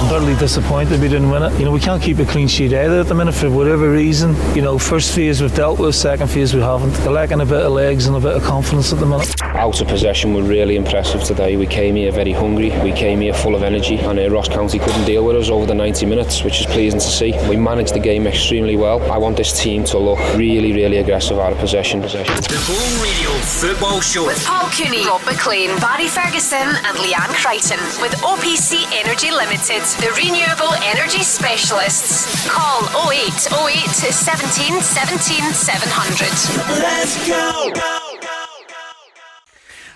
I'm 0.00 0.14
utterly 0.14 0.36
disappointed 0.36 1.00
we 1.00 1.08
didn't 1.08 1.28
win 1.28 1.42
it. 1.42 1.58
You 1.58 1.64
know, 1.64 1.72
we 1.72 1.80
can't 1.80 2.00
keep 2.00 2.18
a 2.20 2.24
clean 2.24 2.46
sheet 2.46 2.72
either 2.72 3.00
at 3.00 3.08
the 3.08 3.14
minute 3.14 3.34
for 3.34 3.50
whatever 3.50 3.90
reason. 3.90 4.36
You 4.54 4.62
know, 4.62 4.78
first 4.78 5.12
phase 5.12 5.42
we've 5.42 5.54
dealt 5.54 5.80
with, 5.80 5.96
second 5.96 6.28
phase 6.28 6.54
we 6.54 6.60
haven't. 6.60 6.92
They're 6.92 7.10
lacking 7.10 7.40
a 7.40 7.44
bit 7.44 7.62
of 7.62 7.72
legs 7.72 8.06
and 8.06 8.16
a 8.16 8.20
bit 8.20 8.36
of 8.36 8.44
confidence 8.44 8.92
at 8.92 9.00
the 9.00 9.06
minute. 9.06 9.34
Out 9.42 9.80
of 9.80 9.88
possession 9.88 10.34
were 10.34 10.44
really 10.44 10.76
impressive 10.76 11.24
today. 11.24 11.56
We 11.56 11.66
came 11.66 11.96
here 11.96 12.12
very 12.12 12.30
hungry, 12.30 12.70
we 12.84 12.92
came 12.92 13.20
here 13.20 13.34
full 13.34 13.56
of 13.56 13.64
energy, 13.64 13.96
and 13.96 14.20
uh, 14.20 14.30
Ross 14.30 14.48
County 14.48 14.78
couldn't 14.78 15.04
deal 15.04 15.24
with 15.24 15.34
us 15.34 15.50
over 15.50 15.66
the 15.66 15.74
90 15.74 16.06
minutes, 16.06 16.44
which 16.44 16.60
is 16.60 16.66
pleasing 16.66 17.00
to 17.00 17.06
see. 17.06 17.32
We 17.48 17.56
managed 17.56 17.92
the 17.92 17.98
game 17.98 18.28
extremely 18.28 18.76
well. 18.76 19.02
I 19.10 19.18
want 19.18 19.36
this 19.36 19.60
team 19.60 19.82
to 19.86 19.98
look 19.98 20.20
really, 20.36 20.72
really 20.72 20.98
aggressive 20.98 21.40
out 21.40 21.50
of 21.52 21.58
possession. 21.58 22.02
possession. 22.02 22.36
The 22.36 22.64
Go 22.68 23.02
Radio 23.02 23.30
Football 23.42 24.00
Show. 24.00 24.26
With 24.26 24.44
Paul 24.46 24.70
Cooney, 24.70 25.04
Rob 25.06 25.24
Maclean, 25.26 25.76
Barry 25.80 26.06
Ferguson, 26.06 26.68
and 26.86 26.96
Leanne 26.98 27.34
Crichton. 27.34 27.80
With 28.00 28.12
OPC 28.22 28.86
Energy 28.92 29.32
Limited, 29.32 29.87
the 29.96 30.10
renewable 30.12 30.74
energy 30.84 31.22
specialists. 31.22 32.46
Call 32.48 32.82
0808 33.10 33.88
17 33.88 34.80
17 34.82 35.52
700. 35.52 36.80
Let's 36.82 37.28
go. 37.28 37.72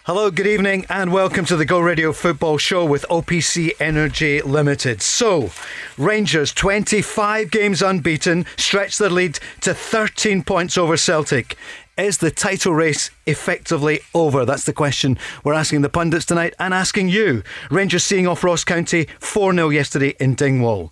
Hello, 0.05 0.33
good 0.33 0.49
evening, 0.49 0.85
and 0.89 1.13
welcome 1.13 1.45
to 1.45 1.55
the 1.55 1.65
Go 1.65 1.79
Radio 1.79 2.13
Football 2.13 2.59
Show 2.59 2.85
with 2.85 3.07
OPC 3.09 3.71
Energy 3.79 4.43
Limited. 4.43 5.01
So, 5.01 5.53
Rangers 5.97 6.53
25 6.53 7.53
games 7.53 7.83
unbeaten, 7.83 8.45
stretch 8.57 8.99
their 8.99 9.11
lead 9.11 9.39
to 9.61 9.75
13 9.75 10.43
points 10.43 10.77
over 10.77 10.97
Celtic. 10.97 11.57
Is 11.99 12.19
the 12.19 12.31
title 12.31 12.73
race 12.73 13.11
effectively 13.27 14.01
over? 14.15 14.47
That's 14.47 14.65
the 14.65 14.73
question 14.73 15.19
we're 15.45 15.53
asking 15.53 15.83
the 15.83 15.91
pundits 15.91 16.25
tonight 16.25 16.55
and 16.59 16.73
asking 16.73 17.11
you. 17.11 17.43
Rangers 17.71 18.03
seeing 18.03 18.27
off 18.27 18.43
Ross 18.43 18.65
County 18.65 19.09
4 19.21 19.53
0 19.53 19.69
yesterday 19.69 20.15
in 20.19 20.35
Dingwall. 20.35 20.91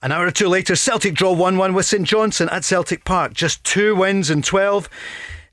An 0.00 0.12
hour 0.12 0.28
or 0.28 0.30
two 0.30 0.46
later, 0.46 0.76
Celtic 0.76 1.14
draw 1.14 1.32
1 1.32 1.56
1 1.56 1.74
with 1.74 1.86
St 1.86 2.06
Johnstone 2.06 2.48
at 2.50 2.64
Celtic 2.64 3.04
Park. 3.04 3.34
Just 3.34 3.64
two 3.64 3.96
wins 3.96 4.30
in 4.30 4.42
12. 4.42 4.88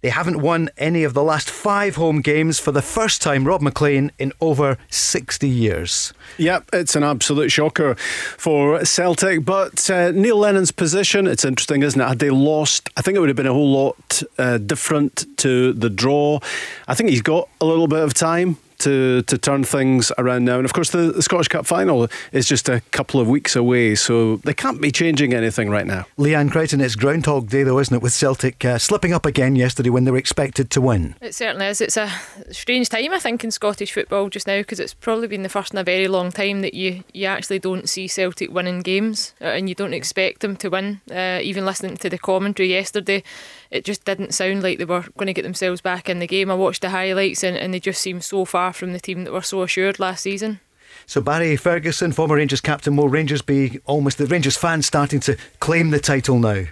They 0.01 0.09
haven't 0.09 0.41
won 0.41 0.69
any 0.77 1.03
of 1.03 1.13
the 1.13 1.23
last 1.23 1.49
five 1.49 1.95
home 1.95 2.21
games 2.21 2.59
for 2.59 2.71
the 2.71 2.81
first 2.81 3.21
time, 3.21 3.45
Rob 3.45 3.61
Maclean, 3.61 4.11
in 4.19 4.33
over 4.39 4.77
60 4.89 5.47
years. 5.47 6.13
Yep, 6.37 6.69
it's 6.73 6.95
an 6.95 7.03
absolute 7.03 7.51
shocker 7.51 7.95
for 7.95 8.83
Celtic. 8.85 9.45
But 9.45 9.89
uh, 9.89 10.11
Neil 10.11 10.37
Lennon's 10.37 10.71
position, 10.71 11.27
it's 11.27 11.45
interesting, 11.45 11.83
isn't 11.83 11.99
it? 11.99 12.07
Had 12.07 12.19
they 12.19 12.29
lost, 12.29 12.89
I 12.97 13.01
think 13.01 13.15
it 13.15 13.19
would 13.19 13.29
have 13.29 13.35
been 13.35 13.47
a 13.47 13.53
whole 13.53 13.71
lot 13.71 14.21
uh, 14.37 14.57
different 14.57 15.25
to 15.37 15.73
the 15.73 15.89
draw. 15.89 16.39
I 16.87 16.95
think 16.95 17.09
he's 17.09 17.21
got 17.21 17.49
a 17.61 17.65
little 17.65 17.87
bit 17.87 18.03
of 18.03 18.13
time 18.13 18.57
to 18.79 19.21
to 19.23 19.37
turn 19.37 19.63
things 19.63 20.11
around 20.17 20.45
now. 20.45 20.57
And 20.57 20.65
of 20.65 20.73
course, 20.73 20.91
the, 20.91 21.11
the, 21.11 21.21
Scottish 21.21 21.47
Cup 21.47 21.65
final 21.65 22.07
is 22.31 22.47
just 22.47 22.69
a 22.69 22.81
couple 22.91 23.19
of 23.19 23.27
weeks 23.27 23.55
away, 23.55 23.95
so 23.95 24.37
they 24.37 24.53
can't 24.53 24.81
be 24.81 24.91
changing 24.91 25.33
anything 25.33 25.69
right 25.69 25.85
now. 25.85 26.05
Leanne 26.17 26.51
Crichton, 26.51 26.81
it's 26.81 26.95
Groundhog 26.95 27.49
Day, 27.49 27.63
though, 27.63 27.79
isn't 27.79 27.95
it, 27.95 28.01
with 28.01 28.13
Celtic 28.13 28.63
uh, 28.63 28.77
slipping 28.77 29.13
up 29.13 29.25
again 29.25 29.55
yesterday 29.55 29.89
when 29.89 30.03
they 30.03 30.11
were 30.11 30.17
expected 30.17 30.69
to 30.71 30.81
win? 30.81 31.15
It 31.21 31.35
certainly 31.35 31.67
is. 31.67 31.81
It's 31.81 31.97
a 31.97 32.11
strange 32.51 32.89
time, 32.89 33.13
I 33.13 33.19
think, 33.19 33.43
in 33.43 33.51
Scottish 33.51 33.93
football 33.93 34.29
just 34.29 34.47
now 34.47 34.59
because 34.59 34.79
it's 34.79 34.93
probably 34.93 35.27
been 35.27 35.43
the 35.43 35.49
first 35.49 35.73
in 35.73 35.79
a 35.79 35.83
very 35.83 36.07
long 36.07 36.31
time 36.31 36.61
that 36.61 36.73
you, 36.73 37.03
you 37.13 37.25
actually 37.25 37.59
don't 37.59 37.89
see 37.89 38.07
Celtic 38.07 38.51
winning 38.51 38.81
games 38.81 39.33
uh, 39.41 39.45
and 39.45 39.69
you 39.69 39.75
don't 39.75 39.93
expect 39.93 40.41
them 40.41 40.55
to 40.57 40.69
win. 40.69 41.01
Uh, 41.11 41.39
even 41.41 41.65
listening 41.65 41.97
to 41.97 42.09
the 42.09 42.17
commentary 42.17 42.69
yesterday, 42.69 43.23
it 43.75 43.85
just 43.85 44.05
didn't 44.05 44.33
sound 44.33 44.63
like 44.63 44.77
they 44.77 44.85
were 44.85 45.05
going 45.17 45.27
to 45.27 45.33
get 45.33 45.43
themselves 45.43 45.81
back 45.81 46.09
in 46.09 46.19
the 46.19 46.27
game. 46.27 46.49
I 46.49 46.55
watched 46.55 46.81
the 46.81 46.89
highlights 46.89 47.43
and, 47.43 47.57
and 47.57 47.73
they 47.73 47.79
just 47.79 48.01
seemed 48.01 48.23
so 48.23 48.45
far 48.45 48.73
from 48.73 48.93
the 48.93 48.99
team 48.99 49.23
that 49.25 49.33
were 49.33 49.41
so 49.41 49.63
assured 49.63 49.99
last 49.99 50.21
season. 50.21 50.61
So 51.05 51.21
Barry 51.21 51.55
Ferguson, 51.57 52.13
former 52.13 52.35
Rangers 52.35 52.61
captain, 52.61 52.95
will 52.95 53.09
Rangers 53.09 53.41
be 53.41 53.79
almost 53.85 54.17
the 54.17 54.27
Rangers 54.27 54.57
fans 54.57 54.85
starting 54.85 55.19
to 55.21 55.37
claim 55.59 55.89
the 55.89 55.99
title 55.99 56.39
now? 56.39 56.63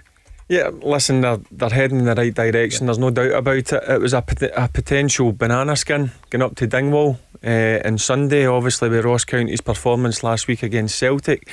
Yeah, 0.48 0.70
listen, 0.82 1.22
they're, 1.22 1.40
they're 1.50 1.70
heading 1.70 2.00
in 2.00 2.04
the 2.04 2.14
right 2.14 2.34
direction. 2.34 2.86
There's 2.86 2.98
no 2.98 3.10
doubt 3.10 3.32
about 3.32 3.56
it. 3.56 3.72
It 3.72 4.00
was 4.00 4.12
a, 4.12 4.24
a 4.56 4.68
potential 4.68 5.32
banana 5.32 5.76
skin 5.76 6.10
going 6.30 6.42
up 6.42 6.54
to 6.56 6.66
Dingwall 6.66 7.18
uh, 7.42 7.80
on 7.84 7.98
Sunday, 7.98 8.46
obviously 8.46 8.88
with 8.88 9.04
Ross 9.04 9.24
County's 9.24 9.62
performance 9.62 10.22
last 10.22 10.46
week 10.48 10.62
against 10.62 10.98
Celtic. 10.98 11.48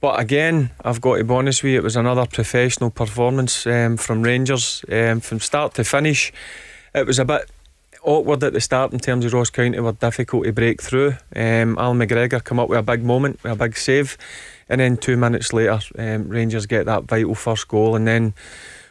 But 0.00 0.20
again, 0.20 0.70
I've 0.84 1.00
got 1.00 1.16
to 1.16 1.24
be 1.24 1.34
honest 1.34 1.62
with 1.62 1.72
you, 1.72 1.78
it 1.78 1.82
was 1.82 1.96
another 1.96 2.26
professional 2.26 2.90
performance 2.90 3.66
um, 3.66 3.96
from 3.96 4.22
Rangers 4.22 4.84
um, 4.92 5.20
from 5.20 5.40
start 5.40 5.74
to 5.74 5.84
finish. 5.84 6.32
It 6.94 7.06
was 7.06 7.18
a 7.18 7.24
bit 7.24 7.50
awkward 8.02 8.42
at 8.44 8.52
the 8.52 8.60
start 8.60 8.92
in 8.92 8.98
terms 9.00 9.24
of 9.24 9.32
Ross 9.32 9.50
County 9.50 9.80
were 9.80 9.92
difficult 9.92 10.44
to 10.44 10.52
break 10.52 10.80
through. 10.80 11.16
Um, 11.34 11.76
Al 11.78 11.94
McGregor 11.94 12.42
come 12.42 12.60
up 12.60 12.68
with 12.68 12.78
a 12.78 12.82
big 12.82 13.02
moment, 13.02 13.42
with 13.42 13.52
a 13.52 13.56
big 13.56 13.76
save, 13.76 14.16
and 14.68 14.80
then 14.80 14.96
two 14.96 15.16
minutes 15.16 15.52
later, 15.52 15.80
um, 15.98 16.28
Rangers 16.28 16.66
get 16.66 16.86
that 16.86 17.04
vital 17.04 17.34
first 17.34 17.66
goal, 17.66 17.96
and 17.96 18.06
then 18.06 18.34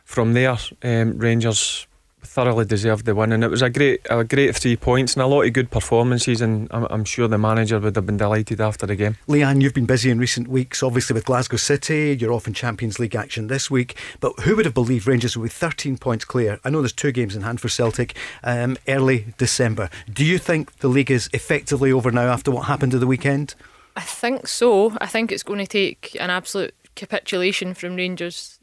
from 0.03 0.33
there, 0.33 0.57
um, 0.83 1.17
Rangers 1.17 1.87
thoroughly 2.25 2.65
deserved 2.65 3.05
the 3.05 3.15
win, 3.15 3.31
and 3.31 3.43
it 3.43 3.49
was 3.49 3.61
a 3.61 3.69
great, 3.69 4.01
a 4.09 4.23
great 4.23 4.55
three 4.55 4.75
points 4.75 5.13
and 5.13 5.23
a 5.23 5.27
lot 5.27 5.43
of 5.43 5.53
good 5.53 5.71
performances. 5.71 6.41
And 6.41 6.67
I'm, 6.71 6.85
I'm, 6.89 7.05
sure 7.05 7.27
the 7.27 7.37
manager 7.37 7.79
would 7.79 7.95
have 7.95 8.05
been 8.05 8.17
delighted 8.17 8.59
after 8.59 8.85
the 8.85 8.95
game. 8.95 9.17
Leanne, 9.27 9.61
you've 9.61 9.73
been 9.73 9.85
busy 9.85 10.09
in 10.09 10.19
recent 10.19 10.47
weeks, 10.47 10.83
obviously 10.83 11.13
with 11.13 11.25
Glasgow 11.25 11.57
City. 11.57 12.17
You're 12.19 12.33
off 12.33 12.47
in 12.47 12.53
Champions 12.53 12.99
League 12.99 13.15
action 13.15 13.47
this 13.47 13.69
week, 13.71 13.95
but 14.19 14.33
who 14.41 14.55
would 14.55 14.65
have 14.65 14.73
believed 14.73 15.07
Rangers 15.07 15.37
would 15.37 15.43
be 15.43 15.49
13 15.49 15.97
points 15.97 16.25
clear? 16.25 16.59
I 16.63 16.69
know 16.69 16.81
there's 16.81 16.93
two 16.93 17.11
games 17.11 17.35
in 17.35 17.43
hand 17.43 17.61
for 17.61 17.69
Celtic. 17.69 18.15
Um, 18.43 18.77
early 18.87 19.33
December. 19.37 19.89
Do 20.11 20.25
you 20.25 20.37
think 20.37 20.77
the 20.79 20.87
league 20.87 21.11
is 21.11 21.29
effectively 21.33 21.91
over 21.91 22.11
now 22.11 22.27
after 22.27 22.51
what 22.51 22.63
happened 22.63 22.93
at 22.93 22.99
the 22.99 23.07
weekend? 23.07 23.55
I 23.95 24.01
think 24.01 24.47
so. 24.47 24.95
I 24.99 25.07
think 25.07 25.31
it's 25.31 25.43
going 25.43 25.59
to 25.59 25.67
take 25.67 26.15
an 26.19 26.29
absolute 26.29 26.73
capitulation 26.95 27.73
from 27.73 27.95
Rangers 27.95 28.54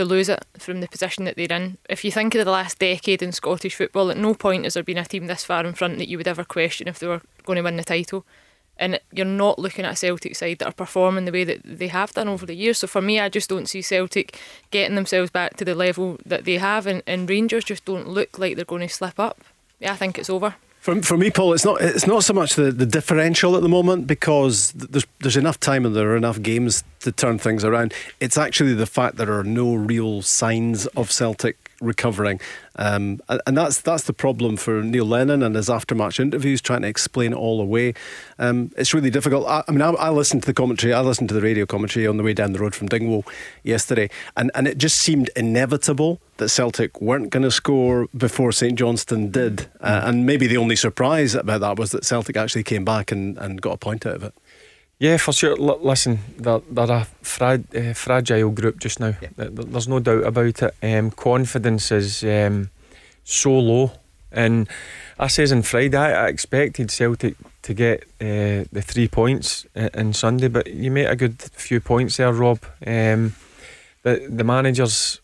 to 0.00 0.04
lose 0.06 0.30
it 0.30 0.44
from 0.58 0.80
the 0.80 0.88
position 0.88 1.24
that 1.26 1.36
they're 1.36 1.52
in. 1.52 1.76
If 1.88 2.04
you 2.04 2.10
think 2.10 2.34
of 2.34 2.44
the 2.44 2.50
last 2.50 2.78
decade 2.78 3.22
in 3.22 3.32
Scottish 3.32 3.74
football, 3.74 4.10
at 4.10 4.16
no 4.16 4.32
point 4.32 4.64
has 4.64 4.74
there 4.74 4.82
been 4.82 4.96
a 4.96 5.04
team 5.04 5.26
this 5.26 5.44
far 5.44 5.64
in 5.66 5.74
front 5.74 5.98
that 5.98 6.08
you 6.08 6.16
would 6.16 6.28
ever 6.28 6.42
question 6.42 6.88
if 6.88 6.98
they 6.98 7.06
were 7.06 7.20
going 7.44 7.56
to 7.56 7.62
win 7.62 7.76
the 7.76 7.84
title. 7.84 8.24
And 8.78 8.98
you're 9.12 9.26
not 9.26 9.58
looking 9.58 9.84
at 9.84 9.92
a 9.92 9.96
Celtic 9.96 10.36
side 10.36 10.60
that 10.60 10.68
are 10.68 10.72
performing 10.72 11.26
the 11.26 11.32
way 11.32 11.44
that 11.44 11.60
they 11.64 11.88
have 11.88 12.14
done 12.14 12.28
over 12.28 12.46
the 12.46 12.54
years. 12.54 12.78
So 12.78 12.86
for 12.86 13.02
me, 13.02 13.20
I 13.20 13.28
just 13.28 13.50
don't 13.50 13.68
see 13.68 13.82
Celtic 13.82 14.40
getting 14.70 14.96
themselves 14.96 15.30
back 15.30 15.58
to 15.58 15.66
the 15.66 15.74
level 15.74 16.16
that 16.24 16.46
they 16.46 16.56
have, 16.56 16.86
and, 16.86 17.02
and 17.06 17.28
Rangers 17.28 17.64
just 17.64 17.84
don't 17.84 18.08
look 18.08 18.38
like 18.38 18.56
they're 18.56 18.64
going 18.64 18.88
to 18.88 18.94
slip 18.94 19.20
up. 19.20 19.44
Yeah, 19.80 19.92
I 19.92 19.96
think 19.96 20.18
it's 20.18 20.30
over. 20.30 20.54
For, 20.80 21.02
for 21.02 21.18
me, 21.18 21.30
Paul, 21.30 21.52
it's 21.52 21.64
not 21.64 21.80
it's 21.82 22.06
not 22.06 22.24
so 22.24 22.32
much 22.32 22.54
the, 22.54 22.72
the 22.72 22.86
differential 22.86 23.54
at 23.54 23.62
the 23.62 23.68
moment 23.68 24.06
because 24.06 24.72
there's 24.72 25.06
there's 25.20 25.36
enough 25.36 25.60
time 25.60 25.84
and 25.84 25.94
there 25.94 26.10
are 26.12 26.16
enough 26.16 26.40
games 26.40 26.84
to 27.00 27.12
turn 27.12 27.38
things 27.38 27.64
around. 27.64 27.92
It's 28.18 28.38
actually 28.38 28.72
the 28.72 28.86
fact 28.86 29.16
there 29.16 29.38
are 29.38 29.44
no 29.44 29.74
real 29.74 30.22
signs 30.22 30.86
of 30.88 31.12
Celtic 31.12 31.69
recovering. 31.80 32.40
Um, 32.76 33.20
and 33.28 33.56
that's 33.56 33.80
that's 33.80 34.04
the 34.04 34.12
problem 34.12 34.56
for 34.56 34.82
Neil 34.82 35.04
Lennon 35.04 35.42
and 35.42 35.54
his 35.54 35.68
aftermatch 35.68 36.20
interviews, 36.20 36.60
trying 36.60 36.82
to 36.82 36.88
explain 36.88 37.32
it 37.32 37.36
all 37.36 37.60
away. 37.60 37.94
Um, 38.38 38.72
it's 38.76 38.94
really 38.94 39.10
difficult. 39.10 39.46
I, 39.46 39.64
I 39.66 39.72
mean, 39.72 39.82
I, 39.82 39.90
I, 39.90 40.10
listened 40.10 40.42
to 40.42 40.46
the 40.46 40.54
commentary, 40.54 40.92
I 40.92 41.00
listened 41.00 41.28
to 41.28 41.34
the 41.34 41.42
radio 41.42 41.66
commentary 41.66 42.06
on 42.06 42.16
the 42.16 42.22
way 42.22 42.32
down 42.32 42.52
the 42.52 42.58
road 42.58 42.74
from 42.74 42.88
Dingwall 42.88 43.24
yesterday, 43.62 44.08
and, 44.36 44.50
and 44.54 44.66
it 44.66 44.78
just 44.78 44.98
seemed 44.98 45.30
inevitable 45.36 46.20
that 46.38 46.48
Celtic 46.48 47.00
weren't 47.00 47.30
going 47.30 47.42
to 47.42 47.50
score 47.50 48.08
before 48.16 48.50
St 48.50 48.78
Johnstone 48.78 49.30
did. 49.30 49.68
Uh, 49.80 50.02
and 50.04 50.24
maybe 50.24 50.46
the 50.46 50.56
only 50.56 50.76
surprise 50.76 51.34
about 51.34 51.60
that 51.60 51.78
was 51.78 51.90
that 51.90 52.04
Celtic 52.04 52.36
actually 52.36 52.64
came 52.64 52.84
back 52.84 53.12
and, 53.12 53.36
and 53.38 53.60
got 53.60 53.74
a 53.74 53.76
point 53.76 54.06
out 54.06 54.16
of 54.16 54.22
it. 54.24 54.34
Yeah, 55.00 55.16
for 55.16 55.32
sure. 55.32 55.56
L- 55.58 55.80
listen, 55.82 56.18
they're, 56.36 56.60
they're 56.70 56.90
a 56.90 57.06
fra- 57.22 57.64
uh, 57.74 57.94
fragile 57.94 58.50
group 58.50 58.78
just 58.78 59.00
now. 59.00 59.14
Yeah. 59.20 59.28
There's 59.36 59.88
no 59.88 59.98
doubt 59.98 60.24
about 60.24 60.62
it. 60.62 60.74
Um, 60.82 61.10
confidence 61.10 61.90
is 61.90 62.22
um, 62.22 62.68
so 63.24 63.58
low. 63.58 63.92
And 64.30 64.68
I 65.18 65.28
says 65.28 65.52
on 65.52 65.62
Friday, 65.62 65.96
I, 65.96 66.26
I 66.26 66.28
expected 66.28 66.90
Celtic 66.90 67.34
to 67.62 67.74
get 67.74 68.02
uh, 68.20 68.68
the 68.70 68.82
three 68.84 69.08
points 69.08 69.66
in 69.74 70.12
Sunday, 70.12 70.48
but 70.48 70.66
you 70.66 70.90
made 70.90 71.06
a 71.06 71.16
good 71.16 71.40
few 71.40 71.80
points 71.80 72.18
there, 72.18 72.32
Rob. 72.32 72.60
Um, 72.86 73.34
the, 74.02 74.26
the 74.28 74.44
manager's 74.44 75.20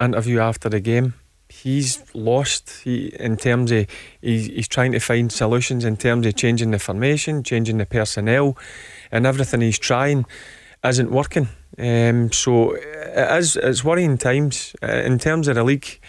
interview 0.00 0.38
after 0.38 0.68
the 0.68 0.80
game, 0.80 1.14
he's 1.48 2.04
lost 2.14 2.82
he, 2.84 3.06
in 3.18 3.36
terms 3.36 3.72
of 3.72 3.86
he's, 4.20 4.46
he's 4.46 4.68
trying 4.68 4.92
to 4.92 5.00
find 5.00 5.32
solutions 5.32 5.84
in 5.84 5.96
terms 5.96 6.26
of 6.26 6.36
changing 6.36 6.70
the 6.70 6.78
formation, 6.78 7.42
changing 7.42 7.78
the 7.78 7.86
personnel, 7.86 8.56
and 9.10 9.26
everything 9.26 9.60
he's 9.60 9.78
trying 9.78 10.26
isn't 10.84 11.10
working. 11.10 11.48
Um, 11.78 12.32
so 12.32 12.72
it 12.72 13.38
is 13.38 13.56
it's 13.56 13.84
worrying 13.84 14.18
times 14.18 14.74
uh, 14.82 14.86
in 14.86 15.18
terms 15.18 15.48
of 15.48 15.54
the 15.54 15.64
league. 15.64 16.00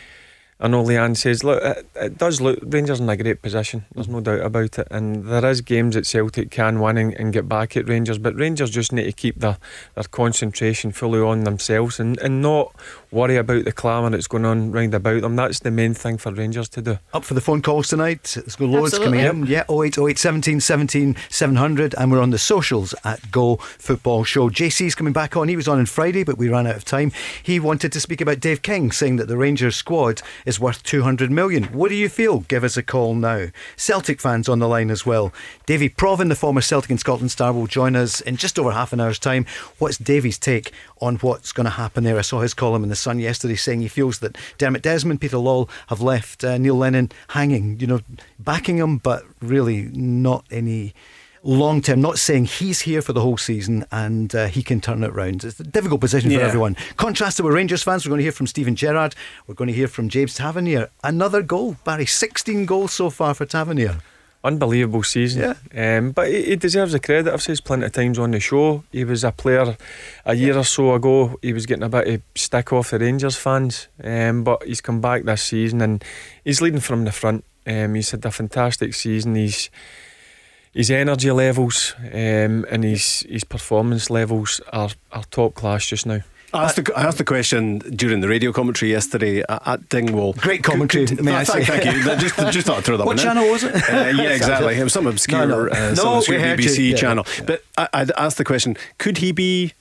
I 0.61 0.67
know 0.67 0.83
Leanne 0.83 1.15
says, 1.15 1.41
look, 1.41 1.63
it, 1.63 1.87
it, 1.95 2.17
does 2.17 2.41
look 2.41 2.59
Rangers 2.63 2.99
in 2.99 3.07
a 3.07 3.15
great 3.15 3.41
position. 3.41 3.85
There's 3.95 4.09
no 4.09 4.19
doubt 4.19 4.41
about 4.41 4.77
it, 4.77 4.87
and 4.91 5.23
there 5.23 5.45
is 5.45 5.61
games 5.61 5.95
that 5.95 6.05
Celtic 6.05 6.51
can 6.51 6.81
win 6.81 6.97
and, 6.97 7.13
and, 7.13 7.31
get 7.31 7.47
back 7.47 7.77
at 7.77 7.87
Rangers, 7.87 8.17
but 8.17 8.35
Rangers 8.35 8.69
just 8.69 8.91
need 8.91 9.05
to 9.05 9.13
keep 9.13 9.39
their, 9.39 9.57
their 9.95 10.03
concentration 10.03 10.91
fully 10.91 11.21
on 11.21 11.45
themselves 11.45 11.97
and, 11.97 12.19
and 12.19 12.41
not 12.41 12.75
worry 13.11 13.37
about 13.37 13.65
the 13.65 13.71
clamour 13.71 14.09
that's 14.11 14.27
going 14.27 14.45
on 14.45 14.71
round 14.71 14.93
about 14.93 15.21
them. 15.21 15.35
That's 15.35 15.59
the 15.59 15.71
main 15.71 15.93
thing 15.93 16.17
for 16.17 16.31
Rangers 16.31 16.69
to 16.69 16.81
do. 16.81 16.99
Up 17.13 17.23
for 17.23 17.33
the 17.33 17.41
phone 17.41 17.61
calls 17.61 17.87
tonight. 17.87 18.23
There's 18.35 18.55
got 18.55 18.69
loads 18.69 18.93
Absolutely. 18.93 19.23
coming 19.23 19.43
in. 19.43 19.47
Yeah, 19.47 19.63
0808 19.69 20.17
17 20.17 20.59
17 20.59 21.15
700, 21.29 21.95
and 21.97 22.11
we're 22.11 22.21
on 22.21 22.29
the 22.29 22.37
socials 22.37 22.93
at 23.03 23.31
Go 23.31 23.55
Football 23.55 24.23
Show. 24.23 24.49
JC's 24.49 24.95
coming 24.95 25.13
back 25.13 25.35
on. 25.35 25.47
He 25.47 25.55
was 25.55 25.67
on 25.67 25.79
on 25.79 25.85
Friday, 25.85 26.23
but 26.23 26.37
we 26.37 26.49
ran 26.49 26.67
out 26.67 26.75
of 26.75 26.85
time. 26.85 27.11
He 27.41 27.59
wanted 27.59 27.91
to 27.93 27.99
speak 27.99 28.21
about 28.21 28.39
Dave 28.39 28.61
King, 28.61 28.91
saying 28.91 29.15
that 29.15 29.27
the 29.27 29.37
Rangers 29.37 29.75
squad 29.75 30.21
is 30.45 30.59
worth 30.59 30.83
200 30.83 31.31
million. 31.31 31.63
What 31.65 31.89
do 31.89 31.95
you 31.95 32.09
feel? 32.09 32.41
Give 32.41 32.63
us 32.63 32.77
a 32.77 32.83
call 32.83 33.15
now. 33.15 33.47
Celtic 33.77 34.21
fans 34.21 34.49
on 34.49 34.59
the 34.59 34.67
line 34.67 34.91
as 34.91 35.05
well. 35.05 35.33
Davy 35.65 35.89
Provan, 35.89 36.29
the 36.29 36.35
former 36.35 36.61
Celtic 36.61 36.91
and 36.91 36.99
Scotland 36.99 37.31
star, 37.31 37.53
will 37.53 37.67
join 37.67 37.95
us 37.95 38.21
in 38.21 38.35
just 38.35 38.59
over 38.59 38.71
half 38.71 38.93
an 38.93 38.99
hour's 38.99 39.19
time. 39.19 39.45
What's 39.77 39.97
Davy's 39.97 40.37
take 40.37 40.71
on 41.01 41.15
what's 41.17 41.51
going 41.51 41.65
to 41.65 41.71
happen 41.71 42.03
there? 42.03 42.17
I 42.17 42.21
saw 42.21 42.41
his 42.41 42.53
column 42.53 42.83
in 42.83 42.89
the 42.89 42.95
Sun 42.99 43.19
yesterday 43.19 43.55
saying 43.55 43.81
he 43.81 43.87
feels 43.87 44.19
that 44.19 44.37
Dermot 44.57 44.81
Desmond, 44.81 45.21
Peter 45.21 45.37
Lawwell 45.37 45.69
have 45.87 46.01
left 46.01 46.43
uh, 46.43 46.57
Neil 46.57 46.75
Lennon 46.75 47.11
hanging, 47.29 47.79
you 47.79 47.87
know, 47.87 48.01
backing 48.39 48.77
him, 48.77 48.97
but 48.97 49.23
really 49.41 49.83
not 49.93 50.45
any 50.51 50.93
long 51.43 51.81
term, 51.81 52.01
not 52.01 52.19
saying 52.19 52.45
he's 52.45 52.81
here 52.81 53.01
for 53.01 53.13
the 53.13 53.21
whole 53.21 53.37
season 53.37 53.85
and 53.91 54.35
uh, 54.35 54.47
he 54.47 54.63
can 54.63 54.81
turn 54.81 55.03
it 55.03 55.13
round. 55.13 55.43
It's 55.43 55.59
a 55.59 55.63
difficult 55.63 56.01
position 56.01 56.31
yeah. 56.31 56.39
for 56.39 56.43
everyone. 56.45 56.75
Contrasted 56.97 57.45
with 57.45 57.53
Rangers 57.53 57.83
fans, 57.83 58.05
we're 58.05 58.09
going 58.09 58.19
to 58.19 58.23
hear 58.23 58.31
from 58.31 58.47
Steven 58.47 58.75
Gerrard, 58.75 59.15
we're 59.47 59.55
going 59.55 59.69
to 59.69 59.73
hear 59.73 59.87
from 59.87 60.09
James 60.09 60.35
Tavernier. 60.35 60.89
Another 61.03 61.41
goal, 61.41 61.77
Barry, 61.83 62.05
16 62.05 62.65
goals 62.65 62.93
so 62.93 63.09
far 63.09 63.33
for 63.33 63.45
Tavernier. 63.45 63.99
Unbelievable 64.41 65.03
season. 65.03 65.55
Yeah. 65.73 65.97
Um, 65.97 66.11
but 66.11 66.29
he, 66.29 66.43
he, 66.43 66.55
deserves 66.55 66.93
the 66.93 66.99
credit. 66.99 67.33
I've 67.33 67.41
said 67.41 67.61
plenty 67.65 67.85
of 67.85 67.91
times 67.91 68.17
on 68.17 68.31
the 68.31 68.39
show. 68.39 68.83
He 68.91 69.03
was 69.03 69.25
a 69.25 69.33
player 69.33 69.75
a 70.25 70.33
year 70.33 70.53
yeah. 70.53 70.59
or 70.59 70.63
so 70.63 70.93
ago. 70.93 71.37
He 71.41 71.51
was 71.51 71.65
getting 71.65 71.83
a 71.83 71.89
bit 71.89 72.07
of 72.07 72.21
stick 72.35 72.71
off 72.71 72.91
the 72.91 72.99
Rangers 72.99 73.35
fans. 73.35 73.89
Um, 74.01 74.45
but 74.45 74.63
he's 74.63 74.79
come 74.79 75.01
back 75.01 75.23
this 75.23 75.43
season 75.43 75.81
and 75.81 76.03
he's 76.45 76.61
leading 76.61 76.79
from 76.79 77.03
the 77.03 77.11
front. 77.11 77.43
Um, 77.67 77.95
he's 77.95 78.11
had 78.11 78.25
a 78.25 78.31
fantastic 78.31 78.93
season. 78.93 79.35
He's 79.35 79.69
his 80.73 80.89
energy 80.91 81.31
levels 81.31 81.95
um, 81.99 82.65
and 82.69 82.83
his 82.83 83.25
his 83.29 83.43
performance 83.43 84.09
levels 84.09 84.61
are, 84.71 84.91
are 85.11 85.23
top 85.31 85.53
class 85.55 85.85
just 85.85 86.05
now. 86.05 86.21
I 86.53 86.63
asked, 86.65 86.75
the, 86.77 86.93
I 86.95 87.03
asked 87.03 87.17
the 87.17 87.23
question 87.23 87.79
during 87.79 88.21
the 88.21 88.27
radio 88.27 88.51
commentary 88.51 88.91
yesterday 88.91 89.43
at, 89.47 89.89
Dingwall. 89.89 90.33
Great 90.33 90.63
commentary, 90.63 91.05
could, 91.05 91.23
may 91.23 91.33
I 91.33 91.43
say? 91.43 91.63
Thank 91.63 91.85
you. 91.85 92.03
just, 92.17 92.35
just 92.51 92.67
thought 92.67 92.77
I'd 92.79 92.83
throw 92.85 92.97
that 92.97 93.05
what 93.05 93.17
one 93.17 93.23
channel 93.23 93.43
in. 93.43 93.51
was 93.51 93.63
it? 93.63 93.75
Uh, 93.75 94.11
yeah, 94.15 94.29
exactly. 94.29 94.75
It 94.75 94.83
was 94.83 94.93
some 94.93 95.07
obscure, 95.07 95.45
no, 95.45 95.65
no. 95.65 95.71
Uh, 95.71 95.95
some 95.95 96.05
no, 96.05 96.17
obscure 96.17 96.39
BBC 96.39 96.97
channel. 96.97 97.25
Yeah. 97.37 97.43
But 97.45 97.63
I, 97.77 97.89
I'd 97.93 98.11
asked 98.11 98.37
the 98.37 98.43
question: 98.43 98.77
Could 98.97 99.19
he 99.19 99.31
be 99.31 99.73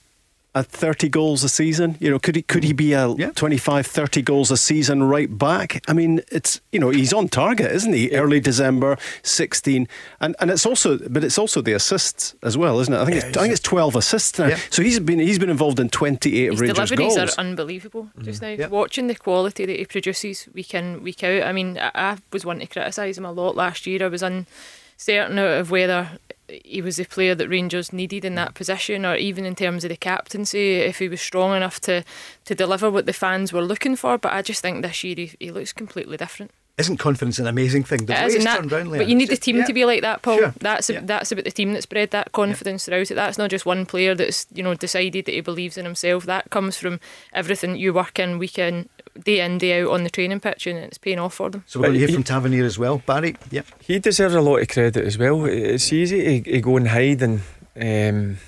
at 0.55 0.67
30 0.67 1.09
goals 1.09 1.45
a 1.45 1.49
season? 1.49 1.97
You 2.01 2.11
know, 2.11 2.19
could 2.19 2.37
he 2.37 2.43
could 2.43 2.65
he 2.65 2.73
be 2.73 2.93
a 2.93 3.09
yeah. 3.15 3.31
25, 3.31 3.87
30 3.87 4.23
goals 4.23 4.51
a 4.51 4.57
season 4.57 5.03
right 5.03 5.37
back? 5.37 5.83
I 5.89 5.93
mean, 5.93 6.23
it's 6.31 6.61
you 6.73 6.81
know 6.81 6.91
he's 6.91 7.13
on 7.13 7.29
target, 7.29 7.71
isn't 7.73 7.93
he? 7.93 8.11
Yeah. 8.11 8.21
Early 8.21 8.41
December, 8.41 8.99
16, 9.23 9.89
and 10.21 10.37
and 10.41 10.51
it's 10.51 10.67
also 10.67 10.99
but 11.09 11.25
it's 11.25 11.39
also 11.39 11.61
the 11.61 11.73
assists 11.73 12.35
as 12.43 12.57
well, 12.57 12.81
isn't 12.81 12.93
it? 12.93 12.99
I 12.99 13.05
think 13.05 13.21
yeah, 13.21 13.29
it's, 13.29 13.37
I 13.37 13.43
think 13.43 13.53
it's 13.53 13.63
12 13.63 13.97
assists 13.97 14.39
now. 14.39 14.57
So 14.71 14.83
he's 14.83 15.01
been 15.01 15.19
he's 15.19 15.39
been 15.39 15.51
involved 15.51 15.81
in 15.81 15.89
28 15.89 16.33
His 16.33 16.55
of 16.55 16.61
Rangers 16.61 16.91
deliveries 16.91 17.17
goals. 17.17 17.37
are 17.37 17.41
unbelievable 17.41 18.11
just 18.23 18.43
mm. 18.43 18.59
now. 18.59 18.69
Watching 18.69 19.07
the 19.07 19.15
quality 19.15 19.67
that 19.67 19.79
he 19.79 19.85
produces 19.85 20.49
week 20.55 20.75
in 20.75 21.03
week 21.03 21.23
out. 21.23 21.43
I 21.43 21.53
mean, 21.53 21.79
I, 21.79 21.91
I 21.95 22.17
was 22.33 22.45
one 22.45 22.61
to 22.61 22.67
criticise 22.67 23.19
him 23.19 23.25
a 23.25 23.33
lot 23.33 23.57
last 23.57 23.87
year. 23.87 24.05
I 24.05 24.09
was 24.09 24.23
uncertain 24.23 25.39
of 25.39 25.71
whether 25.71 26.19
he 26.49 26.83
was 26.83 26.97
the 26.97 27.05
player 27.05 27.35
that 27.35 27.49
Rangers 27.49 27.93
needed 27.93 28.25
in 28.25 28.35
that 28.37 28.55
position, 28.55 29.05
or 29.05 29.17
even 29.17 29.45
in 29.45 29.55
terms 29.55 29.85
of 29.85 29.91
the 29.91 29.97
captaincy, 29.97 30.77
if 30.77 30.99
he 30.99 31.09
was 31.09 31.21
strong 31.21 31.57
enough 31.57 31.81
to, 31.81 32.05
to 32.45 32.55
deliver 32.55 32.91
what 32.91 33.07
the 33.07 33.13
fans 33.13 33.53
were 33.53 33.63
looking 33.63 33.97
for. 33.97 34.19
But 34.19 34.33
I 34.33 34.43
just 34.43 34.63
think 34.63 34.83
this 34.83 35.05
year 35.05 35.15
he, 35.17 35.33
he 35.39 35.51
looks 35.51 35.73
completely 35.73 36.17
different. 36.17 36.51
Isn't 36.79 36.99
confidence 36.99 37.41
an 37.41 37.49
amazing 37.49 37.83
thing? 37.83 38.07
The 38.07 38.25
it 38.25 38.37
is, 38.37 38.45
that, 38.45 38.69
but 38.69 39.09
you 39.09 39.17
need 39.17 39.31
the 39.31 39.37
team 39.37 39.57
yeah. 39.57 39.65
to 39.65 39.73
be 39.73 39.85
like 39.85 40.03
that, 40.03 40.23
Paul. 40.23 40.39
Sure. 40.39 40.55
That's 40.61 40.89
yeah. 40.89 41.01
that's 41.03 41.33
about 41.33 41.45
the 41.45 41.51
team 41.51 41.73
that's 41.73 41.87
bred 41.87 42.13
that 42.13 42.31
confidence 42.31 42.87
yeah. 42.87 42.93
throughout 42.93 43.11
it. 43.11 43.15
That's 43.15 43.37
not 43.37 43.51
just 43.51 43.67
one 43.67 43.85
player 43.85 44.15
that's 44.15 44.47
you 44.55 44.63
know 44.63 44.75
decided 44.75 45.25
that 45.25 45.35
he 45.35 45.41
believes 45.41 45.77
in 45.77 45.85
himself. 45.85 46.25
That 46.27 46.51
comes 46.51 46.77
from 46.77 47.01
everything 47.33 47.75
you 47.75 47.93
work 47.93 48.21
in 48.21 48.39
week 48.39 48.61
in 48.61 48.89
day 49.25 49.41
in, 49.41 49.59
day 49.59 49.83
out 49.83 49.91
on 49.91 50.05
the 50.05 50.11
training 50.11 50.41
pitch, 50.41 50.67
and 50.67 50.79
it's 50.79 50.99
paying 50.99 51.19
off 51.19 51.35
for 51.35 51.51
them. 51.51 51.65
So 51.67 51.81
we're 51.81 51.87
going 51.87 52.01
to 52.01 52.07
hear 52.07 52.15
from 52.15 52.25
Tavernier 52.25 52.65
as 52.65 52.79
well, 52.79 53.03
Barry. 53.05 53.37
Yeah, 53.51 53.63
he 53.81 53.99
deserves 53.99 54.35
a 54.35 54.41
lot 54.41 54.59
of 54.59 54.69
credit 54.69 55.05
as 55.05 55.19
well. 55.19 55.45
It's 55.45 55.93
easy 55.93 56.41
to, 56.43 56.53
to 56.53 56.61
go 56.61 56.77
and 56.77 56.89
hide 56.89 57.23
and 57.23 57.41
um, 57.81 58.39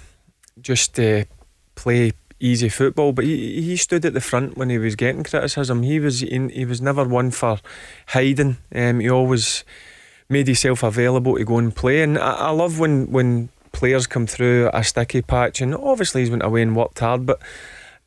just 0.61 0.99
uh, 0.99 1.25
play 1.75 2.13
easy 2.41 2.69
football, 2.71 3.13
but 3.13 3.25
he, 3.25 3.61
he 3.61 3.77
stood 3.77 4.05
at 4.05 4.15
the 4.15 4.21
front 4.21 4.57
when 4.57 4.71
he 4.71 4.79
was 4.79 4.97
getting 4.97 5.23
criticism. 5.23 5.83
He 5.83 6.01
was 6.01 6.21
he, 6.21 6.49
he 6.49 6.65
was 6.65 6.81
never 6.81 7.05
one 7.05 7.31
for 7.31 7.61
hiding. 8.09 8.57
Um, 8.75 9.01
he 9.01 9.11
always 9.11 9.65
made 10.29 10.47
himself 10.47 10.83
available 10.83 11.37
to 11.37 11.45
go 11.45 11.59
and 11.59 11.75
play, 11.75 12.03
and 12.03 12.19
I, 12.19 12.33
I 12.33 12.51
love 12.51 12.79
when 12.79 13.11
when 13.11 13.51
players 13.73 14.07
come 14.07 14.27
through 14.27 14.71
a 14.73 14.83
sticky 14.83 15.23
patch, 15.23 15.61
and 15.61 15.75
obviously 15.75 16.23
he's 16.23 16.31
went 16.31 16.43
away 16.43 16.63
and 16.63 16.75
worked 16.75 16.99
hard, 16.99 17.27
but 17.27 17.41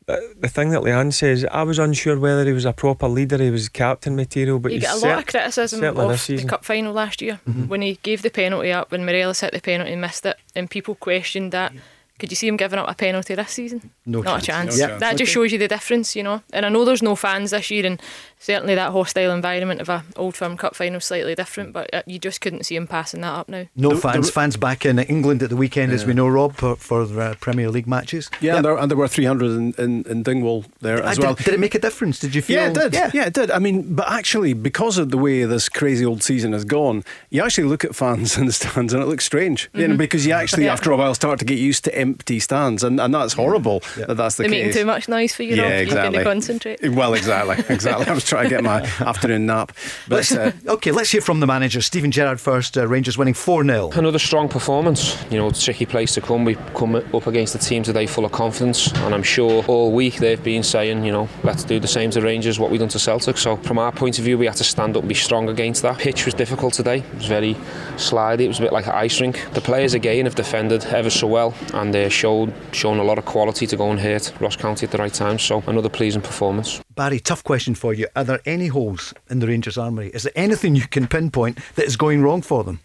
the 0.06 0.48
thing 0.48 0.70
that 0.70 0.82
Leanne 0.82 1.12
says, 1.12 1.44
I 1.50 1.62
was 1.62 1.78
unsure 1.78 2.18
whether 2.18 2.44
he 2.44 2.52
was 2.52 2.64
a 2.64 2.72
proper 2.72 3.08
leader, 3.08 3.38
he 3.38 3.50
was 3.50 3.68
captain 3.68 4.16
material. 4.16 4.58
But 4.58 4.72
he 4.72 4.78
got 4.78 5.02
a 5.02 5.06
lot 5.06 5.18
of 5.18 5.26
criticism 5.26 5.82
of 5.82 6.26
the 6.26 6.44
cup 6.44 6.64
final 6.64 6.92
last 6.92 7.22
year 7.22 7.40
mm-hmm. 7.48 7.68
when 7.68 7.82
he 7.82 7.98
gave 8.02 8.22
the 8.22 8.30
penalty 8.30 8.72
up 8.72 8.90
when 8.90 9.04
Morelos 9.04 9.40
hit 9.40 9.52
the 9.52 9.60
penalty 9.60 9.92
and 9.92 10.00
missed 10.00 10.26
it, 10.26 10.36
and 10.54 10.70
people 10.70 10.94
questioned 10.94 11.52
that. 11.52 11.72
Could 12.16 12.30
you 12.30 12.36
see 12.36 12.46
him 12.46 12.56
giving 12.56 12.78
up 12.78 12.88
a 12.88 12.94
penalty 12.94 13.34
this 13.34 13.50
season? 13.50 13.90
No 14.06 14.22
Not 14.22 14.44
chance. 14.44 14.76
a 14.76 14.78
chance. 14.78 14.92
No 14.92 14.98
That 15.00 15.16
just 15.16 15.32
shows 15.32 15.50
you 15.50 15.58
the 15.58 15.66
difference, 15.66 16.14
you 16.14 16.22
know. 16.22 16.42
And 16.52 16.64
I 16.64 16.68
know 16.68 16.84
there's 16.84 17.02
no 17.02 17.16
fans 17.16 17.50
this 17.50 17.72
year, 17.72 17.84
and 17.84 18.00
certainly 18.44 18.74
that 18.74 18.92
hostile 18.92 19.32
environment 19.32 19.80
of 19.80 19.88
a 19.88 20.04
Old 20.16 20.36
Firm 20.36 20.58
Cup 20.58 20.76
final 20.76 20.98
is 20.98 21.04
slightly 21.06 21.34
different, 21.34 21.72
but 21.72 21.92
uh, 21.94 22.02
you 22.04 22.18
just 22.18 22.42
couldn't 22.42 22.64
see 22.64 22.76
him 22.76 22.86
passing 22.86 23.22
that 23.22 23.32
up 23.32 23.48
now. 23.48 23.66
No 23.74 23.90
the, 23.90 23.96
fans. 23.96 24.26
The, 24.26 24.32
fans 24.32 24.56
back 24.58 24.84
in 24.84 24.98
England 24.98 25.42
at 25.42 25.48
the 25.48 25.56
weekend, 25.56 25.90
yeah. 25.90 25.94
as 25.94 26.04
we 26.04 26.12
know, 26.12 26.28
Rob, 26.28 26.54
for, 26.54 26.76
for 26.76 27.02
uh, 27.18 27.34
Premier 27.40 27.70
League 27.70 27.86
matches. 27.86 28.30
Yeah, 28.40 28.48
yep. 28.48 28.56
and, 28.56 28.64
there, 28.66 28.76
and, 28.76 28.90
there, 28.90 28.98
were 28.98 29.08
300 29.08 29.46
in, 29.50 29.74
in, 29.78 30.04
in 30.04 30.22
Dingwall 30.22 30.66
there 30.82 31.02
as 31.02 31.18
well. 31.18 31.34
Did, 31.34 31.44
did, 31.44 31.54
it 31.54 31.60
make 31.60 31.74
a 31.74 31.78
difference? 31.78 32.18
Did 32.18 32.34
you 32.34 32.42
feel? 32.42 32.56
Yeah, 32.56 32.68
it 32.68 32.74
did. 32.74 32.92
Yeah. 32.92 33.10
yeah, 33.14 33.24
it 33.24 33.32
did. 33.32 33.50
I 33.50 33.58
mean, 33.58 33.94
but 33.94 34.10
actually, 34.10 34.52
because 34.52 34.98
of 34.98 35.10
the 35.10 35.18
way 35.18 35.44
this 35.44 35.70
crazy 35.70 36.04
old 36.04 36.22
season 36.22 36.52
has 36.52 36.66
gone, 36.66 37.02
you 37.30 37.42
actually 37.42 37.64
look 37.64 37.82
at 37.82 37.96
fans 37.96 38.36
in 38.38 38.44
the 38.44 38.52
stands 38.52 38.92
and 38.92 39.02
it 39.02 39.06
looks 39.06 39.24
strange, 39.24 39.68
mm-hmm. 39.68 39.80
you 39.80 39.88
know, 39.88 39.96
because 39.96 40.26
you 40.26 40.34
actually, 40.34 40.66
yeah. 40.66 40.72
after 40.74 40.90
a 40.90 40.96
while, 40.98 41.14
start 41.14 41.38
to 41.38 41.46
get 41.46 41.58
used 41.58 41.84
to 41.84 41.94
empty 41.96 42.38
stands, 42.40 42.84
and, 42.84 43.00
and 43.00 43.14
that's 43.14 43.32
horrible 43.32 43.82
yeah. 43.96 44.04
that 44.04 44.16
that's 44.16 44.36
the 44.36 44.42
They're 44.42 44.50
case. 44.50 44.66
making 44.66 44.82
too 44.82 44.86
much 44.86 45.08
noise 45.08 45.34
for 45.34 45.44
you, 45.44 45.54
yeah, 45.54 45.62
Rob. 45.62 45.72
Exactly. 45.72 45.94
You're 45.94 46.02
going 46.02 46.12
to 46.12 46.24
concentrate. 46.24 46.90
Well, 46.90 47.14
exactly, 47.14 47.64
exactly. 47.74 48.04
I 48.36 48.42
was 48.42 48.50
to 48.50 48.56
get 48.56 48.64
my 48.64 48.80
afternoon 49.06 49.46
nap. 49.46 49.72
But 50.08 50.30
uh, 50.32 50.52
okay, 50.68 50.90
let's 50.90 51.10
hear 51.10 51.20
from 51.20 51.40
the 51.40 51.46
manager, 51.46 51.80
Steven 51.80 52.10
Gerrard 52.10 52.40
first. 52.40 52.76
Uh, 52.76 52.86
Rangers 52.86 53.18
winning 53.18 53.34
4 53.34 53.64
0. 53.64 53.90
Another 53.92 54.18
strong 54.18 54.48
performance. 54.48 55.22
You 55.30 55.38
know, 55.38 55.50
tricky 55.50 55.86
place 55.86 56.14
to 56.14 56.20
come. 56.20 56.44
We 56.44 56.56
come 56.74 56.96
up 56.96 57.26
against 57.26 57.54
a 57.54 57.58
team 57.58 57.82
today 57.82 58.06
full 58.06 58.24
of 58.24 58.32
confidence, 58.32 58.92
and 58.92 59.14
I'm 59.14 59.22
sure 59.22 59.64
all 59.66 59.92
week 59.92 60.16
they've 60.16 60.42
been 60.42 60.62
saying, 60.62 61.04
you 61.04 61.12
know, 61.12 61.28
let's 61.42 61.64
do 61.64 61.80
the 61.80 61.88
same 61.88 62.10
to 62.10 62.20
Rangers, 62.20 62.58
what 62.58 62.70
we've 62.70 62.80
done 62.80 62.88
to 62.90 62.98
Celtic. 62.98 63.38
So, 63.38 63.56
from 63.56 63.78
our 63.78 63.92
point 63.92 64.18
of 64.18 64.24
view, 64.24 64.38
we 64.38 64.46
had 64.46 64.56
to 64.56 64.64
stand 64.64 64.96
up 64.96 65.02
and 65.02 65.08
be 65.08 65.14
strong 65.14 65.48
against 65.48 65.82
that. 65.82 65.98
Pitch 65.98 66.24
was 66.24 66.34
difficult 66.34 66.74
today, 66.74 66.98
it 66.98 67.14
was 67.14 67.26
very 67.26 67.54
slidey, 67.96 68.40
it 68.40 68.48
was 68.48 68.58
a 68.58 68.62
bit 68.62 68.72
like 68.72 68.86
an 68.86 68.92
ice 68.92 69.20
rink. 69.20 69.44
The 69.52 69.60
players 69.60 69.94
again 69.94 70.26
have 70.26 70.34
defended 70.34 70.84
ever 70.86 71.10
so 71.10 71.26
well, 71.26 71.54
and 71.72 71.94
they 71.94 72.08
showed 72.08 72.52
shown 72.72 72.98
a 72.98 73.04
lot 73.04 73.18
of 73.18 73.24
quality 73.24 73.66
to 73.66 73.76
go 73.76 73.90
and 73.90 73.98
hit 73.98 74.32
Ross 74.40 74.56
County 74.56 74.86
at 74.86 74.92
the 74.92 74.98
right 74.98 75.14
time. 75.14 75.38
So, 75.38 75.62
another 75.66 75.88
pleasing 75.88 76.22
performance. 76.22 76.83
Barry, 76.94 77.18
tough 77.18 77.42
question 77.42 77.74
for 77.74 77.92
you. 77.92 78.06
Are 78.14 78.24
there 78.24 78.40
any 78.46 78.68
holes 78.68 79.14
in 79.28 79.40
the 79.40 79.46
Rangers 79.46 79.76
armoury? 79.76 80.08
Is 80.08 80.22
there 80.22 80.32
anything 80.36 80.76
you 80.76 80.86
can 80.86 81.06
pinpoint 81.06 81.58
that 81.74 81.86
is 81.86 81.96
going 81.96 82.22
wrong 82.22 82.42
for 82.42 82.62
them? 82.62 82.80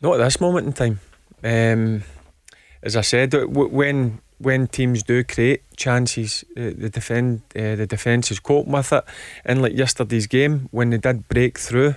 Not 0.00 0.14
at 0.14 0.24
this 0.24 0.40
moment 0.40 0.66
in 0.66 0.72
time. 0.72 1.00
Um, 1.44 2.02
as 2.82 2.96
I 2.96 3.02
said, 3.02 3.34
when 3.34 4.20
when 4.38 4.68
teams 4.68 5.02
do 5.02 5.22
create 5.22 5.62
chances, 5.76 6.44
uh, 6.56 6.72
the 6.74 6.88
defend 6.88 7.42
uh, 7.54 7.76
the 7.76 7.86
defence 7.86 8.30
is 8.30 8.40
coping 8.40 8.72
with 8.72 8.92
it. 8.92 9.04
And 9.44 9.60
like 9.60 9.74
yesterday's 9.74 10.26
game, 10.26 10.68
when 10.70 10.90
they 10.90 10.98
did 10.98 11.28
break 11.28 11.58
through, 11.58 11.96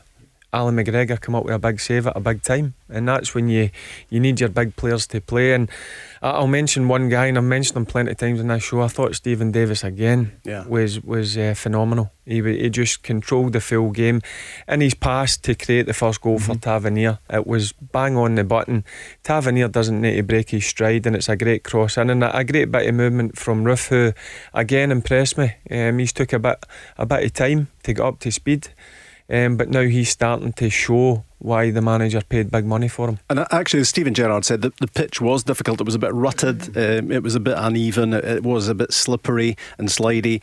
Allan 0.54 0.76
McGregor 0.76 1.20
come 1.20 1.34
up 1.36 1.46
with 1.46 1.56
a 1.56 1.60
big 1.60 1.80
save 1.80 2.06
at 2.08 2.16
a 2.16 2.20
big 2.20 2.44
time, 2.44 2.76
and 2.90 3.08
that's 3.08 3.34
when 3.34 3.50
you 3.50 3.72
you 4.10 4.20
need 4.20 4.40
your 4.40 4.50
big 4.50 4.76
players 4.76 5.08
to 5.08 5.20
play. 5.20 5.54
And 5.54 5.70
I'll 6.22 6.48
mention 6.48 6.88
one 6.88 7.10
guy, 7.10 7.26
and 7.26 7.38
I've 7.38 7.44
mentioned 7.44 7.76
him 7.76 7.86
plenty 7.86 8.12
of 8.12 8.18
times 8.18 8.40
in 8.40 8.48
this 8.48 8.64
show. 8.64 8.82
I 8.82 8.88
thought 8.88 9.16
Stephen 9.16 9.52
Davis 9.52 9.84
again 9.84 10.34
Yeah. 10.44 10.66
was 10.68 11.04
was 11.04 11.38
uh, 11.38 11.54
phenomenal. 11.56 12.12
He 12.26 12.42
he 12.42 12.70
just 12.70 13.04
controlled 13.04 13.54
the 13.54 13.60
full 13.60 13.90
game, 13.92 14.22
and 14.68 14.82
his 14.82 14.94
pass 14.94 15.36
to 15.38 15.56
create 15.56 15.88
the 15.88 15.94
first 15.94 16.22
goal 16.22 16.40
for 16.40 16.56
Tavernier. 16.56 17.20
It 17.30 17.46
was 17.48 17.74
bang 17.74 18.16
on 18.16 18.36
the 18.36 18.44
button. 18.44 18.86
Tavernier 19.24 19.68
doesn't 19.68 20.00
need 20.00 20.16
to 20.18 20.24
break 20.24 20.52
his 20.52 20.66
stride, 20.66 21.06
and 21.08 21.16
it's 21.16 21.30
a 21.30 21.36
great 21.36 21.64
cross 21.64 21.98
in 21.98 22.10
and 22.10 22.24
a, 22.24 22.44
great 22.44 22.72
bit 22.72 22.88
of 22.88 22.96
movement 22.96 23.38
from 23.38 23.64
Roofe, 23.66 23.90
who 23.90 24.14
again 24.54 24.92
impressed 24.92 25.38
me. 25.38 25.56
Um, 25.72 25.98
he's 26.00 26.14
took 26.14 26.32
a 26.32 26.40
bit 26.40 26.66
a 26.98 27.06
bit 27.06 27.24
of 27.26 27.34
time 27.34 27.70
to 27.84 27.94
get 27.94 28.06
up 28.06 28.20
to 28.20 28.32
speed, 28.32 28.70
um, 29.30 29.58
but 29.58 29.70
now 29.70 29.82
he's 29.82 30.10
starting 30.10 30.54
to 30.54 30.70
show 30.70 31.24
why 31.40 31.72
the 31.72 31.82
manager 31.82 32.22
paid 32.22 32.50
big 32.52 32.66
money 32.66 32.88
for 32.88 33.10
him. 33.10 33.20
And 33.30 33.46
actually, 33.52 33.82
as 33.82 33.90
Steven 33.90 34.14
Gerrard 34.14 34.46
said, 34.46 34.62
the, 34.62 34.72
the 34.80 34.88
pitch 34.88 35.20
was 35.20 35.44
difficult. 35.44 35.82
It 35.82 35.86
was 35.86 35.96
a 35.96 36.00
bit 36.00 36.14
rutted. 36.14 36.78
Um, 36.78 37.12
it 37.12 37.22
was 37.22 37.36
a 37.36 37.40
bit 37.40 37.56
uneven. 37.58 38.14
It, 38.14 38.24
it 38.24 38.44
was 38.44 38.68
a 38.70 38.76
bit 38.76 38.94
slippery 38.94 39.58
and 39.78 39.90
slidey. 39.90 40.42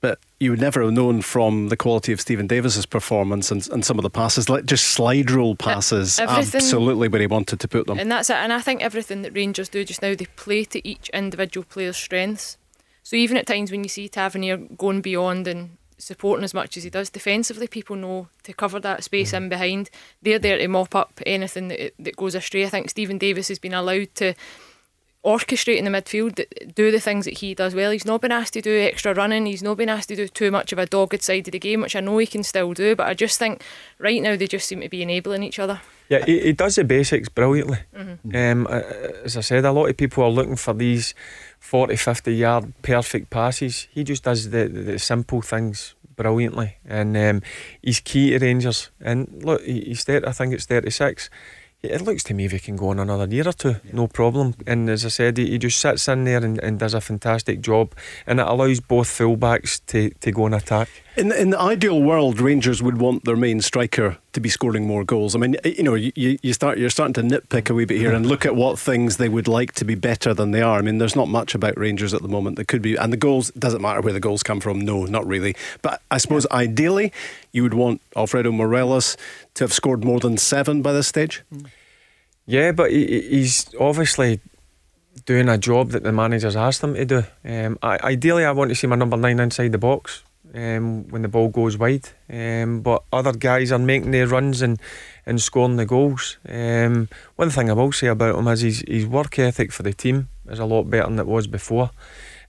But 0.00 0.18
you 0.40 0.50
would 0.50 0.60
never 0.60 0.82
have 0.82 0.92
known 0.92 1.22
from 1.22 1.68
the 1.68 1.76
quality 1.76 2.12
of 2.12 2.20
Stephen 2.20 2.48
Davis's 2.48 2.86
performance 2.86 3.52
and, 3.52 3.68
and 3.68 3.84
some 3.84 4.00
of 4.00 4.02
the 4.02 4.10
passes, 4.10 4.48
like 4.48 4.66
just 4.66 4.88
slide 4.88 5.30
rule 5.30 5.54
passes, 5.54 6.18
everything- 6.18 6.58
absolutely 6.60 7.06
where 7.06 7.20
he 7.20 7.28
wanted 7.28 7.60
to 7.60 7.68
put 7.68 7.86
them. 7.86 8.00
And 8.00 8.10
that's 8.10 8.28
it. 8.28 8.34
And 8.34 8.52
I 8.52 8.60
think 8.60 8.82
everything 8.82 9.22
that 9.22 9.32
Rangers 9.32 9.68
do 9.68 9.84
just 9.84 10.02
now, 10.02 10.16
they 10.16 10.26
play 10.34 10.64
to 10.64 10.86
each 10.86 11.08
individual 11.10 11.64
player's 11.64 11.96
strengths. 11.96 12.58
So 13.04 13.14
even 13.14 13.36
at 13.36 13.46
times 13.46 13.70
when 13.70 13.84
you 13.84 13.88
see 13.88 14.08
Tavernier 14.08 14.56
going 14.56 15.02
beyond 15.02 15.46
and 15.46 15.76
supporting 16.02 16.44
as 16.44 16.54
much 16.54 16.76
as 16.76 16.82
he 16.82 16.90
does 16.90 17.10
defensively, 17.10 17.66
people 17.66 17.96
know 17.96 18.28
to 18.42 18.52
cover 18.52 18.80
that 18.80 19.04
space 19.04 19.32
in 19.32 19.48
behind. 19.48 19.90
They're 20.20 20.38
there 20.38 20.58
to 20.58 20.68
mop 20.68 20.94
up 20.94 21.20
anything 21.24 21.68
that, 21.68 21.94
that 21.98 22.16
goes 22.16 22.34
astray. 22.34 22.64
I 22.64 22.68
think 22.68 22.90
Stephen 22.90 23.18
Davis 23.18 23.48
has 23.48 23.58
been 23.58 23.74
allowed 23.74 24.14
to 24.16 24.34
orchestrate 25.24 25.76
in 25.76 25.84
the 25.84 25.90
midfield, 25.90 26.44
do 26.74 26.90
the 26.90 26.98
things 26.98 27.24
that 27.24 27.38
he 27.38 27.54
does 27.54 27.74
well. 27.74 27.92
He's 27.92 28.04
not 28.04 28.20
been 28.20 28.32
asked 28.32 28.54
to 28.54 28.60
do 28.60 28.80
extra 28.80 29.14
running. 29.14 29.46
He's 29.46 29.62
not 29.62 29.76
been 29.76 29.88
asked 29.88 30.08
to 30.08 30.16
do 30.16 30.26
too 30.26 30.50
much 30.50 30.72
of 30.72 30.78
a 30.78 30.86
dogged 30.86 31.22
side 31.22 31.46
of 31.46 31.52
the 31.52 31.60
game, 31.60 31.80
which 31.80 31.94
I 31.94 32.00
know 32.00 32.18
he 32.18 32.26
can 32.26 32.42
still 32.42 32.72
do. 32.72 32.96
But 32.96 33.06
I 33.06 33.14
just 33.14 33.38
think 33.38 33.62
right 33.98 34.20
now 34.20 34.34
they 34.36 34.48
just 34.48 34.66
seem 34.66 34.80
to 34.80 34.88
be 34.88 35.02
enabling 35.02 35.44
each 35.44 35.60
other. 35.60 35.80
Yeah, 36.08 36.24
he, 36.24 36.40
he 36.40 36.52
does 36.52 36.74
the 36.74 36.84
basics 36.84 37.28
brilliantly. 37.28 37.78
Um, 38.34 38.66
uh, 38.66 38.82
as 39.24 39.36
I 39.36 39.40
said, 39.42 39.64
a 39.64 39.72
lot 39.72 39.86
of 39.86 39.96
people 39.96 40.24
are 40.24 40.30
looking 40.30 40.56
for 40.56 40.74
these 40.74 41.14
40, 41.62 41.96
50 41.96 42.34
yard 42.34 42.72
perfect 42.82 43.30
passes. 43.30 43.86
He 43.92 44.02
just 44.02 44.24
does 44.24 44.50
the, 44.50 44.66
the, 44.66 44.98
simple 44.98 45.40
things 45.40 45.94
brilliantly. 46.16 46.76
And 46.84 47.16
um, 47.16 47.42
he's 47.80 48.00
key 48.00 48.30
to 48.30 48.38
Rangers. 48.38 48.90
And 49.00 49.42
look, 49.44 49.62
he, 49.62 49.80
he's 49.80 50.02
30, 50.04 50.26
I 50.26 50.32
think 50.32 50.52
it's 50.52 50.66
36. 50.66 51.30
It 51.82 52.00
looks 52.02 52.24
to 52.24 52.34
me 52.34 52.44
if 52.44 52.52
he 52.52 52.58
can 52.58 52.76
go 52.76 52.88
on 52.88 52.98
another 52.98 53.32
year 53.32 53.48
or 53.48 53.52
two, 53.52 53.76
no 53.92 54.08
problem. 54.08 54.54
And 54.66 54.90
as 54.90 55.06
I 55.06 55.08
said, 55.08 55.38
he, 55.38 55.50
he 55.50 55.58
just 55.58 55.80
sits 55.80 56.08
in 56.08 56.24
there 56.24 56.44
and, 56.44 56.58
and 56.58 56.78
does 56.78 56.94
a 56.94 57.00
fantastic 57.00 57.60
job. 57.60 57.94
And 58.26 58.40
it 58.40 58.46
allows 58.46 58.80
both 58.80 59.08
fullbacks 59.08 59.80
to, 59.86 60.10
to 60.10 60.32
go 60.32 60.46
and 60.46 60.56
attack. 60.56 60.88
In 61.14 61.28
the, 61.28 61.38
in 61.38 61.50
the 61.50 61.60
ideal 61.60 62.00
world, 62.00 62.40
Rangers 62.40 62.82
would 62.82 62.96
want 62.96 63.24
their 63.26 63.36
main 63.36 63.60
striker 63.60 64.16
to 64.32 64.40
be 64.40 64.48
scoring 64.48 64.86
more 64.86 65.04
goals. 65.04 65.34
I 65.34 65.38
mean, 65.38 65.56
you 65.62 65.82
know, 65.82 65.92
you, 65.94 66.10
you 66.16 66.52
start 66.54 66.78
you're 66.78 66.88
starting 66.88 67.12
to 67.14 67.22
nitpick 67.40 67.68
a 67.68 67.74
wee 67.74 67.84
bit 67.84 67.98
here 67.98 68.14
and 68.14 68.24
look 68.24 68.46
at 68.46 68.56
what 68.56 68.78
things 68.78 69.18
they 69.18 69.28
would 69.28 69.46
like 69.46 69.72
to 69.74 69.84
be 69.84 69.94
better 69.94 70.32
than 70.32 70.52
they 70.52 70.62
are. 70.62 70.78
I 70.78 70.80
mean, 70.82 70.96
there's 70.96 71.14
not 71.14 71.28
much 71.28 71.54
about 71.54 71.76
Rangers 71.78 72.14
at 72.14 72.22
the 72.22 72.28
moment 72.28 72.56
that 72.56 72.66
could 72.66 72.80
be, 72.80 72.96
and 72.96 73.12
the 73.12 73.18
goals 73.18 73.50
doesn't 73.50 73.82
matter 73.82 74.00
where 74.00 74.14
the 74.14 74.20
goals 74.20 74.42
come 74.42 74.58
from. 74.58 74.80
No, 74.80 75.04
not 75.04 75.26
really. 75.26 75.54
But 75.82 76.00
I 76.10 76.16
suppose 76.16 76.46
ideally, 76.50 77.12
you 77.52 77.62
would 77.62 77.74
want 77.74 78.00
Alfredo 78.16 78.50
Morelos 78.50 79.18
to 79.54 79.64
have 79.64 79.72
scored 79.74 80.04
more 80.04 80.18
than 80.18 80.38
seven 80.38 80.80
by 80.80 80.94
this 80.94 81.08
stage. 81.08 81.42
Yeah, 82.46 82.72
but 82.72 82.90
he, 82.90 83.06
he- 83.06 83.28
he's 83.28 83.66
obviously 83.78 84.40
doing 85.26 85.50
a 85.50 85.58
job 85.58 85.90
that 85.90 86.04
the 86.04 86.12
manager's 86.12 86.56
asked 86.56 86.82
him 86.82 86.94
to 86.94 87.04
do. 87.04 87.24
Um, 87.44 87.78
I, 87.82 87.98
ideally, 87.98 88.46
I 88.46 88.52
want 88.52 88.70
to 88.70 88.74
see 88.74 88.86
my 88.86 88.96
number 88.96 89.18
nine 89.18 89.40
inside 89.40 89.72
the 89.72 89.78
box 89.78 90.22
um, 90.54 91.08
when 91.08 91.22
the 91.22 91.28
ball 91.28 91.48
goes 91.48 91.78
wide. 91.78 92.08
Um, 92.30 92.80
but 92.80 93.04
other 93.12 93.32
guys 93.32 93.72
are 93.72 93.78
making 93.78 94.10
their 94.10 94.26
runs 94.26 94.62
and, 94.62 94.80
and 95.26 95.40
scoring 95.40 95.76
the 95.76 95.86
goals. 95.86 96.38
Um, 96.48 97.08
one 97.36 97.50
thing 97.50 97.70
I 97.70 97.74
will 97.74 97.92
say 97.92 98.08
about 98.08 98.38
him 98.38 98.48
is 98.48 98.60
his, 98.60 98.84
his 98.86 99.06
work 99.06 99.38
ethic 99.38 99.72
for 99.72 99.82
the 99.82 99.92
team 99.92 100.28
is 100.48 100.58
a 100.58 100.64
lot 100.64 100.84
better 100.84 101.08
than 101.08 101.18
it 101.18 101.26
was 101.26 101.46
before. 101.46 101.90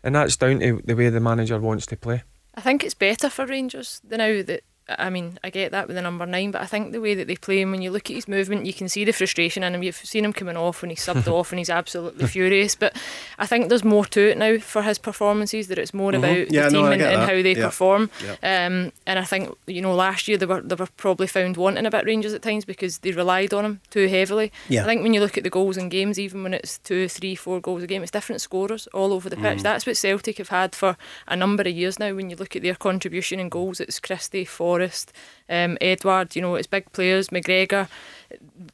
And 0.04 0.16
that's 0.16 0.36
down 0.36 0.60
to 0.60 0.82
the 0.84 0.96
way 0.96 1.10
the 1.10 1.20
manager 1.20 1.60
wants 1.60 1.86
to 1.88 1.98
play. 1.98 2.24
I 2.56 2.62
think 2.62 2.84
it's 2.84 2.94
better 2.94 3.30
for 3.30 3.46
Rangers 3.46 4.02
now 4.10 4.44
that 4.44 4.64
I 4.90 5.10
mean, 5.10 5.40
I 5.44 5.50
get 5.50 5.72
that 5.72 5.88
with 5.88 5.96
the 5.96 6.02
number 6.02 6.26
nine, 6.26 6.52
but 6.52 6.62
I 6.62 6.66
think 6.66 6.92
the 6.92 7.00
way 7.00 7.16
that 7.16 7.28
they 7.28 7.36
play 7.38 7.62
him, 7.62 7.72
when 7.72 7.82
you 7.82 7.90
look 7.90 8.10
at 8.10 8.16
his 8.16 8.28
movement, 8.28 8.66
you 8.66 8.74
can 8.74 8.90
see 8.90 9.06
the 9.06 9.14
frustration 9.14 9.64
in 9.64 9.74
him. 9.74 9.82
You've 9.82 9.96
seen 9.96 10.26
him 10.26 10.34
coming 10.34 10.58
off 10.58 10.82
when 10.82 10.90
he's 10.90 11.00
subbed 11.06 11.28
off 11.32 11.52
and 11.54 11.60
he's 11.60 11.70
absolutely 11.70 12.28
furious. 12.28 12.76
But 12.76 12.96
I 13.40 13.46
think 13.46 13.70
there's 13.70 13.86
more 13.86 14.04
to 14.08 14.30
it 14.32 14.38
now 14.38 14.58
for 14.58 14.82
his 14.84 14.98
performances, 14.98 15.68
that 15.70 15.80
it's 15.80 15.94
more 15.94 16.12
Mhm. 16.12 16.18
about 16.18 16.52
Yeah, 16.52 16.66
the 16.68 16.72
no, 16.74 16.84
team 16.84 16.92
and, 16.94 17.02
and 17.02 17.22
how 17.22 17.42
they 17.42 17.56
Yeah. 17.56 17.66
perform. 17.66 18.10
Um, 18.44 18.92
and 19.08 19.20
I 19.20 19.24
think, 19.24 19.56
you 19.68 19.82
know, 19.82 19.96
last 19.96 20.28
year 20.28 20.38
they 20.38 20.46
were 20.46 20.62
they 20.62 20.76
were 20.76 20.88
probably 20.98 21.28
found 21.28 21.56
wanting 21.56 21.86
a 21.86 21.92
bit 21.92 22.06
Rangers 22.06 22.34
at 22.34 22.42
times 22.42 22.66
because 22.66 22.98
they 23.00 23.12
relied 23.12 23.54
on 23.54 23.64
him 23.66 23.80
too 23.90 24.08
heavily. 24.08 24.52
Yeah. 24.68 24.84
I 24.84 24.86
think 24.86 25.02
when 25.02 25.14
you 25.14 25.22
look 25.22 25.38
at 25.38 25.44
the 25.46 25.50
goals 25.50 25.78
in 25.78 25.90
games, 25.90 26.20
even 26.20 26.44
when 26.44 26.54
it's 26.54 26.78
two, 26.80 27.08
three, 27.08 27.36
four 27.36 27.62
goals 27.62 27.84
a 27.84 27.88
game, 27.88 28.02
it's 28.04 28.12
different 28.12 28.42
scorers 28.42 28.88
all 28.88 29.14
over 29.14 29.30
the 29.30 29.38
pitch. 29.38 29.60
Mm. 29.60 29.64
That's 29.64 29.86
what 29.86 29.96
Celtic 29.98 30.38
have 30.40 30.50
had 30.50 30.76
for 30.76 30.98
a 31.28 31.36
number 31.38 31.62
of 31.62 31.68
years 31.74 32.00
now. 32.00 32.14
When 32.14 32.30
you 32.30 32.36
look 32.36 32.56
at 32.56 32.64
their 32.64 32.76
contribution 32.76 33.40
in 33.40 33.48
goals, 33.50 33.80
it's 33.80 34.00
Christie, 34.00 34.44
Forrest, 34.74 35.14
um, 35.50 35.78
Edouard. 35.82 36.36
You 36.36 36.42
know, 36.42 36.56
it's 36.56 36.68
big 36.68 36.92
players, 36.94 37.30
McGregor. 37.30 37.88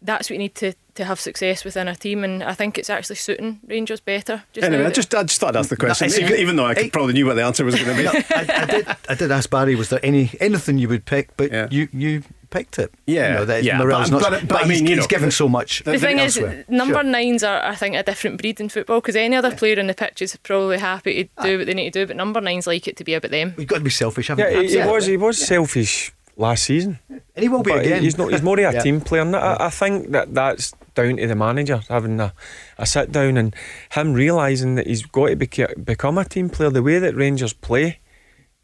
That's 0.02 0.30
what 0.30 0.36
you 0.36 0.40
need 0.40 0.56
to, 0.56 0.74
to 0.96 1.04
have 1.04 1.20
success 1.20 1.66
within 1.66 1.90
a 1.90 1.96
team, 1.96 2.24
and 2.24 2.42
I 2.42 2.54
think 2.54 2.78
it's 2.78 2.90
actually 2.90 3.18
suiting 3.18 3.60
Rangers 3.68 4.00
better. 4.00 4.44
Just 4.54 4.64
Anyway, 4.66 4.84
now 4.84 4.90
I 4.90 4.92
just 4.94 5.14
I 5.14 5.24
just 5.24 5.40
thought 5.42 5.56
I'd 5.56 5.60
ask 5.60 5.70
the 5.70 5.76
question, 5.76 6.08
it's- 6.08 6.22
even, 6.22 6.40
even 6.40 6.56
though 6.56 6.66
I 6.66 6.72
it- 6.74 6.94
probably 6.94 7.14
knew 7.14 7.26
what 7.26 7.36
the 7.36 7.44
answer 7.44 7.66
was 7.66 7.76
going 7.76 7.88
to 7.88 7.96
be. 7.98 8.04
No, 8.04 8.12
I, 8.14 8.62
I 8.62 8.66
did. 8.66 8.88
I 9.10 9.16
did 9.16 9.32
ask 9.32 9.50
Barry, 9.50 9.76
was 9.76 9.90
there 9.90 10.00
any 10.02 10.32
anything 10.40 10.78
you 10.78 10.88
would 10.88 11.04
pick? 11.06 11.36
But 11.36 11.52
Yeah. 11.52 11.68
you 11.70 11.90
you 11.92 12.24
picked 12.50 12.80
it. 12.80 12.92
Yeah, 13.06 13.28
you 13.28 13.34
know, 13.36 13.46
that 13.46 13.64
yeah, 13.64 13.78
Morelos 13.78 14.10
but- 14.10 14.22
not. 14.22 14.32
but- 14.32 14.40
But, 14.42 14.48
but 14.50 14.58
I 14.62 14.68
he's, 14.68 14.82
mean, 14.82 14.90
you 14.92 14.96
he's 14.98 15.08
given 15.08 15.32
so 15.32 15.48
much. 15.50 15.84
the 15.84 15.98
thing 15.98 16.20
elsewhere. 16.20 16.60
is, 16.68 16.70
number 16.70 16.96
Sure. 16.96 17.04
nines 17.04 17.44
are, 17.44 17.64
I 17.64 17.76
think, 17.76 17.96
a 17.96 18.04
different 18.04 18.42
breed 18.42 18.60
in 18.60 18.70
football 18.70 19.02
because 19.02 19.16
any 19.16 19.36
other 19.36 19.56
player 19.56 19.80
in 19.80 19.88
the 19.88 19.94
pitch 19.94 20.22
is 20.22 20.36
probably 20.38 20.78
happy 20.80 21.26
to 21.26 21.44
do 21.44 21.56
ah. 21.56 21.58
what 21.60 21.66
they 21.68 21.74
need 21.74 21.94
to 21.94 22.00
do, 22.02 22.08
but 22.08 22.16
number 22.16 22.42
nines 22.42 22.68
like 22.68 22.88
it 22.88 22.98
to 22.98 23.04
be 23.04 23.14
about 23.14 23.32
them. 23.32 23.54
We've 23.58 23.68
got 23.68 23.78
to 23.78 23.84
be 23.84 23.90
selfish, 23.90 24.28
haven't 24.28 24.52
Yeah, 24.52 24.60
we? 24.60 24.68
he, 24.68 24.80
he 24.82 24.88
was 24.88 25.06
he 25.06 25.18
was 25.18 25.38
selfish 25.46 26.12
last 26.38 26.64
season. 26.64 27.00
and 27.10 27.22
he 27.44 27.50
will 27.50 27.64
be 27.64 27.72
But 27.72 27.86
again. 27.86 28.02
He's 28.02 28.18
not. 28.18 28.32
He's 28.32 28.42
more 28.42 28.60
of 28.60 28.66
a 28.66 28.74
Yeah. 28.74 28.82
team 28.82 29.02
player. 29.02 29.22
And 29.22 29.36
I, 29.36 29.58
I 29.60 29.70
think 29.70 30.12
that 30.12 30.34
that's 30.34 30.74
down 30.96 31.18
to 31.18 31.28
the 31.28 31.36
manager 31.36 31.82
having 31.90 32.20
a, 32.20 32.34
a 32.78 32.86
sit 32.86 33.12
down 33.12 33.38
and 33.38 33.54
him 33.92 34.14
realising 34.14 34.76
that 34.76 34.88
he's 34.88 35.06
got 35.06 35.28
to 35.28 35.36
beca- 35.36 35.84
become 35.86 36.18
a 36.18 36.26
team 36.26 36.50
player. 36.50 36.70
The 36.70 36.82
way 36.84 36.98
that 37.00 37.16
Rangers 37.16 37.54
play, 37.54 38.00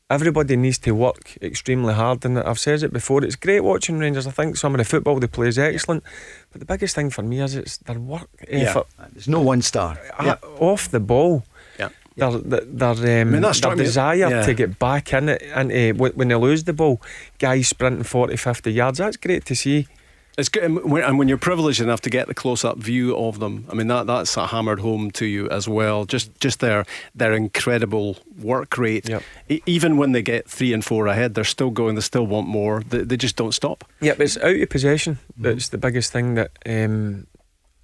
everybody 0.10 0.56
needs 0.56 0.78
to 0.80 0.92
work 0.92 1.38
extremely 1.42 1.94
hard. 1.94 2.26
And 2.26 2.40
I've 2.40 2.60
said 2.60 2.84
it 2.84 2.94
before. 2.94 3.24
It's 3.24 3.36
great 3.36 3.62
watching 3.62 3.98
Rangers. 4.00 4.28
I 4.28 4.32
think 4.32 4.58
some 4.58 4.74
of 4.74 4.78
the 4.78 4.86
football 4.86 5.20
they 5.20 5.28
play 5.28 5.48
is 5.48 5.58
excellent. 5.58 6.04
But 6.52 6.60
the 6.60 6.66
biggest 6.66 6.96
thing 6.96 7.10
for 7.10 7.24
me 7.24 7.42
is 7.42 7.56
it's 7.56 7.78
their 7.78 8.00
work 8.00 8.30
Yeah. 8.50 8.60
effort 8.70 8.88
There's 9.14 9.28
no 9.28 9.42
one 9.42 9.62
star. 9.62 9.98
uh, 10.18 10.36
off 10.60 10.90
the 10.90 11.00
ball. 11.00 11.44
Yeah. 11.80 11.90
Their, 12.18 12.32
their, 12.40 12.94
their, 12.96 13.22
um, 13.24 13.28
I 13.28 13.32
mean, 13.32 13.42
that 13.42 13.62
their 13.62 13.76
desire 13.76 14.30
yeah. 14.30 14.46
to 14.46 14.54
get 14.54 14.80
back 14.80 15.12
in 15.12 15.28
it 15.30 15.42
and 15.54 15.72
uh, 15.72 16.06
when 16.14 16.30
they 16.30 16.36
lose 16.36 16.64
the 16.64 16.74
ball, 16.74 17.02
guys 17.40 17.68
sprinting 17.68 18.04
40, 18.04 18.38
50 18.38 18.72
yards, 18.72 19.00
that's 19.00 19.18
great 19.18 19.44
to 19.46 19.56
see. 19.56 19.88
It's 20.38 20.50
good, 20.50 20.64
and 20.64 20.92
when, 20.92 21.04
and 21.04 21.18
when 21.18 21.30
you're 21.30 21.38
privileged 21.38 21.80
enough 21.80 22.02
to 22.02 22.10
get 22.10 22.28
the 22.28 22.34
close-up 22.34 22.78
view 22.78 23.16
of 23.16 23.40
them, 23.40 23.66
I 23.70 23.74
mean 23.74 23.88
that 23.88 24.06
that's 24.06 24.36
hammered 24.36 24.82
home 24.82 25.12
to 25.12 25.26
you 25.26 25.50
as 25.50 25.68
well. 25.68 26.06
Just 26.06 26.38
just 26.40 26.60
their 26.60 26.86
their 27.14 27.34
incredible 27.34 28.18
work 28.42 28.78
rate. 28.78 29.08
Yep. 29.08 29.24
E- 29.48 29.62
even 29.66 29.98
when 29.98 30.12
they 30.12 30.22
get 30.22 30.50
three 30.50 30.74
and 30.74 30.84
four 30.84 31.08
ahead, 31.08 31.36
they're 31.36 31.46
still 31.46 31.72
going. 31.72 31.96
They 31.96 32.02
still 32.02 32.28
want 32.28 32.48
more. 32.48 32.84
They, 32.84 33.04
they 33.04 33.18
just 33.18 33.38
don't 33.38 33.54
stop. 33.54 33.86
Yeah, 34.02 34.14
but 34.18 34.24
it's 34.24 34.38
out 34.38 34.56
of 34.56 34.70
possession. 34.70 35.16
Mm-hmm. 35.16 35.44
That's 35.44 35.70
the 35.70 35.78
biggest 35.78 36.12
thing 36.12 36.36
that 36.36 36.52
um, 36.66 37.28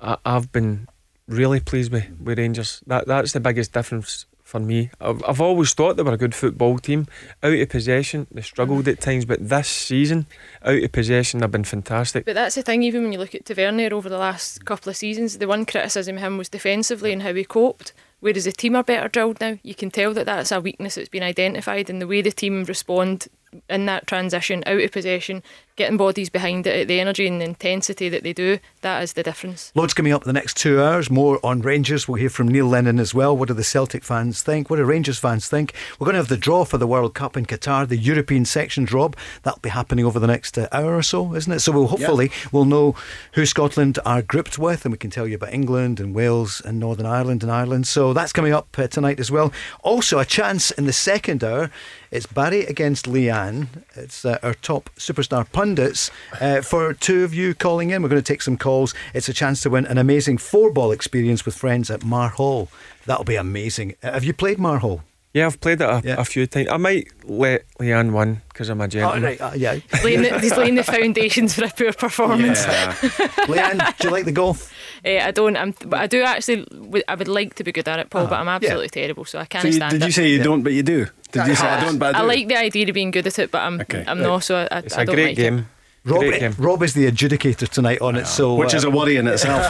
I, 0.02 0.18
I've 0.26 0.52
been 0.52 0.88
really 1.28 1.62
pleased 1.62 1.92
with 1.94 2.10
with 2.20 2.38
Rangers. 2.38 2.84
That 2.86 3.08
that's 3.08 3.32
the 3.32 3.40
biggest 3.40 3.72
difference 3.72 4.26
for 4.52 4.60
me. 4.60 4.92
I've, 5.00 5.24
I've 5.26 5.40
always 5.40 5.74
thought 5.74 5.96
they 5.96 6.04
were 6.04 6.12
a 6.12 6.18
good 6.18 6.36
football 6.36 6.78
team. 6.78 7.08
Out 7.42 7.54
of 7.54 7.70
possession, 7.70 8.28
they 8.30 8.42
struggled 8.42 8.88
at 8.90 9.00
times, 9.00 9.24
but 9.24 9.48
this 9.48 9.70
season, 9.70 10.28
out 10.62 10.84
of 10.84 10.92
possession, 10.92 11.40
they've 11.40 11.50
been 11.50 11.64
fantastic. 11.64 12.26
But 12.26 12.36
that's 12.36 12.56
the 12.56 12.62
thing, 12.62 12.84
even 12.84 13.04
when 13.04 13.14
you 13.14 13.20
look 13.20 13.34
at 13.34 13.46
Tavernier 13.46 13.94
over 13.94 14.10
the 14.10 14.18
last 14.18 14.66
couple 14.66 14.90
of 14.90 14.98
seasons, 14.98 15.38
the 15.38 15.48
one 15.48 15.66
criticism 15.66 16.18
of 16.18 16.24
him 16.24 16.38
was 16.38 16.50
defensively 16.50 17.14
and 17.14 17.24
how 17.24 17.34
he 17.34 17.46
coped. 17.46 17.94
Whereas 18.20 18.44
the 18.44 18.52
team 18.52 18.76
are 18.76 18.84
better 18.84 19.08
drilled 19.08 19.40
now. 19.40 19.58
You 19.64 19.74
can 19.74 19.90
tell 19.90 20.14
that 20.14 20.28
that's 20.28 20.52
a 20.52 20.62
weakness 20.62 20.96
that's 20.96 21.10
been 21.10 21.24
identified 21.24 21.90
in 21.90 22.00
the 22.00 22.06
way 22.06 22.22
the 22.22 22.32
team 22.32 22.66
respond 22.66 23.30
in 23.70 23.86
that 23.86 24.06
transition, 24.06 24.64
out 24.66 24.82
of 24.82 24.92
possession, 24.92 25.44
getting 25.76 25.98
bodies 25.98 26.30
behind 26.30 26.68
it, 26.68 26.88
the 26.88 27.00
energy 27.00 27.28
and 27.28 27.42
the 27.42 27.46
intensity 27.46 28.10
that 28.10 28.24
they 28.24 28.34
do, 28.34 28.60
that 28.82 29.04
is 29.04 29.14
the 29.14 29.24
difference. 29.24 29.72
Loads 29.76 29.94
coming 29.94 30.14
up 30.14 30.24
in 30.24 30.28
the 30.28 30.34
next 30.34 30.58
two 30.58 30.82
hours. 30.82 31.10
More 31.10 31.40
on 31.44 31.62
Rangers. 31.62 32.08
We'll 32.08 32.20
hear 32.20 32.30
from 32.30 32.48
Neil 32.48 32.66
Lennon 32.66 33.00
as 33.00 33.14
well. 33.14 33.36
What 33.36 33.48
do 33.48 33.54
the 33.54 33.64
Celtic 33.64 34.04
fans 34.04 34.42
think? 34.44 34.70
What 34.70 34.78
do 34.78 34.84
Rangers 34.84 35.20
fans 35.20 35.48
think? 35.48 35.74
We're 36.00 36.06
going 36.06 36.14
to 36.14 36.20
have 36.20 36.28
the 36.28 36.38
draw 36.38 36.66
for 36.66 36.78
the 36.78 36.88
World 36.88 37.14
Cup 37.14 37.38
in 37.38 37.46
Qatar, 37.46 37.88
the 37.88 37.98
European 37.98 38.46
section 38.46 38.84
draw. 38.86 39.10
That'll 39.44 39.60
be 39.60 39.70
happening 39.70 40.06
over 40.06 40.20
the 40.20 40.28
next 40.28 40.58
uh, 40.58 40.68
hour 40.72 40.96
or 40.96 41.04
so, 41.04 41.34
isn't 41.36 41.52
it? 41.52 41.60
So 41.60 41.72
we'll 41.72 41.88
hopefully 41.88 42.32
we'll 42.52 42.66
know 42.66 42.96
who 43.34 43.46
Scotland 43.46 44.00
are 44.06 44.22
grouped 44.22 44.60
with, 44.60 44.86
and 44.86 44.92
we 44.92 44.98
can 44.98 45.10
tell 45.10 45.28
you 45.28 45.36
about 45.36 45.54
England 45.54 46.00
and 46.00 46.14
Wales 46.14 46.62
and 46.64 46.80
Northern 46.80 47.06
Ireland 47.06 47.44
and 47.44 47.52
Ireland. 47.52 47.88
So 47.88 48.14
that's 48.14 48.34
coming 48.34 48.54
up 48.54 48.78
uh, 48.78 48.88
tonight 48.88 49.20
as 49.20 49.32
well. 49.32 49.52
Also, 49.82 50.20
a 50.20 50.26
chance 50.26 50.72
in 50.72 50.86
the 50.86 50.94
second 50.94 51.44
hour. 51.44 51.72
It's 52.12 52.26
Barry 52.26 52.66
against 52.66 53.06
Leanne. 53.06 53.68
It's 53.96 54.26
uh, 54.26 54.38
our 54.44 54.54
top 54.54 54.90
superstar 54.98 55.50
pundits. 55.76 56.12
Uh, 56.40 56.62
for 56.62 56.94
two 56.94 57.24
of 57.24 57.34
you 57.34 57.54
calling 57.54 57.90
in, 57.92 58.02
we're 58.04 58.10
going 58.10 58.22
to 58.22 58.34
take 58.34 58.42
some 58.42 58.58
calls. 58.58 58.94
It's 59.14 59.30
a 59.30 59.34
chance 59.34 59.62
to 59.64 59.70
win 59.70 59.86
an 59.86 59.98
amazing 59.98 60.38
four 60.38 60.72
ball 60.72 60.92
experience 60.92 61.46
with 61.46 61.56
friends 61.56 61.90
at 61.90 62.04
Mar 62.04 62.30
Hall. 62.30 62.70
That'll 63.06 63.24
be 63.26 63.36
amazing. 63.36 63.96
Uh, 64.04 64.12
have 64.14 64.24
you 64.24 64.34
played 64.34 64.60
Mar 64.60 64.80
Hall? 64.80 65.02
Yeah, 65.34 65.46
I've 65.46 65.62
played 65.62 65.80
it 65.80 65.86
a, 65.90 66.02
Yeah. 66.04 66.16
a 66.20 66.26
few 66.26 66.46
times. 66.46 66.68
I 66.70 66.76
might 66.76 67.08
let 67.24 67.64
Leanne 67.80 68.12
win 68.12 68.42
because 68.50 68.68
I'm 68.68 68.82
a 68.82 68.84
Oh, 68.84 68.88
gentleman. 68.88 69.24
right. 69.24 69.40
Uh, 69.42 69.52
yeah. 69.56 69.80
Laying 70.04 70.24
the, 70.24 70.40
he's 70.42 70.58
laying 70.58 70.76
the 70.76 70.84
foundations 70.84 71.54
for 71.56 71.64
a 71.64 71.70
poor 71.70 71.94
performance. 71.94 72.66
Leanne, 73.48 73.98
do 74.00 74.08
you 74.10 74.14
like 74.14 74.26
the 74.26 74.34
golf? 74.34 74.74
Eh, 75.06 75.26
I 75.26 75.32
don't. 75.32 75.56
I'm, 75.56 75.74
but 75.86 76.02
I 76.02 76.08
do 76.08 76.22
actually. 76.22 76.68
I 77.08 77.16
would 77.16 77.30
like 77.30 77.56
to 77.56 77.64
be 77.64 77.72
good 77.72 77.88
at 77.88 78.00
it, 78.00 78.10
Paul, 78.10 78.28
but 78.28 78.40
I'm 78.42 78.50
absolutely 78.50 78.90
terrible, 78.90 79.24
so 79.24 79.40
I 79.40 79.46
can't 79.46 79.62
So 79.62 79.68
you, 79.70 79.74
stand 79.76 79.92
did 79.92 80.02
it. 80.02 80.06
you 80.08 80.12
say 80.12 80.28
you 80.30 80.44
don't, 80.44 80.64
but 80.64 80.74
you 80.74 80.84
do? 80.84 81.08
Did 81.32 81.48
you 81.48 81.56
say 81.56 81.68
I 81.68 81.80
don't, 81.84 81.98
but 81.98 82.16
I 82.16 82.20
I 82.20 82.22
like 82.24 82.48
the 82.48 82.58
idea 82.58 82.88
of 82.88 82.94
being 82.94 83.12
good 83.12 83.26
at 83.28 83.40
it, 83.40 83.52
but 83.52 83.62
I'm 83.62 83.82
Okay. 83.82 84.04
I'm 84.08 84.20
not. 84.22 84.44
So 84.44 84.56
I, 84.58 84.68
I, 84.72 84.80
It's 84.80 84.98
I 84.98 85.02
a 85.04 85.06
don't 85.06 85.16
great 85.16 85.28
like 85.30 85.38
game. 85.38 85.58
It. 85.60 85.66
Rob, 86.04 86.20
Great 86.22 86.40
game. 86.40 86.56
Rob 86.58 86.82
is 86.82 86.94
the 86.96 87.06
adjudicator 87.12 87.68
tonight 87.70 88.02
on 88.02 88.16
it, 88.16 88.26
so 88.26 88.56
Which 88.56 88.74
is 88.74 88.84
uh, 88.84 88.88
a 88.88 88.92
worry 88.92 89.18
in 89.18 89.28
itself. 89.28 89.68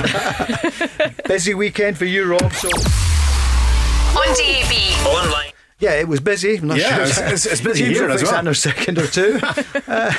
busy 1.27 1.53
weekend 1.53 1.97
for 1.97 2.05
you, 2.05 2.23
Rob. 2.25 2.53
So 2.53 2.69
On 2.69 4.27
DAB. 4.35 5.05
Online. 5.07 5.50
Yeah, 5.81 5.93
it 5.93 6.07
was 6.07 6.19
busy. 6.21 6.57
I'm 6.57 6.67
not 6.67 6.77
Yeah, 6.77 6.95
sure. 6.95 7.03
it's- 7.03 7.17
it's- 7.19 7.45
it's 7.45 7.61
busy 7.61 7.83
James 7.85 7.97
here 7.97 8.07
will 8.07 8.13
as 8.13 8.23
well. 8.23 8.31
that 8.43 8.47
a 8.47 8.55
second 8.55 8.97
or 8.99 9.07
two. 9.07 9.39
Uh, 9.87 10.13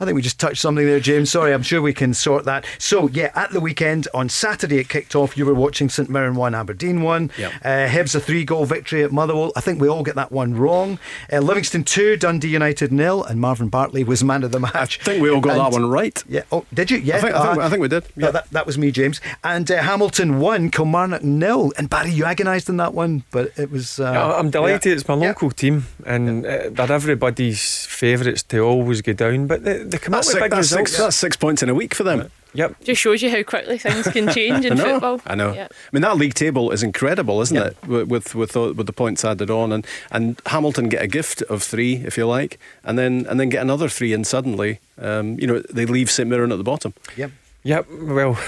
I 0.00 0.04
think 0.04 0.14
we 0.14 0.22
just 0.22 0.38
touched 0.38 0.60
something 0.60 0.84
there, 0.86 1.00
James. 1.00 1.30
Sorry, 1.32 1.52
I'm 1.52 1.62
sure 1.64 1.82
we 1.82 1.92
can 1.92 2.14
sort 2.14 2.44
that. 2.44 2.64
So 2.78 3.08
yeah, 3.08 3.32
at 3.34 3.50
the 3.50 3.58
weekend 3.58 4.06
on 4.14 4.28
Saturday 4.28 4.78
it 4.78 4.88
kicked 4.88 5.16
off. 5.16 5.36
You 5.36 5.44
were 5.46 5.54
watching 5.54 5.88
St 5.88 6.08
Mirren 6.08 6.36
one, 6.36 6.54
Aberdeen 6.54 7.02
one. 7.02 7.32
Yep. 7.36 7.52
Uh, 7.64 7.68
Hibs 7.88 8.14
a 8.14 8.20
three 8.20 8.44
goal 8.44 8.64
victory 8.64 9.02
at 9.02 9.10
Motherwell. 9.10 9.50
I 9.56 9.60
think 9.60 9.80
we 9.80 9.88
all 9.88 10.04
get 10.04 10.14
that 10.14 10.30
one 10.30 10.54
wrong. 10.54 11.00
Uh, 11.32 11.38
Livingston 11.40 11.82
two, 11.82 12.16
Dundee 12.16 12.48
United 12.48 12.92
nil, 12.92 13.24
and 13.24 13.40
Marvin 13.40 13.68
Bartley 13.68 14.04
was 14.04 14.22
man 14.22 14.44
of 14.44 14.52
the 14.52 14.60
match. 14.60 15.00
I 15.00 15.04
think 15.04 15.22
we 15.22 15.30
all 15.30 15.40
got 15.40 15.56
that 15.56 15.72
one 15.72 15.90
right. 15.90 16.22
Yeah. 16.28 16.42
Oh, 16.52 16.64
did 16.72 16.90
you? 16.92 16.98
Yeah. 16.98 17.16
I 17.16 17.20
think, 17.20 17.34
I, 17.34 17.48
think, 17.50 17.62
I 17.62 17.68
think 17.70 17.80
we 17.82 17.88
did. 17.88 18.04
No, 18.14 18.30
that, 18.30 18.48
that 18.50 18.66
was 18.66 18.78
me, 18.78 18.92
James. 18.92 19.20
And 19.42 19.68
uh, 19.70 19.82
Hamilton 19.82 20.38
won, 20.38 20.70
Kilmarnock 20.70 21.24
nil. 21.24 21.72
And 21.76 21.90
Barry, 21.90 22.10
you 22.12 22.24
agonised 22.24 22.68
in 22.68 22.76
that 22.76 22.94
one, 22.94 23.24
but 23.32 23.50
it 23.58 23.70
was. 23.72 23.98
Uh, 23.98 24.36
I'm 24.38 24.50
delighted. 24.50 24.97
yeah. 24.97 24.97
It's 24.98 25.08
my 25.08 25.14
Yeah. 25.16 25.28
local 25.28 25.50
team, 25.50 25.86
and 26.06 26.44
uh, 26.46 26.70
they're 26.70 26.92
everybody's 26.92 27.86
favourites 27.86 28.42
to 28.44 28.58
always 28.60 29.00
go 29.02 29.12
down. 29.12 29.46
But 29.46 29.64
they, 29.64 29.78
they 29.84 29.98
come 29.98 30.12
That's, 30.12 30.28
up 30.28 30.34
with 30.34 30.42
six, 30.42 30.42
big 30.42 30.50
that's, 30.50 30.58
results. 30.72 30.90
six, 30.90 30.98
that's 30.98 31.16
six 31.16 31.36
points 31.36 31.62
in 31.62 31.68
a 31.68 31.74
week 31.74 31.94
for 31.94 32.04
them. 32.04 32.30
Yep. 32.54 32.82
Just 32.82 33.00
shows 33.02 33.20
you 33.22 33.30
how 33.30 33.42
quickly 33.42 33.76
things 33.78 34.08
can 34.08 34.28
change 34.32 34.64
in 34.64 34.72
I 34.72 34.76
know. 34.76 34.84
football. 35.00 35.20
I 35.26 35.34
know. 35.34 35.52
Yeah. 35.52 35.68
I 35.70 35.88
mean, 35.92 36.00
that 36.02 36.16
league 36.16 36.32
table 36.34 36.70
is 36.70 36.82
incredible, 36.82 37.40
isn't 37.42 37.56
Yeah. 37.56 37.66
it? 37.68 37.76
With 37.86 38.08
with 38.08 38.34
with 38.34 38.52
the, 38.52 38.72
with 38.72 38.86
the 38.86 38.92
points 38.92 39.24
added 39.24 39.50
on, 39.50 39.70
and 39.72 39.86
and 40.10 40.40
Hamilton 40.46 40.88
get 40.88 41.02
a 41.02 41.06
gift 41.06 41.42
of 41.42 41.62
three, 41.62 41.96
if 42.06 42.16
you 42.16 42.26
like, 42.26 42.58
and 42.84 42.98
then 42.98 43.26
and 43.28 43.38
then 43.38 43.48
get 43.50 43.60
another 43.62 43.88
three, 43.88 44.12
and 44.14 44.26
suddenly, 44.26 44.80
um, 45.00 45.38
you 45.38 45.46
know, 45.46 45.60
they 45.70 45.84
leave 45.86 46.10
St 46.10 46.28
Mirren 46.28 46.50
at 46.52 46.58
the 46.58 46.64
bottom. 46.64 46.94
Yep. 47.16 47.30
Yep. 47.64 47.86
Well, 48.02 48.38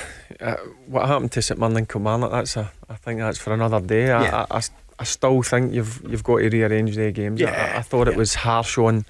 uh, 0.40 0.54
what 0.86 1.06
happened 1.06 1.32
to 1.32 1.42
St 1.42 1.60
Mirren 1.60 1.84
Kilmarnock? 1.84 2.30
That's 2.30 2.56
a. 2.56 2.72
I 2.88 2.94
think 2.94 3.20
that's 3.20 3.38
for 3.38 3.52
another 3.52 3.80
day. 3.80 4.06
Yeah. 4.06 4.46
I, 4.50 4.56
I, 4.58 4.60
I, 5.00 5.04
still 5.04 5.42
think 5.42 5.72
you've 5.74 6.02
you've 6.08 6.22
got 6.24 6.38
to 6.38 6.48
rearrange 6.48 6.94
their 6.96 7.10
games. 7.10 7.40
Yeah. 7.40 7.72
I, 7.74 7.78
I 7.78 7.82
thought 7.82 8.06
it 8.08 8.16
was 8.16 8.34
harsh 8.34 8.78
on 8.78 9.04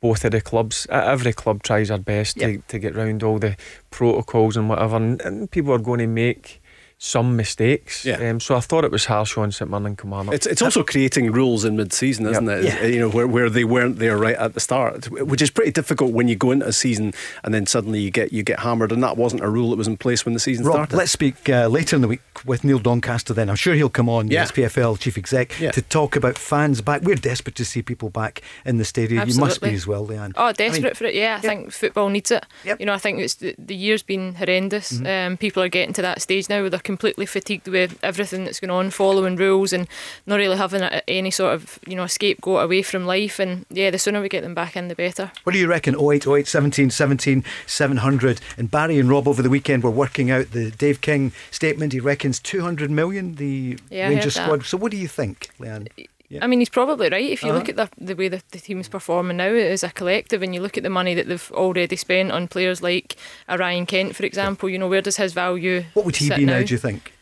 both 0.00 0.24
of 0.24 0.32
the 0.32 0.40
clubs. 0.40 0.86
Every 0.90 1.32
club 1.32 1.62
tries 1.62 1.88
their 1.88 1.98
best 1.98 2.36
Yeah. 2.36 2.46
to, 2.48 2.58
to 2.68 2.78
get 2.78 2.94
round 2.94 3.22
all 3.22 3.38
the 3.38 3.56
protocols 3.90 4.56
and 4.56 4.68
whatever, 4.68 4.96
and, 4.96 5.20
and 5.22 5.50
people 5.50 5.72
are 5.72 5.78
going 5.78 6.00
to 6.00 6.06
make 6.06 6.60
some 7.00 7.36
mistakes. 7.36 8.04
Yeah. 8.04 8.16
Um, 8.30 8.40
so 8.40 8.56
I 8.56 8.60
thought 8.60 8.84
it 8.84 8.90
was 8.90 9.04
harsh 9.04 9.38
on 9.38 9.52
St 9.52 9.70
Mirren 9.70 9.94
Kilmarnock. 9.96 10.34
It's 10.34 10.46
it's 10.46 10.60
also 10.62 10.82
creating 10.82 11.30
rules 11.30 11.64
in 11.64 11.76
mid-season, 11.76 12.26
isn't 12.26 12.44
Yep. 12.46 12.58
it? 12.58 12.64
Yeah. 12.64 12.84
You 12.86 12.98
know, 12.98 13.08
where, 13.08 13.26
where 13.28 13.48
they 13.48 13.62
weren't 13.64 14.00
there 14.00 14.18
right 14.18 14.34
at 14.34 14.54
the 14.54 14.60
start, 14.60 15.08
which 15.10 15.40
is 15.40 15.48
pretty 15.50 15.70
difficult 15.70 16.12
when 16.12 16.26
you 16.26 16.34
go 16.34 16.50
into 16.50 16.66
a 16.66 16.72
season 16.72 17.14
and 17.44 17.54
then 17.54 17.66
suddenly 17.66 18.00
you 18.00 18.10
get 18.10 18.32
you 18.32 18.42
get 18.42 18.60
hammered, 18.60 18.90
and 18.90 19.00
that 19.04 19.16
wasn't 19.16 19.42
a 19.44 19.48
rule 19.48 19.70
that 19.70 19.76
was 19.76 19.86
in 19.86 19.96
place 19.96 20.24
when 20.24 20.34
the 20.34 20.40
season 20.40 20.64
Rob, 20.66 20.74
started. 20.74 20.96
let's 20.96 21.12
speak 21.12 21.48
uh, 21.48 21.68
later 21.68 21.94
in 21.94 22.02
the 22.02 22.08
week 22.08 22.20
with 22.44 22.64
Neil 22.64 22.80
Doncaster 22.80 23.32
then. 23.32 23.48
I'm 23.48 23.56
sure 23.56 23.74
he'll 23.74 23.88
come 23.88 24.08
on, 24.08 24.26
Yeah. 24.28 24.44
the 24.46 24.52
SPFL 24.62 24.98
chief 24.98 25.16
exec, 25.16 25.58
Yeah. 25.60 25.70
to 25.70 25.82
talk 25.82 26.16
about 26.16 26.36
fans 26.36 26.80
back. 26.80 27.02
We're 27.02 27.14
desperate 27.14 27.54
to 27.56 27.64
see 27.64 27.80
people 27.80 28.10
back 28.10 28.42
in 28.64 28.78
the 28.78 28.84
stadium. 28.84 29.20
Absolutely. 29.20 29.40
You 29.40 29.48
must 29.48 29.60
be 29.60 29.74
as 29.74 29.86
well, 29.86 30.04
Leanne. 30.04 30.32
Oh, 30.36 30.44
I 30.44 30.46
mean, 30.48 30.54
desperate 30.56 30.96
for 30.96 31.04
it. 31.04 31.14
Yeah, 31.14 31.36
I 31.36 31.40
think 31.46 31.70
football 31.72 32.08
needs 32.08 32.32
it. 32.32 32.44
Yep. 32.64 32.80
You 32.80 32.86
know, 32.86 32.94
I 32.94 32.98
think 32.98 33.20
it's 33.20 33.34
the, 33.36 33.54
the 33.56 33.76
year's 33.76 34.02
been 34.02 34.34
horrendous. 34.34 34.94
Mm-hmm. 34.94 35.32
Um, 35.32 35.36
people 35.36 35.62
are 35.62 35.68
getting 35.68 35.92
to 35.94 36.02
that 36.02 36.20
stage 36.22 36.48
now 36.48 36.60
where 36.60 36.70
they're 36.70 36.80
completely 36.88 37.26
fatigued 37.26 37.68
with 37.68 37.98
everything 38.02 38.46
that's 38.46 38.60
going 38.60 38.70
on, 38.70 38.88
following 38.88 39.36
rules 39.36 39.74
and 39.74 39.86
not 40.24 40.36
really 40.36 40.56
having 40.56 40.80
a, 40.80 41.02
any 41.06 41.30
sort 41.30 41.52
of 41.52 41.78
you 41.86 41.94
know 41.94 42.06
scapegoat 42.06 42.64
away 42.64 42.80
from 42.80 43.04
life. 43.04 43.38
And 43.38 43.66
yeah, 43.68 43.90
the 43.90 43.98
sooner 43.98 44.22
we 44.22 44.30
get 44.30 44.42
them 44.42 44.54
back 44.54 44.74
in, 44.74 44.88
the 44.88 44.94
better. 44.94 45.30
What 45.44 45.52
do 45.52 45.58
you 45.58 45.68
reckon? 45.68 45.94
0808 45.94 46.48
17 46.48 46.88
17 46.88 47.44
700. 47.66 48.40
And 48.56 48.70
Barry 48.70 48.98
and 48.98 49.10
Rob 49.10 49.28
over 49.28 49.42
the 49.42 49.50
weekend 49.50 49.84
were 49.84 49.90
working 49.90 50.30
out 50.30 50.52
the 50.52 50.70
Dave 50.70 51.02
King 51.02 51.32
statement. 51.50 51.92
He 51.92 52.00
reckons 52.00 52.40
200 52.40 52.90
million, 52.90 53.34
the 53.34 53.78
Yeah, 53.90 54.08
Rangers 54.08 54.36
squad. 54.36 54.64
So 54.64 54.78
what 54.78 54.90
do 54.90 54.96
you 54.96 55.08
think, 55.08 55.50
Leanne? 55.60 55.88
Yeah. 56.30 56.44
I 56.44 56.46
mean, 56.46 56.58
he's 56.58 56.68
probably 56.68 57.08
right. 57.08 57.24
If 57.30 57.42
you 57.42 57.52
look 57.52 57.70
Uh-huh. 57.70 57.82
at 57.82 57.96
the, 57.96 58.04
the 58.04 58.14
way 58.14 58.28
the, 58.28 58.42
the 58.50 58.58
team's 58.58 58.88
performing 58.88 59.38
now 59.38 59.48
as 59.48 59.82
a 59.82 59.88
collective, 59.90 60.42
and 60.42 60.54
you 60.54 60.60
look 60.60 60.76
at 60.76 60.82
the 60.82 60.90
money 60.90 61.14
that 61.14 61.26
they've 61.26 61.52
already 61.52 61.96
spent 61.96 62.32
on 62.32 62.48
players 62.48 62.82
like 62.82 63.16
a 63.48 63.56
Ryan 63.56 63.86
Kent, 63.86 64.14
for 64.14 64.26
example, 64.26 64.68
you 64.68 64.78
know, 64.78 64.88
where 64.88 65.00
does 65.00 65.16
his 65.16 65.32
value 65.32 65.84
What 65.94 66.04
would 66.04 66.16
he 66.16 66.28
be 66.28 66.44
now, 66.44 66.62
do 66.62 66.74
you 66.74 66.78
think? 66.78 67.12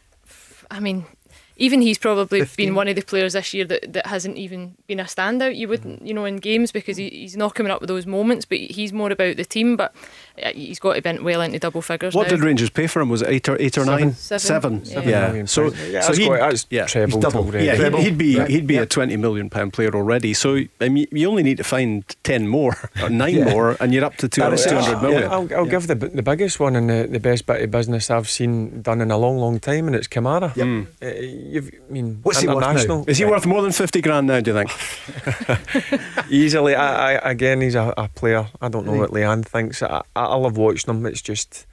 I 0.70 0.80
mean, 0.80 1.04
even 1.56 1.80
he's 1.82 1.98
probably 1.98 2.40
15? 2.40 2.66
been 2.66 2.74
one 2.74 2.88
of 2.88 2.96
the 2.96 3.02
players 3.02 3.32
this 3.32 3.54
year 3.54 3.64
that, 3.66 3.92
that 3.92 4.06
hasn't 4.06 4.36
even 4.36 4.74
been 4.86 5.00
a 5.00 5.04
standout. 5.04 5.56
You 5.56 5.68
wouldn't, 5.68 6.06
you 6.06 6.12
know, 6.14 6.24
in 6.24 6.36
games 6.36 6.72
because 6.72 6.96
he, 6.96 7.08
he's 7.08 7.36
not 7.36 7.54
coming 7.54 7.72
up 7.72 7.80
with 7.80 7.88
those 7.88 8.06
moments. 8.06 8.44
But 8.44 8.58
he's 8.58 8.92
more 8.92 9.10
about 9.10 9.36
the 9.36 9.44
team. 9.44 9.76
But 9.76 9.94
uh, 10.42 10.52
he's 10.52 10.78
got 10.78 10.94
to 10.94 11.02
be 11.02 11.18
well 11.22 11.40
into 11.40 11.58
double 11.58 11.82
figures. 11.82 12.14
what 12.14 12.24
now. 12.24 12.36
did 12.36 12.40
Rangers 12.44 12.70
pay 12.70 12.86
for 12.86 13.00
him? 13.00 13.08
Was 13.08 13.22
it 13.22 13.28
eight 13.28 13.48
or 13.48 13.56
eight 13.60 13.78
or 13.78 13.84
Seven. 13.84 14.00
nine? 14.00 14.14
Seven. 14.14 14.84
Seven 14.84 15.08
Yeah. 15.08 15.26
million 15.28 15.46
So 15.46 15.72
yeah, 15.72 16.00
so 16.02 16.12
he, 16.12 16.76
yeah, 16.76 16.86
trebled, 16.86 17.22
double. 17.22 17.54
Yeah, 17.54 17.74
he'd, 17.74 17.94
he'd 18.04 18.18
be 18.18 18.38
Right. 18.38 18.50
he'd 18.50 18.66
be 18.66 18.74
Yeah. 18.74 18.82
a 18.82 18.86
twenty 18.86 19.16
million 19.16 19.48
pound 19.50 19.72
player 19.72 19.94
already. 19.94 20.34
So 20.34 20.60
I 20.80 20.88
mean, 20.88 21.06
you 21.10 21.28
only 21.28 21.42
need 21.42 21.56
to 21.56 21.64
find 21.64 22.04
ten 22.22 22.48
more 22.48 22.76
or 23.02 23.08
nine 23.08 23.44
more, 23.44 23.76
and 23.80 23.94
you're 23.94 24.04
up 24.04 24.16
to 24.16 24.28
two 24.28 24.40
That 24.42 24.52
is 24.52 24.66
it. 24.66 24.70
200 24.70 25.00
million. 25.02 25.22
Yeah. 25.22 25.28
I'll, 25.30 25.48
I'll 25.54 25.66
give 25.66 25.86
the 25.86 25.94
the 25.94 26.22
biggest 26.22 26.60
one 26.60 26.76
and 26.76 26.90
the, 26.90 27.08
the 27.10 27.20
best 27.20 27.46
bit 27.46 27.62
of 27.62 27.70
business 27.70 28.10
I've 28.10 28.28
seen 28.28 28.82
done 28.82 29.00
in 29.00 29.10
a 29.10 29.16
long, 29.18 29.38
long 29.38 29.58
time, 29.58 29.86
and 29.86 29.96
it's 29.96 30.08
Kamara. 30.08 30.54
Yep. 30.56 30.86
Uh, 31.02 31.06
you've, 31.46 31.70
I 31.88 31.92
mean, 31.92 32.20
What's 32.22 32.40
he 32.40 32.48
worth 32.48 32.88
now? 32.88 33.04
Is 33.06 33.18
he 33.18 33.24
uh, 33.24 33.30
worth 33.30 33.46
more 33.46 33.62
than 33.62 33.72
fifty 33.72 34.00
grand 34.00 34.26
now? 34.26 34.40
Do 34.40 34.52
you 34.52 34.64
think? 34.64 36.00
easily? 36.30 36.74
I, 36.74 37.14
I, 37.14 37.30
again, 37.30 37.60
he's 37.60 37.74
a, 37.74 37.92
a 37.96 38.08
player. 38.08 38.48
I 38.60 38.68
don't 38.68 38.86
know 38.86 38.96
what 38.96 39.10
Leanne 39.10 39.44
thinks. 39.44 39.82
I, 39.82 40.02
I 40.14 40.24
I 40.24 40.34
love 40.34 40.56
watching 40.56 40.94
him. 40.94 41.06
It's 41.06 41.22
just 41.22 41.66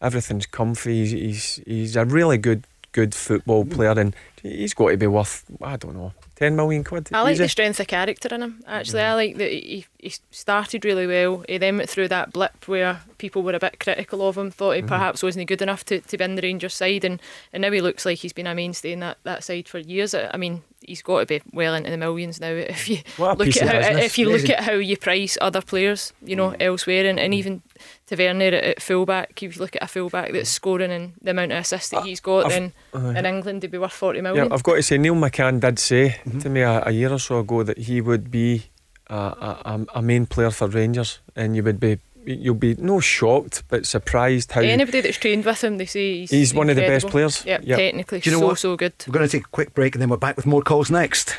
everything's 0.00 0.46
comfy. 0.46 1.06
He's 1.06 1.10
he's, 1.10 1.60
he's 1.66 1.96
a 1.96 2.04
really 2.04 2.38
good 2.38 2.64
good 2.92 3.14
football 3.14 3.64
player, 3.64 3.98
and 3.98 4.14
he's 4.44 4.74
got 4.74 4.90
to 4.90 4.96
be 4.96 5.06
worth. 5.06 5.44
I 5.62 5.76
don't 5.76 5.96
know, 5.96 6.12
ten 6.36 6.54
million 6.54 6.84
quid. 6.84 7.08
I 7.12 7.22
like 7.22 7.34
Easy. 7.34 7.44
the 7.44 7.48
strength 7.48 7.80
of 7.80 7.86
character 7.86 8.32
in 8.32 8.42
him. 8.42 8.62
Actually, 8.66 9.02
I 9.02 9.06
mm. 9.06 9.16
like 9.16 9.36
that 9.38 9.50
he, 9.50 9.86
he 9.98 10.14
started 10.30 10.84
really 10.84 11.06
well. 11.06 11.44
He 11.48 11.58
then 11.58 11.78
went 11.78 11.90
through 11.90 12.08
that 12.08 12.32
blip 12.32 12.68
where 12.68 13.00
people 13.18 13.42
were 13.42 13.54
a 13.54 13.58
bit 13.58 13.80
critical 13.80 14.28
of 14.28 14.36
him, 14.36 14.50
thought 14.50 14.72
he 14.72 14.80
mm-hmm. 14.80 14.88
perhaps 14.88 15.22
wasn't 15.22 15.48
good 15.48 15.62
enough 15.62 15.84
to, 15.86 16.00
to 16.00 16.18
be 16.18 16.24
in 16.24 16.34
the 16.34 16.42
Rangers 16.42 16.74
side, 16.74 17.04
and, 17.04 17.20
and 17.52 17.62
now 17.62 17.70
he 17.70 17.80
looks 17.80 18.04
like 18.04 18.18
he's 18.18 18.32
been 18.32 18.46
a 18.46 18.54
mainstay 18.54 18.92
in 18.92 19.00
that, 19.00 19.18
that 19.24 19.42
side 19.42 19.66
for 19.66 19.78
years. 19.78 20.14
I 20.14 20.30
I 20.32 20.36
mean, 20.36 20.62
he's 20.86 21.02
got 21.02 21.20
to 21.20 21.26
be 21.26 21.42
well 21.52 21.74
into 21.74 21.90
the 21.90 21.96
millions 21.96 22.40
now. 22.40 22.48
If 22.74 22.88
you 22.88 22.98
look 23.18 23.56
at 23.56 23.84
how 23.84 23.98
if 23.98 24.18
you 24.18 24.28
look 24.28 24.50
at 24.50 24.64
how 24.64 24.74
you 24.74 24.96
price 24.96 25.38
other 25.40 25.62
players, 25.62 26.12
you 26.22 26.36
know, 26.36 26.50
mm. 26.50 26.56
elsewhere, 26.60 27.06
and, 27.06 27.18
and 27.18 27.32
mm. 27.32 27.36
even 27.36 27.62
Tavernier 28.06 28.54
at, 28.54 28.64
at 28.64 28.82
fullback. 28.82 29.42
If 29.42 29.56
you 29.56 29.62
look 29.62 29.76
at 29.76 29.82
a 29.82 29.88
fullback 29.88 30.32
that's 30.32 30.50
scoring 30.50 30.90
and 30.90 31.14
the 31.22 31.30
amount 31.30 31.52
of 31.52 31.58
assists 31.58 31.90
that 31.90 31.98
uh, 31.98 32.02
he's 32.02 32.20
got, 32.20 32.46
I've- 32.46 32.54
then 32.54 32.72
in 32.94 33.26
England 33.26 33.62
he'd 33.62 33.70
be 33.70 33.78
worth 33.78 33.92
40 33.92 34.20
million. 34.20 34.46
Yeah. 34.48 34.54
I've 34.54 34.62
got 34.62 34.74
to 34.76 34.82
say, 34.82 34.98
Neil 34.98 35.14
McCann 35.14 35.60
did 35.60 35.78
say 35.78 36.16
Mm-hmm. 36.26 36.38
to 36.40 36.48
me 36.48 36.60
a, 36.62 36.82
a 36.86 36.90
year 36.92 37.12
or 37.12 37.18
so 37.18 37.40
ago 37.40 37.62
that 37.62 37.78
he 37.78 38.00
would 38.00 38.30
be 38.30 38.64
a, 39.10 39.14
a, 39.14 39.60
a- 39.64 39.98
a 39.98 40.02
main 40.02 40.26
player 40.26 40.50
for 40.50 40.66
Rangers, 40.68 41.18
and 41.36 41.54
you 41.56 41.62
would 41.62 41.78
be 41.80 41.98
you'll 42.26 42.54
be 42.54 42.74
no 42.76 43.00
shocked 43.00 43.62
but 43.68 43.84
surprised 43.84 44.50
how 44.52 44.62
Anybody 44.62 45.02
that's 45.02 45.18
trained 45.18 45.44
with 45.44 45.62
him, 45.62 45.76
they 45.76 45.84
say 45.84 46.20
he's, 46.20 46.30
He's 46.30 46.54
one 46.54 46.70
of 46.70 46.76
the 46.76 46.82
best 46.82 47.06
players. 47.08 47.44
yeah 47.44 47.58
Yep. 47.62 47.78
technically 47.78 48.20
Do 48.20 48.30
you 48.30 48.36
know 48.36 48.40
so 48.40 48.46
what? 48.46 48.58
so 48.58 48.76
good. 48.78 48.94
We're 49.06 49.12
going 49.12 49.28
to 49.28 49.30
take 49.36 49.44
a 49.44 49.50
quick 49.50 49.74
break 49.74 49.94
and 49.94 50.00
then 50.00 50.08
we're 50.08 50.16
back 50.16 50.36
with 50.36 50.46
more 50.46 50.62
calls 50.62 50.90
next. 50.90 51.36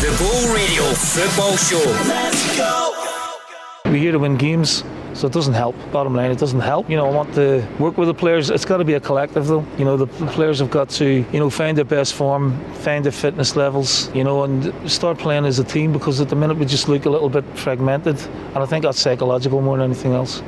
The 0.00 0.08
Ball 0.18 0.54
Radio 0.54 0.84
Football 0.94 1.56
Show. 1.58 2.94
We're 3.88 3.96
here 3.96 4.12
to 4.12 4.18
win 4.18 4.36
games. 4.36 4.84
So 5.14 5.26
it 5.26 5.32
doesn't 5.32 5.54
help. 5.54 5.74
Bottom 5.90 6.14
line, 6.14 6.30
it 6.30 6.38
doesn't 6.38 6.60
help. 6.60 6.90
You 6.90 6.96
know, 6.96 7.06
I 7.06 7.10
want 7.10 7.34
to 7.34 7.66
work 7.78 7.96
with 7.96 8.06
the 8.06 8.14
players. 8.14 8.50
It's 8.50 8.66
got 8.66 8.76
to 8.76 8.84
be 8.84 8.92
a 8.92 9.00
collective, 9.00 9.46
though. 9.46 9.66
You 9.78 9.84
know, 9.86 9.96
the, 9.96 10.04
the 10.04 10.26
players 10.26 10.58
have 10.60 10.70
got 10.70 10.90
to, 10.90 11.24
you 11.32 11.40
know, 11.40 11.48
find 11.48 11.76
their 11.76 11.86
best 11.86 12.14
form, 12.14 12.62
find 12.74 13.02
their 13.02 13.12
fitness 13.12 13.56
levels, 13.56 14.14
you 14.14 14.22
know, 14.22 14.44
and 14.44 14.72
start 14.88 15.18
playing 15.18 15.46
as 15.46 15.58
a 15.58 15.64
team 15.64 15.92
because 15.92 16.20
at 16.20 16.28
the 16.28 16.36
minute 16.36 16.58
we 16.58 16.66
just 16.66 16.88
look 16.88 17.06
a 17.06 17.10
little 17.10 17.30
bit 17.30 17.44
fragmented. 17.56 18.20
And 18.54 18.58
I 18.58 18.66
think 18.66 18.84
that's 18.84 19.00
psychological 19.00 19.60
more 19.62 19.78
than 19.78 19.86
anything 19.86 20.12
else. 20.12 20.42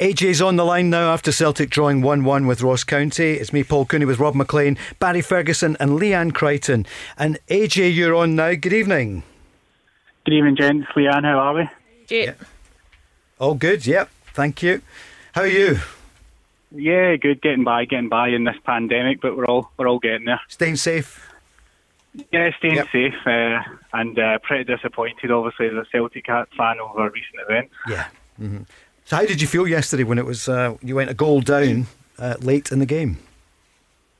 AJ's 0.00 0.40
on 0.40 0.56
the 0.56 0.64
line 0.64 0.88
now 0.88 1.12
after 1.12 1.30
Celtic 1.30 1.68
drawing 1.68 2.00
1 2.00 2.24
1 2.24 2.46
with 2.46 2.62
Ross 2.62 2.82
County. 2.82 3.34
It's 3.34 3.52
me, 3.52 3.62
Paul 3.62 3.84
Cooney, 3.84 4.06
with 4.06 4.18
Rob 4.18 4.34
Maclean, 4.34 4.78
Barry 4.98 5.20
Ferguson, 5.20 5.76
and 5.78 6.00
Leanne 6.00 6.32
Crichton. 6.32 6.86
And 7.18 7.38
AJ, 7.48 7.94
you're 7.94 8.14
on 8.14 8.34
now. 8.34 8.54
Good 8.54 8.72
evening. 8.72 9.22
Good 10.24 10.34
evening, 10.34 10.56
gents. 10.56 10.88
Leanne, 10.96 11.24
how 11.24 11.38
are 11.38 11.54
we? 11.54 11.68
Yeah. 12.08 12.32
All 13.40 13.54
good, 13.54 13.86
yep. 13.86 14.10
Thank 14.34 14.62
you. 14.62 14.82
How 15.32 15.40
are 15.42 15.46
you? 15.46 15.78
Yeah, 16.72 17.16
good. 17.16 17.40
Getting 17.40 17.64
by, 17.64 17.86
getting 17.86 18.08
by 18.10 18.28
in 18.28 18.44
this 18.44 18.56
pandemic, 18.64 19.20
but 19.20 19.36
we're 19.36 19.46
all 19.46 19.70
we're 19.78 19.88
all 19.88 19.98
getting 19.98 20.26
there. 20.26 20.40
Staying 20.48 20.76
safe. 20.76 21.26
Yeah, 22.30 22.50
staying 22.58 22.74
Yep. 22.74 22.88
safe, 22.92 23.14
uh, 23.26 23.60
and 23.94 24.18
uh, 24.18 24.38
pretty 24.42 24.64
disappointed, 24.64 25.30
obviously, 25.30 25.66
as 25.68 25.72
a 25.72 25.84
Celtic 25.90 26.26
fan 26.26 26.76
over 26.80 27.08
recent 27.10 27.36
events. 27.48 27.74
Yeah. 27.88 28.08
hmm 28.36 28.58
So, 29.06 29.16
how 29.16 29.24
did 29.24 29.40
you 29.40 29.48
feel 29.48 29.66
yesterday 29.66 30.04
when 30.04 30.18
it 30.18 30.26
was 30.26 30.48
uh, 30.48 30.76
you 30.82 30.94
went 30.94 31.08
a 31.10 31.14
goal 31.14 31.40
down 31.40 31.86
uh, 32.18 32.34
late 32.40 32.70
in 32.70 32.78
the 32.78 32.86
game? 32.86 33.16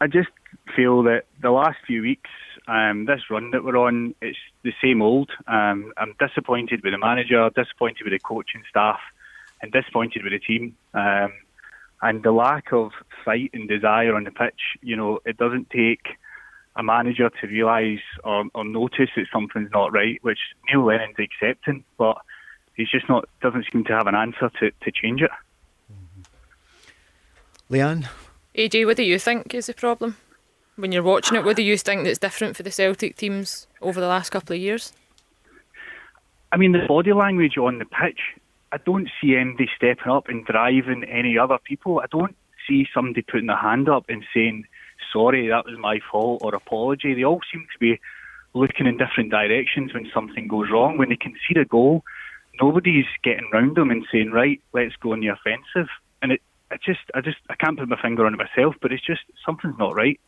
I 0.00 0.06
just 0.06 0.30
feel 0.74 1.02
that 1.02 1.24
the 1.42 1.50
last 1.50 1.78
few 1.86 2.00
weeks, 2.02 2.30
um, 2.70 3.04
this 3.06 3.22
run 3.28 3.50
that 3.50 3.64
we're 3.64 3.76
on, 3.76 4.14
it's 4.22 4.38
the 4.62 4.72
same 4.80 5.02
old. 5.02 5.30
Um, 5.48 5.92
I'm 5.96 6.14
disappointed 6.20 6.84
with 6.84 6.92
the 6.92 6.98
manager, 6.98 7.50
disappointed 7.50 8.04
with 8.04 8.12
the 8.12 8.20
coaching 8.20 8.62
staff, 8.70 9.00
and 9.60 9.72
disappointed 9.72 10.22
with 10.22 10.32
the 10.32 10.38
team. 10.38 10.76
Um, 10.94 11.32
and 12.00 12.22
the 12.22 12.30
lack 12.30 12.72
of 12.72 12.92
fight 13.24 13.50
and 13.54 13.68
desire 13.68 14.14
on 14.14 14.22
the 14.22 14.30
pitch, 14.30 14.60
you 14.82 14.94
know, 14.94 15.18
it 15.26 15.36
doesn't 15.36 15.68
take 15.70 16.16
a 16.76 16.82
manager 16.84 17.28
to 17.40 17.46
realise 17.48 18.00
or, 18.22 18.44
or 18.54 18.64
notice 18.64 19.10
that 19.16 19.26
something's 19.32 19.72
not 19.72 19.92
right, 19.92 20.22
which 20.22 20.38
Neil 20.68 20.84
Lennon's 20.84 21.16
accepting, 21.18 21.82
but 21.98 22.18
he's 22.74 22.88
just 22.88 23.08
not 23.08 23.28
doesn't 23.42 23.66
seem 23.72 23.82
to 23.84 23.92
have 23.92 24.06
an 24.06 24.14
answer 24.14 24.48
to, 24.60 24.70
to 24.70 24.92
change 24.92 25.22
it. 25.22 25.30
Leanne? 27.68 28.06
AJ, 28.54 28.86
what 28.86 28.96
do 28.96 29.02
you 29.02 29.18
think 29.18 29.54
is 29.54 29.66
the 29.66 29.74
problem? 29.74 30.16
When 30.80 30.92
you're 30.92 31.02
watching 31.02 31.36
it, 31.36 31.44
what 31.44 31.56
do 31.56 31.62
you 31.62 31.76
think 31.76 32.04
that's 32.04 32.18
different 32.18 32.56
for 32.56 32.62
the 32.62 32.70
Celtic 32.70 33.16
teams 33.16 33.66
over 33.82 34.00
the 34.00 34.06
last 34.06 34.30
couple 34.30 34.56
of 34.56 34.62
years? 34.62 34.94
I 36.52 36.56
mean, 36.56 36.72
the 36.72 36.86
body 36.88 37.12
language 37.12 37.58
on 37.58 37.78
the 37.78 37.84
pitch, 37.84 38.20
I 38.72 38.78
don't 38.78 39.10
see 39.20 39.36
anybody 39.36 39.68
stepping 39.76 40.10
up 40.10 40.28
and 40.28 40.44
driving 40.46 41.04
any 41.04 41.36
other 41.36 41.58
people. 41.62 42.00
I 42.00 42.06
don't 42.10 42.34
see 42.66 42.88
somebody 42.94 43.20
putting 43.20 43.48
their 43.48 43.58
hand 43.58 43.90
up 43.90 44.06
and 44.08 44.24
saying, 44.32 44.64
sorry, 45.12 45.48
that 45.48 45.66
was 45.66 45.76
my 45.78 46.00
fault 46.10 46.40
or 46.42 46.54
apology. 46.54 47.12
They 47.12 47.24
all 47.24 47.40
seem 47.52 47.66
to 47.72 47.78
be 47.78 48.00
looking 48.54 48.86
in 48.86 48.96
different 48.96 49.30
directions 49.30 49.92
when 49.92 50.10
something 50.14 50.48
goes 50.48 50.70
wrong. 50.70 50.96
When 50.96 51.10
they 51.10 51.16
concede 51.16 51.58
a 51.60 51.66
goal, 51.66 52.04
nobody's 52.58 53.06
getting 53.22 53.50
round 53.52 53.76
them 53.76 53.90
and 53.90 54.06
saying, 54.10 54.30
right, 54.30 54.62
let's 54.72 54.96
go 54.96 55.12
on 55.12 55.20
the 55.20 55.28
offensive. 55.28 55.90
And 56.22 56.32
it, 56.32 56.42
I 56.70 56.76
just, 56.76 57.00
I 57.14 57.20
just, 57.20 57.38
I 57.50 57.54
can't 57.54 57.78
put 57.78 57.88
my 57.88 58.00
finger 58.00 58.24
on 58.24 58.32
it 58.32 58.38
myself, 58.38 58.76
but 58.80 58.92
it's 58.92 59.04
just 59.04 59.22
something's 59.44 59.78
not 59.78 59.94
right. 59.94 60.18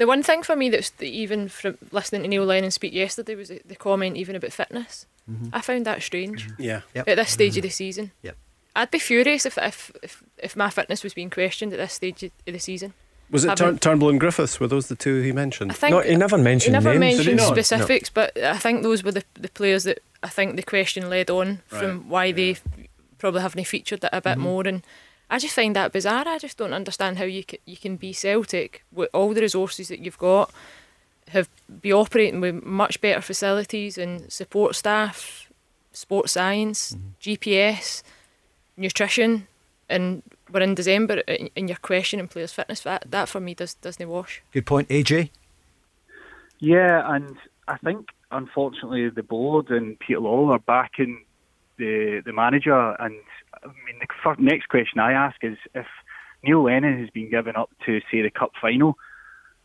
The 0.00 0.06
one 0.06 0.22
thing 0.22 0.42
for 0.42 0.56
me 0.56 0.70
that's 0.70 0.88
the, 0.88 1.06
even 1.06 1.50
from 1.50 1.76
listening 1.92 2.22
to 2.22 2.28
Neil 2.28 2.46
Lennon 2.46 2.70
speak 2.70 2.94
yesterday 2.94 3.34
was 3.34 3.50
the, 3.50 3.60
the 3.66 3.76
comment 3.76 4.16
even 4.16 4.34
about 4.34 4.50
fitness. 4.50 5.04
Mm-hmm. 5.30 5.48
I 5.52 5.60
found 5.60 5.84
that 5.84 6.02
strange 6.02 6.48
mm-hmm. 6.48 6.62
Yeah. 6.62 6.80
Yep. 6.94 7.06
at 7.06 7.16
this 7.16 7.30
stage 7.30 7.50
of 7.50 7.56
mm-hmm. 7.56 7.66
the 7.66 7.70
season. 7.70 8.12
Yep. 8.22 8.34
I'd 8.74 8.90
be 8.90 8.98
furious 8.98 9.44
if, 9.44 9.58
if 9.58 9.92
if 10.02 10.22
if 10.38 10.56
my 10.56 10.70
fitness 10.70 11.04
was 11.04 11.12
being 11.12 11.28
questioned 11.28 11.74
at 11.74 11.78
this 11.78 11.92
stage 11.92 12.22
of 12.22 12.30
the 12.46 12.58
season. 12.58 12.94
Was 13.30 13.44
it 13.44 13.54
Turn- 13.58 13.78
Turnbull 13.78 14.08
and 14.08 14.18
Griffiths? 14.18 14.58
Were 14.58 14.68
those 14.68 14.88
the 14.88 14.96
two 14.96 15.20
he 15.20 15.32
mentioned? 15.32 15.70
I 15.70 15.74
think 15.74 15.90
No, 15.94 16.00
he 16.00 16.16
never 16.16 16.38
mentioned 16.38 16.74
he 16.74 16.82
never 16.82 16.98
names. 16.98 17.18
Did 17.18 17.26
he 17.26 17.34
mentioned 17.34 17.36
not? 17.36 17.56
No. 17.56 17.62
specifics, 17.62 18.08
but 18.08 18.38
I 18.38 18.56
think 18.56 18.82
those 18.82 19.04
were 19.04 19.12
the 19.12 19.24
the 19.34 19.50
players 19.50 19.84
that 19.84 20.02
I 20.22 20.30
think 20.30 20.56
the 20.56 20.62
question 20.62 21.10
led 21.10 21.28
on 21.28 21.60
from 21.66 21.98
Right, 21.98 22.06
why 22.06 22.32
they 22.32 22.56
probably 23.18 23.42
haven't 23.42 23.66
featured 23.66 24.00
that 24.00 24.14
a 24.14 24.22
bit 24.22 24.38
more. 24.38 24.66
And 24.66 24.82
I 25.30 25.38
just 25.38 25.54
find 25.54 25.74
that 25.76 25.92
bizarre. 25.92 26.26
I 26.26 26.38
just 26.38 26.58
don't 26.58 26.74
understand 26.74 27.18
how 27.18 27.24
you 27.24 27.44
can, 27.44 27.60
you 27.64 27.76
can 27.76 27.96
be 27.96 28.12
Celtic 28.12 28.84
with 28.92 29.08
all 29.14 29.32
the 29.32 29.40
resources 29.40 29.88
that 29.88 30.00
you've 30.00 30.18
got, 30.18 30.50
have 31.28 31.48
be 31.80 31.92
operating 31.92 32.40
with 32.40 32.64
much 32.64 33.00
better 33.00 33.20
facilities 33.20 33.96
and 33.96 34.30
support 34.30 34.74
staff, 34.74 35.48
sports 35.92 36.32
science, 36.32 36.92
mm-hmm. 36.92 37.08
GPS, 37.20 38.02
nutrition, 38.76 39.46
and 39.88 40.22
we're 40.52 40.62
in 40.62 40.74
December 40.74 41.22
and 41.28 41.50
and 41.56 41.68
you're 41.68 41.78
questioning 41.78 42.26
players' 42.28 42.52
fitness. 42.52 42.80
That 42.80 43.04
that 43.10 43.28
for 43.28 43.40
me 43.40 43.54
does 43.54 43.74
doesn't 43.74 44.08
wash. 44.08 44.42
Good 44.52 44.66
point, 44.66 44.88
AJ. 44.88 45.30
Yeah, 46.58 47.14
and 47.14 47.36
I 47.68 47.76
think 47.78 48.08
unfortunately 48.30 49.08
the 49.08 49.22
board 49.22 49.70
and 49.70 49.98
Peter 49.98 50.20
Law 50.20 50.50
are 50.50 50.58
backing 50.58 51.24
the 51.80 52.22
the 52.24 52.32
manager. 52.32 52.78
And 53.00 53.16
I 53.64 53.66
mean, 53.66 53.98
the 54.00 54.06
fir- 54.22 54.36
next 54.38 54.68
question 54.68 55.00
I 55.00 55.12
ask 55.12 55.42
is 55.42 55.58
if 55.74 55.86
Neil 56.44 56.62
Lennon 56.62 57.00
has 57.00 57.10
been 57.10 57.30
given 57.30 57.56
up 57.56 57.70
to 57.86 58.00
say 58.10 58.22
the 58.22 58.30
cup 58.30 58.52
final, 58.60 58.96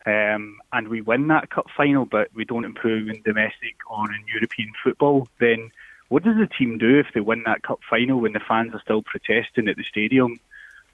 um, 0.04 0.58
and 0.72 0.88
we 0.88 1.00
win 1.00 1.28
that 1.28 1.50
cup 1.50 1.66
final, 1.76 2.04
but 2.04 2.28
we 2.34 2.44
don't 2.44 2.64
improve 2.64 3.08
in 3.08 3.22
domestic 3.22 3.76
or 3.88 4.04
in 4.12 4.24
European 4.32 4.72
football, 4.82 5.28
then 5.40 5.70
what 6.08 6.22
does 6.22 6.36
the 6.36 6.46
team 6.46 6.78
do 6.78 6.98
if 6.98 7.06
they 7.14 7.20
win 7.20 7.42
that 7.46 7.62
cup 7.62 7.80
final 7.88 8.20
when 8.20 8.32
the 8.32 8.40
fans 8.40 8.74
are 8.74 8.80
still 8.80 9.02
protesting 9.02 9.68
at 9.68 9.76
the 9.76 9.84
stadium? 9.84 10.38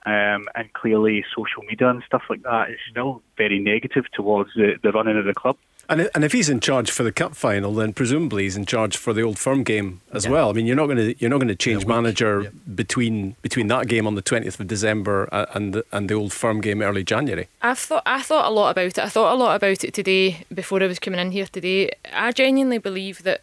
Um, 0.04 0.48
and 0.56 0.72
clearly, 0.72 1.24
social 1.36 1.62
media 1.62 1.88
and 1.88 2.02
stuff 2.04 2.24
like 2.28 2.42
that 2.42 2.70
is 2.70 2.78
still 2.90 3.22
very 3.36 3.60
negative 3.60 4.04
towards 4.12 4.50
the, 4.54 4.78
the 4.82 4.90
running 4.90 5.16
of 5.16 5.26
the 5.26 5.34
club. 5.34 5.56
And, 5.88 6.08
and 6.14 6.24
if 6.24 6.32
he's 6.32 6.48
in 6.48 6.60
charge 6.60 6.90
for 6.90 7.02
the 7.02 7.12
cup 7.12 7.34
final, 7.34 7.74
then 7.74 7.92
presumably 7.92 8.44
he's 8.44 8.56
in 8.56 8.64
charge 8.66 8.96
for 8.96 9.12
the 9.12 9.22
Old 9.22 9.38
Firm 9.38 9.62
game 9.62 10.00
as 10.12 10.28
well. 10.28 10.48
I 10.48 10.52
mean, 10.52 10.66
you're 10.66 10.76
not 10.76 10.86
going 10.86 10.98
to 10.98 11.14
you're 11.18 11.30
not 11.30 11.38
going 11.38 11.48
to 11.48 11.56
change 11.56 11.86
manager 11.86 12.52
between 12.74 13.36
between 13.42 13.66
that 13.68 13.88
game 13.88 14.06
on 14.06 14.14
the 14.14 14.22
20th 14.22 14.60
of 14.60 14.68
December 14.68 15.28
uh, 15.32 15.46
and 15.54 15.74
the, 15.74 15.84
and 15.92 16.08
the 16.08 16.14
Old 16.14 16.32
Firm 16.32 16.60
game 16.60 16.82
early 16.82 17.04
January. 17.04 17.48
I've 17.60 17.78
thought 17.78 18.04
I 18.06 18.22
thought 18.22 18.46
a 18.46 18.54
lot 18.54 18.70
about 18.70 18.86
it. 18.86 18.98
I 18.98 19.08
thought 19.08 19.34
a 19.34 19.36
lot 19.36 19.56
about 19.56 19.84
it 19.84 19.92
today 19.92 20.44
before 20.54 20.82
I 20.82 20.86
was 20.86 20.98
coming 20.98 21.20
in 21.20 21.32
here 21.32 21.46
today. 21.46 21.90
I 22.12 22.32
genuinely 22.32 22.78
believe 22.78 23.24
that 23.24 23.42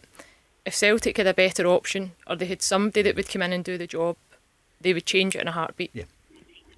if 0.64 0.74
Celtic 0.74 1.18
had 1.18 1.26
a 1.26 1.34
better 1.34 1.66
option 1.66 2.12
or 2.26 2.36
they 2.36 2.46
had 2.46 2.62
somebody 2.62 3.02
that 3.02 3.16
would 3.16 3.28
come 3.28 3.42
in 3.42 3.52
and 3.52 3.64
do 3.64 3.78
the 3.78 3.86
job, 3.86 4.16
they 4.80 4.92
would 4.92 5.06
change 5.06 5.36
it 5.36 5.42
in 5.42 5.48
a 5.48 5.52
heartbeat. 5.52 5.90
Yeah. 5.92 6.04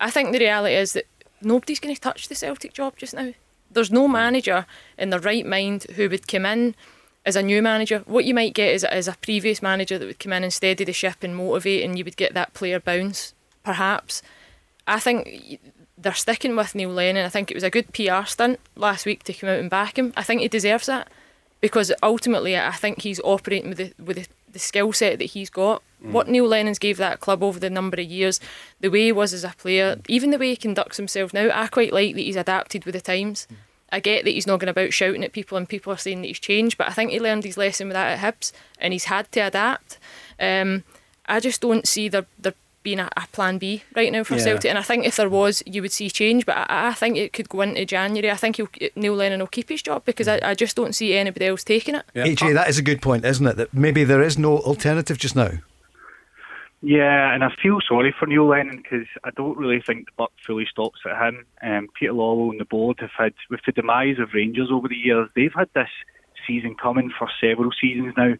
I 0.01 0.11
think 0.11 0.33
the 0.33 0.39
reality 0.39 0.75
is 0.75 0.93
that 0.95 1.07
nobody's 1.41 1.81
going 1.81 1.95
to 1.95 2.01
touch 2.01 2.29
the 2.29 2.35
Celtic 2.35 2.73
job 2.73 2.97
just 2.97 3.15
now. 3.15 3.33
There's 3.73 3.91
no 3.91 4.07
hmm. 4.07 4.13
manager 4.13 4.67
in 4.99 5.11
their 5.11 5.21
right 5.21 5.47
mind 5.47 5.85
who 5.97 6.09
would 6.09 6.29
come 6.29 6.47
in 6.47 6.75
as 7.25 7.37
a 7.37 7.43
new 7.43 7.63
manager. 7.63 8.01
What 8.07 8.25
you 8.25 8.35
might 8.35 8.55
get 8.55 8.75
is, 8.75 8.85
is 8.85 9.09
a 9.09 9.17
previous 9.21 9.63
manager 9.63 9.99
that 9.99 10.07
would 10.07 10.19
come 10.19 10.33
in 10.33 10.43
and 10.43 10.53
steady 10.53 10.85
the 10.85 10.93
ship 10.93 11.23
and 11.23 11.37
motivate, 11.37 11.85
and 11.85 11.99
you 11.99 12.05
would 12.05 12.17
get 12.17 12.35
that 12.35 12.55
player 12.55 12.81
bounce, 12.81 13.35
perhaps. 13.63 14.23
I 14.87 14.99
think 14.99 15.61
they're 15.97 16.15
sticking 16.15 16.57
with 16.57 16.75
Neil 16.75 16.91
Lennon. 16.91 17.25
I 17.25 17.29
think 17.29 17.51
it 17.51 17.55
was 17.55 17.63
a 17.63 17.71
good 17.71 17.93
PR 17.93 18.25
stunt 18.27 18.59
last 18.75 19.07
week 19.07 19.23
to 19.25 19.33
come 19.33 19.49
out 19.49 19.61
and 19.61 19.71
back 19.71 19.99
him. 19.99 20.13
I 20.17 20.23
think 20.23 20.41
he 20.41 20.49
deserves 20.49 20.87
that 20.87 21.09
because 21.61 21.93
ultimately, 22.03 22.59
I 22.59 22.73
think 22.73 23.03
he's 23.03 23.21
operating 23.21 23.71
with 23.71 23.79
the 23.79 23.93
with 24.03 24.17
the, 24.17 24.27
the 24.53 24.59
skill 24.59 24.93
set 24.93 25.19
that 25.19 25.27
he's 25.27 25.51
got. 25.51 25.83
Mm. 26.05 26.13
What 26.13 26.29
Neil 26.29 26.47
Lennon's 26.47 26.79
gave 26.79 26.97
that 26.99 27.21
club 27.21 27.43
over 27.43 27.59
the 27.59 27.71
number 27.71 28.01
of 28.01 28.07
years, 28.07 28.41
the 28.81 28.91
way 28.91 29.07
he 29.07 29.13
was 29.13 29.33
as 29.33 29.45
a 29.45 29.55
player, 29.57 29.97
mm. 29.97 30.05
even 30.09 30.31
the 30.31 30.39
way 30.39 30.51
he 30.51 30.57
conducts 30.57 30.97
himself 30.97 31.33
now, 31.33 31.51
I 31.53 31.67
quite 31.69 31.93
like 31.93 32.15
that 32.15 32.21
he's 32.21 32.37
adapted 32.37 32.85
with 32.85 32.95
the 32.95 33.01
times. 33.01 33.47
Mm. 33.51 33.57
I 33.93 34.01
get 34.01 34.25
that 34.25 34.31
he's 34.31 34.47
not 34.47 34.59
going 34.59 34.71
about 34.71 34.95
shouting 34.95 35.23
at 35.23 35.35
people 35.35 35.59
and 35.59 35.69
people 35.69 35.93
are 35.93 35.99
saying 35.99 36.23
that 36.23 36.29
he's 36.29 36.41
changed, 36.41 36.79
but 36.79 36.89
I 36.89 36.93
think 36.93 37.11
he 37.11 37.21
learned 37.21 37.45
his 37.45 37.59
lesson 37.59 37.89
with 37.89 37.95
that 37.95 38.19
at 38.19 38.35
Hibs 38.35 38.53
and 38.79 38.95
he's 38.95 39.05
had 39.05 39.31
to 39.33 39.41
adapt. 39.41 39.99
Um, 40.41 40.85
I 41.27 41.41
just 41.41 41.61
don't 41.61 41.87
see 41.87 42.09
there, 42.09 42.27
there 42.39 42.55
being 42.83 43.01
a, 43.01 43.09
a 43.17 43.27
plan 43.33 43.59
B 43.59 43.83
right 43.95 44.11
now 44.13 44.25
for 44.25 44.35
Yeah. 44.35 44.43
Celtic, 44.43 44.69
and 44.71 44.79
I 44.79 44.83
think 44.83 45.05
if 45.07 45.17
there 45.17 45.31
was, 45.31 45.63
you 45.67 45.83
would 45.83 45.93
see 45.93 46.11
change, 46.11 46.47
but 46.47 46.57
I, 46.57 46.89
I 46.89 46.93
think 46.95 47.17
it 47.17 47.33
could 47.33 47.49
go 47.49 47.61
into 47.63 47.85
January. 47.85 48.31
I 48.31 48.37
think 48.37 48.57
he'll, 48.57 48.69
Neil 48.97 49.15
Lennon 49.15 49.41
will 49.41 49.47
keep 49.47 49.69
his 49.69 49.83
job 49.83 50.05
because 50.05 50.29
I, 50.29 50.41
I 50.43 50.55
just 50.55 50.77
don't 50.77 50.95
see 50.95 51.15
anybody 51.15 51.47
else 51.47 51.65
taking 51.65 51.95
it. 51.95 52.05
Yeah. 52.15 52.27
AJ, 52.27 52.55
that 52.55 52.69
is 52.69 52.79
a 52.79 52.83
good 52.83 53.03
point, 53.03 53.25
isn't 53.25 53.47
it? 53.47 53.57
That 53.57 53.73
maybe 53.75 54.05
there 54.05 54.23
is 54.23 54.39
no 54.39 54.59
alternative 54.59 55.19
just 55.19 55.37
now. 55.37 55.51
Yeah, 56.85 57.33
and 57.33 57.45
I 57.45 57.51
feel 57.63 57.79
sorry 57.87 58.13
for 58.19 58.27
Neil 58.27 58.49
Lennon 58.49 58.79
because 58.79 59.07
I 59.23 59.31
don't 59.31 59.57
really 59.57 59.81
think 59.81 60.07
the 60.07 60.13
buck 60.17 60.33
fully 60.45 60.67
stops 60.69 60.99
at 61.09 61.29
him. 61.29 61.47
Um, 61.63 61.89
Peter 61.99 62.13
Lawwell 62.13 62.51
and 62.51 62.61
the 62.61 62.65
board 62.65 62.99
have 62.99 63.13
had, 63.17 63.35
with 63.51 63.61
the 63.65 63.71
demise 63.71 64.19
of 64.19 64.35
Rangers 64.35 64.69
over 64.73 64.89
the 64.89 64.97
years, 64.97 65.29
they've 65.37 65.53
had 65.57 65.69
this 65.75 65.89
season 66.45 66.75
coming 66.75 67.13
for 67.17 67.31
several 67.41 67.71
seasons 67.81 68.15
now. 68.17 68.35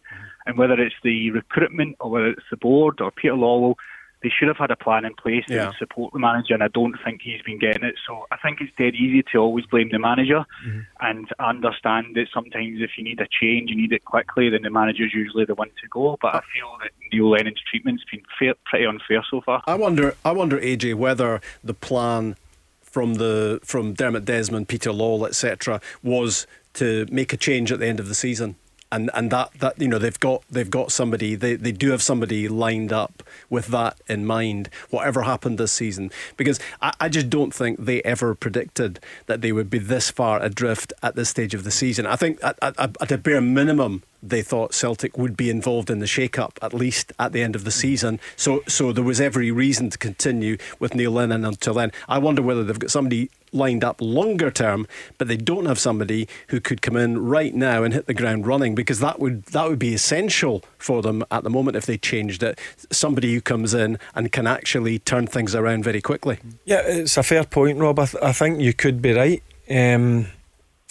And 0.45 0.59
whether 0.59 0.75
it's 0.75 0.97
the 1.05 1.31
recruitment 1.31 1.97
or 2.01 2.11
whether 2.11 2.31
it's 2.31 2.51
the 2.51 2.57
board 2.57 3.01
or 3.01 3.13
Peter 3.13 3.35
Lawwell, 3.35 3.77
they 4.23 4.31
should 4.31 4.49
have 4.49 4.57
had 4.57 4.71
a 4.71 4.77
plan 4.77 5.05
in 5.05 5.15
place 5.15 5.45
to 5.47 5.55
Yeah. 5.55 5.73
support 5.79 6.13
the 6.13 6.19
manager, 6.19 6.55
and 6.55 6.63
I 6.63 6.69
don't 6.69 6.97
think 7.05 7.23
he's 7.23 7.43
been 7.43 7.59
getting 7.59 7.85
it. 7.85 7.97
So 8.07 8.27
I 8.31 8.37
think 8.37 8.61
it's 8.61 8.73
dead 8.79 8.95
easy 8.95 9.23
to 9.33 9.39
always 9.39 9.67
blame 9.67 9.89
the 9.91 9.99
manager, 9.99 10.45
mm-hmm. 10.67 10.81
and 11.01 11.29
I 11.39 11.49
understand 11.51 12.15
that 12.15 12.29
sometimes 12.33 12.81
if 12.81 12.91
you 12.97 13.05
need 13.05 13.21
a 13.21 13.27
change, 13.41 13.71
you 13.71 13.77
need 13.77 13.93
it 13.93 14.05
quickly, 14.05 14.49
then 14.49 14.63
the 14.63 14.71
manager's 14.71 15.13
usually 15.13 15.45
the 15.45 15.55
one 15.55 15.69
to 15.69 15.89
go. 15.89 16.19
But 16.21 16.35
I 16.37 16.41
feel 16.55 16.77
that 16.83 16.91
Neil 17.13 17.31
Lennon's 17.31 17.61
treatment's 17.69 18.05
been 18.11 18.23
fair, 18.39 18.55
pretty 18.65 18.87
unfair 18.87 19.25
so 19.31 19.41
far. 19.41 19.63
I 19.67 19.75
wonder. 19.75 20.15
I 20.25 20.33
wonder, 20.33 20.59
AJ, 20.59 20.95
whether 20.95 21.41
the 21.63 21.75
plan 21.75 22.37
from 22.83 23.15
the 23.15 23.59
from 23.65 23.95
Dermot 23.95 24.25
Desmond, 24.25 24.69
Peter 24.69 24.91
Lawwell, 24.91 25.27
etc., 25.27 25.81
was 26.03 26.47
to 26.75 27.07
make 27.11 27.33
a 27.33 27.37
change 27.37 27.73
at 27.73 27.79
the 27.79 27.87
end 27.87 28.01
of 28.01 28.09
the 28.09 28.15
season. 28.15 28.57
And, 28.93 29.11
and 29.15 29.31
that, 29.31 29.53
that 29.61 29.81
you 29.81 29.89
know 29.89 29.99
they've 29.99 30.21
got 30.21 30.45
they've 30.51 30.71
got 30.71 30.93
somebody 30.93 31.35
they, 31.35 31.55
they 31.57 31.73
do 31.73 31.91
have 31.93 32.03
somebody 32.03 32.47
lined 32.47 32.93
up 32.93 33.23
with 33.49 33.69
that 33.69 33.99
in 34.07 34.27
mind 34.27 34.69
whatever 34.91 35.23
happened 35.23 35.57
this 35.57 35.73
season 35.73 36.11
because 36.37 36.61
I, 36.83 36.93
I 37.01 37.09
just 37.09 37.31
don't 37.31 37.55
think 37.55 37.85
they 37.85 38.03
ever 38.03 38.35
predicted 38.35 39.01
that 39.27 39.41
they 39.41 39.51
would 39.51 39.71
be 39.71 39.79
this 39.79 40.11
far 40.11 40.43
adrift 40.43 40.93
at 41.03 41.17
this 41.17 41.31
stage 41.31 41.55
of 41.55 41.65
the 41.65 41.71
season 41.71 42.05
I 42.05 42.17
think 42.17 42.39
at, 42.45 42.59
at, 42.61 42.79
at 42.79 43.11
a 43.11 43.17
bare 43.17 43.41
minimum 43.41 44.03
they 44.23 44.43
thought 44.43 44.73
Celtic 44.73 45.19
would 45.19 45.37
be 45.37 45.51
involved 45.51 45.91
in 45.91 45.99
the 45.99 46.07
shake-up 46.07 46.59
at 46.63 46.73
least 46.73 47.13
at 47.19 47.33
the 47.33 47.43
end 47.43 47.57
of 47.57 47.65
the 47.65 47.71
mm. 47.71 47.75
season. 47.75 48.21
So, 48.37 48.63
so 48.69 48.93
there 48.93 49.03
was 49.03 49.21
every 49.21 49.51
reason 49.51 49.91
to 49.91 49.99
continue 49.99 50.59
with 50.79 50.95
Neil 50.95 51.11
Lennon 51.11 51.45
until 51.45 51.75
then. 51.75 51.91
I 52.09 52.19
wonder 52.19 52.41
whether 52.41 52.63
they've 52.63 52.79
got 52.79 52.91
somebody 52.91 53.31
lined 53.53 53.85
up 53.85 54.01
longer 54.01 54.51
term, 54.51 54.87
but 55.19 55.29
they 55.29 55.37
don't 55.37 55.67
have 55.67 55.79
somebody 55.79 56.27
who 56.49 56.61
could 56.61 56.83
come 56.83 56.97
in 56.97 57.25
right 57.25 57.55
now 57.55 57.85
and 57.85 57.93
hit 57.95 58.07
the 58.07 58.15
ground 58.15 58.47
running 58.47 58.75
because 58.75 59.01
that 59.01 59.21
would 59.21 59.45
that 59.47 59.69
would 59.69 59.79
be 59.79 59.95
essential 59.95 60.65
for 60.79 61.03
them 61.03 61.23
at 61.31 61.45
the 61.45 61.51
moment 61.51 61.77
if 61.77 61.87
they 61.87 61.99
changed 61.99 62.43
it. 62.43 62.59
Somebody 62.91 63.33
who 63.35 63.41
comes 63.41 63.75
in 63.75 63.99
and 64.15 64.33
can 64.33 64.47
actually 64.47 64.99
turn 64.99 65.27
things 65.27 65.55
around 65.55 65.85
very 65.85 66.01
quickly. 66.01 66.39
Yeah, 66.65 66.81
it's 66.85 67.17
a 67.17 67.23
fair 67.23 67.45
point, 67.45 67.79
Rob. 67.79 67.99
I, 67.99 68.07
th- 68.07 68.23
I 68.23 68.33
think 68.33 68.61
you 68.61 68.73
could 68.73 69.03
be 69.03 69.13
right. 69.13 69.43
Um, 69.71 70.27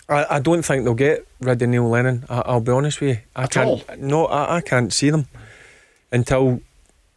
I, 0.08 0.36
I 0.36 0.40
don't 0.40 0.64
think 0.64 0.84
they'll 0.84 0.94
get 0.94 1.28
rid 1.40 1.62
of 1.62 1.70
Neil 1.70 1.88
Lennon. 1.90 2.26
I, 2.30 2.42
I'll 2.46 2.62
be 2.62 2.72
honest 2.72 3.02
with 3.02 3.10
you. 3.18 3.24
I 3.36 3.44
At 3.44 3.52
can't. 3.52 3.68
all? 3.68 3.82
No, 3.98 4.26
I, 4.28 4.58
I 4.58 4.62
can't 4.62 4.92
see 4.94 5.10
them 5.10 5.28
until 6.12 6.62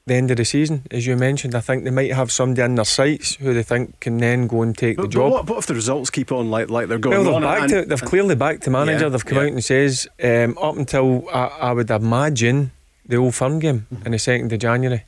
the 0.07 0.15
end 0.15 0.31
of 0.31 0.37
the 0.37 0.45
season. 0.45 0.83
As 0.91 1.07
you 1.07 1.17
mentioned, 1.17 1.55
I 1.55 1.61
think 1.61 1.85
they 1.85 1.91
might 1.91 2.13
have 2.13 2.31
somebody 2.31 2.61
in 2.63 2.75
their 2.75 2.85
sights 2.85 3.37
who 3.37 3.55
they 3.55 3.63
think 3.63 4.01
can 4.01 4.19
then 4.19 4.47
go 4.47 4.61
and 4.61 4.77
take 4.77 4.97
But, 4.97 5.03
the 5.05 5.09
but 5.09 5.13
job. 5.15 5.33
what, 5.33 5.49
what 5.49 5.59
if 5.61 5.67
the 5.67 5.75
results 5.75 6.11
keep 6.11 6.31
on 6.31 6.51
like 6.51 6.69
like 6.69 6.89
they're 6.89 6.99
going 6.99 7.15
well, 7.17 7.25
they're 7.25 7.35
on? 7.35 7.43
back 7.43 7.61
and- 7.63 7.71
to, 7.71 7.85
they've 7.87 8.03
clearly 8.03 8.35
backed 8.35 8.65
the 8.65 8.71
manager. 8.71 9.05
Yeah, 9.05 9.09
they've 9.09 9.25
come 9.25 9.39
yeah. 9.39 9.45
out 9.45 9.53
and 9.53 9.65
says 9.65 10.07
um, 10.23 10.59
up 10.61 10.77
until 10.77 11.27
I, 11.33 11.47
I 11.47 11.73
would 11.73 11.91
imagine 11.91 12.73
the 13.07 13.17
Old 13.17 13.35
Firm 13.35 13.59
game 13.61 13.87
Mm-hmm. 13.93 14.07
in 14.07 14.13
the 14.13 14.19
second 14.19 14.53
of 14.53 14.59
January. 14.59 15.05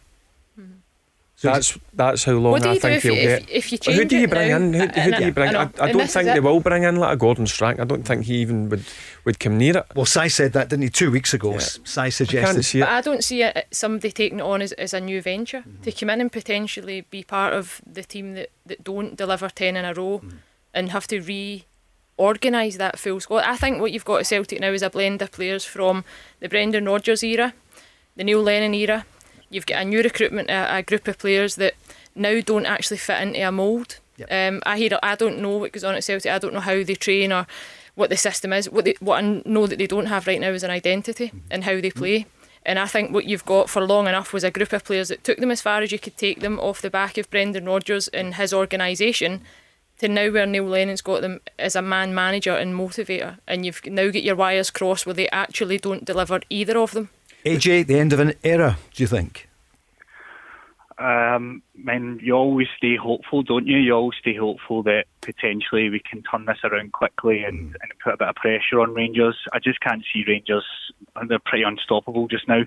So 1.37 1.49
that's 1.49 1.79
that's 1.93 2.25
how 2.25 2.33
long 2.33 2.63
I 2.63 2.79
think 2.79 2.97
if 2.97 3.03
he'll 3.03 3.15
you, 3.15 3.21
get. 3.21 3.43
if, 3.43 3.51
if 3.51 3.73
you 3.73 3.79
change 3.79 3.99
who 3.99 4.05
do 4.07 4.17
you 4.17 4.27
bring 4.27 4.49
now, 4.49 4.57
in? 4.57 4.73
Who, 4.73 4.87
who 4.87 5.11
do 5.13 5.23
you 5.23 5.27
I- 5.27 5.31
bring? 5.31 5.55
I 5.55 5.65
I, 5.65 5.71
I 5.81 5.93
don't 5.93 6.11
think 6.11 6.29
they 6.29 6.41
will 6.41 6.61
bring 6.61 6.85
in 6.85 6.97
like 6.97 7.13
a 7.13 7.17
Gordon 7.17 7.47
Strachan. 7.47 7.83
I 7.83 7.85
don't 7.85 8.05
think 8.05 8.25
he 8.25 8.37
even 8.37 8.71
would 8.71 8.85
would 9.27 9.39
come 9.39 9.59
near 9.59 9.77
it. 9.77 9.87
Well, 9.95 10.07
Sai 10.07 10.29
said 10.29 10.55
that, 10.55 10.71
didn't 10.71 10.85
he, 10.85 10.89
two 10.89 11.11
weeks 11.11 11.35
ago? 11.35 11.53
Yeah. 11.53 11.59
Sai 11.59 12.03
I 12.03 12.05
can't 12.05 12.15
suggested. 12.15 12.63
see 12.63 12.81
But. 12.81 12.89
I 12.89 13.01
don't 13.03 13.23
see 13.23 13.43
it, 13.43 13.67
somebody 13.71 14.13
taking 14.13 14.39
it 14.39 14.43
on 14.43 14.63
as, 14.63 14.73
as 14.73 14.95
a 14.95 15.01
new 15.01 15.21
venture 15.21 15.63
mm. 15.69 15.83
to 15.83 15.93
come 15.93 16.09
in 16.09 16.23
and 16.23 16.33
potentially 16.33 17.03
be 17.03 17.23
part 17.23 17.53
of 17.53 17.83
the 17.87 18.03
team 18.03 18.33
that, 18.35 18.51
that 18.65 18.83
don't 18.83 19.17
deliver 19.17 19.51
10 19.51 19.77
in 19.77 19.85
a 19.85 19.93
row 19.93 20.21
mm. 20.21 20.33
and 20.73 20.91
have 20.91 21.07
to 21.09 21.21
reorganise 21.21 22.79
that 22.79 22.99
full 22.99 23.21
squad. 23.21 23.45
I 23.45 23.57
think 23.57 23.81
what 23.81 23.93
you've 23.93 24.05
got 24.05 24.21
at 24.21 24.27
Celtic 24.27 24.61
now 24.61 24.71
is 24.71 24.83
a 24.83 24.91
blend 24.91 25.21
of 25.21 25.33
players 25.33 25.65
from 25.65 26.05
the 26.41 26.49
Brendan 26.49 26.87
Rodgers 26.87 27.23
era, 27.23 27.53
the 28.15 28.25
Neil 28.25 28.43
Lennon 28.43 28.73
era. 28.73 29.05
You've 29.51 29.67
got 29.67 29.83
a 29.83 29.85
new 29.85 30.03
recruitment, 30.03 30.51
a, 30.51 30.77
a 30.77 30.83
group 30.83 31.09
of 31.09 31.19
players 31.19 31.57
that 31.57 31.75
now 32.15 32.41
don't 32.41 32.67
actually 32.67 32.97
fit 32.97 33.21
into 33.21 33.47
a 33.47 33.53
mould. 33.53 33.99
Yep. 34.17 34.29
Um, 34.31 34.63
I 34.65 34.79
hear, 34.79 34.99
I 35.03 35.15
don't 35.15 35.41
know 35.41 35.59
what 35.59 35.73
goes 35.73 35.85
on 35.85 35.95
at 35.95 36.05
Celtic. 36.05 36.33
I 36.33 36.39
don't 36.39 36.55
know 36.55 36.61
how 36.61 36.83
they 36.83 36.95
train 36.95 37.33
or 37.33 37.47
what 37.95 38.11
the 38.11 38.17
system 38.17 38.53
is. 38.53 38.71
What 38.71 38.85
they, 38.85 38.95
what 39.01 39.23
I 39.23 39.43
know 39.45 39.67
that 39.67 39.79
they 39.79 39.87
don't 39.87 40.07
have 40.07 40.27
right 40.27 40.41
now 40.41 40.51
is 40.51 40.63
an 40.63 40.71
identity 40.71 41.29
mm-hmm. 41.29 41.39
and 41.51 41.65
how 41.65 41.75
they 41.75 41.91
mm-hmm. 41.91 41.99
play. 41.99 42.27
And 42.65 42.81
I 42.81 42.87
think 42.87 43.13
what 43.13 43.27
you've 43.27 43.45
got 43.45 43.71
for 43.71 43.87
long 43.87 44.09
enough 44.09 44.33
was 44.33 44.43
a 44.43 44.51
group 44.51 44.73
of 44.73 44.85
players 44.85 45.09
that 45.09 45.23
took 45.23 45.39
them 45.39 45.53
as 45.53 45.63
far 45.63 45.83
as 45.83 45.93
you 45.93 46.01
could 46.01 46.17
take 46.17 46.41
them 46.41 46.59
off 46.59 46.83
the 46.83 46.91
back 46.91 47.17
of 47.17 47.31
Brendan 47.31 47.67
Rodgers 47.67 48.09
and 48.09 48.35
his 48.35 48.53
organisation 48.53 49.43
to 50.01 50.09
now 50.09 50.31
where 50.31 50.47
Neil 50.47 50.65
Lennon's 50.65 51.01
got 51.01 51.23
them 51.23 51.41
as 51.59 51.77
a 51.77 51.83
man 51.83 52.13
manager 52.13 52.57
and 52.57 52.75
motivator. 52.75 53.39
And 53.47 53.65
you've 53.65 53.85
now 53.87 54.07
got 54.07 54.25
your 54.25 54.35
wires 54.35 54.71
crossed 54.71 55.07
where 55.07 55.15
they 55.15 55.29
actually 55.31 55.79
don't 55.79 56.05
deliver 56.05 56.41
either 56.51 56.77
of 56.77 56.91
them. 56.91 57.11
AJ, 57.47 57.87
the 57.87 58.01
end 58.01 58.13
of 58.13 58.19
an 58.19 58.35
era, 58.43 58.77
do 58.93 59.03
you 59.05 59.07
think? 59.07 59.49
Um, 60.99 61.63
mean, 61.77 62.19
you 62.21 62.33
always 62.35 62.67
stay 62.77 62.97
hopeful, 62.97 63.45
don't 63.45 63.69
you? 63.69 63.77
You 63.77 63.93
always 63.95 64.19
stay 64.19 64.35
hopeful 64.35 64.83
that 64.83 65.05
potentially 65.21 65.89
we 65.89 66.01
can 66.01 66.23
turn 66.23 66.47
this 66.47 66.59
around 66.65 66.93
quickly 66.93 67.45
and, 67.45 67.59
and 67.59 67.93
put 68.03 68.15
a 68.15 68.17
bit 68.17 68.29
of 68.29 68.35
pressure 68.35 68.81
on 68.81 68.95
Rangers. 68.95 69.37
I 69.53 69.61
just 69.61 69.79
can't 69.81 70.03
see 70.13 70.25
Rangers; 70.27 70.65
they're 71.29 71.39
pretty 71.39 71.63
unstoppable 71.63 72.27
just 72.27 72.49
now. 72.49 72.65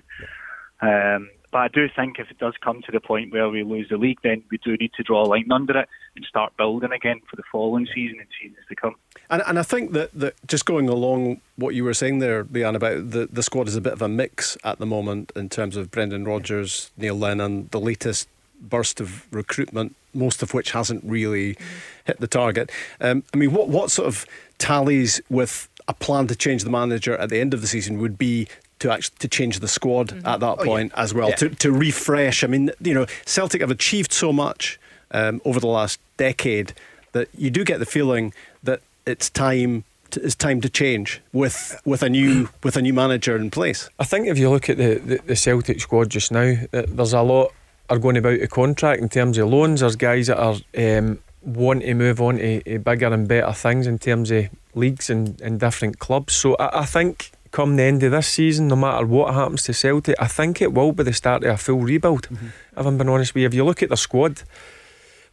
Um, 0.80 1.28
but 1.50 1.58
I 1.58 1.68
do 1.68 1.88
think 1.94 2.18
if 2.18 2.30
it 2.30 2.38
does 2.38 2.54
come 2.62 2.82
to 2.82 2.92
the 2.92 3.00
point 3.00 3.32
where 3.32 3.48
we 3.48 3.62
lose 3.62 3.88
the 3.88 3.96
league, 3.96 4.18
then 4.22 4.42
we 4.50 4.58
do 4.58 4.76
need 4.76 4.92
to 4.94 5.02
draw 5.02 5.24
a 5.24 5.26
line 5.26 5.50
under 5.50 5.78
it 5.78 5.88
and 6.16 6.24
start 6.24 6.56
building 6.56 6.92
again 6.92 7.20
for 7.28 7.36
the 7.36 7.42
following 7.50 7.86
season 7.92 8.18
and 8.18 8.28
seasons 8.40 8.64
to 8.68 8.76
come. 8.76 8.94
And, 9.28 9.42
and 9.46 9.58
I 9.58 9.62
think 9.62 9.92
that, 9.92 10.12
that 10.14 10.34
just 10.46 10.64
going 10.64 10.88
along 10.88 11.40
what 11.56 11.74
you 11.74 11.84
were 11.84 11.94
saying 11.94 12.18
there, 12.18 12.44
Leanne, 12.44 12.76
about 12.76 13.10
the, 13.10 13.28
the 13.30 13.42
squad 13.42 13.68
is 13.68 13.76
a 13.76 13.80
bit 13.80 13.92
of 13.92 14.02
a 14.02 14.08
mix 14.08 14.56
at 14.64 14.78
the 14.78 14.86
moment 14.86 15.32
in 15.34 15.48
terms 15.48 15.76
of 15.76 15.90
Brendan 15.90 16.24
Rodgers, 16.24 16.90
Neil 16.96 17.16
Lennon, 17.16 17.68
the 17.70 17.80
latest 17.80 18.28
burst 18.60 19.00
of 19.00 19.32
recruitment, 19.32 19.96
most 20.14 20.42
of 20.42 20.54
which 20.54 20.72
hasn't 20.72 21.02
really 21.04 21.56
hit 22.04 22.20
the 22.20 22.26
target. 22.26 22.70
Um, 23.00 23.24
I 23.32 23.36
mean, 23.36 23.52
what, 23.52 23.68
what 23.68 23.90
sort 23.90 24.08
of 24.08 24.26
tallies 24.58 25.20
with 25.30 25.68
a 25.88 25.94
plan 25.94 26.26
to 26.28 26.36
change 26.36 26.62
the 26.62 26.70
manager 26.70 27.16
at 27.16 27.30
the 27.30 27.40
end 27.40 27.54
of 27.54 27.60
the 27.60 27.66
season 27.66 27.98
would 27.98 28.18
be 28.18 28.46
to 28.80 28.90
actually 28.92 29.16
to 29.20 29.28
change 29.28 29.60
the 29.60 29.68
squad 29.68 30.12
at 30.26 30.40
that 30.40 30.56
Oh, 30.58 30.62
yeah. 30.62 30.64
point 30.64 30.92
as 30.96 31.14
well 31.14 31.28
Yeah. 31.30 31.36
to, 31.36 31.48
to 31.50 31.72
refresh. 31.72 32.42
I 32.42 32.46
mean, 32.48 32.70
you 32.80 32.94
know, 32.94 33.06
Celtic 33.24 33.60
have 33.60 33.70
achieved 33.70 34.12
so 34.12 34.32
much 34.32 34.78
um, 35.12 35.40
over 35.44 35.60
the 35.60 35.66
last 35.68 36.00
decade 36.16 36.72
that 37.12 37.28
you 37.36 37.50
do 37.50 37.64
get 37.64 37.78
the 37.78 37.86
feeling 37.86 38.32
that 38.62 38.80
it's 39.06 39.30
time. 39.30 39.84
To, 40.12 40.20
it's 40.24 40.34
time 40.34 40.60
to 40.62 40.68
change 40.68 41.20
with 41.32 41.80
with 41.84 42.02
a 42.02 42.08
new 42.08 42.48
with 42.64 42.76
a 42.76 42.82
new 42.82 42.92
manager 42.92 43.36
in 43.36 43.48
place. 43.50 43.88
I 44.00 44.04
think 44.04 44.26
if 44.26 44.38
you 44.38 44.50
look 44.50 44.68
at 44.68 44.76
the, 44.76 44.94
the, 44.96 45.20
the 45.24 45.36
Celtic 45.36 45.80
squad 45.80 46.10
just 46.10 46.32
now, 46.32 46.56
there's 46.72 47.12
a 47.12 47.22
lot 47.22 47.52
are 47.88 47.98
going 47.98 48.16
about 48.16 48.40
a 48.40 48.48
contract 48.48 49.00
in 49.02 49.08
terms 49.08 49.38
of 49.38 49.48
loans. 49.48 49.80
There's 49.80 49.94
guys 49.96 50.26
that 50.28 50.38
are 50.38 50.56
um, 50.76 51.18
want 51.42 51.82
to 51.82 51.94
move 51.94 52.20
on 52.20 52.38
to, 52.38 52.60
to 52.62 52.78
bigger 52.80 53.06
and 53.06 53.28
better 53.28 53.52
things 53.52 53.86
in 53.86 53.98
terms 54.00 54.30
of 54.32 54.48
leagues 54.74 55.10
and, 55.10 55.40
and 55.40 55.58
different 55.60 55.98
clubs. 56.00 56.32
So 56.34 56.54
I, 56.56 56.80
I 56.80 56.84
think 56.86 57.30
come 57.50 57.76
the 57.76 57.82
end 57.82 58.02
of 58.02 58.12
this 58.12 58.28
season, 58.28 58.68
no 58.68 58.76
matter 58.76 59.04
what 59.06 59.34
happens 59.34 59.62
to 59.64 59.72
Celtic, 59.74 60.14
I 60.18 60.26
think 60.26 60.60
it 60.62 60.72
will 60.72 60.92
be 60.92 61.02
the 61.02 61.12
start 61.12 61.42
of 61.44 61.54
a 61.54 61.56
full 61.56 61.80
rebuild. 61.80 62.28
If 62.76 62.86
I'm 62.86 62.96
being 62.98 63.08
honest 63.08 63.34
with 63.34 63.42
you, 63.42 63.46
if 63.48 63.54
you 63.54 63.64
look 63.64 63.82
at 63.82 63.88
the 63.88 63.96
squad, 63.96 64.42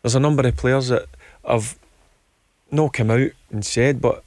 there's 0.02 0.16
a 0.16 0.20
number 0.20 0.48
of 0.48 0.56
players 0.58 0.88
that 0.90 1.06
have 1.48 1.78
not 2.72 2.94
come 2.94 3.12
out 3.12 3.32
and 3.52 3.66
said, 3.66 4.02
but 4.02 4.24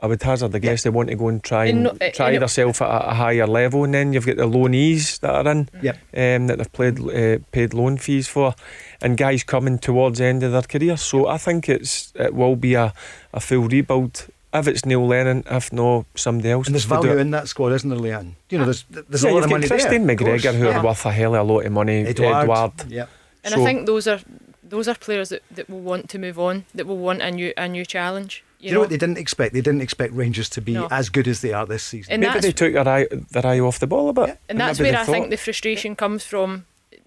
I 0.00 0.06
would 0.06 0.22
hazard 0.22 0.54
a 0.54 0.58
guess 0.60 0.82
they 0.82 0.90
want 0.90 1.08
to 1.08 1.14
go 1.14 1.28
and 1.28 1.42
try 1.42 1.66
And 1.66 1.86
and 1.88 1.98
no- 2.00 2.06
uh, 2.06 2.10
try 2.10 2.30
and 2.32 2.42
themselves 2.42 2.80
at 2.82 2.88
a, 2.88 3.10
a 3.10 3.14
higher 3.14 3.46
level, 3.46 3.84
and 3.84 3.94
then 3.94 4.12
you've 4.12 4.26
got 4.26 4.36
the 4.36 4.46
loanees 4.46 5.20
that 5.20 5.46
are 5.46 5.50
in, 5.50 5.68
Yep. 5.82 5.96
um, 6.16 6.46
that 6.48 6.58
they've 6.58 6.72
played 6.72 7.00
uh, 7.00 7.38
paid 7.50 7.72
loan 7.72 7.96
fees 7.96 8.28
for, 8.28 8.54
and 9.00 9.16
guys 9.16 9.42
coming 9.42 9.78
towards 9.78 10.18
the 10.18 10.26
end 10.26 10.42
of 10.42 10.52
their 10.52 10.62
career. 10.62 10.96
So 10.98 11.26
I 11.28 11.38
think 11.38 11.68
it's 11.68 12.12
it 12.14 12.34
will 12.34 12.56
be 12.56 12.74
a, 12.74 12.92
a 13.32 13.40
full 13.40 13.68
rebuild. 13.68 14.26
If 14.58 14.68
it's 14.68 14.84
Neil 14.84 15.06
Lennon, 15.06 15.44
if 15.50 15.72
not 15.72 16.06
somebody 16.14 16.50
else. 16.50 16.66
And 16.66 16.74
there's 16.74 16.84
value 16.84 17.16
in 17.18 17.30
that 17.32 17.48
squad, 17.48 17.72
isn't 17.72 17.88
there, 17.90 17.98
Leanne? 17.98 18.32
You 18.50 18.58
know, 18.58 18.62
ah, 18.64 18.66
there's 18.66 18.84
there's 18.90 19.24
yeah, 19.24 19.30
a 19.30 19.32
lot 19.32 19.36
you've 19.36 19.44
of 19.44 19.50
got 19.50 19.56
money 19.56 19.68
Christine 19.68 20.06
there. 20.06 20.14
of 20.14 20.20
McGregor, 20.20 20.42
course. 20.42 20.54
who 20.56 20.64
Yeah. 20.66 20.78
are 20.80 20.84
worth 20.84 21.06
a 21.06 21.12
hell 21.12 21.34
of 21.34 21.48
a 21.48 21.52
lot 21.52 21.66
of 21.66 21.72
money. 21.72 22.06
Edouard. 22.06 22.42
Edward. 22.50 22.72
Yeah. 22.92 23.06
And 23.44 23.54
So- 23.54 23.62
I 23.62 23.64
think 23.64 23.86
those 23.86 24.06
are 24.06 24.20
those 24.68 24.88
are 24.88 24.94
players 24.96 25.28
that, 25.28 25.42
that 25.52 25.70
will 25.70 25.80
want 25.80 26.08
to 26.10 26.18
move 26.18 26.38
on, 26.40 26.64
that 26.74 26.86
will 26.86 26.98
want 26.98 27.22
a 27.22 27.30
new 27.30 27.52
a 27.56 27.68
new 27.68 27.84
challenge. 27.84 28.42
You, 28.58 28.72
know, 28.72 28.80
what 28.80 28.88
they 28.88 28.96
didn't 28.96 29.18
expect? 29.18 29.52
They 29.52 29.60
didn't 29.60 29.82
expect 29.82 30.12
Rangers 30.14 30.48
to 30.48 30.60
be 30.62 30.72
No. 30.72 30.88
as 30.90 31.08
good 31.10 31.28
as 31.28 31.40
they 31.42 31.52
are 31.52 31.66
this 31.66 31.84
season. 31.84 32.14
And 32.14 32.22
Maybe 32.22 32.40
they 32.40 32.52
took 32.52 32.72
their 32.72 32.88
eye, 32.88 33.06
their 33.30 33.46
eye 33.46 33.60
off 33.60 33.78
the 33.78 33.86
ball 33.86 34.08
a 34.08 34.12
bit. 34.14 34.38
And 34.48 34.58
that's 34.58 34.80
where 34.80 34.90
they 34.90 34.96
I 34.98 35.04
think 35.04 35.28
the 35.30 35.36
frustration 35.36 35.94
comes 35.94 36.24
from. 36.24 36.64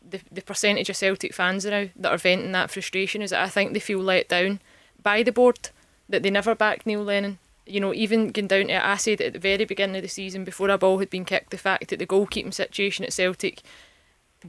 The, 0.07 0.21
the 0.31 0.41
percentage 0.41 0.89
of 0.89 0.95
Celtic 0.95 1.33
fans 1.33 1.65
now 1.65 1.87
that 1.95 2.11
are 2.11 2.17
venting 2.17 2.51
that 2.53 2.71
frustration 2.71 3.21
is 3.21 3.31
that 3.31 3.43
I 3.43 3.49
think 3.49 3.73
they 3.73 3.79
feel 3.79 3.99
let 3.99 4.29
down 4.29 4.59
by 5.03 5.21
the 5.23 5.31
board, 5.31 5.69
that 6.09 6.23
they 6.23 6.29
never 6.29 6.55
backed 6.55 6.85
Neil 6.85 7.03
Lennon. 7.03 7.37
You 7.65 7.79
know, 7.79 7.93
even 7.93 8.31
going 8.31 8.47
down 8.47 8.67
to 8.67 8.85
I 8.85 8.95
said 8.97 9.21
at 9.21 9.33
the 9.33 9.39
very 9.39 9.63
beginning 9.65 9.95
of 9.95 10.01
the 10.01 10.07
season, 10.07 10.43
before 10.43 10.69
a 10.69 10.77
ball 10.77 10.97
had 10.99 11.09
been 11.09 11.25
kicked, 11.25 11.51
the 11.51 11.57
fact 11.57 11.89
that 11.89 11.99
the 11.99 12.07
goalkeeping 12.07 12.53
situation 12.53 13.05
at 13.05 13.13
Celtic 13.13 13.61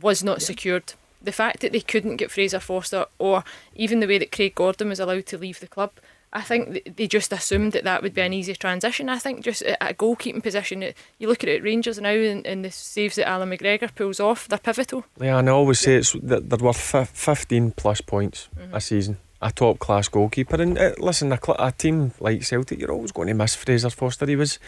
was 0.00 0.24
not 0.24 0.42
secured. 0.42 0.94
The 1.22 1.32
fact 1.32 1.60
that 1.60 1.72
they 1.72 1.80
couldn't 1.80 2.16
get 2.16 2.30
Fraser 2.30 2.60
Forster, 2.60 3.04
or 3.18 3.44
even 3.74 4.00
the 4.00 4.06
way 4.06 4.16
that 4.16 4.32
Craig 4.32 4.54
Gordon 4.54 4.88
was 4.88 5.00
allowed 5.00 5.26
to 5.26 5.38
leave 5.38 5.60
the 5.60 5.66
club, 5.66 5.92
I 6.32 6.42
think 6.42 6.96
they 6.96 7.08
just 7.08 7.32
assumed 7.32 7.72
that 7.72 7.84
that 7.84 8.02
would 8.02 8.14
be 8.14 8.20
an 8.20 8.32
easy 8.32 8.54
transition. 8.54 9.08
I 9.08 9.18
think 9.18 9.44
just 9.44 9.62
at 9.62 9.76
a 9.80 9.94
goalkeeping 9.94 10.42
position, 10.42 10.82
you 11.18 11.28
look 11.28 11.42
at 11.42 11.50
it, 11.50 11.62
Rangers 11.62 12.00
now 12.00 12.10
and, 12.10 12.46
and 12.46 12.64
the 12.64 12.70
saves 12.70 13.16
that 13.16 13.28
Allan 13.28 13.50
McGregor 13.50 13.92
pulls 13.94 14.20
off, 14.20 14.46
they're 14.46 14.58
pivotal. 14.58 15.04
Yeah, 15.20 15.38
and 15.38 15.48
I 15.48 15.52
always 15.52 15.80
say 15.80 15.96
it's 15.96 16.12
that 16.22 16.48
they're 16.48 16.58
worth 16.58 17.10
15 17.12 17.72
plus 17.72 18.00
points 18.00 18.48
a 18.56 18.60
mm-hmm. 18.60 18.78
season. 18.78 19.18
A 19.42 19.50
top 19.50 19.78
class 19.78 20.06
goalkeeper, 20.08 20.60
and 20.60 20.76
uh, 20.78 20.92
listen, 20.98 21.32
a, 21.32 21.38
cl- 21.42 21.56
a 21.58 21.72
team 21.72 22.12
like 22.20 22.42
Celtic, 22.44 22.78
you're 22.78 22.92
always 22.92 23.10
going 23.12 23.28
to 23.28 23.34
miss 23.34 23.54
Fraser 23.54 23.88
Forster. 23.88 24.26
He 24.26 24.36
was, 24.36 24.58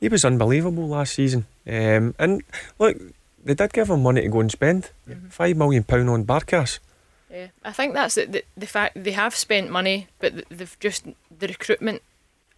he 0.00 0.08
was 0.08 0.24
unbelievable 0.24 0.88
last 0.88 1.14
season. 1.14 1.46
Um, 1.66 2.12
and 2.18 2.42
look, 2.80 2.96
they 3.44 3.54
did 3.54 3.72
give 3.72 3.88
him 3.88 4.02
money 4.02 4.22
to 4.22 4.28
go 4.28 4.40
and 4.40 4.50
spend 4.50 4.90
five 5.30 5.56
million 5.56 5.84
pound 5.84 6.10
on 6.10 6.24
Barkas. 6.24 6.80
Yeah, 7.30 7.46
I 7.64 7.70
think 7.72 7.94
that's 7.94 8.16
the, 8.16 8.26
the, 8.26 8.42
the 8.56 8.66
fact 8.66 9.00
they 9.04 9.12
have 9.12 9.34
spent 9.36 9.70
money, 9.70 10.08
but 10.18 10.32
they've 10.48 10.76
just 10.80 11.06
the 11.38 11.46
recruitment 11.46 12.02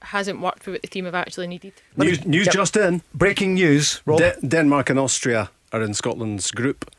hasn't 0.00 0.40
worked 0.40 0.62
for 0.62 0.70
what 0.72 0.81
the 0.83 0.88
team 0.88 1.04
have 1.04 1.14
actually 1.14 1.48
needed. 1.48 1.72
News, 1.96 2.24
news 2.24 2.46
Yep. 2.46 2.54
just 2.54 2.76
in. 2.78 3.02
Breaking 3.12 3.54
news, 3.54 4.00
De- 4.07 4.37
Denmark 4.46 4.88
and 4.90 4.98
Austria 4.98 5.50
are 5.72 5.83
in 5.83 5.92
Scotland's 5.92 6.50
group 6.50 6.90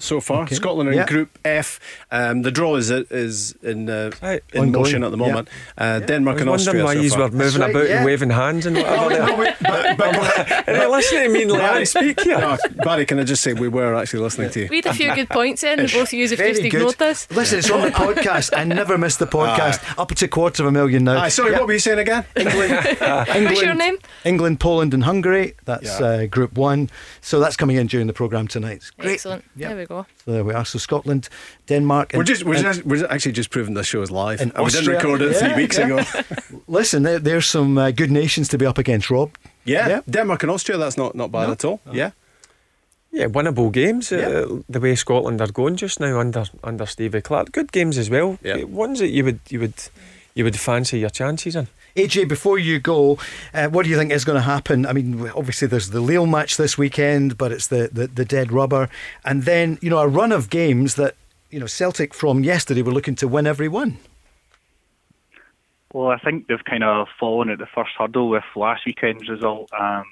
so 0.00 0.20
far. 0.20 0.42
Okay. 0.42 0.54
Scotland 0.56 0.88
are 0.88 0.92
Yeah. 0.94 1.02
in 1.02 1.06
Group 1.06 1.38
F. 1.44 1.78
Um, 2.10 2.42
the 2.42 2.50
draw 2.50 2.76
is 2.76 2.90
is 2.90 3.54
in 3.62 3.88
uh, 3.88 4.10
Right. 4.22 4.42
in 4.52 4.60
Ongoing. 4.62 4.72
motion 4.82 5.04
at 5.04 5.10
the 5.10 5.16
moment. 5.16 5.48
Uh, 5.78 6.00
Denmark 6.00 6.38
I 6.38 6.40
and 6.40 6.50
was 6.50 6.66
Austria. 6.66 6.84
wondering 6.84 6.86
why 6.86 6.94
so 6.94 7.02
you 7.02 7.10
far. 7.10 7.30
were 7.30 7.36
moving 7.44 7.60
right, 7.60 7.70
about 7.70 7.88
yeah. 7.88 7.96
and 7.96 8.04
waving 8.06 8.30
hands 8.30 8.66
and 8.66 8.76
whatever. 8.80 9.44
there. 9.44 9.56
But- 9.60 9.96
but- 9.98 10.68
Are 10.68 10.76
you 10.82 10.90
listening 10.90 11.22
to 11.24 11.28
me 11.30 11.42
and 11.42 11.50
Leanne 11.52 11.86
speak 11.86 12.20
here? 12.20 12.38
No, 12.38 12.56
Barry, 12.84 13.04
can 13.06 13.18
I 13.18 13.24
just 13.24 13.42
say 13.42 13.52
we 13.52 13.68
were 13.68 13.94
actually 13.94 14.22
listening 14.22 14.50
to 14.50 14.60
you? 14.60 14.68
We 14.70 14.76
had 14.76 14.86
a 14.86 14.94
few 14.94 15.14
good 15.14 15.28
points 15.28 15.62
in, 15.64 15.78
both 15.78 15.94
of 16.08 16.12
you 16.12 16.28
have 16.28 16.38
Very 16.38 16.50
just 16.52 16.62
good. 16.62 16.74
ignored 16.74 17.02
us. 17.02 17.26
Listen, 17.30 17.58
it's 17.58 17.70
on 17.70 17.82
the 17.82 17.90
podcast. 17.90 18.56
I 18.56 18.64
never 18.64 18.96
miss 18.98 19.16
the 19.16 19.26
podcast. 19.26 19.78
Up 19.98 20.08
to 20.14 20.24
a 20.24 20.28
quarter 20.28 20.62
of 20.62 20.68
a 20.68 20.72
million 20.72 21.04
now. 21.04 21.18
Aye, 21.20 21.28
sorry, 21.28 21.52
Yeah. 21.52 21.58
what 21.58 21.66
were 21.68 21.72
you 21.74 21.78
saying 21.88 21.98
again? 21.98 22.24
England, 22.36 22.70
What's 23.48 23.62
your 23.62 23.74
name? 23.74 23.96
England, 24.24 24.60
Poland, 24.60 24.94
and 24.94 25.04
Hungary. 25.04 25.54
That's 25.64 26.00
uh, 26.00 26.26
Group 26.30 26.56
One. 26.56 26.88
So 27.20 27.40
that's 27.40 27.56
coming 27.56 27.76
in 27.76 27.86
during 27.86 28.06
the 28.06 28.12
programme 28.12 28.46
tonight. 28.48 28.82
Great. 28.98 29.14
Excellent. 29.14 29.44
Yeah. 29.56 29.68
There 29.68 29.78
we 29.78 29.86
go. 29.86 29.89
So 29.90 30.06
there 30.32 30.44
we 30.44 30.54
are. 30.54 30.64
So 30.64 30.78
Scotland, 30.78 31.28
Denmark. 31.66 32.12
We're 32.14 32.20
and- 32.20 32.28
just, 32.28 32.44
we're, 32.44 32.54
and- 32.54 32.64
just, 32.64 32.84
we're 32.86 33.06
actually 33.10 33.32
just 33.32 33.50
proving 33.50 33.74
this 33.74 33.86
show 33.88 34.02
is 34.02 34.10
live. 34.10 34.40
And 34.40 34.52
we 34.56 34.70
didn't 34.70 34.88
record 34.94 35.20
it 35.20 35.32
Yeah, 35.32 35.38
three 35.38 35.62
weeks 35.62 35.78
yeah. 35.78 35.86
ago. 35.86 36.04
Listen, 36.68 37.02
there, 37.02 37.18
there's 37.18 37.46
some 37.46 37.76
uh, 37.76 37.90
good 37.90 38.10
nations 38.10 38.48
to 38.48 38.58
be 38.58 38.66
up 38.66 38.78
against, 38.78 39.10
Rob. 39.10 39.30
Yeah, 39.64 39.88
Yeah. 39.88 40.00
Denmark 40.08 40.42
and 40.44 40.52
Austria, 40.52 40.78
that's 40.78 40.96
not, 40.96 41.14
not 41.14 41.32
bad 41.32 41.46
No. 41.46 41.52
at 41.52 41.64
all. 41.64 41.80
Yeah. 41.92 42.10
Yeah, 43.12 43.26
winnable 43.28 43.72
games. 43.72 44.10
Yeah. 44.12 44.28
Uh, 44.28 44.62
the 44.68 44.78
way 44.80 44.94
Scotland 44.96 45.40
are 45.40 45.52
going 45.52 45.74
just 45.76 45.98
now 46.00 46.20
under 46.20 46.44
under 46.62 46.86
Stevie 46.86 47.20
Clarke, 47.20 47.50
good 47.50 47.72
games 47.72 47.98
as 47.98 48.08
well. 48.08 48.38
Yeah. 48.44 48.62
Uh, 48.62 48.66
Ones 48.68 48.98
that 49.00 49.08
you 49.08 49.24
would 49.24 49.40
you 49.48 49.58
would 49.60 49.74
you 50.36 50.44
would 50.44 50.56
fancy 50.56 50.98
your 51.00 51.10
chances 51.10 51.56
in. 51.56 51.66
AJ, 51.96 52.28
before 52.28 52.58
you 52.58 52.78
go, 52.78 53.18
uh, 53.52 53.68
what 53.68 53.84
do 53.84 53.90
you 53.90 53.96
think 53.96 54.12
is 54.12 54.24
going 54.24 54.36
to 54.36 54.42
happen? 54.42 54.86
I 54.86 54.92
mean, 54.92 55.28
obviously 55.30 55.68
there's 55.68 55.90
the 55.90 56.00
Lille 56.00 56.26
match 56.26 56.56
this 56.56 56.78
weekend, 56.78 57.36
but 57.36 57.52
it's 57.52 57.66
the, 57.66 57.90
the, 57.92 58.06
the 58.06 58.24
dead 58.24 58.52
rubber. 58.52 58.88
And 59.24 59.44
then, 59.44 59.78
you 59.80 59.90
know, 59.90 59.98
a 59.98 60.08
run 60.08 60.32
of 60.32 60.50
games 60.50 60.94
that, 60.94 61.14
you 61.50 61.58
know, 61.58 61.66
Celtic 61.66 62.14
from 62.14 62.44
yesterday 62.44 62.82
were 62.82 62.92
looking 62.92 63.16
to 63.16 63.28
win 63.28 63.46
every 63.46 63.68
one. 63.68 63.98
Well, 65.92 66.08
I 66.08 66.18
think 66.18 66.46
they've 66.46 66.64
kind 66.64 66.84
of 66.84 67.08
fallen 67.18 67.50
at 67.50 67.58
the 67.58 67.66
first 67.66 67.90
hurdle 67.98 68.28
with 68.28 68.44
last 68.54 68.82
weekend's 68.86 69.28
result, 69.28 69.68
um, 69.78 70.04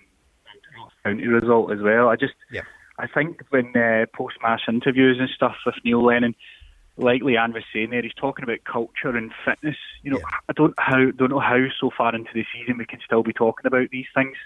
county 1.04 1.28
result 1.28 1.70
as 1.70 1.80
well. 1.80 2.08
I 2.08 2.16
just, 2.16 2.34
Yeah. 2.50 2.62
I 2.98 3.06
think 3.06 3.42
when 3.50 3.76
uh, 3.76 4.06
post-match 4.12 4.62
interviews 4.68 5.18
and 5.20 5.28
stuff 5.28 5.54
with 5.64 5.76
Neil 5.84 6.04
Lennon, 6.04 6.34
like 6.98 7.22
Leanne 7.22 7.54
was 7.54 7.64
saying 7.72 7.90
there, 7.90 8.02
he's 8.02 8.12
talking 8.14 8.42
about 8.42 8.64
culture 8.64 9.16
and 9.16 9.32
fitness. 9.44 9.76
You 10.02 10.12
know, 10.12 10.18
Yeah. 10.18 10.38
I 10.48 10.52
don't 10.52 10.74
how 10.78 11.10
don't 11.12 11.30
know 11.30 11.40
how 11.40 11.64
so 11.80 11.90
far 11.96 12.14
into 12.14 12.30
the 12.34 12.44
season 12.52 12.78
we 12.78 12.86
can 12.86 13.00
still 13.04 13.22
be 13.22 13.32
talking 13.32 13.66
about 13.66 13.90
these 13.90 14.06
things. 14.14 14.36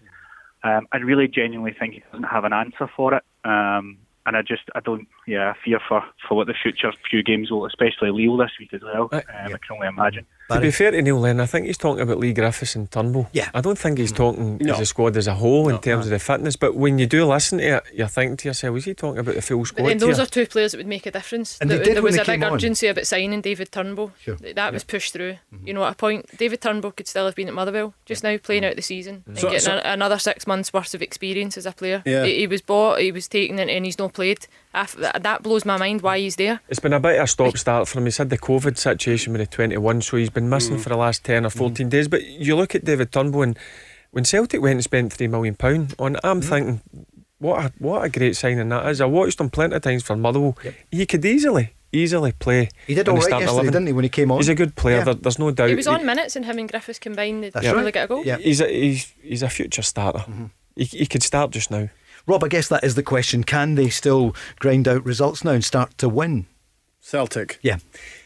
Um, 0.62 0.87
I 0.93 0.99
really 0.99 1.27
genuinely 1.27 1.75
think 1.79 1.95
he 1.95 2.03
doesn't 2.12 2.29
have 2.29 2.45
an 2.45 2.53
answer 2.53 2.88
for 2.95 3.15
it. 3.15 3.25
Um, 3.45 3.99
and 4.25 4.37
I 4.37 4.43
just, 4.43 4.62
I 4.77 4.81
don't, 4.81 5.09
yeah, 5.27 5.51
I 5.51 5.55
fear 5.65 5.81
for, 5.88 6.05
for 6.29 6.37
what 6.37 6.47
the 6.47 6.55
future 6.55 6.93
few 7.11 7.25
games 7.25 7.51
will, 7.51 7.67
especially 7.67 8.12
Lille 8.12 8.37
this 8.37 8.53
week 8.61 8.73
as 8.73 8.81
well. 8.81 9.09
Uh, 9.11 9.17
Um, 9.17 9.47
I 9.47 9.49
can 9.49 9.59
only 9.73 9.88
imagine. 9.88 10.27
To 10.50 10.61
be 10.61 10.70
fair 10.70 10.90
to 10.90 11.00
Neil 11.00 11.18
Lennon, 11.18 11.40
I 11.40 11.46
think 11.46 11.66
he's 11.66 11.78
talking 11.78 12.02
about 12.02 12.18
Leigh 12.18 12.35
Griffiths 12.35 12.74
and 12.76 12.90
Turnbull. 12.90 13.28
Yeah. 13.33 13.48
I 13.55 13.61
don't 13.62 13.78
think 13.78 13.96
he's 13.98 14.12
talking 14.12 14.59
No. 14.61 14.74
as 14.74 14.81
a 14.81 14.87
squad 14.87 15.16
as 15.16 15.26
a 15.26 15.35
whole 15.35 15.68
in 15.68 15.76
No. 15.76 15.81
terms 15.81 16.05
of 16.07 16.11
the 16.11 16.18
fitness. 16.18 16.57
But 16.57 16.74
when 16.74 16.98
you 16.98 17.07
do 17.07 17.24
listen 17.24 17.59
to 17.59 17.64
it, 17.78 17.85
you're 17.94 18.07
thinking 18.09 18.37
to 18.37 18.48
yourself, 18.48 18.76
is 18.76 18.85
he 18.85 18.92
talking 18.94 19.18
about 19.18 19.35
the 19.35 19.40
full 19.42 19.61
But 19.61 19.68
squad? 19.68 19.88
then 19.88 19.98
those 19.98 20.16
here? 20.16 20.24
are 20.24 20.26
two 20.26 20.46
players 20.46 20.72
that 20.72 20.78
would 20.78 20.87
make 20.87 21.07
a 21.07 21.11
difference. 21.11 21.57
And 21.61 21.70
there 21.70 21.78
there 21.78 22.02
was 22.02 22.16
a 22.16 22.18
big 22.18 22.26
came 22.26 22.44
on. 22.44 22.52
urgency 22.55 22.87
about 22.88 23.07
signing 23.07 23.40
David 23.40 23.72
Turnbull. 23.72 24.12
Sure. 24.20 24.35
Mm-hmm. 24.35 24.44
Th- 24.44 24.55
That 24.57 24.72
was 24.74 24.85
pushed 24.85 25.14
through. 25.14 25.37
You 25.64 25.72
know, 25.72 25.85
at 25.85 25.92
a 25.92 25.96
point, 25.96 26.26
David 26.37 26.61
Turnbull 26.61 26.90
could 26.92 27.09
still 27.09 27.24
have 27.24 27.35
been 27.35 27.48
at 27.48 27.55
Motherwell 27.55 27.94
just 28.05 28.22
now, 28.22 28.37
playing 28.37 28.64
out 28.66 28.76
the 28.76 28.83
season 28.83 29.24
and 29.26 29.38
So- 29.38 29.46
getting 29.48 29.61
so- 29.61 29.76
a, 29.83 29.92
another 29.92 30.18
six 30.18 30.46
months 30.46 30.72
worth 30.72 30.92
of 30.92 31.00
experience 31.00 31.57
as 31.57 31.64
a 31.64 31.72
player. 31.72 32.02
Yeah. 32.05 32.24
He, 32.24 32.40
he 32.40 32.46
was 32.46 32.61
bought, 32.61 33.00
he 33.00 33.11
was 33.11 33.26
taken, 33.26 33.59
and, 33.59 33.70
and 33.70 33.87
he's 33.87 33.98
not 33.98 34.12
played. 34.12 34.46
I 34.74 34.83
f- 34.83 34.96
that, 34.96 35.22
that 35.22 35.42
blows 35.42 35.64
my 35.64 35.76
mind 35.78 36.02
why 36.02 36.18
he's 36.18 36.37
there. 36.37 36.61
It's 36.68 36.81
been 36.81 36.92
a 36.94 37.00
bit 37.00 37.16
of 37.18 37.24
a 37.24 37.26
stop 37.26 37.57
start 37.57 37.88
for 37.88 37.98
him. 37.98 38.05
He's 38.07 38.16
had 38.18 38.28
the 38.31 38.38
COVID 38.38 38.76
situation 38.76 39.33
with 39.33 39.40
the 39.40 39.46
21, 39.46 40.02
so 40.02 40.16
he's 40.16 40.31
been 40.33 40.49
missing 40.49 40.77
mm. 40.77 40.81
for 40.81 40.88
the 40.88 40.97
last 40.97 41.25
10 41.25 41.47
or 41.47 41.49
mm. 41.49 41.57
14 41.57 41.88
days. 41.88 42.09
But 42.09 42.25
you 42.25 42.57
look 42.57 42.75
at 42.75 42.85
David 42.85 43.12
Turnbull, 43.12 43.42
and 43.42 43.59
when 44.11 44.25
Celtic 44.25 44.61
went 44.61 44.75
and 44.75 44.85
spent 44.85 45.16
£3 45.16 45.31
million 45.31 45.57
on 45.99 46.16
it, 46.16 46.21
I'm 46.25 46.40
mm. 46.40 46.45
thinking, 46.45 46.81
what 47.38 47.64
a, 47.64 47.73
what 47.79 48.05
a 48.05 48.09
great 48.09 48.37
signing 48.37 48.68
that 48.68 48.88
is. 48.88 49.01
I 49.01 49.07
watched 49.07 49.40
him 49.40 49.51
plenty 49.51 49.77
of 49.77 49.83
times 49.83 50.03
for 50.03 50.16
Motherwell. 50.16 50.57
He 50.90 51.07
could 51.07 51.25
easily, 51.25 51.75
easily 51.92 52.33
play. 52.33 52.68
He 52.87 52.95
did 52.95 53.09
in 53.09 53.14
all 53.14 53.21
the 53.21 53.27
right 53.27 53.40
yesterday, 53.40 53.53
11. 53.53 53.73
didn't 53.73 53.87
he, 53.88 53.92
when 53.92 54.05
he 54.05 54.09
came 54.09 54.31
on? 54.31 54.38
He's 54.38 54.49
a 54.49 54.55
good 54.55 54.77
player, 54.77 54.99
Yeah. 54.99 55.05
there, 55.05 55.14
there's 55.14 55.38
no 55.38 55.51
doubt. 55.51 55.68
He 55.68 55.75
was 55.75 55.88
on 55.88 56.07
minutes, 56.07 56.37
and 56.37 56.45
him 56.45 56.59
and 56.59 56.71
Griffiths 56.71 56.99
combined, 56.99 57.42
they 57.42 57.51
That's 57.51 57.66
really 57.66 57.85
right. 57.85 57.95
get 57.95 58.05
a 58.05 58.09
goal. 58.09 58.25
Yeah. 58.25 58.38
He's 58.38 58.61
a, 58.61 58.68
he's, 58.68 59.12
he's 59.23 59.42
a 59.42 59.49
future 59.49 59.83
starter. 59.83 60.21
Mm-hmm. 60.21 60.47
He, 60.77 60.85
he 60.85 61.07
could 61.07 61.23
start 61.23 61.51
just 61.51 61.71
now. 61.71 61.88
Rob, 62.27 62.45
I 62.45 62.49
guess 62.49 62.68
that 62.68 62.85
is 62.85 62.95
the 62.95 63.03
question. 63.03 63.42
Can 63.42 63.75
they 63.75 63.88
still 63.88 64.35
grind 64.61 64.87
out 64.87 65.05
results 65.05 65.45
now 65.45 65.51
and 65.53 65.64
start 65.64 65.99
to 65.99 66.09
win? 66.09 66.47
Celtic. 67.01 67.59
Yeah. 67.62 67.79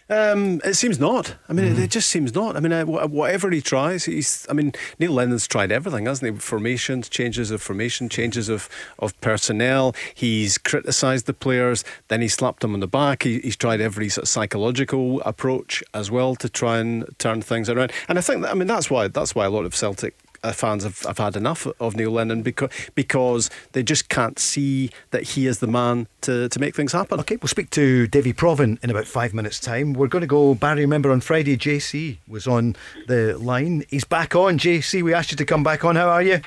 Um, 0.09 0.61
it 0.64 0.75
seems 0.75 1.01
not. 1.01 1.35
I 1.49 1.53
mean, 1.53 1.64
it, 1.64 1.79
it 1.79 1.90
just 1.90 2.09
seems 2.09 2.33
not. 2.33 2.57
I 2.57 2.61
mean, 2.61 2.73
uh, 2.73 2.85
wh- 2.85 3.11
whatever 3.11 3.51
he 3.51 3.61
tries, 3.61 4.05
he's. 4.05 4.47
I 4.49 4.53
mean, 4.53 4.73
Neil 5.01 5.12
Lennon's 5.12 5.49
tried 5.49 5.73
everything, 5.73 6.07
hasn't 6.07 6.33
he? 6.33 6.38
Formations, 6.38 7.09
changes 7.09 7.51
of 7.51 7.61
formation, 7.61 8.09
changes 8.09 8.49
of, 8.49 8.69
of 9.01 9.21
personnel. 9.21 9.97
He's 10.14 10.59
criticised 10.59 11.27
the 11.27 11.35
players, 11.35 11.83
then 12.09 12.21
he 12.23 12.29
slapped 12.29 12.61
them 12.61 12.75
on 12.75 12.81
the 12.81 12.87
back. 12.87 13.25
He, 13.25 13.40
he's 13.40 13.57
tried 13.57 13.81
every 13.81 14.09
sort 14.09 14.25
of 14.25 14.29
psychological 14.29 15.21
approach 15.23 15.83
as 15.92 16.09
well 16.11 16.37
to 16.37 16.49
try 16.49 16.79
and 16.79 17.05
turn 17.19 17.42
things 17.42 17.69
around. 17.69 17.92
And 18.09 18.16
I 18.16 18.21
think 18.21 18.42
that, 18.42 18.53
I 18.53 18.55
mean 18.55 18.69
that's 18.69 18.88
why 18.88 19.09
that's 19.09 19.35
why 19.35 19.45
a 19.45 19.51
lot 19.51 19.64
of 19.64 19.75
Celtic 19.75 20.14
uh, 20.14 20.26
fans 20.53 20.85
have, 20.85 21.01
have 21.03 21.18
had 21.18 21.37
enough 21.37 21.66
of 21.81 21.96
Neil 21.96 22.11
Lennon 22.11 22.42
because 22.42 22.70
because 22.94 23.51
they 23.72 23.83
just 23.83 24.09
can't 24.09 24.38
see 24.38 24.90
that 25.11 25.22
he 25.22 25.46
is 25.46 25.59
the 25.59 25.66
man 25.66 26.09
to, 26.22 26.49
to 26.49 26.61
make 26.61 26.75
things 26.75 26.92
happen. 26.92 27.20
Okay, 27.20 27.37
we'll 27.37 27.49
speak 27.49 27.70
to 27.70 28.07
Davy 28.07 28.33
Provan 28.33 28.83
in 28.83 28.90
about 28.90 29.07
five 29.07 29.35
minutes' 29.35 29.61
time. 29.61 29.92
We're 29.92 30.09
going 30.09 30.22
to 30.22 30.27
go, 30.27 30.55
Barry, 30.55 30.83
remember 30.83 31.11
on 31.11 31.20
Friday, 31.20 31.57
JC 31.57 32.18
was 32.29 32.46
on 32.46 32.77
the 33.07 33.37
line. 33.38 33.85
He's 33.88 34.05
back 34.05 34.35
on. 34.35 34.59
JC, 34.59 35.03
we 35.03 35.14
asked 35.14 35.31
you 35.31 35.37
to 35.37 35.44
come 35.44 35.62
back 35.62 35.85
on. 35.85 35.96
How 35.96 36.09
are 36.09 36.22
you? 36.22 36.40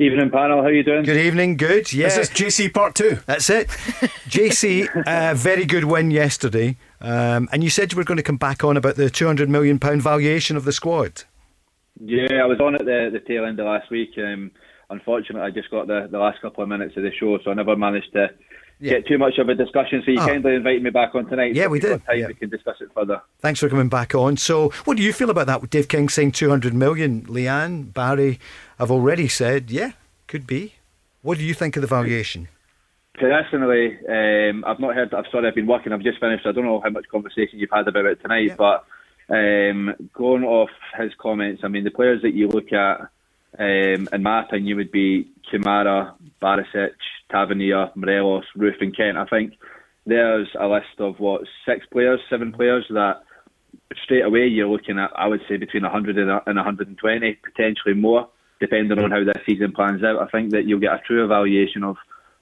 Evening 0.00 0.30
panel, 0.30 0.62
how 0.62 0.68
you 0.68 0.84
doing? 0.84 1.02
Good 1.02 1.16
evening. 1.16 1.56
Good. 1.56 1.92
Yeah. 1.92 2.04
This 2.04 2.18
is 2.18 2.30
JC 2.30 2.72
Part 2.72 2.94
Two. 2.94 3.18
That's 3.26 3.50
it. 3.50 3.66
JC, 4.28 4.88
uh, 5.04 5.34
very 5.34 5.64
good 5.64 5.84
win 5.84 6.12
yesterday. 6.12 6.76
Um, 7.00 7.48
and 7.50 7.64
you 7.64 7.70
said 7.70 7.90
you 7.90 7.96
were 7.96 8.04
going 8.04 8.16
to 8.16 8.22
come 8.22 8.36
back 8.36 8.62
on 8.62 8.76
about 8.76 8.94
the 8.94 9.04
£200 9.04 9.48
million 9.48 9.78
valuation 9.78 10.56
of 10.56 10.64
the 10.64 10.72
squad. 10.72 11.24
Yeah, 12.00 12.42
I 12.42 12.46
was 12.46 12.60
on 12.60 12.74
at 12.74 12.84
the, 12.84 13.10
the 13.12 13.20
tail 13.20 13.44
end 13.44 13.58
of 13.60 13.66
last 13.66 13.90
week. 13.90 14.10
Um, 14.18 14.50
unfortunately, 14.90 15.42
I 15.46 15.50
just 15.50 15.70
got 15.70 15.86
the, 15.86 16.08
the 16.10 16.18
last 16.18 16.40
couple 16.40 16.62
of 16.62 16.68
minutes 16.68 16.96
of 16.96 17.02
the 17.02 17.10
show, 17.18 17.38
so 17.44 17.50
I 17.50 17.54
never 17.54 17.76
managed 17.76 18.12
to 18.12 18.28
Yeah. 18.80 18.92
get 18.94 19.06
too 19.08 19.18
much 19.18 19.38
of 19.38 19.48
a 19.48 19.54
discussion. 19.54 20.02
So 20.04 20.12
you 20.12 20.20
Ah. 20.20 20.26
kindly 20.28 20.54
invited 20.54 20.82
me 20.82 20.90
back 20.90 21.14
on 21.14 21.26
tonight. 21.26 21.54
Yeah, 21.54 21.64
so 21.64 21.70
we 21.70 21.80
did, 21.80 22.04
Time 22.06 22.18
yeah. 22.18 22.26
we 22.28 22.34
can 22.34 22.48
discuss 22.50 22.76
it 22.80 22.88
further. 22.94 23.20
Thanks 23.40 23.60
for 23.60 23.68
coming 23.68 23.88
back 23.88 24.14
on. 24.14 24.36
So, 24.36 24.68
what 24.84 24.96
do 24.96 25.02
you 25.02 25.12
feel 25.12 25.30
about 25.30 25.46
that? 25.48 25.60
With 25.60 25.70
Dave 25.70 25.88
King 25.88 26.08
saying 26.08 26.32
200 26.32 26.72
million. 26.74 27.22
Leanne, 27.22 27.92
Barry 27.92 28.38
have 28.78 28.90
already 28.90 29.26
said, 29.28 29.70
yeah, 29.70 29.92
could 30.28 30.46
be. 30.46 30.74
What 31.22 31.38
do 31.38 31.44
you 31.44 31.54
think 31.54 31.76
of 31.76 31.82
the 31.82 31.88
valuation? 31.88 32.46
Personally, 33.14 33.98
um, 34.08 34.64
I've 34.64 34.78
not 34.78 34.94
heard. 34.94 35.12
I'm 35.12 35.24
sorry, 35.32 35.48
I've 35.48 35.54
been 35.56 35.66
working. 35.66 35.92
I've 35.92 36.02
just 36.02 36.20
finished. 36.20 36.46
I 36.46 36.52
don't 36.52 36.64
know 36.64 36.80
how 36.80 36.90
much 36.90 37.06
conversation 37.10 37.58
you've 37.58 37.70
had 37.72 37.88
about 37.88 38.06
it 38.06 38.22
tonight, 38.22 38.46
Yeah. 38.50 38.54
but 38.56 38.84
um, 39.28 39.94
going 40.14 40.44
off 40.44 40.70
his 40.98 41.12
comments, 41.20 41.62
I 41.64 41.68
mean, 41.68 41.84
the 41.84 41.90
players 41.90 42.22
that 42.22 42.34
you 42.34 42.48
look 42.48 42.72
at, 42.72 43.00
um, 43.58 44.08
in 44.12 44.22
my 44.22 44.42
opinion, 44.42 44.76
would 44.76 44.92
be 44.92 45.28
Kamara, 45.52 46.14
Barisic, 46.40 46.94
Tavernier, 47.30 47.90
Morelos, 47.94 48.44
Roofe, 48.56 48.80
and 48.80 48.96
Kent. 48.96 49.18
I 49.18 49.26
think 49.26 49.54
there's 50.06 50.48
a 50.58 50.66
list 50.66 50.98
of 50.98 51.20
what 51.20 51.42
six 51.66 51.84
players, 51.86 52.20
seven 52.30 52.52
players 52.52 52.86
that 52.90 53.22
straight 54.02 54.24
away 54.24 54.46
you're 54.46 54.68
looking 54.68 54.98
at. 54.98 55.10
I 55.14 55.26
would 55.26 55.42
say 55.48 55.56
between 55.56 55.82
100 55.82 56.18
and 56.18 56.30
and 56.46 56.56
120, 56.56 57.38
potentially 57.44 57.94
more, 57.94 58.28
depending 58.60 58.98
on 58.98 59.10
how 59.10 59.24
this 59.24 59.42
season 59.46 59.72
plans 59.72 60.02
out. 60.02 60.22
I 60.22 60.30
think 60.30 60.52
that 60.52 60.64
you'll 60.66 60.80
get 60.80 60.94
a 60.94 61.02
true 61.06 61.24
evaluation 61.24 61.84
of 61.84 61.96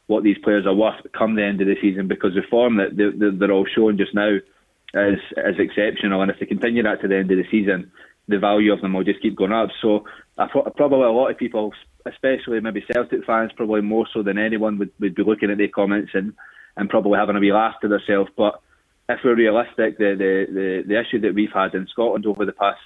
what 0.07 0.23
these 0.23 0.39
players 0.39 0.67
are 0.67 0.75
worth 0.75 1.05
come 1.17 1.35
the 1.35 1.43
end 1.43 1.61
of 1.61 1.67
the 1.67 1.77
season 1.81 2.07
because 2.07 2.35
the 2.35 2.43
form 2.49 2.77
that 2.77 2.97
they're 2.97 3.51
all 3.51 3.67
showing 3.75 3.97
just 3.97 4.15
now 4.15 4.39
is 4.95 5.19
is 5.37 5.59
exceptional, 5.59 6.23
and 6.23 6.31
if 6.31 6.39
they 6.39 6.47
continue 6.47 6.83
that 6.83 7.01
to 7.03 7.09
the 7.09 7.17
end 7.17 7.31
of 7.31 7.39
the 7.39 7.51
season, 7.51 7.91
the 8.29 8.39
value 8.39 8.73
of 8.73 8.81
them 8.81 8.93
will 8.95 9.05
just 9.05 9.23
keep 9.23 9.37
going 9.37 9.53
up. 9.53 9.71
So 9.81 10.05
I 10.39 10.47
pro- 10.47 10.71
probably 10.71 11.05
a 11.07 11.11
lot 11.11 11.31
of 11.31 11.39
people, 11.39 11.73
especially 12.05 12.61
maybe 12.61 12.85
Celtic 12.93 13.25
fans, 13.25 13.53
probably 13.57 13.83
more 13.83 14.07
so 14.13 14.23
than 14.23 14.39
anyone, 14.39 14.79
would, 14.79 14.91
would 15.01 15.15
be 15.15 15.23
looking 15.23 15.51
at 15.51 15.59
their 15.59 15.69
comments 15.69 16.13
and, 16.15 16.35
and 16.77 16.91
probably 16.91 17.19
having 17.19 17.37
a 17.37 17.41
wee 17.41 17.53
laugh 17.53 17.81
to 17.81 17.89
themselves. 17.89 18.31
But 18.37 18.61
if 19.09 19.21
we're 19.25 19.37
realistic, 19.37 19.99
the, 19.99 20.15
the, 20.17 20.53
the, 20.53 20.85
the 20.87 21.01
issue 21.01 21.21
that 21.21 21.35
we've 21.35 21.53
had 21.53 21.75
in 21.75 21.87
Scotland 21.87 22.27
over 22.27 22.45
the 22.45 22.53
past 22.53 22.81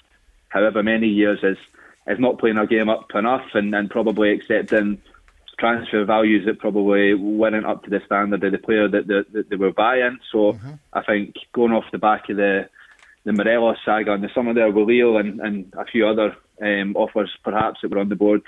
however 0.48 0.82
many 0.82 1.06
years 1.08 1.38
is 1.42 1.58
is 2.06 2.18
not 2.18 2.38
playing 2.38 2.58
our 2.58 2.66
game 2.66 2.88
up 2.88 3.14
enough 3.14 3.46
and, 3.54 3.74
and 3.74 3.88
probably 3.90 4.32
accepting 4.32 5.00
transfer 5.60 6.04
values 6.04 6.46
that 6.46 6.58
probably 6.58 7.14
weren't 7.14 7.66
up 7.66 7.84
to 7.84 7.90
the 7.90 8.00
standard 8.06 8.42
of 8.42 8.52
the 8.52 8.58
player 8.58 8.88
that, 8.88 9.06
that, 9.06 9.26
that 9.32 9.50
they 9.50 9.56
were 9.56 9.72
buying. 9.72 10.18
So 10.32 10.38
Mm-hmm. 10.50 10.74
I 10.92 11.02
think 11.02 11.34
going 11.52 11.72
off 11.72 11.84
the 11.92 11.98
back 11.98 12.28
of 12.30 12.36
the 12.36 12.68
the 13.24 13.32
Morelos 13.32 13.76
saga 13.84 14.12
and 14.14 14.24
the 14.24 14.30
summer 14.34 14.54
there 14.54 14.70
with 14.70 14.88
Lille 14.88 15.18
and, 15.18 15.40
and 15.40 15.72
a 15.76 15.84
few 15.84 16.08
other 16.08 16.34
um, 16.62 16.96
offers 16.96 17.30
perhaps 17.44 17.80
that 17.80 17.90
were 17.90 17.98
on 17.98 18.08
the 18.08 18.16
board, 18.16 18.42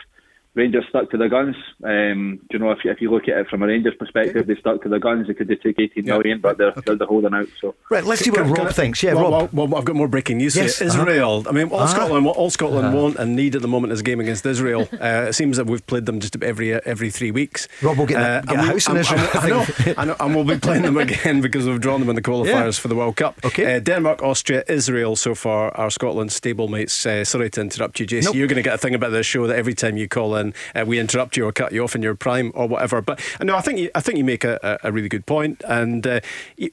Rangers 0.55 0.85
stuck 0.91 1.11
to 1.11 1.17
their 1.17 1.31
guns. 1.31 1.57
Um, 1.83 2.39
do 2.51 2.59
you 2.59 2.59
know 2.59 2.73
if 2.73 2.85
you, 2.85 2.91
if 2.91 3.01
you 3.01 3.11
look 3.11 3.23
at 3.27 3.39
it 3.39 3.49
from 3.49 3.63
a 3.63 3.67
Rangers 3.67 3.95
perspective, 3.99 4.47
they 4.47 4.55
stuck 4.57 4.83
to 4.83 4.89
their 4.91 4.99
guns. 4.99 5.27
They 5.27 5.33
could 5.33 5.49
have 5.49 5.61
took 5.61 5.77
18 5.79 6.05
million, 6.05 6.41
but 6.41 6.59
they're, 6.59 6.73
they're, 6.85 6.95
they're 6.97 7.07
holding 7.07 7.33
out. 7.33 7.49
So 7.59 7.75
Right, 7.91 8.05
let's 8.05 8.21
see 8.23 8.31
what 8.31 8.47
Rob 8.47 8.67
I- 8.69 8.73
thinks. 8.73 9.03
Yeah, 9.03 9.15
well, 9.15 9.31
Rob. 9.31 9.51
Well, 9.53 9.67
well, 9.69 9.77
I've 9.79 9.87
got 9.87 9.97
more 9.97 10.09
breaking 10.09 10.37
news. 10.39 10.55
Yes, 10.55 10.79
here. 10.79 10.89
uh-huh. 10.89 11.01
Israel. 11.01 11.45
I 11.49 11.53
mean, 11.53 11.69
all 11.71 11.81
Ah. 11.81 11.87
Scotland, 11.87 12.27
all 12.27 12.51
Scotland 12.51 12.89
Uh-huh. 12.89 12.97
want 12.97 13.17
and 13.17 13.35
need 13.35 13.57
at 13.57 13.63
the 13.63 13.69
moment 13.69 13.95
is 13.95 14.01
a 14.01 14.03
game 14.05 14.21
against 14.21 14.45
Israel. 14.47 14.89
Uh, 15.03 15.27
it 15.29 15.33
seems 15.33 15.57
that 15.57 15.67
we've 15.67 15.85
played 15.87 16.07
them 16.07 16.21
just 16.21 16.35
about 16.37 16.47
every 16.49 16.73
every 16.85 17.11
three 17.11 17.31
weeks. 17.33 17.67
Rob 17.83 17.97
will 17.99 18.07
get 18.07 18.21
a- 18.21 18.25
Uh, 18.25 18.41
get 18.43 18.59
a 18.59 18.63
house 18.63 18.89
in 18.89 18.97
Israel, 18.99 19.21
and- 19.35 19.39
I 19.45 19.49
know, 19.49 19.65
I 19.99 20.05
know, 20.05 20.17
and 20.21 20.35
we'll 20.35 20.45
be 20.45 20.59
playing 20.59 20.83
them 20.83 20.97
again 20.97 21.41
because 21.47 21.67
we've 21.67 21.81
drawn 21.81 21.99
them 22.01 22.09
in 22.11 22.15
the 22.15 22.23
qualifiers 22.23 22.77
Yeah. 22.77 22.83
for 22.83 22.89
the 22.89 22.95
World 22.95 23.17
Cup. 23.17 23.35
Okay. 23.45 23.65
Uh, 23.77 23.81
Denmark, 23.81 24.23
Austria, 24.23 24.63
Israel 24.69 25.17
so 25.17 25.35
far 25.35 25.75
are 25.77 25.91
Scotland's 25.91 26.39
stablemates. 26.39 26.95
Uh, 27.07 27.25
sorry 27.25 27.51
to 27.51 27.61
interrupt 27.61 27.99
you, 28.01 28.07
Jason. 28.07 28.29
Nope. 28.31 28.37
You're 28.37 28.47
going 28.53 28.63
to 28.63 28.69
get 28.71 28.75
a 28.75 28.79
thing 28.79 28.95
about 28.95 29.11
this 29.11 29.27
show 29.27 29.47
that 29.49 29.57
every 29.57 29.75
time 29.75 29.97
you 29.97 30.07
call 30.09 30.37
in, 30.37 30.42
uh, 30.75 30.85
we 30.87 30.99
interrupt 30.99 31.37
you 31.37 31.47
or 31.47 31.53
cut 31.53 31.73
you 31.73 31.83
off 31.83 31.95
in 31.95 32.03
your 32.03 32.15
prime 32.15 32.53
or 32.55 32.67
whatever. 32.67 33.01
But 33.01 33.21
uh, 33.41 33.45
no, 33.45 33.57
I 33.57 33.61
think 33.61 33.79
you, 33.79 33.91
I 33.95 34.01
think 34.01 34.19
you 34.19 34.25
make 34.25 34.45
a, 34.45 34.79
a, 34.83 34.93
really 34.93 35.09
good 35.09 35.27
point. 35.27 35.63
And 35.67 36.07
uh, 36.07 36.21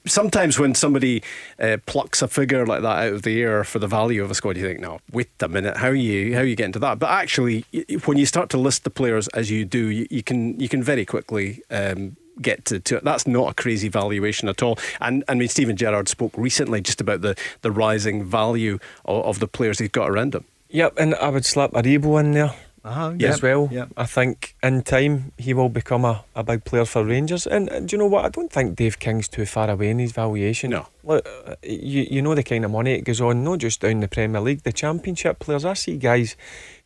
sometimes 0.05 0.59
when 0.59 0.75
somebody 0.75 1.23
uh, 1.59 1.77
plucks 1.85 2.21
a 2.21 2.27
figure 2.27 2.65
like 2.65 2.81
that 2.81 2.97
out 2.97 3.13
of 3.13 3.21
the 3.23 3.41
air 3.41 3.63
for 3.63 3.79
the 3.79 3.87
value 3.87 4.23
of 4.23 4.31
a 4.31 4.35
squad, 4.35 4.57
you 4.57 4.63
think, 4.63 4.79
no, 4.79 4.99
wait 5.11 5.29
a 5.39 5.47
minute, 5.47 5.77
how 5.77 5.89
are 5.89 5.95
you 5.95 6.33
how 6.33 6.41
are 6.41 6.45
you 6.45 6.55
getting 6.55 6.73
to 6.73 6.79
that? 6.79 6.99
But 6.99 7.11
actually, 7.11 7.65
when 8.05 8.17
you 8.17 8.25
start 8.25 8.49
to 8.51 8.57
list 8.57 8.83
the 8.83 8.89
players 8.89 9.27
as 9.29 9.51
you 9.51 9.65
do, 9.65 9.87
you, 9.87 10.07
you 10.09 10.23
can 10.23 10.59
you 10.59 10.69
can 10.69 10.83
very 10.83 11.05
quickly. 11.05 11.63
Um, 11.69 12.15
Get 12.41 12.63
to, 12.67 12.79
to 12.79 12.95
it. 12.95 13.03
That's 13.03 13.27
not 13.27 13.51
a 13.51 13.53
crazy 13.53 13.89
valuation 13.89 14.47
at 14.47 14.63
all. 14.63 14.79
And 15.01 15.25
I 15.27 15.33
mean, 15.33 15.49
Steven 15.49 15.75
Gerrard 15.75 16.07
spoke 16.07 16.31
recently 16.37 16.79
just 16.79 17.01
about 17.01 17.19
the, 17.19 17.35
the 17.63 17.69
rising 17.69 18.23
value 18.23 18.79
of, 19.03 19.25
of 19.25 19.39
the 19.41 19.47
players 19.47 19.79
he's 19.79 19.89
got 19.89 20.09
around 20.09 20.35
him. 20.35 20.45
Yep, 20.69 20.99
and 20.99 21.15
I 21.15 21.29
would 21.29 21.45
slap 21.45 21.71
Aribo 21.71 22.17
in 22.19 22.31
there 22.31 22.53
Uh-huh, 22.83 23.13
as 23.21 23.41
well. 23.41 23.69
Yeah. 23.71 23.85
I 23.97 24.05
think 24.05 24.55
in 24.63 24.81
time 24.83 25.31
he 25.37 25.53
will 25.53 25.69
become 25.69 26.05
a, 26.05 26.23
a 26.35 26.43
big 26.43 26.63
player 26.63 26.85
for 26.85 27.03
Rangers. 27.03 27.45
And, 27.45 27.69
and 27.69 27.87
do 27.87 27.95
you 27.95 27.97
know 27.99 28.07
what? 28.07 28.25
I 28.25 28.29
don't 28.29 28.51
think 28.51 28.75
Dave 28.75 28.99
King's 28.99 29.27
too 29.27 29.45
far 29.45 29.69
away 29.69 29.89
in 29.89 29.99
his 29.99 30.11
valuation. 30.11 30.71
No. 30.71 30.87
Look, 31.03 31.27
uh, 31.27 31.55
you, 31.63 32.07
you 32.09 32.21
know 32.21 32.35
the 32.35 32.43
kind 32.43 32.63
of 32.65 32.71
money 32.71 32.93
it 32.93 33.01
goes 33.01 33.21
on, 33.21 33.43
not 33.43 33.59
just 33.59 33.81
down 33.81 33.99
the 33.99 34.07
Premier 34.07 34.41
League, 34.41 34.63
the 34.63 34.71
Championship 34.71 35.39
players. 35.39 35.65
I 35.65 35.73
see 35.73 35.97
guys 35.97 36.35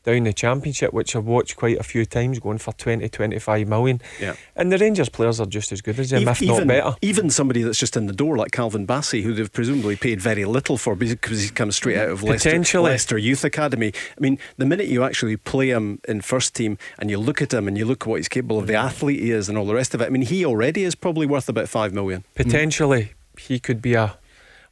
down 0.04 0.24
the 0.24 0.34
Championship 0.34 0.94
which 0.94 1.16
I've 1.16 1.26
watched 1.26 1.56
quite 1.56 1.78
a 1.78 1.84
few 1.84 2.06
times 2.06 2.40
going 2.40 2.58
for 2.58 2.74
20, 2.74 3.08
25 3.10 3.68
million. 3.68 4.02
Yeah. 4.20 4.36
And 4.56 4.72
the 4.72 4.78
Rangers 4.78 5.10
players 5.10 5.40
are 5.40 5.46
just 5.46 5.72
as 5.72 5.82
good 5.82 6.00
as 6.00 6.10
them, 6.10 6.28
Ev- 6.28 6.42
if 6.42 6.48
not 6.48 6.68
better. 6.68 6.96
Even 7.02 7.30
somebody 7.30 7.64
that's 7.64 7.80
just 7.80 7.98
in 7.98 8.08
the 8.08 8.14
door, 8.14 8.38
like 8.38 8.52
Calvin 8.52 8.86
Bassey, 8.86 9.24
who 9.24 9.34
they've 9.34 9.52
presumably 9.52 9.96
paid 9.96 10.22
very 10.22 10.46
little 10.46 10.78
for 10.78 10.96
because 10.96 11.42
he 11.42 11.50
comes 11.50 11.76
straight 11.76 11.98
out 11.98 12.10
of 12.10 12.24
Leicester. 12.24 12.82
Leicester 12.82 13.18
Youth 13.18 13.44
Academy. 13.44 13.94
I 14.18 14.22
mean, 14.22 14.38
the 14.58 14.66
minute 14.66 14.88
you 14.88 15.04
actually 15.04 15.38
play 15.38 15.70
him 15.70 16.00
in 16.08 16.22
first 16.22 16.56
team 16.56 16.78
and 17.00 17.10
you 17.10 17.18
look 17.18 17.42
at 17.42 17.54
him 17.54 17.68
and 17.68 17.78
you 17.78 17.86
look 17.86 18.04
at 18.04 18.08
what 18.08 18.18
he's 18.18 18.30
capable 18.30 18.60
of, 18.60 18.68
the 18.68 18.74
mm. 18.74 18.84
athlete 18.84 19.20
he 19.20 19.32
is, 19.32 19.50
and 19.50 19.58
all 19.58 19.66
the 19.66 19.76
rest 19.76 19.94
of 19.94 20.02
it, 20.02 20.06
I 20.06 20.10
mean, 20.10 20.24
he 20.24 20.46
already 20.46 20.84
is 20.84 20.96
probably 20.96 21.26
worth 21.26 21.50
about 21.50 21.70
five 21.70 21.94
million. 21.94 22.24
Potentially, 22.36 23.14
he 23.38 23.60
could 23.60 23.82
be 23.82 23.94
a. 23.94 24.18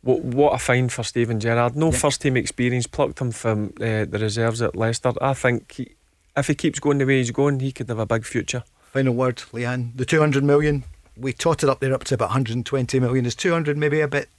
What, 0.04 0.24
what 0.24 0.54
a 0.54 0.58
find 0.58 0.92
for 0.92 1.04
Steven 1.04 1.40
Gerrard. 1.40 1.76
No 1.76 1.92
first 1.92 2.22
team 2.22 2.36
experience, 2.36 2.88
plucked 2.88 3.20
him 3.20 3.32
from 3.32 3.74
uh, 3.80 4.06
the 4.06 4.18
reserves 4.20 4.62
at 4.62 4.76
Leicester. 4.76 5.14
I 5.22 5.34
think 5.34 5.72
he, 5.74 5.92
if 6.36 6.48
he 6.48 6.56
keeps 6.56 6.80
going 6.80 6.98
the 6.98 7.06
way 7.06 7.18
he's 7.18 7.32
going, 7.32 7.60
he 7.60 7.72
could 7.72 7.90
have 7.90 8.00
a 8.00 8.06
big 8.06 8.26
future. 8.26 8.64
Final 8.94 9.14
word, 9.14 9.38
Leanne. 9.54 9.96
The 9.96 10.06
200 10.06 10.44
million, 10.44 10.84
we 11.16 11.34
totted 11.34 11.70
up 11.70 11.80
there 11.80 11.94
up 11.94 12.04
to 12.06 12.16
about 12.16 12.30
120 12.30 13.00
million. 13.00 13.26
Is 13.26 13.36
200 13.36 13.78
maybe 13.78 14.02
a 14.02 14.08
bit 14.08 14.30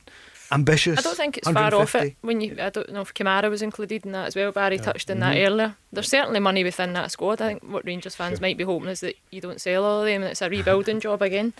ambitious? 0.52 0.98
I 0.98 1.02
don't 1.02 1.16
think 1.16 1.38
it's 1.38 1.50
far 1.50 1.74
off 1.74 1.94
it. 1.94 2.16
When 2.20 2.40
you, 2.40 2.56
I 2.60 2.70
don't 2.70 2.90
know 2.92 3.00
if 3.00 3.14
Kamara 3.14 3.50
was 3.50 3.62
included 3.62 4.04
in 4.06 4.12
that 4.12 4.26
as 4.26 4.36
well. 4.36 4.52
Barry 4.52 4.78
touched 4.78 5.10
on 5.10 5.20
that 5.20 5.36
mm-hmm. 5.36 5.46
earlier. 5.46 5.76
There's 5.92 6.08
certainly 6.08 6.40
money 6.40 6.64
within 6.64 6.92
that 6.94 7.10
squad. 7.10 7.40
I 7.40 7.48
think 7.48 7.62
what 7.64 7.84
Rangers 7.84 8.14
fans 8.14 8.40
might 8.40 8.56
be 8.56 8.64
hoping 8.64 8.88
is 8.88 9.00
that 9.00 9.16
you 9.30 9.40
don't 9.40 9.60
sell 9.60 9.84
all 9.84 10.00
of 10.00 10.06
them 10.06 10.22
and 10.22 10.30
it's 10.30 10.42
a 10.42 10.48
rebuilding 10.48 11.00
job 11.06 11.22
again. 11.22 11.52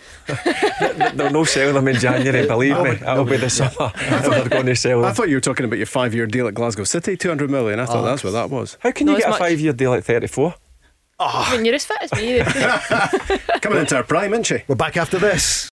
They'll 1.13 1.29
no 1.31 1.43
sell 1.43 1.73
them 1.73 1.87
in 1.87 1.95
January, 1.97 2.47
believe 2.47 2.79
me. 2.81 2.95
That'll 2.95 3.25
be 3.25 3.37
the 3.37 3.49
summer. 3.49 3.91
They're 3.97 4.49
going 4.49 4.65
to 4.67 4.75
sell 4.75 5.05
I 5.05 5.11
thought 5.13 5.29
you 5.29 5.35
were 5.35 5.41
talking 5.41 5.65
about 5.65 5.77
your 5.77 5.85
five-year 5.85 6.27
deal 6.27 6.47
at 6.47 6.53
Glasgow 6.53 6.83
City, 6.83 7.17
two 7.17 7.29
hundred 7.29 7.49
million. 7.49 7.79
I 7.79 7.85
thought 7.85 7.97
oh. 7.97 8.05
that's 8.05 8.23
what 8.23 8.31
that 8.31 8.49
was. 8.49 8.77
How 8.81 8.91
can 8.91 9.07
Not 9.07 9.13
you 9.13 9.23
get 9.23 9.33
a 9.33 9.37
five 9.37 9.59
year 9.59 9.73
deal 9.73 9.93
at 9.93 10.03
34? 10.03 10.55
I 11.19 11.55
mean, 11.55 11.65
you're 11.65 11.75
as 11.75 11.85
fit 11.85 11.97
as 12.01 12.11
me. 12.13 12.39
Coming 13.61 13.79
into 13.79 13.95
our 13.95 14.03
prime, 14.03 14.33
isn't 14.33 14.45
she? 14.45 14.63
We're 14.67 14.75
back 14.75 14.97
after 14.97 15.19
this. 15.19 15.69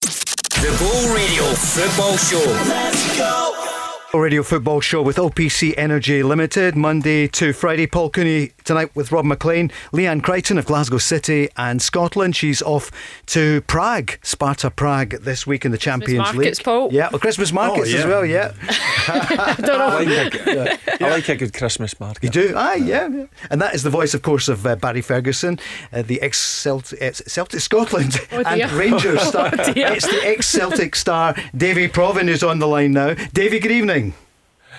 The 0.61 0.67
Go 0.77 1.15
Radio 1.15 1.43
Football 1.55 2.17
Show. 2.17 3.80
Radio 4.13 4.43
Football 4.43 4.81
Show 4.81 5.01
with 5.01 5.15
OPC 5.15 5.73
Energy 5.77 6.21
Limited, 6.21 6.75
Monday 6.75 7.27
to 7.29 7.53
Friday. 7.53 7.87
Paul 7.87 8.09
Cooney 8.09 8.51
tonight 8.65 8.93
with 8.93 9.09
Rob 9.11 9.23
Maclean, 9.23 9.71
Leanne 9.93 10.21
Crichton 10.21 10.57
of 10.57 10.65
Glasgow 10.65 10.97
City 10.97 11.47
and 11.55 11.81
Scotland. 11.81 12.35
She's 12.35 12.61
off 12.61 12.91
to 13.27 13.61
Prague, 13.61 14.19
Sparta 14.21 14.69
Prague, 14.69 15.11
this 15.21 15.47
week 15.47 15.63
in 15.63 15.71
the 15.71 15.77
Champions 15.77 16.19
markets, 16.33 16.59
League. 16.59 16.65
Paul. 16.65 16.89
Yeah, 16.91 17.07
well, 17.11 17.19
Christmas 17.19 17.53
markets 17.53 17.91
yeah. 17.93 17.99
as 17.99 18.05
well. 18.05 18.25
Yeah, 18.25 18.51
I 19.07 19.55
don't 19.57 19.79
know. 19.79 19.97
I 19.97 20.03
like, 20.03 20.35
a, 20.35 21.03
I 21.05 21.09
like 21.09 21.29
a 21.29 21.35
good 21.37 21.53
Christmas 21.53 21.97
market. 21.97 22.21
you 22.23 22.29
do. 22.29 22.53
Aye, 22.55 22.75
yeah, 22.75 23.07
yeah. 23.07 23.25
And 23.49 23.61
that 23.61 23.73
is 23.73 23.83
the 23.83 23.89
voice, 23.89 24.13
of 24.13 24.21
course, 24.23 24.49
of 24.49 24.65
uh, 24.67 24.75
Barry 24.75 25.01
Ferguson, 25.01 25.57
uh, 25.93 26.01
the 26.01 26.21
ex 26.21 26.37
Celtic, 26.37 26.99
Celtic 27.15 27.61
Scotland 27.61 28.19
Oh, 28.33 28.43
and. 28.45 28.71
Rangers 28.73 29.21
star. 29.27 29.51
Oh, 29.57 29.73
it's 29.75 30.05
the 30.07 30.21
ex 30.27 30.47
Celtic 30.47 30.95
star 30.97 31.33
Davy 31.55 31.87
Provan 31.87 32.27
who's 32.27 32.43
on 32.43 32.59
the 32.59 32.67
line 32.67 32.91
now. 32.91 33.13
Davy, 33.33 33.59
good 33.59 33.71
evening. 33.71 34.00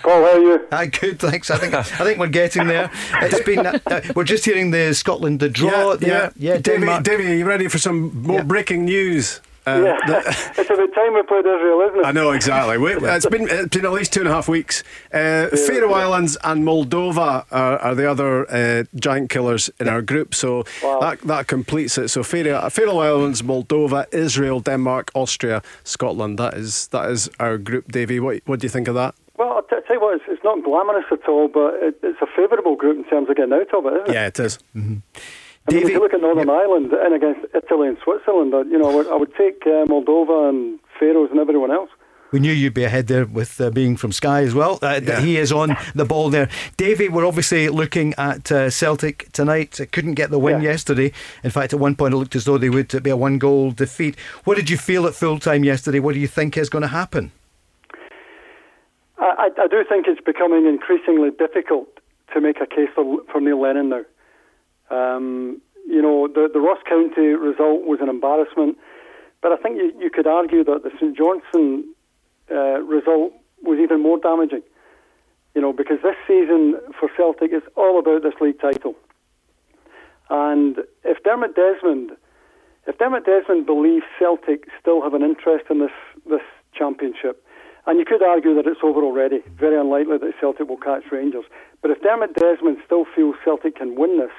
Paul, 0.03 0.21
how 0.23 0.33
are 0.37 0.39
you? 0.41 0.67
Ah, 0.73 0.85
good, 1.01 1.19
thanks. 1.19 1.51
I 1.51 1.59
think 1.59 1.75
I 1.75 1.83
think 1.83 2.19
we're 2.19 2.29
getting 2.29 2.67
there. 2.67 2.91
It's 3.21 3.43
been 3.45 3.67
uh, 3.67 3.79
uh, 3.87 4.01
we're 4.17 4.25
just 4.25 4.45
hearing 4.45 4.71
the 4.73 4.95
Scotland 4.95 5.41
the 5.41 5.49
draw 5.49 5.97
Yeah, 6.01 6.31
Yeah, 6.37 6.59
Davey, 6.59 6.79
Denmark. 6.81 7.05
Davey, 7.05 7.27
are 7.33 7.37
you 7.37 7.47
ready 7.47 7.69
for 7.69 7.79
some 7.79 8.23
more 8.23 8.39
Yeah. 8.39 8.43
breaking 8.45 8.85
news? 8.85 9.41
Uh, 9.65 9.81
yeah, 9.85 9.97
it's 10.59 10.71
about 10.71 10.93
time 10.93 11.15
we 11.15 11.23
played 11.23 11.47
Israel, 11.47 11.81
isn't 11.87 12.01
it? 12.01 12.05
I 12.05 12.11
know 12.11 12.33
exactly. 12.33 12.79
We, 12.79 12.95
it's 12.97 13.27
been 13.27 13.47
it's 13.49 13.77
been 13.77 13.85
at 13.87 13.93
least 13.93 14.13
two 14.13 14.21
and 14.21 14.29
a 14.29 14.33
half 14.33 14.49
weeks. 14.49 14.83
Uh, 15.15 15.47
Faroe 15.67 15.93
Islands 15.95 16.37
and 16.43 16.65
Moldova 16.65 17.45
are, 17.53 17.79
are 17.79 17.95
the 17.95 18.11
other 18.11 18.31
uh, 18.51 18.83
giant 18.97 19.31
killers 19.31 19.71
in 19.79 19.87
our 19.89 20.03
group, 20.03 20.35
so 20.35 20.65
Wow. 20.83 20.99
that 21.01 21.21
that 21.29 21.47
completes 21.47 21.97
it. 21.97 22.09
So 22.09 22.25
Faroe, 22.25 22.69
Faroe 22.71 22.99
Islands, 22.99 23.43
Moldova, 23.43 24.07
Israel, 24.13 24.59
Denmark, 24.61 25.13
Austria, 25.15 25.63
Scotland. 25.85 26.39
That 26.41 26.55
is 26.55 26.89
that 26.89 27.09
is 27.13 27.31
our 27.39 27.57
group. 27.57 27.85
Davy, 27.93 28.19
what 28.19 28.41
what 28.47 28.59
do 28.61 28.65
you 28.67 28.73
think 28.73 28.89
of 28.89 28.97
that? 28.97 29.15
Well, 29.43 29.55
I'll 29.57 29.62
t- 29.62 29.76
tell 29.86 29.97
you 29.97 30.01
what, 30.01 30.14
it's, 30.14 30.24
it's 30.28 30.45
not 30.45 30.62
glamorous 30.62 31.07
at 31.11 31.28
all, 31.28 31.49
but 31.49 31.74
it, 31.82 31.99
it's 32.03 32.18
a 32.22 32.26
favourable 32.36 32.76
group 32.76 32.97
in 32.97 33.05
terms 33.11 33.28
of 33.28 33.34
getting 33.36 33.53
out 33.53 33.74
of 33.74 33.86
it, 33.86 33.93
isn't 33.95 34.11
it? 34.11 34.14
Yeah, 34.14 34.26
it 34.26 34.38
is. 34.38 34.59
I 34.74 34.78
mean, 34.78 35.03
if 35.68 35.88
you 35.90 35.99
look 35.99 36.14
at 36.14 36.20
Northern 36.20 36.49
Ireland 36.51 36.93
and 36.93 37.12
against 37.14 37.40
Italy 37.55 37.88
and 37.88 37.97
Switzerland, 38.05 38.53
you 38.70 38.78
know, 38.78 38.90
I 38.90 38.95
would, 38.95 39.09
I 39.09 39.16
would 39.16 39.34
take 39.34 39.62
uh, 39.66 39.86
Moldova 39.86 40.49
and 40.49 40.78
Faroes 40.99 41.30
and 41.32 41.40
everyone 41.40 41.72
else. 41.72 41.90
We 42.30 42.38
knew 42.40 42.53
you'd 42.53 42.72
be 42.72 42.84
ahead 42.84 43.09
there 43.09 43.26
with 43.26 43.61
uh, 43.61 43.68
being 43.70 43.97
from 43.97 44.11
Sky 44.12 44.43
as 44.43 44.55
well. 44.55 44.78
Uh, 44.80 45.01
Yeah. 45.03 45.20
He 45.20 45.36
is 45.36 45.51
on 45.53 45.76
the 45.95 46.05
ball 46.07 46.30
there. 46.30 46.49
Davy, 46.76 47.09
we're 47.11 47.26
obviously 47.26 47.68
looking 47.68 48.14
at 48.16 48.51
uh, 48.51 48.70
Celtic 48.70 49.30
tonight. 49.32 49.78
Couldn't 49.93 50.14
get 50.14 50.30
the 50.30 50.38
win 50.38 50.62
Yeah. 50.62 50.70
yesterday. 50.70 51.12
In 51.45 51.51
fact, 51.51 51.72
at 51.74 51.80
one 51.80 51.95
point 51.97 52.14
it 52.14 52.16
looked 52.16 52.34
as 52.36 52.45
though 52.45 52.59
they 52.59 52.70
would 52.70 53.03
be 53.03 53.11
a 53.11 53.16
one 53.16 53.38
goal 53.38 53.70
defeat. 53.72 54.16
What 54.45 54.57
did 54.57 54.70
you 54.70 54.78
feel 54.78 55.07
at 55.07 55.14
full 55.14 55.38
time 55.38 55.62
yesterday? 55.64 55.99
What 56.01 56.14
do 56.14 56.20
you 56.20 56.28
think 56.28 56.57
is 56.57 56.70
going 56.70 56.82
to 56.82 56.88
happen? 56.88 57.32
I, 59.23 59.51
I, 59.57 59.66
do 59.68 59.85
think 59.89 60.07
it's 60.09 60.20
becoming 60.20 60.66
increasingly 60.66 61.31
difficult 61.31 61.89
to 62.35 62.41
make 62.41 62.61
a 62.61 62.66
case 62.66 62.89
for, 62.95 63.18
for 63.31 63.41
Neil 63.41 63.61
Lennon 63.61 63.89
now. 63.91 64.05
Um, 64.91 65.61
you 65.87 66.03
know, 66.03 66.29
the, 66.29 66.49
the 66.53 66.61
Ross 66.61 66.79
County 66.89 67.29
result 67.29 67.85
was 67.85 68.01
an 68.01 68.09
embarrassment, 68.09 68.77
but 69.41 69.53
I 69.53 69.57
think 69.57 69.77
you, 69.77 69.93
you 69.99 70.11
could 70.11 70.27
argue 70.27 70.64
that 70.64 70.83
the 70.83 70.91
St 70.97 71.16
Johnstone 71.16 71.85
uh, 72.51 72.81
result 72.83 73.33
was 73.62 73.79
even 73.79 74.03
more 74.03 74.18
damaging. 74.18 74.62
You 75.55 75.61
know, 75.61 75.73
because 75.73 75.99
this 76.03 76.16
season 76.27 76.77
for 76.99 77.11
Celtic 77.16 77.53
is 77.53 77.62
all 77.77 77.99
about 77.99 78.23
this 78.23 78.35
league 78.41 78.61
title. 78.61 78.95
And 80.31 80.79
if 81.05 81.23
Dermot 81.23 81.55
Desmond, 81.55 82.12
if 82.87 82.97
Dermot 82.99 83.27
Desmond 83.27 83.66
believes 83.66 84.05
Celtic 84.18 84.64
still 84.81 85.03
have 85.03 85.14
an 85.14 85.23
interest 85.23 85.66
in 85.70 85.81
this 85.81 85.93
this 86.29 86.41
championship, 86.75 87.45
And 87.87 87.99
you 87.99 88.05
could 88.05 88.22
argue 88.22 88.55
that 88.55 88.66
it's 88.66 88.80
over 88.83 89.03
already. 89.03 89.41
Very 89.59 89.78
unlikely 89.78 90.18
that 90.18 90.33
Celtic 90.41 90.68
will 90.68 90.76
catch 90.76 91.03
Rangers. 91.11 91.45
But 91.80 91.91
if 91.91 92.01
Dermot 92.01 92.35
Desmond 92.35 92.78
still 92.87 93.05
feels 93.14 93.35
Celtic 93.45 93.76
can 93.76 93.97
win 93.97 94.18
this, 94.18 94.30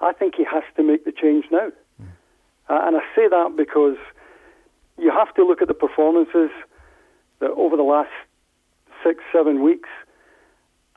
I 0.00 0.12
think 0.12 0.34
he 0.36 0.44
has 0.44 0.62
to 0.76 0.82
make 0.82 1.04
the 1.04 1.12
change 1.12 1.46
now. 1.50 1.70
Mm. 2.00 2.08
Uh, 2.68 2.86
and 2.86 2.96
I 2.96 3.00
say 3.14 3.28
that 3.28 3.54
because 3.56 3.96
you 4.98 5.10
have 5.10 5.34
to 5.34 5.46
look 5.46 5.62
at 5.62 5.68
the 5.68 5.74
performances 5.74 6.50
that 7.40 7.50
over 7.52 7.76
the 7.76 7.82
last 7.82 8.10
six, 9.02 9.22
seven 9.32 9.62
weeks, 9.62 9.88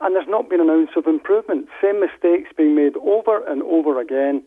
and 0.00 0.14
there's 0.14 0.28
not 0.28 0.48
been 0.48 0.60
an 0.60 0.70
ounce 0.70 0.90
of 0.96 1.06
improvement. 1.06 1.68
Same 1.82 2.00
mistakes 2.00 2.50
being 2.56 2.74
made 2.74 2.96
over 2.98 3.44
and 3.46 3.62
over 3.62 4.00
again. 4.00 4.42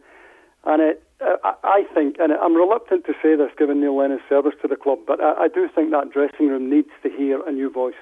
And 0.64 0.82
it, 0.82 1.04
uh, 1.22 1.54
I 1.64 1.86
think, 1.94 2.18
and 2.20 2.32
I'm 2.34 2.56
reluctant 2.56 3.06
to 3.06 3.14
say 3.22 3.36
this 3.36 3.50
given 3.58 3.82
Neil 3.82 3.96
Lennon's 3.98 4.22
service 4.30 4.54
to 4.62 4.68
the 4.68 4.76
club, 4.76 5.00
but 5.08 5.22
I, 5.22 5.44
I 5.44 5.48
do 5.48 5.68
think 5.74 5.92
that 5.92 6.12
dressing 6.12 6.48
room 6.50 6.70
needs 6.70 6.90
to 7.04 7.10
hear 7.10 7.46
a 7.48 7.52
new 7.52 7.70
voice. 7.70 7.96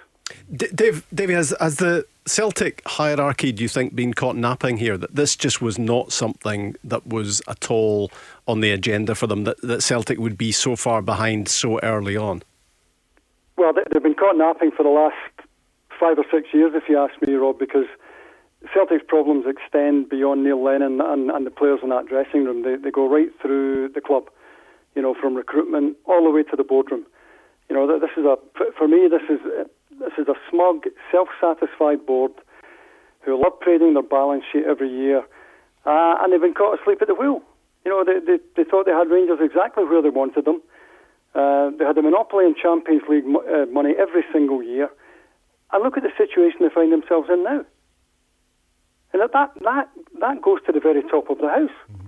D- 0.56 0.68
Dave, 0.74 1.06
Davey, 1.14 1.34
has, 1.34 1.56
has 1.60 1.78
the 1.78 2.06
Celtic 2.26 2.82
hierarchy, 2.86 3.52
do 3.52 3.64
you 3.64 3.70
think, 3.70 3.96
been 3.96 4.14
caught 4.14 4.36
napping 4.36 4.78
here? 4.78 4.98
That 4.98 5.16
this 5.16 5.36
just 5.36 5.62
was 5.62 5.80
not 5.80 6.12
something 6.12 6.76
that 6.84 7.08
was 7.08 7.42
at 7.48 7.72
all 7.72 8.12
on 8.48 8.62
the 8.62 8.72
agenda 8.72 9.16
for 9.16 9.28
them, 9.28 9.44
that, 9.46 9.62
that 9.62 9.82
Celtic 9.82 10.20
would 10.20 10.38
be 10.38 10.52
so 10.52 10.76
far 10.76 11.02
behind 11.02 11.48
so 11.48 11.80
early 11.80 12.16
on? 12.16 12.44
Well, 13.58 13.74
they've 13.74 14.04
been 14.04 14.16
caught 14.16 14.38
napping 14.38 14.72
for 14.72 14.84
the 14.84 14.90
last 14.90 15.16
five 16.00 16.18
or 16.18 16.26
six 16.32 16.48
years, 16.54 16.72
if 16.76 16.84
you 16.88 16.98
ask 16.98 17.14
me, 17.22 17.34
Rob, 17.34 17.60
because 17.60 17.88
Celtic's 18.74 19.04
problems 19.08 19.46
extend 19.48 20.10
beyond 20.10 20.44
Neil 20.44 20.62
Lennon 20.62 21.00
and, 21.02 21.32
and 21.32 21.46
the 21.46 21.52
players 21.52 21.80
in 21.82 21.90
that 21.90 22.08
dressing 22.08 22.44
room. 22.44 22.64
They, 22.64 22.76
they 22.76 22.92
go 22.92 23.08
right 23.08 23.30
through 23.42 23.90
the 23.90 24.02
club, 24.02 24.30
you 24.96 25.02
know, 25.02 25.16
from 25.20 25.36
recruitment 25.36 25.96
all 26.06 26.24
the 26.24 26.30
way 26.30 26.44
to 26.44 26.56
the 26.56 26.64
boardroom. 26.64 27.06
You 27.70 27.76
know, 27.76 27.88
this 28.00 28.10
is 28.18 28.26
a 28.26 28.36
for 28.78 28.88
me. 28.88 29.08
This 29.08 29.22
is 29.30 29.40
this 30.00 30.14
is 30.18 30.28
a 30.28 30.36
smug, 30.50 30.86
self-satisfied 31.12 32.06
board 32.06 32.32
who 33.22 33.42
love 33.42 33.60
parading 33.60 33.94
their 33.94 34.04
balance 34.04 34.44
sheet 34.52 34.64
every 34.66 34.90
year, 34.90 35.20
uh, 35.86 36.18
and 36.20 36.34
they've 36.34 36.42
been 36.42 36.54
caught 36.54 36.80
asleep 36.80 37.02
at 37.02 37.08
the 37.08 37.16
wheel. 37.16 37.42
You 37.86 37.92
know, 37.92 38.04
they, 38.04 38.20
they, 38.20 38.44
they 38.56 38.70
thought 38.70 38.86
they 38.86 38.92
had 38.92 39.10
Rangers 39.10 39.40
exactly 39.42 39.86
where 39.86 40.02
they 40.02 40.10
wanted 40.10 40.46
them. 40.46 40.62
Uh, 41.36 41.70
they 41.78 41.86
had 41.86 41.98
a 41.98 42.02
monopoly 42.02 42.46
in 42.46 42.56
Champions 42.56 43.04
League 43.08 43.26
mo- 43.26 43.44
uh, 43.48 43.66
money 43.72 43.94
every 43.98 44.24
single 44.34 44.64
year, 44.64 44.90
and 45.72 45.84
look 45.84 45.96
at 45.96 46.04
the 46.04 46.12
situation 46.18 46.60
they 46.62 46.74
find 46.74 46.92
themselves 46.92 47.30
in 47.32 47.44
now. 47.44 47.64
And 49.12 49.22
that, 49.22 49.32
that, 49.34 49.52
that 49.62 49.90
that 50.20 50.42
goes 50.42 50.60
to 50.66 50.72
the 50.72 50.80
very 50.80 51.02
top 51.04 51.30
of 51.30 51.38
the 51.40 51.48
house. 51.48 52.06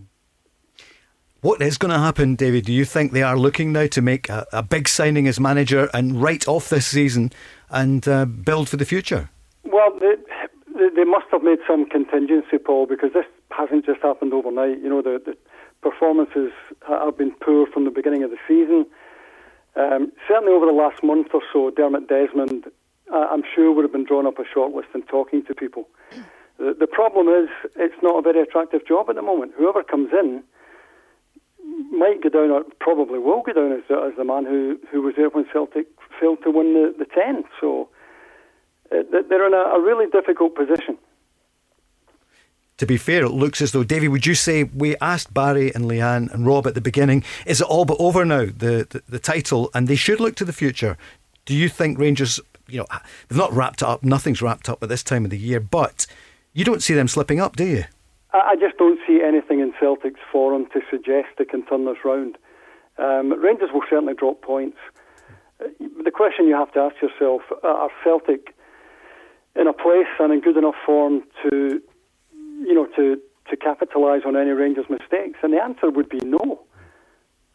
What 1.42 1.62
is 1.62 1.80
going 1.80 1.92
to 1.92 1.98
happen, 1.98 2.36
David? 2.36 2.66
Do 2.66 2.74
you 2.74 2.86
think 2.86 3.12
they 3.12 3.24
are 3.24 3.38
looking 3.38 3.72
now 3.72 3.88
to 3.88 4.02
make 4.02 4.30
a, 4.30 4.46
a 4.54 4.62
big 4.62 4.88
signing 4.88 5.28
as 5.28 5.40
manager 5.40 5.90
and 5.92 6.22
write 6.22 6.48
off 6.48 6.70
this 6.70 6.86
season 6.86 7.32
and 7.72 8.08
uh, 8.08 8.26
build 8.26 8.70
for 8.70 8.78
the 8.78 8.86
future? 8.86 9.30
Well, 9.64 9.92
they, 10.00 10.16
they, 10.96 11.04
must 11.04 11.26
have 11.32 11.42
made 11.42 11.58
some 11.68 11.90
contingency, 11.90 12.60
Paul, 12.60 12.86
because 12.86 13.14
this 13.14 13.26
hasn't 13.50 13.88
just 13.88 14.02
happened 14.02 14.34
overnight. 14.34 14.80
You 14.84 14.90
know, 14.90 15.02
the, 15.02 15.20
the 15.26 15.36
performances 15.82 16.52
have 16.88 17.18
been 17.18 17.32
poor 17.32 17.66
from 17.66 17.86
the 17.86 17.92
beginning 17.92 18.24
of 18.24 18.30
the 18.30 18.38
season. 18.48 18.86
Um, 19.76 20.12
certainly 20.28 20.54
over 20.54 20.68
the 20.68 20.74
last 20.74 21.04
month 21.04 21.30
or 21.34 21.42
so, 21.52 21.72
Dermot 21.72 22.08
Desmond, 22.08 22.66
uh, 23.12 23.28
I'm 23.32 23.44
sure, 23.56 23.72
would 23.72 23.84
have 23.84 23.92
been 23.92 24.06
drawn 24.06 24.28
up 24.28 24.38
a 24.38 24.44
shortlist 24.44 24.94
and 24.94 25.08
talking 25.08 25.44
to 25.46 25.56
people. 25.56 25.88
The, 26.62 26.88
problem 26.88 27.28
is 27.28 27.50
it's 27.76 28.02
not 28.04 28.20
a 28.20 28.22
very 28.22 28.42
attractive 28.42 28.88
job 28.88 29.10
at 29.10 29.16
the 29.16 29.22
moment. 29.22 29.54
Whoever 29.58 29.84
comes 29.84 30.10
in 30.14 30.44
might 31.92 32.22
go 32.22 32.30
down, 32.30 32.52
or 32.52 32.64
probably 32.80 33.18
will 33.18 33.42
go 33.42 33.54
down 33.54 33.72
as, 33.72 33.82
as 33.90 34.16
the 34.16 34.24
man 34.24 34.46
who, 34.46 34.80
who 34.92 35.02
was 35.02 35.16
there 35.18 35.30
when 35.30 35.46
Celtic 35.52 35.88
failed 36.20 36.40
to 36.44 36.52
win 36.52 36.74
the, 36.74 36.94
the 36.98 37.06
10. 37.06 37.44
So 37.60 37.90
uh, 38.92 39.04
they're 39.28 39.48
in 39.48 39.54
a, 39.54 39.76
a 39.76 39.82
really 39.82 40.06
difficult 40.12 40.56
position 40.56 40.98
to 42.82 42.88
be 42.88 42.98
fair, 42.98 43.24
it 43.24 43.30
looks 43.30 43.62
as 43.62 43.74
though 43.74 43.84
Davy. 43.84 44.08
Would 44.08 44.26
you 44.26 44.34
say 44.34 44.64
we 44.64 44.98
asked 44.98 45.32
Barry 45.32 45.72
and 45.76 45.86
Leanne 45.86 46.34
and 46.34 46.48
Rob 46.48 46.66
at 46.66 46.74
the 46.74 46.82
beginning? 46.82 47.24
Is 47.46 47.62
it 47.62 47.68
all 47.68 47.86
but 47.86 47.98
over 48.00 48.26
now? 48.26 48.46
The, 48.46 48.88
the 48.90 49.04
the 49.08 49.20
title, 49.20 49.70
and 49.76 49.88
they 49.88 49.96
should 49.96 50.20
look 50.20 50.34
to 50.38 50.46
the 50.46 50.52
future. 50.52 50.98
Do 51.46 51.56
you 51.56 51.70
think 51.70 52.00
Rangers? 52.00 52.40
You 52.68 52.80
know, 52.80 52.88
they've 53.28 53.38
not 53.38 53.54
wrapped 53.54 53.84
up. 53.84 54.02
Nothing's 54.02 54.42
wrapped 54.42 54.68
up 54.68 54.82
at 54.82 54.90
this 54.90 55.04
time 55.04 55.26
of 55.26 55.30
the 55.30 55.38
year, 55.38 55.60
but 55.60 56.08
you 56.54 56.66
don't 56.66 56.84
see 56.84 56.94
them 56.94 57.08
slipping 57.08 57.40
up, 57.40 57.56
do 57.56 57.66
you? 57.66 57.84
I 58.34 58.56
just 58.56 58.78
don't 58.78 59.00
see 59.06 59.22
anything 59.22 59.60
in 59.60 59.74
Celtic's 59.80 60.20
form 60.32 60.66
to 60.74 60.82
suggest 60.90 61.28
they 61.38 61.46
can 61.46 61.66
turn 61.66 61.86
this 61.86 61.98
round. 62.06 62.38
Um, 62.98 63.34
Rangers 63.42 63.70
will 63.74 63.84
certainly 63.90 64.14
drop 64.14 64.42
points. 64.42 64.78
Uh, 65.60 65.68
the 66.04 66.12
question 66.12 66.48
you 66.48 66.56
have 66.56 66.72
to 66.74 66.80
ask 66.80 66.96
yourself: 67.02 67.42
Are 67.64 67.90
Celtic 68.04 68.56
in 69.56 69.68
a 69.68 69.74
place 69.74 70.08
and 70.20 70.32
in 70.32 70.40
good 70.40 70.58
enough 70.58 70.76
form 70.86 71.24
to, 71.44 71.82
you 72.34 72.74
know, 72.74 72.88
to 72.96 73.20
to 73.50 73.58
capitalise 73.58 74.24
on 74.26 74.38
any 74.38 74.52
Rangers 74.52 74.86
mistakes? 74.90 75.40
And 75.44 75.54
the 75.54 75.62
answer 75.62 75.90
would 75.90 76.10
be 76.10 76.20
no. 76.24 76.62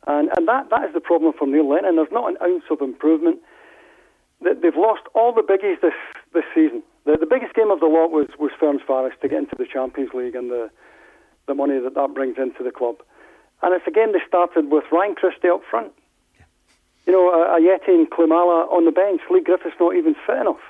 And 0.07 0.31
and 0.37 0.47
that, 0.47 0.69
that 0.71 0.85
is 0.85 0.95
the 0.95 1.01
problem 1.01 1.33
for 1.39 1.47
Neil 1.47 1.69
Lennon. 1.69 1.97
There's 1.97 2.09
not 2.13 2.31
an 2.31 2.37
ounce 2.43 2.65
of 2.71 2.81
improvement. 2.81 3.39
They've 4.43 4.77
lost 4.77 5.03
all 5.15 5.33
the 5.33 5.43
biggies 5.43 5.81
this 5.81 5.95
this 6.35 6.45
season. 6.55 6.83
The, 7.07 7.17
the 7.17 7.27
biggest 7.27 7.55
game 7.55 7.71
of 7.71 7.79
the 7.79 7.87
lot 7.87 8.11
was, 8.11 8.27
was 8.39 8.51
Ferencvaros 8.61 9.19
to 9.23 9.29
get 9.29 9.39
into 9.39 9.55
the 9.57 9.65
Champions 9.65 10.11
League 10.13 10.35
and 10.35 10.51
the, 10.51 10.71
the 11.47 11.55
money 11.55 11.79
that 11.79 11.95
that 11.95 12.15
brings 12.15 12.37
into 12.37 12.65
the 12.65 12.73
club. 12.73 12.97
And 13.63 13.73
it's 13.73 13.87
a 13.87 13.93
game 13.93 14.13
they 14.13 14.21
started 14.27 14.71
with 14.71 14.85
Ryan 14.91 15.15
Christie 15.15 15.49
up 15.49 15.63
front. 15.71 15.93
You 17.07 17.13
know, 17.13 17.31
Ajeti 17.31 17.95
and 17.95 18.11
Klimala 18.11 18.71
on 18.73 18.85
the 18.85 18.91
bench. 18.91 19.21
Leigh 19.31 19.41
Griffiths 19.41 19.77
not 19.79 19.95
even 19.95 20.17
fit 20.27 20.37
enough. 20.37 20.61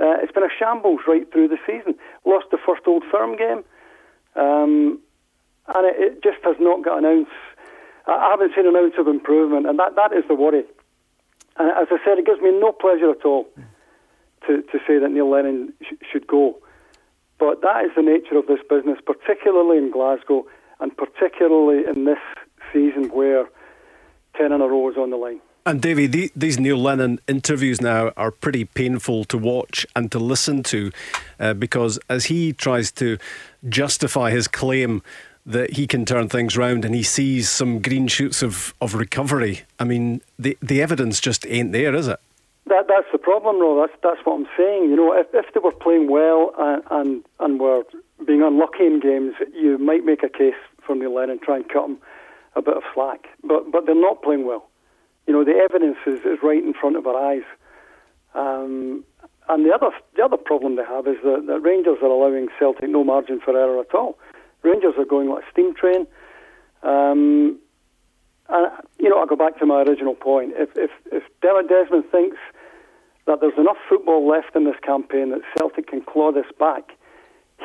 Uh, 0.00 0.16
it's 0.24 0.32
been 0.32 0.42
a 0.42 0.48
shambles 0.58 1.00
right 1.06 1.30
through 1.30 1.48
the 1.48 1.58
season. 1.66 1.94
Lost 2.24 2.46
the 2.50 2.58
first 2.64 2.82
Old 2.86 3.04
Firm 3.12 3.36
game. 3.36 3.62
Um, 4.34 4.98
and 5.68 5.84
it, 5.86 5.96
it, 6.00 6.22
just 6.24 6.42
has 6.44 6.56
not 6.58 6.82
got 6.82 6.98
an 6.98 7.04
ounce. 7.04 7.28
I 8.06 8.30
haven't 8.30 8.52
seen 8.56 8.66
an 8.66 8.74
ounce 8.74 8.94
of 8.98 9.06
improvement, 9.06 9.66
and 9.66 9.78
that, 9.78 9.94
that 9.96 10.14
is 10.14 10.24
the 10.26 10.34
worry. 10.34 10.64
And 11.58 11.70
as 11.70 11.88
I 11.90 11.98
said, 12.02 12.18
it 12.18 12.24
gives 12.24 12.40
me 12.40 12.50
no 12.58 12.72
pleasure 12.72 13.10
at 13.10 13.24
all 13.26 13.46
to, 14.46 14.62
to 14.62 14.78
say 14.86 14.98
that 14.98 15.10
Neil 15.10 15.30
Lennon 15.30 15.72
sh- 15.82 15.94
should 16.10 16.26
go. 16.26 16.58
But 17.38 17.62
that 17.62 17.84
is 17.84 17.90
the 17.96 18.02
nature 18.02 18.36
of 18.36 18.46
this 18.46 18.60
business, 18.68 18.98
particularly 19.04 19.78
in 19.78 19.90
Glasgow 19.90 20.46
and 20.80 20.96
particularly 20.96 21.84
in 21.86 22.04
this 22.04 22.18
season 22.72 23.08
where 23.10 23.48
10 24.36 24.52
in 24.52 24.60
a 24.60 24.66
row 24.66 24.90
is 24.90 24.96
on 24.96 25.10
the 25.10 25.16
line. 25.16 25.40
And 25.64 25.80
Davey, 25.80 26.08
the, 26.08 26.32
these 26.34 26.58
Neil 26.58 26.76
Lennon 26.76 27.20
interviews 27.28 27.80
now 27.80 28.12
are 28.16 28.32
pretty 28.32 28.64
painful 28.64 29.24
to 29.26 29.38
watch 29.38 29.86
and 29.94 30.10
to 30.10 30.18
listen 30.18 30.64
to 30.64 30.90
uh, 31.38 31.54
because 31.54 32.00
as 32.08 32.24
he 32.24 32.52
tries 32.52 32.90
to 32.92 33.16
justify 33.68 34.32
his 34.32 34.48
claim 34.48 35.02
that 35.46 35.74
he 35.74 35.86
can 35.86 36.04
turn 36.04 36.28
things 36.28 36.56
round 36.56 36.84
and 36.84 36.94
he 36.94 37.02
sees 37.04 37.48
some 37.48 37.80
green 37.80 38.08
shoots 38.08 38.42
of, 38.42 38.74
of 38.80 38.94
recovery, 38.94 39.62
I 39.78 39.84
mean, 39.84 40.20
the, 40.36 40.58
the 40.60 40.82
evidence 40.82 41.20
just 41.20 41.46
ain't 41.46 41.70
there, 41.72 41.94
is 41.94 42.08
it? 42.08 42.18
That, 42.66 42.86
that's 42.88 43.06
the 43.10 43.18
problem, 43.18 43.58
Ro. 43.58 43.80
That's 43.80 43.98
that's 44.02 44.24
what 44.24 44.34
I'm 44.34 44.46
saying. 44.56 44.88
You 44.88 44.96
know, 44.96 45.12
if, 45.12 45.26
if 45.34 45.52
they 45.52 45.60
were 45.60 45.72
playing 45.72 46.10
well 46.10 46.52
and, 46.56 46.82
and 46.90 47.24
and 47.40 47.60
were 47.60 47.82
being 48.24 48.42
unlucky 48.42 48.86
in 48.86 49.00
games, 49.00 49.34
you 49.52 49.78
might 49.78 50.04
make 50.04 50.22
a 50.22 50.28
case 50.28 50.54
for 50.86 50.94
Neil 50.94 51.14
Lennon 51.14 51.40
try 51.42 51.56
and 51.56 51.68
cut 51.68 51.82
them 51.82 51.98
a 52.54 52.62
bit 52.62 52.76
of 52.76 52.84
slack. 52.94 53.26
But 53.42 53.72
but 53.72 53.86
they're 53.86 53.94
not 53.94 54.22
playing 54.22 54.46
well. 54.46 54.68
You 55.26 55.32
know, 55.32 55.44
the 55.44 55.54
evidence 55.54 55.98
is, 56.06 56.20
is 56.20 56.38
right 56.42 56.62
in 56.62 56.72
front 56.72 56.96
of 56.96 57.06
our 57.06 57.16
eyes. 57.16 57.44
Um, 58.34 59.04
and 59.48 59.66
the 59.66 59.72
other 59.74 59.90
the 60.16 60.24
other 60.24 60.36
problem 60.36 60.76
they 60.76 60.84
have 60.84 61.08
is 61.08 61.16
that, 61.24 61.44
that 61.48 61.60
Rangers 61.60 61.98
are 62.00 62.06
allowing 62.06 62.46
Celtic 62.58 62.88
no 62.88 63.02
margin 63.02 63.40
for 63.40 63.58
error 63.58 63.80
at 63.80 63.92
all. 63.94 64.18
Rangers 64.62 64.94
are 64.98 65.04
going 65.04 65.28
like 65.28 65.42
a 65.42 65.50
steam 65.50 65.74
train. 65.74 66.06
Um, 66.84 67.58
and, 68.48 68.70
you 68.98 69.08
know, 69.08 69.18
I'll 69.18 69.26
go 69.26 69.36
back 69.36 69.58
to 69.58 69.66
my 69.66 69.82
original 69.82 70.14
point. 70.14 70.52
If, 70.56 70.70
if, 70.76 70.90
if 71.10 71.22
Desmond 71.40 72.04
thinks 72.10 72.36
that 73.26 73.40
there's 73.40 73.56
enough 73.58 73.76
football 73.88 74.26
left 74.26 74.54
in 74.56 74.64
this 74.64 74.76
campaign 74.82 75.30
that 75.30 75.40
Celtic 75.56 75.88
can 75.88 76.02
claw 76.02 76.32
this 76.32 76.46
back, 76.58 76.92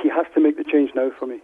he 0.02 0.10
has 0.10 0.26
to 0.36 0.40
make 0.40 0.58
the 0.58 0.64
change 0.64 0.92
now 0.96 1.12
for 1.18 1.26
me. 1.26 1.40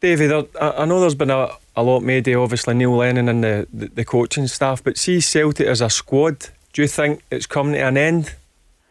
David, 0.00 0.48
I 0.60 0.86
know 0.86 1.00
there's 1.00 1.14
been 1.14 1.30
a, 1.30 1.50
a 1.76 1.82
lot 1.82 2.00
made 2.00 2.26
of 2.28 2.40
obviously 2.40 2.74
Neil 2.74 2.96
Lennon 2.96 3.28
and 3.28 3.44
the, 3.44 3.66
the, 3.72 3.88
the, 3.88 4.04
coaching 4.04 4.46
staff, 4.46 4.82
but 4.82 4.96
see 4.96 5.20
Celtic 5.20 5.66
as 5.66 5.82
a 5.82 5.90
squad, 5.90 6.48
do 6.72 6.82
you 6.82 6.88
think 6.88 7.22
it's 7.30 7.46
coming 7.46 7.74
to 7.74 7.80
an 7.80 7.98
end 7.98 8.34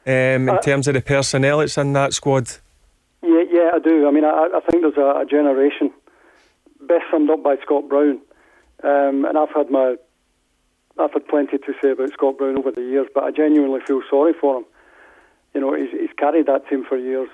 um, 0.05 0.13
in 0.13 0.49
uh, 0.49 0.61
terms 0.61 0.87
of 0.87 0.93
the 0.93 1.01
personnel 1.01 1.59
that's 1.59 1.79
in 1.79 1.93
that 1.93 2.13
squad? 2.13 2.49
Yeah, 3.23 3.43
yeah, 3.51 3.71
I 3.73 3.79
do. 3.79 4.07
I 4.07 4.11
mean, 4.11 4.23
I, 4.23 4.49
I 4.53 4.59
think 4.69 4.83
there's 4.83 4.97
a, 4.97 5.21
a 5.21 5.25
generation 5.25 5.91
best 6.81 7.05
summed 7.09 7.31
up 7.31 7.41
by 7.41 7.55
Scott 7.63 7.89
Brown 7.89 8.19
um, 8.83 9.25
and 9.25 9.37
I've 9.37 9.49
had 9.49 9.69
my, 9.69 9.95
I've 10.99 11.13
had 11.13 11.27
plenty 11.27 11.57
to 11.57 11.73
say 11.81 11.91
about 11.91 12.11
Scott 12.11 12.37
Brown 12.37 12.57
over 12.57 12.71
the 12.71 12.81
years, 12.81 13.07
but 13.13 13.23
I 13.23 13.31
genuinely 13.31 13.79
feel 13.87 14.01
sorry 14.09 14.33
for 14.33 14.57
him. 14.57 14.65
You 15.53 15.61
know, 15.61 15.73
he's, 15.73 15.91
he's 15.91 16.13
carried 16.17 16.45
that 16.47 16.67
team 16.67 16.83
for 16.87 16.97
years. 16.97 17.29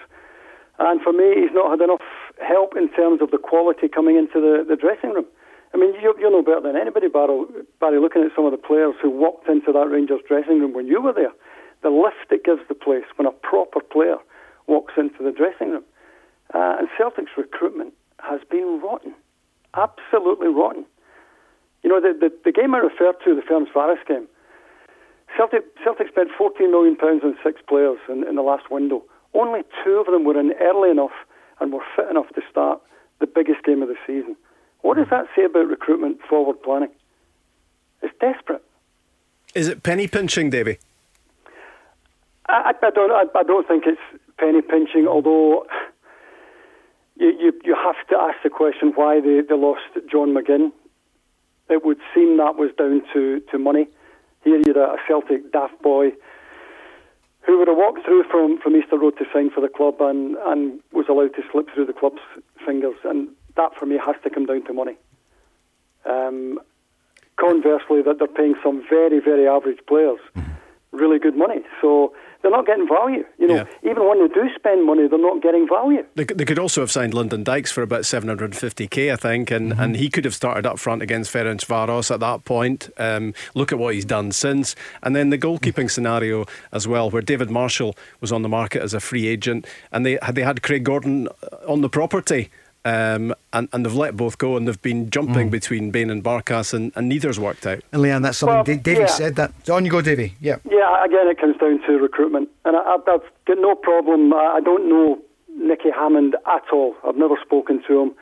And 0.78 1.02
for 1.02 1.12
me, 1.12 1.42
he's 1.42 1.52
not 1.52 1.72
had 1.72 1.82
enough 1.82 2.06
help 2.46 2.76
in 2.78 2.90
terms 2.94 3.22
of 3.22 3.32
the 3.32 3.38
quality 3.38 3.88
coming 3.88 4.18
into 4.18 4.40
the, 4.40 4.66
the 4.68 4.76
dressing 4.76 5.12
room. 5.14 5.26
I 5.74 5.78
mean, 5.78 5.94
you, 5.96 6.14
you 6.20 6.30
know 6.30 6.42
better 6.42 6.62
than 6.62 6.78
anybody, 6.78 7.08
Barry, 7.08 7.44
Barry, 7.80 8.00
looking 8.00 8.24
at 8.24 8.32
some 8.36 8.46
of 8.46 8.52
the 8.52 8.58
players 8.58 8.96
who 9.02 9.10
walked 9.10 9.50
into 9.50 9.72
that 9.74 9.90
Rangers 9.90 10.22
dressing 10.28 10.60
room 10.60 10.74
when 10.74 10.88
you 10.88 11.02
were 11.02 11.14
there. 11.14 11.34
the 11.82 11.90
lift 11.90 12.32
it 12.32 12.46
gives 12.46 12.62
the 12.68 12.76
place 12.76 13.04
when 13.16 13.28
a 13.28 13.32
proper 13.32 13.80
player 13.82 14.18
walks 14.68 14.94
into 14.98 15.24
the 15.24 15.32
dressing 15.32 15.72
room. 15.72 15.84
Uh, 16.54 16.76
and 16.80 16.88
Celtic's 16.98 17.32
recruitment 17.38 17.94
has 18.20 18.42
been 18.50 18.80
rotten, 18.82 19.14
absolutely 19.76 20.48
rotten. 20.48 20.86
You 21.86 21.92
know, 21.92 22.02
the, 22.02 22.18
the, 22.18 22.34
the 22.46 22.52
game 22.52 22.74
I 22.74 22.80
referred 22.80 23.14
to, 23.24 23.36
the 23.36 23.44
Ferencvaros 23.44 24.04
game, 24.08 24.28
Celtic, 25.38 25.66
Celtic 25.84 26.08
spent 26.08 26.30
£14 26.32 26.72
million 26.72 26.98
on 27.00 27.38
six 27.44 27.62
players 27.70 28.00
in, 28.10 28.28
in 28.28 28.34
the 28.34 28.42
last 28.42 28.72
window. 28.72 29.04
Only 29.36 29.62
two 29.84 29.92
of 29.92 30.08
them 30.08 30.24
were 30.24 30.40
in 30.40 30.54
early 30.60 30.90
enough 30.90 31.14
and 31.60 31.72
were 31.72 31.84
fit 31.96 32.10
enough 32.10 32.30
to 32.34 32.42
start 32.50 32.82
the 33.20 33.28
biggest 33.28 33.64
game 33.64 33.84
of 33.84 33.88
the 33.88 33.98
season. 34.08 34.36
What 34.82 34.98
does 34.98 35.06
that 35.12 35.28
say 35.36 35.44
about 35.44 35.68
recruitment 35.68 36.22
forward 36.28 36.60
planning? 36.64 36.90
It's 38.02 38.14
desperate. 38.20 38.64
Is 39.54 39.68
it 39.68 39.84
penny 39.84 40.08
pinching, 40.08 40.50
Davy? 40.50 40.80
I, 42.50 42.74
I 42.82 42.90
don't. 42.90 43.12
I, 43.12 43.26
I, 43.40 43.44
don't 43.44 43.68
think 43.68 43.84
it's 43.86 44.02
penny 44.40 44.62
pinching. 44.62 45.08
Although 45.08 45.68
you, 47.16 47.28
you 47.40 47.54
you 47.64 47.76
have 47.76 47.96
to 48.10 48.18
ask 48.18 48.38
the 48.44 48.50
question 48.50 48.92
why 48.96 49.22
they, 49.22 49.42
they 49.48 49.56
lost 49.56 49.82
John 50.12 50.36
McGinn. 50.36 50.72
It 51.70 51.86
would 51.86 51.98
seem 52.14 52.38
that 52.38 52.56
was 52.56 52.72
down 52.78 53.02
to, 53.14 53.42
to 53.52 53.58
money. 53.58 53.88
Here 54.44 54.58
you 54.58 54.68
had 54.68 54.78
a 54.78 54.96
Celtic 55.08 55.52
daft 55.52 55.82
boy 55.82 56.12
who 57.42 57.60
would 57.60 57.68
have 57.68 57.78
walked 57.78 58.06
through 58.06 58.24
from, 58.30 58.60
from 58.60 58.76
Easter 58.76 58.98
Road 58.98 59.18
to 59.18 59.26
sign 59.34 59.50
for 59.50 59.62
the 59.62 59.70
club 59.70 59.96
and, 60.00 60.36
and 60.46 60.80
was 60.92 61.06
allowed 61.10 61.34
to 61.36 61.44
slip 61.52 61.68
through 61.74 61.86
the 61.86 61.94
club's 61.94 62.22
fingers. 62.66 62.96
And 63.04 63.30
that 63.56 63.72
for 63.80 63.86
me 63.86 64.00
has 64.04 64.16
to 64.24 64.30
come 64.30 64.46
down 64.46 64.66
to 64.66 64.74
money. 64.74 64.96
Um, 66.06 66.60
conversely, 67.38 68.02
that 68.04 68.18
they're 68.20 68.28
paying 68.28 68.56
some 68.64 68.84
very, 68.90 69.20
very 69.20 69.48
average 69.48 69.80
players 69.88 70.20
really 70.96 71.20
good 71.20 71.38
money. 71.38 71.62
So 71.82 72.14
they're 72.46 72.52
not 72.52 72.68
getting 72.68 72.88
value. 72.88 73.26
You 73.40 73.48
know, 73.48 73.56
yeah. 73.56 73.90
even 73.90 74.08
when 74.08 74.20
they 74.20 74.32
do 74.32 74.48
spend 74.56 74.86
money, 74.86 75.08
they're 75.08 75.18
not 75.18 75.42
getting 75.42 75.68
value. 75.68 76.06
They, 76.14 76.26
they 76.26 76.46
could 76.46 76.60
also 76.60 76.82
have 76.82 76.92
signed 76.92 77.16
Lyndon 77.16 77.44
Dykes 77.44 77.72
for 77.72 77.82
about 77.82 78.02
750k, 78.02 79.12
I 79.12 79.16
think, 79.16 79.50
and, 79.50 79.72
mm-hmm. 79.72 79.82
and 79.82 79.96
he 79.96 80.12
could 80.12 80.26
have 80.26 80.36
started 80.36 80.64
up 80.64 80.78
front 80.78 81.02
against 81.02 81.34
Ferencvaros 81.34 82.14
at 82.14 82.20
that 82.20 82.46
point. 82.46 82.92
Um, 82.98 83.34
look 83.56 83.72
at 83.72 83.80
what 83.80 83.96
he's 83.96 84.06
done 84.06 84.32
since. 84.32 84.76
And 85.02 85.16
then 85.16 85.32
the 85.32 85.40
goalkeeping 85.40 85.90
scenario 85.90 86.46
as 86.72 86.88
well, 86.88 87.10
where 87.10 87.24
David 87.24 87.50
Marshall 87.50 87.98
was 88.22 88.32
on 88.32 88.44
the 88.44 88.50
market 88.50 88.84
as 88.84 88.94
a 88.94 89.00
free 89.00 89.26
agent, 89.26 89.66
and 89.92 90.06
they 90.06 90.20
had, 90.22 90.36
they 90.36 90.44
had 90.44 90.62
Craig 90.62 90.84
Gordon 90.84 91.28
on 91.68 91.82
the 91.82 91.90
property. 91.90 92.52
Um, 92.86 93.34
and, 93.52 93.68
and 93.74 93.84
they've 93.84 93.96
let 93.96 94.16
both 94.16 94.38
go 94.38 94.56
and 94.56 94.68
they've 94.68 94.82
been 94.82 95.10
jumping 95.10 95.48
mm. 95.48 95.52
between 95.52 95.90
Bain 95.90 96.12
and 96.12 96.24
Barkas 96.24 96.72
and, 96.72 96.92
and 96.96 97.10
neither's 97.10 97.40
worked 97.40 97.66
out. 97.66 97.82
And 97.92 98.04
Leanne, 98.04 98.22
that's 98.22 98.38
something 98.38 98.76
well, 98.76 98.84
Davey 98.84 99.02
yeah. 99.02 99.06
said 99.08 99.36
that. 99.38 99.70
On 99.72 99.84
you 99.84 99.90
go, 99.90 100.02
Davey. 100.02 100.36
Yeah. 100.40 100.58
Yeah, 100.70 101.04
again, 101.04 101.28
it 101.28 101.40
comes 101.40 101.58
down 101.58 101.82
to 101.88 101.94
recruitment. 101.94 102.48
And 102.64 102.78
I, 102.78 102.92
have 102.92 103.06
got 103.06 103.58
no 103.58 103.74
problem. 103.74 104.32
I 104.34 104.60
don't 104.64 104.88
know 104.88 105.20
Nicky 105.58 105.90
Hammond 105.90 106.36
at 106.46 106.62
all. 106.72 106.96
I've 107.04 107.18
never 107.18 107.36
spoken 107.44 107.82
to 107.88 108.02
him. 108.02 108.14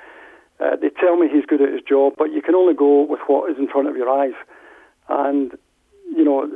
Uh, 0.62 0.78
they 0.78 0.90
tell 0.90 1.18
me 1.18 1.28
he's 1.28 1.46
good 1.46 1.62
at 1.62 1.74
his 1.74 1.82
job, 1.82 2.14
but 2.18 2.32
you 2.32 2.42
can 2.42 2.56
only 2.56 2.74
go 2.74 3.02
with 3.04 3.20
what 3.28 3.52
is 3.52 3.58
in 3.58 3.68
front 3.68 3.90
of 3.90 3.98
your 3.98 4.10
eyes. 4.10 4.36
And, 5.10 5.52
you 6.16 6.24
know, 6.24 6.50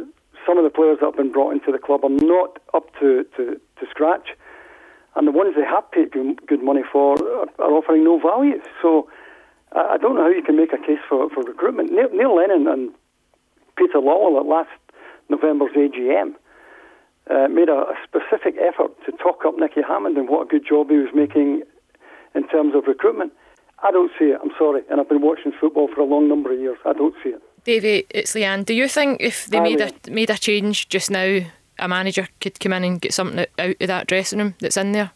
some 0.45 0.57
of 0.57 0.63
the 0.63 0.69
players 0.69 0.99
that 1.01 1.07
have 1.07 1.17
been 1.17 1.31
brought 1.33 1.51
into 1.51 1.73
the 1.73 1.77
club 1.77 2.05
are 2.05 2.09
not 2.09 2.57
up 2.73 2.87
to, 3.01 3.25
to, 3.35 3.59
to 3.79 3.85
scratch 3.89 4.29
and 5.17 5.27
the 5.27 5.31
ones 5.31 5.55
they 5.55 5.65
have 5.65 5.89
paid 5.91 6.11
good 6.11 6.63
money 6.63 6.83
for 6.91 7.17
are 7.59 7.71
offering 7.71 8.03
no 8.03 8.19
value. 8.19 8.61
So 8.81 9.09
I 9.71 9.97
don't 9.97 10.15
know 10.15 10.23
how 10.23 10.29
you 10.29 10.43
can 10.43 10.55
make 10.55 10.73
a 10.73 10.77
case 10.77 11.01
for, 11.09 11.29
for 11.29 11.43
recruitment. 11.43 11.91
Neil, 11.91 12.09
Neil 12.13 12.35
Lennon 12.35 12.67
and 12.67 12.91
Peter 13.77 13.97
Lawwell 13.97 14.39
at 14.39 14.45
last 14.45 14.69
November's 15.29 15.73
AGM 15.75 16.35
uh, 17.29 17.47
made 17.49 17.67
a, 17.67 17.89
a, 17.91 17.95
specific 18.07 18.55
effort 18.61 18.91
to 19.05 19.11
talk 19.11 19.43
up 19.45 19.55
Nicky 19.57 19.81
Hammond 19.85 20.17
and 20.17 20.29
what 20.29 20.43
a 20.43 20.49
good 20.49 20.65
job 20.67 20.89
he 20.89 20.97
was 20.97 21.09
making 21.13 21.63
in 22.33 22.47
terms 22.47 22.73
of 22.75 22.85
recruitment. 22.87 23.33
I 23.83 23.91
don't 23.91 24.11
see 24.17 24.25
it, 24.25 24.39
I'm 24.41 24.51
sorry, 24.57 24.81
and 24.89 25.01
I've 25.01 25.09
been 25.09 25.21
watching 25.21 25.51
football 25.59 25.89
for 25.93 26.01
a 26.01 26.05
long 26.05 26.29
number 26.29 26.53
of 26.53 26.59
years. 26.59 26.77
I 26.85 26.93
don't 26.93 27.13
see 27.23 27.29
it. 27.29 27.41
Davey, 27.63 28.05
it's 28.09 28.33
Leanne. 28.33 28.65
Do 28.65 28.73
you 28.73 28.87
think 28.87 29.19
if 29.19 29.47
they 29.47 29.59
made 29.59 29.81
a 29.81 29.91
made 30.09 30.29
a 30.29 30.37
change 30.37 30.87
just 30.87 31.11
now 31.11 31.41
a 31.79 31.87
manager 31.87 32.27
could 32.39 32.59
come 32.59 32.73
in 32.73 32.83
and 32.83 33.01
get 33.01 33.13
something 33.13 33.45
out 33.59 33.75
of 33.79 33.87
that 33.87 34.07
dressing 34.07 34.39
room 34.39 34.55
that's 34.59 34.77
in 34.77 34.91
there? 34.91 35.11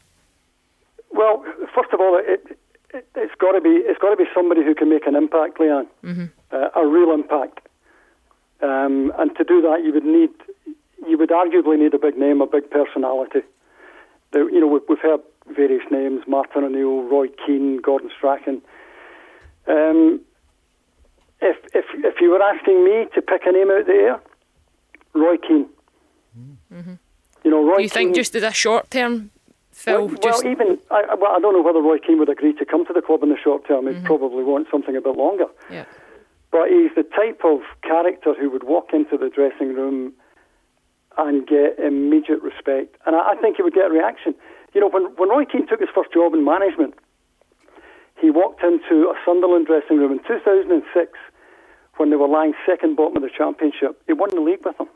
Well, 1.11 1.43
first 1.73 1.91
of 1.93 1.99
all, 1.99 2.19
it, 2.23 2.57
it, 2.93 3.05
has 3.15 3.29
got 3.39 3.51
to 3.53 3.61
be 3.61 3.69
it's 3.69 3.99
got 3.99 4.11
to 4.11 4.15
be 4.15 4.25
somebody 4.33 4.63
who 4.63 4.75
can 4.75 4.89
make 4.89 5.07
an 5.07 5.15
impact, 5.15 5.57
Leanne, 5.57 5.87
mm-hmm. 6.03 6.25
uh, 6.51 6.69
a 6.75 6.87
real 6.87 7.11
impact. 7.11 7.67
Um, 8.61 9.11
and 9.17 9.35
to 9.37 9.43
do 9.43 9.61
that, 9.61 9.83
you 9.83 9.93
would 9.93 10.05
need 10.05 10.29
you 11.07 11.17
would 11.17 11.29
arguably 11.29 11.79
need 11.79 11.93
a 11.93 11.99
big 11.99 12.17
name, 12.17 12.41
a 12.41 12.47
big 12.47 12.69
personality. 12.69 13.41
You 14.33 14.61
know, 14.61 14.67
we've, 14.67 14.83
we've, 14.87 14.99
heard 14.99 15.19
various 15.47 15.83
names: 15.91 16.21
Martin 16.27 16.63
O'Neill, 16.63 17.03
Roy 17.03 17.27
Keane, 17.45 17.81
Gordon 17.81 18.09
Strachan. 18.15 18.61
Um, 19.67 20.21
if 21.41 21.57
if 21.73 21.85
if 21.95 22.21
you 22.21 22.29
were 22.29 22.41
asking 22.41 22.83
me 22.85 23.07
to 23.15 23.21
pick 23.21 23.41
a 23.45 23.51
name 23.51 23.71
out 23.71 23.87
there, 23.87 24.21
Roy 25.13 25.37
Keane. 25.37 25.67
Mm-hmm. 26.71 26.93
You 27.43 27.51
know, 27.51 27.63
Roy. 27.63 27.77
Do 27.77 27.83
you 27.83 27.89
Keane, 27.89 28.07
think 28.07 28.15
just 28.15 28.35
as 28.35 28.43
a 28.43 28.51
short 28.51 28.89
term, 28.91 29.31
Phil? 29.71 30.07
Well, 30.07 30.17
well 30.23 30.45
even 30.45 30.77
I, 30.89 31.15
well, 31.15 31.31
I 31.35 31.39
don't 31.39 31.53
know 31.53 31.61
whether 31.61 31.81
Roy 31.81 31.97
Keane 31.97 32.19
would 32.19 32.29
agree 32.29 32.53
to 32.53 32.65
come 32.65 32.85
to 32.85 32.93
the 32.93 33.01
club 33.01 33.23
in 33.23 33.29
the 33.29 33.37
short 33.41 33.67
term. 33.67 33.87
He'd 33.87 33.97
mm-hmm. 33.97 34.05
probably 34.05 34.43
want 34.43 34.67
something 34.71 34.95
a 34.95 35.01
bit 35.01 35.15
longer. 35.17 35.45
Yeah. 35.69 35.85
But 36.51 36.69
he's 36.69 36.91
the 36.95 37.03
type 37.03 37.41
of 37.43 37.61
character 37.81 38.33
who 38.37 38.49
would 38.51 38.63
walk 38.63 38.89
into 38.93 39.17
the 39.17 39.29
dressing 39.29 39.73
room 39.73 40.13
and 41.17 41.47
get 41.47 41.79
immediate 41.79 42.41
respect, 42.41 42.95
and 43.05 43.15
I, 43.15 43.31
I 43.31 43.35
think 43.35 43.57
he 43.57 43.63
would 43.63 43.73
get 43.73 43.87
a 43.87 43.89
reaction. 43.89 44.35
You 44.73 44.81
know, 44.81 44.89
when 44.89 45.03
when 45.17 45.29
Roy 45.29 45.45
Keane 45.45 45.67
took 45.67 45.79
his 45.79 45.89
first 45.93 46.13
job 46.13 46.33
in 46.33 46.45
management, 46.45 46.93
he 48.19 48.29
walked 48.29 48.63
into 48.63 49.09
a 49.09 49.15
Sunderland 49.25 49.65
dressing 49.65 49.97
room 49.97 50.11
in 50.11 50.19
2006 50.27 51.11
when 51.97 52.09
they 52.11 52.15
were 52.15 52.27
lying 52.27 52.53
second 52.65 52.95
bottom 52.95 53.17
of 53.17 53.23
the 53.23 53.29
championship. 53.35 54.01
He 54.07 54.13
won 54.13 54.29
the 54.29 54.41
league 54.41 54.63
with 54.63 54.77
them. 54.77 54.87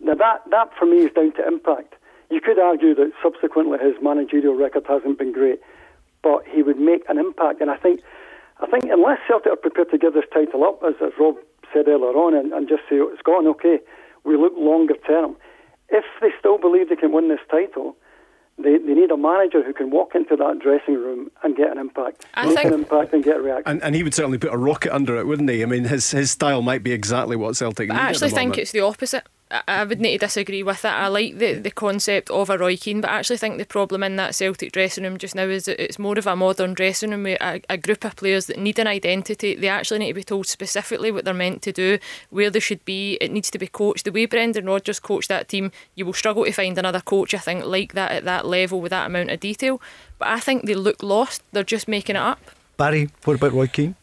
Now 0.00 0.14
that 0.14 0.42
that 0.50 0.70
for 0.78 0.86
me 0.86 0.98
is 0.98 1.12
down 1.12 1.32
to 1.32 1.46
impact. 1.46 1.94
You 2.30 2.40
could 2.40 2.58
argue 2.58 2.94
that 2.94 3.12
subsequently 3.22 3.78
his 3.78 3.94
managerial 4.02 4.54
record 4.54 4.84
hasn't 4.88 5.18
been 5.18 5.32
great, 5.32 5.60
but 6.22 6.42
he 6.46 6.62
would 6.62 6.78
make 6.78 7.02
an 7.08 7.18
impact. 7.18 7.60
And 7.60 7.70
I 7.70 7.76
think, 7.76 8.00
I 8.60 8.66
think 8.66 8.84
unless 8.84 9.18
Celtic 9.28 9.52
are 9.52 9.56
prepared 9.56 9.90
to 9.90 9.98
give 9.98 10.14
this 10.14 10.24
title 10.32 10.64
up, 10.64 10.82
as, 10.82 10.94
as 11.04 11.12
Rob 11.18 11.36
said 11.72 11.86
earlier 11.86 12.16
on, 12.16 12.34
and, 12.34 12.52
and 12.52 12.68
just 12.68 12.82
say 12.88 12.96
oh, 12.98 13.10
it's 13.12 13.22
gone 13.22 13.46
okay, 13.48 13.78
we 14.24 14.36
look 14.36 14.54
longer 14.56 14.94
term. 15.06 15.36
If 15.90 16.04
they 16.20 16.30
still 16.38 16.58
believe 16.58 16.88
they 16.88 16.96
can 16.96 17.12
win 17.12 17.28
this 17.28 17.40
title, 17.50 17.94
they, 18.56 18.78
they 18.78 18.94
need 18.94 19.10
a 19.10 19.16
manager 19.16 19.62
who 19.62 19.74
can 19.74 19.90
walk 19.90 20.14
into 20.14 20.36
that 20.36 20.60
dressing 20.60 20.94
room 20.94 21.30
and 21.42 21.56
get 21.56 21.70
an 21.70 21.78
impact, 21.78 22.24
I 22.34 22.46
make 22.46 22.56
think, 22.56 22.66
an 22.66 22.74
impact 22.74 23.12
and 23.12 23.22
get 23.22 23.36
a 23.36 23.40
reaction. 23.42 23.64
And, 23.66 23.82
and 23.82 23.94
he 23.94 24.02
would 24.02 24.14
certainly 24.14 24.38
put 24.38 24.52
a 24.52 24.56
rocket 24.56 24.94
under 24.94 25.16
it, 25.16 25.26
wouldn't 25.26 25.50
he? 25.50 25.62
I 25.62 25.66
mean, 25.66 25.84
his 25.84 26.10
his 26.10 26.30
style 26.30 26.62
might 26.62 26.82
be 26.82 26.92
exactly 26.92 27.36
what 27.36 27.56
Celtic. 27.56 27.90
I 27.90 27.96
actually 27.96 28.30
think 28.30 28.56
it's 28.56 28.70
the 28.70 28.80
opposite. 28.80 29.24
I 29.68 29.84
would 29.84 30.00
need 30.00 30.18
to 30.18 30.26
disagree 30.26 30.62
with 30.62 30.82
that. 30.82 31.02
I 31.02 31.06
like 31.08 31.38
the, 31.38 31.54
the 31.54 31.70
concept 31.70 32.30
of 32.30 32.50
a 32.50 32.58
Roy 32.58 32.76
Keane, 32.76 33.00
but 33.00 33.10
I 33.10 33.18
actually 33.18 33.36
think 33.36 33.58
the 33.58 33.64
problem 33.64 34.02
in 34.02 34.16
that 34.16 34.34
Celtic 34.34 34.72
dressing 34.72 35.04
room 35.04 35.18
just 35.18 35.34
now 35.34 35.44
is 35.44 35.66
that 35.66 35.82
it's 35.82 35.98
more 35.98 36.18
of 36.18 36.26
a 36.26 36.34
modern 36.34 36.74
dressing 36.74 37.10
room 37.10 37.22
with 37.24 37.40
a, 37.40 37.60
a, 37.68 37.76
group 37.76 38.04
of 38.04 38.16
players 38.16 38.46
that 38.46 38.58
need 38.58 38.78
an 38.78 38.86
identity. 38.86 39.54
They 39.54 39.68
actually 39.68 40.00
need 40.00 40.08
to 40.08 40.14
be 40.14 40.24
told 40.24 40.46
specifically 40.46 41.12
what 41.12 41.24
they're 41.24 41.34
meant 41.34 41.62
to 41.62 41.72
do, 41.72 41.98
where 42.30 42.50
they 42.50 42.60
should 42.60 42.84
be. 42.84 43.16
It 43.20 43.30
needs 43.30 43.50
to 43.50 43.58
be 43.58 43.66
coached. 43.66 44.04
The 44.04 44.12
way 44.12 44.26
Brendan 44.26 44.66
Rodgers 44.66 44.98
coached 44.98 45.28
that 45.28 45.48
team, 45.48 45.70
you 45.94 46.04
will 46.06 46.12
struggle 46.12 46.44
to 46.44 46.52
find 46.52 46.76
another 46.76 47.00
coach, 47.00 47.34
I 47.34 47.38
think, 47.38 47.64
like 47.64 47.92
that 47.92 48.10
at 48.10 48.24
that 48.24 48.46
level 48.46 48.80
with 48.80 48.90
that 48.90 49.06
amount 49.06 49.30
of 49.30 49.40
detail. 49.40 49.80
But 50.18 50.28
I 50.28 50.40
think 50.40 50.64
they 50.64 50.74
look 50.74 51.02
lost. 51.02 51.42
They're 51.52 51.62
just 51.62 51.86
making 51.86 52.16
it 52.16 52.22
up. 52.22 52.40
Barry, 52.76 53.10
what 53.24 53.36
about 53.36 53.52
Roy 53.52 53.68
Keane? 53.68 53.94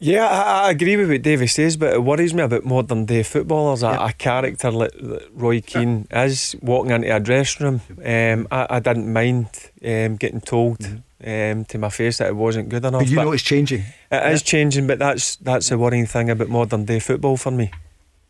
Yeah, 0.00 0.26
I, 0.26 0.66
I, 0.66 0.70
agree 0.70 0.96
with 0.96 1.08
what 1.08 1.22
Davey 1.22 1.46
says, 1.46 1.76
but 1.76 1.94
it 1.94 2.02
worries 2.02 2.34
me 2.34 2.42
about 2.42 2.64
modern 2.64 3.06
day 3.06 3.22
footballers. 3.22 3.82
A, 3.82 3.90
a 3.90 4.12
character 4.12 4.70
like, 4.70 4.92
Roy 5.32 5.60
Keane 5.60 6.06
yeah. 6.10 6.24
is 6.24 6.56
walking 6.60 6.90
into 6.90 7.14
a 7.14 7.20
dressing 7.20 7.64
room. 7.64 7.80
Um, 8.04 8.48
I, 8.50 8.66
I, 8.76 8.80
didn't 8.80 9.10
mind 9.12 9.48
um, 9.84 10.16
getting 10.16 10.40
told 10.40 10.80
mm-hmm. 10.80 11.58
um, 11.58 11.64
to 11.66 11.78
my 11.78 11.88
face 11.88 12.18
that 12.18 12.28
it 12.28 12.36
wasn't 12.36 12.68
good 12.68 12.84
enough. 12.84 13.02
But 13.02 13.08
you 13.08 13.16
but 13.16 13.24
know 13.24 13.32
it's 13.32 13.42
changing. 13.42 13.80
It 13.80 13.86
yeah. 14.10 14.30
is 14.30 14.42
changing, 14.42 14.86
but 14.86 14.98
that's 14.98 15.36
that's 15.36 15.68
the 15.68 15.78
worrying 15.78 16.06
thing 16.06 16.28
about 16.28 16.48
modern 16.48 16.84
day 16.84 16.98
football 16.98 17.36
for 17.36 17.52
me. 17.52 17.70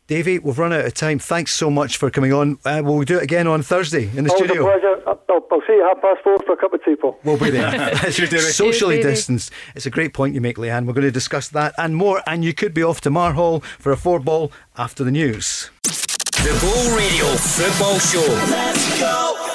Davey, 0.07 0.37
we've 0.37 0.59
run 0.59 0.71
out 0.71 0.85
of 0.85 0.93
time. 0.93 1.17
Thanks 1.17 1.51
so 1.51 1.71
much 1.71 1.97
for 1.97 2.11
coming 2.11 2.31
on. 2.31 2.59
Uh, 2.63 2.81
we'll 2.85 3.01
do 3.01 3.17
it 3.17 3.23
again 3.23 3.47
on 3.47 3.63
Thursday 3.63 4.03
in 4.15 4.23
the 4.23 4.29
Always 4.29 4.45
studio. 4.45 4.61
A 4.61 4.71
pleasure. 4.71 5.03
I'll, 5.07 5.47
I'll 5.51 5.61
see 5.65 5.73
you 5.73 5.83
half 5.83 5.99
past 5.99 6.21
four 6.23 6.37
for 6.45 6.53
a 6.53 6.57
cup 6.57 6.73
of 6.73 6.83
tea, 6.85 6.95
Paul. 6.95 7.17
We'll 7.23 7.37
be 7.37 7.49
there. 7.49 7.95
Socially 8.11 9.01
distanced. 9.01 9.51
It's 9.73 9.87
a 9.87 9.89
great 9.89 10.13
point 10.13 10.35
you 10.35 10.41
make, 10.41 10.57
Leanne. 10.57 10.85
We're 10.85 10.93
going 10.93 11.07
to 11.07 11.11
discuss 11.11 11.47
that 11.49 11.73
and 11.79 11.95
more. 11.95 12.21
And 12.27 12.45
you 12.45 12.53
could 12.53 12.73
be 12.73 12.83
off 12.83 13.01
to 13.01 13.09
Marhall 13.09 13.63
for 13.63 13.91
a 13.91 13.97
four 13.97 14.19
ball 14.19 14.51
after 14.77 15.03
the 15.03 15.11
news. 15.11 15.71
The 15.83 16.55
Go 16.61 16.95
Radio 16.95 17.25
Football 17.37 17.97
Show. 17.97 18.31
Let's 18.51 18.99
go. 18.99 19.54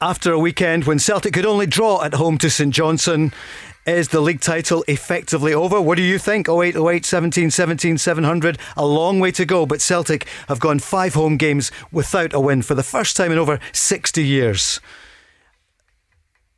After 0.00 0.32
a 0.32 0.38
weekend 0.38 0.84
when 0.84 0.98
Celtic 0.98 1.34
could 1.34 1.46
only 1.46 1.66
draw 1.66 2.02
at 2.02 2.14
home 2.14 2.36
to 2.38 2.50
St 2.50 2.74
Johnstone, 2.74 3.32
is 3.86 4.08
the 4.08 4.20
league 4.20 4.40
title 4.40 4.84
effectively 4.88 5.54
over? 5.54 5.80
What 5.80 5.96
do 5.96 6.02
you 6.02 6.18
think? 6.18 6.48
0808 6.48 7.04
17 7.04 7.50
17 7.50 7.98
700. 7.98 8.58
A 8.76 8.84
long 8.84 9.20
way 9.20 9.30
to 9.30 9.44
go, 9.44 9.66
but 9.66 9.80
Celtic 9.80 10.26
have 10.48 10.58
gone 10.58 10.80
five 10.80 11.14
home 11.14 11.36
games 11.36 11.70
without 11.92 12.34
a 12.34 12.40
win 12.40 12.62
for 12.62 12.74
the 12.74 12.82
first 12.82 13.16
time 13.16 13.30
in 13.30 13.38
over 13.38 13.60
60 13.72 14.24
years. 14.24 14.80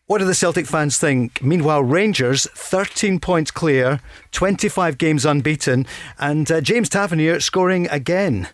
What 0.07 0.19
do 0.19 0.25
the 0.25 0.35
Celtic 0.35 0.67
fans 0.67 0.99
think? 0.99 1.43
Meanwhile, 1.43 1.83
Rangers 1.83 2.47
13 2.55 3.21
points 3.21 3.51
clear, 3.51 4.01
25 4.33 4.99
games 4.99 5.27
unbeaten, 5.27 5.85
and 6.19 6.51
uh, 6.51 6.61
James 6.61 6.89
Tavernier 6.89 7.41
scoring 7.41 7.87
again. 7.89 8.49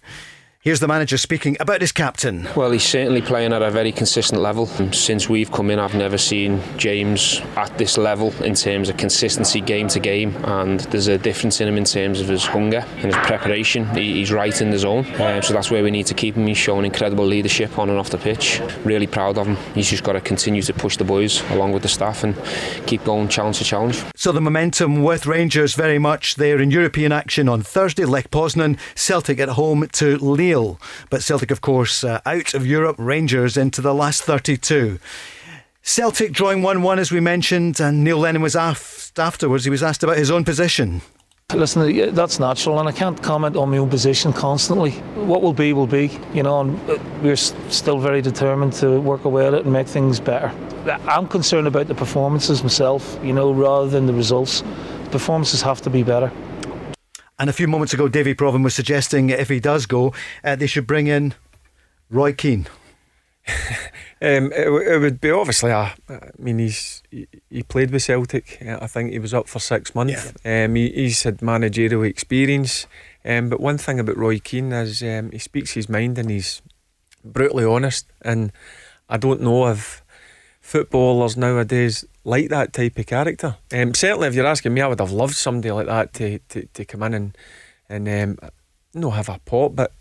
Here's 0.65 0.79
the 0.79 0.87
manager 0.87 1.19
speaking 1.19 1.57
about 1.59 1.81
his 1.81 1.91
captain. 1.91 2.49
Well, 2.55 2.71
he's 2.71 2.85
certainly 2.85 3.21
playing 3.21 3.53
at 3.53 3.63
a 3.63 3.71
very 3.73 3.91
consistent 3.91 4.41
level. 4.41 4.67
Since 4.93 5.29
we've 5.29 5.51
come 5.51 5.73
in, 5.73 5.81
I've 5.81 5.97
never 5.97 6.17
seen 6.17 6.63
James 6.77 7.41
at 7.57 7.77
this 7.79 7.99
level 7.99 8.33
in 8.45 8.55
terms 8.55 8.89
of 8.89 8.97
consistency 8.97 9.61
game 9.61 9.89
to 9.89 9.99
game, 9.99 10.37
and 10.45 10.79
there's 10.79 11.09
a 11.09 11.19
difference 11.19 11.61
in 11.61 11.67
him 11.67 11.77
in 11.77 11.83
terms 11.83 12.21
of 12.21 12.29
his 12.29 12.47
hunger 12.47 12.85
and 12.99 13.07
his 13.07 13.17
preparation. 13.27 13.87
he's 13.97 14.31
right 14.31 14.61
in 14.63 14.71
the 14.71 14.79
zone, 14.79 15.05
um, 15.21 15.43
so 15.43 15.53
that's 15.53 15.69
where 15.69 15.83
we 15.83 15.91
need 15.91 16.07
to 16.07 16.15
keep 16.15 16.37
him. 16.37 16.47
He's 16.47 16.59
showing 16.59 16.85
incredible 16.85 17.27
leadership 17.27 17.77
on 17.77 17.91
and 17.91 17.99
off 17.99 18.11
the 18.11 18.19
pitch. 18.19 18.61
Really 18.85 19.09
proud 19.09 19.39
of 19.39 19.49
him. 19.49 19.57
He's 19.75 19.91
just 19.91 20.05
got 20.05 20.13
to 20.13 20.21
continue 20.21 20.63
to 20.63 20.73
push 20.73 20.97
the 20.97 21.03
boys 21.03 21.43
along 21.51 21.73
with 21.73 21.83
the 21.83 21.89
staff 21.89 22.23
and 22.23 22.41
keep 22.87 23.03
going 23.03 23.27
challenge 23.27 23.59
to 23.59 23.65
challenge. 23.65 24.01
So 24.15 24.31
the 24.31 24.41
momentum 24.41 25.03
with 25.03 25.27
Rangers 25.27 25.75
very 25.75 25.99
much 25.99 26.37
there 26.37 26.61
in 26.61 26.71
European 26.71 27.11
action 27.11 27.49
on 27.49 27.63
Thursday. 27.63 28.05
Lech 28.05 28.31
Poznan, 28.31 28.79
Celtic 28.95 29.41
at 29.41 29.49
home 29.49 29.89
to 29.95 30.19
But 31.11 31.23
Celtic, 31.23 31.51
of 31.51 31.61
course, 31.61 32.05
uh, 32.05 32.21
out 32.27 32.55
of 32.55 32.67
Europe, 32.67 32.97
Rangers 32.99 33.57
into 33.57 33.81
the 33.81 33.95
last 33.95 34.23
32. 34.23 34.99
Celtic 35.83 36.33
drawing 36.33 36.63
1 36.63 36.83
1, 36.83 36.99
as 36.99 37.11
we 37.11 37.21
mentioned, 37.21 37.81
and 37.81 38.05
Neil 38.05 38.19
Lennon 38.19 38.43
was 38.43 38.55
asked 38.55 39.19
afterwards, 39.19 39.65
he 39.65 39.71
was 39.71 39.83
asked 39.83 40.03
about 40.03 40.17
his 40.17 40.31
own 40.31 40.45
position. 40.45 41.03
Listen, 41.55 42.15
that's 42.15 42.39
natural, 42.39 42.79
and 42.81 42.89
I 42.89 42.93
can't 42.93 43.23
comment 43.23 43.57
on 43.57 43.71
my 43.71 43.77
own 43.77 43.91
position 43.91 44.33
constantly. 44.33 44.93
What 45.33 45.43
will 45.43 45.53
be, 45.53 45.73
will 45.75 45.87
be, 45.87 46.19
you 46.33 46.43
know, 46.43 46.61
and 46.61 46.91
uh, 46.91 46.99
we're 47.23 47.37
still 47.37 47.99
very 47.99 48.23
determined 48.23 48.73
to 48.75 49.01
work 49.01 49.25
away 49.25 49.47
at 49.47 49.53
it 49.53 49.65
and 49.65 49.73
make 49.73 49.87
things 49.87 50.19
better. 50.19 50.51
I'm 51.07 51.29
concerned 51.29 51.67
about 51.67 51.89
the 51.89 51.95
performances 51.95 52.63
myself, 52.63 53.19
you 53.23 53.33
know, 53.33 53.53
rather 53.53 53.89
than 53.89 54.07
the 54.07 54.15
results. 54.15 54.63
Performances 55.11 55.61
have 55.63 55.83
to 55.83 55.91
be 55.91 56.03
better. 56.03 56.33
And 57.39 57.51
a 57.51 57.53
few 57.53 57.67
moments 57.67 57.93
ago, 57.93 58.09
Davy 58.09 58.35
Provan 58.35 58.63
was 58.63 58.75
suggesting 58.75 59.31
if 59.31 59.49
he 59.49 59.61
does 59.61 59.87
go, 59.87 60.15
uh, 60.45 60.57
they 60.57 60.67
should 60.67 60.87
bring 60.87 61.07
in 61.07 61.35
Roy 62.11 62.33
Keane. 62.33 62.67
um, 64.23 64.53
it, 64.53 64.69
it, 64.69 64.99
would 65.01 65.21
be 65.21 65.31
obviously. 65.31 65.71
A, 65.71 65.95
I 66.09 66.31
mean, 66.39 66.61
he's 66.61 67.03
he, 67.11 67.27
he, 67.51 67.63
played 67.65 67.91
with 67.91 68.03
Celtic. 68.03 68.59
I 68.63 68.87
think 68.87 69.11
he 69.11 69.19
was 69.19 69.35
up 69.35 69.49
for 69.49 69.59
six 69.59 69.95
months. 69.95 70.33
Yeah. 70.45 70.65
Um, 70.65 70.77
he, 70.77 70.91
he's 70.91 71.25
had 71.25 71.43
managerial 71.43 72.05
experience. 72.05 72.87
Um, 73.25 73.49
but 73.49 73.61
one 73.61 73.79
thing 73.79 73.99
about 73.99 74.17
Roy 74.17 74.39
Keane 74.39 74.73
is 74.73 75.03
um, 75.03 75.31
he 75.33 75.39
speaks 75.39 75.73
his 75.73 75.89
mind 75.89 76.19
and 76.19 76.31
he's 76.31 76.63
brutally 77.25 77.65
honest. 77.65 78.07
And 78.21 78.53
I 79.09 79.17
don't 79.17 79.41
know 79.41 79.67
if 79.69 80.02
footballers 80.73 81.37
nowadays 81.37 82.03
like 82.25 82.49
that 82.49 82.73
type 82.73 82.99
of 82.99 83.05
character. 83.05 83.57
Um, 83.73 83.93
certainly, 83.93 84.29
if 84.29 84.35
you're 84.35 84.47
asking 84.47 84.73
me, 84.73 84.81
I 84.81 84.87
would 84.87 85.01
have 85.01 85.13
loved 85.13 85.35
somebody 85.35 85.71
like 85.71 85.87
that 85.87 86.15
to, 86.15 86.39
to, 86.39 86.67
to 86.67 86.85
come 86.87 87.03
in 87.03 87.15
and 87.15 87.39
and 87.91 88.09
um, 88.09 88.51
not 88.95 89.11
have 89.11 89.29
a 89.29 89.39
pot, 89.45 89.77
but 89.77 89.93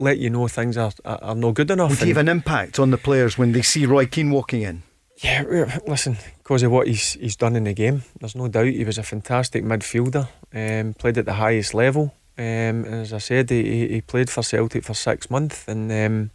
let 0.00 0.18
you 0.18 0.28
know 0.28 0.48
things 0.48 0.76
are 0.76 0.90
are, 1.04 1.18
are 1.22 1.34
not 1.36 1.54
good 1.54 1.70
enough. 1.70 1.90
Would 1.90 2.00
he 2.00 2.08
have 2.08 2.16
an 2.16 2.28
impact 2.28 2.80
on 2.80 2.90
the 2.90 2.98
players 2.98 3.38
when 3.38 3.52
they 3.52 3.62
see 3.62 3.86
Roy 3.86 4.06
Keane 4.06 4.32
walking 4.32 4.62
in? 4.62 4.82
Yeah, 5.22 5.78
listen, 5.86 6.16
because 6.38 6.64
of 6.64 6.72
what 6.72 6.88
he's 6.88 7.12
he's 7.12 7.36
done 7.36 7.54
in 7.54 7.64
the 7.64 7.72
game, 7.72 8.02
there's 8.18 8.34
no 8.34 8.48
doubt 8.48 8.66
he 8.66 8.84
was 8.84 8.98
a 8.98 9.04
fantastic 9.04 9.62
midfielder. 9.62 10.26
Um, 10.52 10.94
played 10.94 11.18
at 11.18 11.26
the 11.26 11.34
highest 11.34 11.74
level. 11.74 12.12
Um, 12.36 12.84
as 12.84 13.12
I 13.12 13.18
said, 13.18 13.50
he, 13.50 13.88
he 13.88 14.00
played 14.00 14.30
for 14.30 14.42
Celtic 14.42 14.82
for 14.84 14.94
six 14.94 15.30
months, 15.30 15.68
and 15.68 15.92
um, 15.92 16.30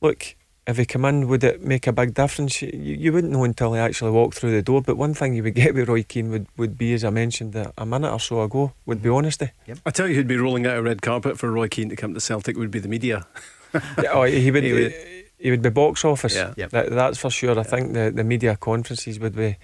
look, 0.00 0.36
if 0.66 0.78
he 0.78 0.86
come 0.86 1.04
in, 1.04 1.28
would 1.28 1.44
it 1.44 1.62
make 1.62 1.86
a 1.86 1.92
big 1.92 2.14
difference? 2.14 2.62
You, 2.62 2.70
you 2.72 3.12
wouldn't 3.12 3.32
know 3.32 3.44
until 3.44 3.74
he 3.74 3.80
actually 3.80 4.10
walked 4.10 4.34
through 4.34 4.52
the 4.52 4.62
door. 4.62 4.80
But 4.80 4.96
one 4.96 5.12
thing 5.12 5.34
you 5.34 5.42
would 5.42 5.54
get 5.62 5.74
with 5.74 5.88
Roy 5.88 6.02
Keane 6.02 6.30
would, 6.30 6.46
would 6.56 6.78
be, 6.78 6.94
as 6.94 7.04
I 7.04 7.10
mentioned 7.10 7.54
a, 7.54 7.72
a 7.76 7.84
minute 7.84 8.12
or 8.12 8.20
so 8.20 8.42
ago, 8.42 8.72
would 8.86 9.02
be 9.02 9.08
honesty. 9.10 9.50
Yep. 9.66 9.78
I 9.84 9.90
tell 9.90 10.08
you, 10.08 10.14
who'd 10.14 10.28
be 10.28 10.36
rolling 10.36 10.66
out 10.66 10.78
a 10.78 10.82
red 10.82 11.02
carpet 11.02 11.38
for 11.38 11.50
Roy 11.50 11.68
Keane 11.68 11.90
to 11.90 11.96
come 11.96 12.14
to 12.14 12.20
Celtic 12.20 12.56
would 12.56 12.70
be 12.70 12.78
the 12.78 12.88
media. 12.88 13.26
yeah, 13.74 14.12
oh, 14.12 14.22
he 14.24 14.50
would. 14.50 14.64
he, 14.64 14.72
would 14.72 14.94
he 15.38 15.50
would 15.50 15.62
be 15.62 15.70
box 15.70 16.04
office. 16.04 16.34
Yeah. 16.34 16.54
Yep. 16.56 16.70
That, 16.70 16.90
that's 16.90 17.18
for 17.18 17.30
sure. 17.30 17.52
I 17.52 17.56
yep. 17.56 17.66
think 17.66 17.92
the, 17.92 18.12
the 18.14 18.24
media 18.24 18.56
conferences 18.56 19.20
would 19.20 19.36
be. 19.36 19.56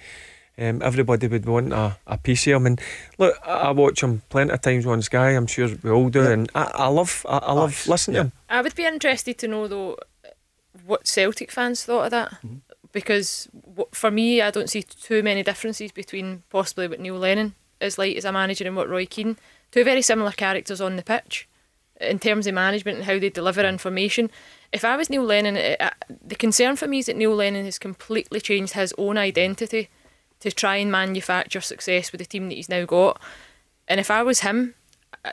Um, 0.59 0.83
everybody 0.83 1.27
would 1.27 1.47
want 1.47 1.73
a, 1.73 1.97
a 2.07 2.19
piece 2.19 2.47
of 2.49 2.57
him. 2.57 2.67
And 2.67 2.81
look, 3.17 3.35
I, 3.47 3.53
I, 3.53 3.71
watch 3.71 4.03
him 4.03 4.21
plenty 4.29 4.53
of 4.53 4.61
times 4.61 4.85
on 4.85 5.01
Sky. 5.01 5.31
I'm 5.31 5.47
sure 5.47 5.71
we 5.83 5.91
all 5.91 6.11
do, 6.11 6.21
and 6.21 6.51
I, 6.55 6.71
I 6.75 6.87
love, 6.89 7.25
I, 7.27 7.39
I 7.39 7.53
love 7.53 7.87
listening 7.87 8.17
to 8.17 8.21
him. 8.25 8.33
I 8.51 8.61
would 8.61 8.75
be 8.75 8.85
interested 8.85 9.39
to 9.39 9.49
know 9.49 9.69
though 9.69 9.97
what 10.87 11.07
Celtic 11.07 11.51
fans 11.51 11.85
thought 11.85 12.07
of 12.07 12.11
that. 12.11 12.31
Mm-hmm. 12.31 12.57
Because 12.93 13.49
for 13.93 14.11
me, 14.11 14.43
I 14.43 14.51
don't 14.51 14.69
see 14.69 14.83
too 14.83 15.23
many 15.23 15.43
differences 15.43 15.93
between 15.93 16.43
possibly 16.51 16.89
what 16.89 17.01
Neil 17.01 17.17
Lennon 17.17 17.55
is 17.81 17.99
like 17.99 18.17
as 18.17 18.25
a 18.25 18.33
manager 18.33 18.67
and 18.67 18.77
what 18.77 18.89
Roy 18.89 19.07
Keane. 19.07 19.37
Two 19.71 19.85
very 19.85 20.03
similar 20.03 20.33
characters 20.33 20.81
on 20.81 20.97
the 20.97 21.03
pitch 21.03 21.49
in 22.01 22.19
terms 22.19 22.47
of 22.47 22.55
management 22.55 22.99
and 22.99 23.07
how 23.07 23.19
they 23.19 23.31
deliver 23.31 23.63
information. 23.63 24.31
If 24.73 24.85
I 24.85 24.97
was 24.97 25.09
Neil 25.09 25.23
Lennon, 25.23 25.57
it, 25.57 25.81
uh, 25.81 25.91
the 26.25 26.35
concern 26.35 26.77
for 26.77 26.89
me 26.89 26.99
is 26.99 27.07
that 27.07 27.17
Neil 27.17 27.35
Lennon 27.35 27.65
has 27.65 27.79
completely 27.79 28.41
changed 28.41 28.73
his 28.73 28.95
own 28.99 29.17
identity 29.19 29.89
to 30.41 30.51
try 30.51 30.77
and 30.77 30.91
manufacture 30.91 31.61
success 31.61 32.11
with 32.11 32.19
the 32.19 32.25
team 32.25 32.49
that 32.49 32.55
he's 32.55 32.69
now 32.69 32.85
got. 32.87 33.21
And 33.87 34.01
if 34.01 34.11
I 34.11 34.23
was 34.23 34.41
him, 34.41 34.75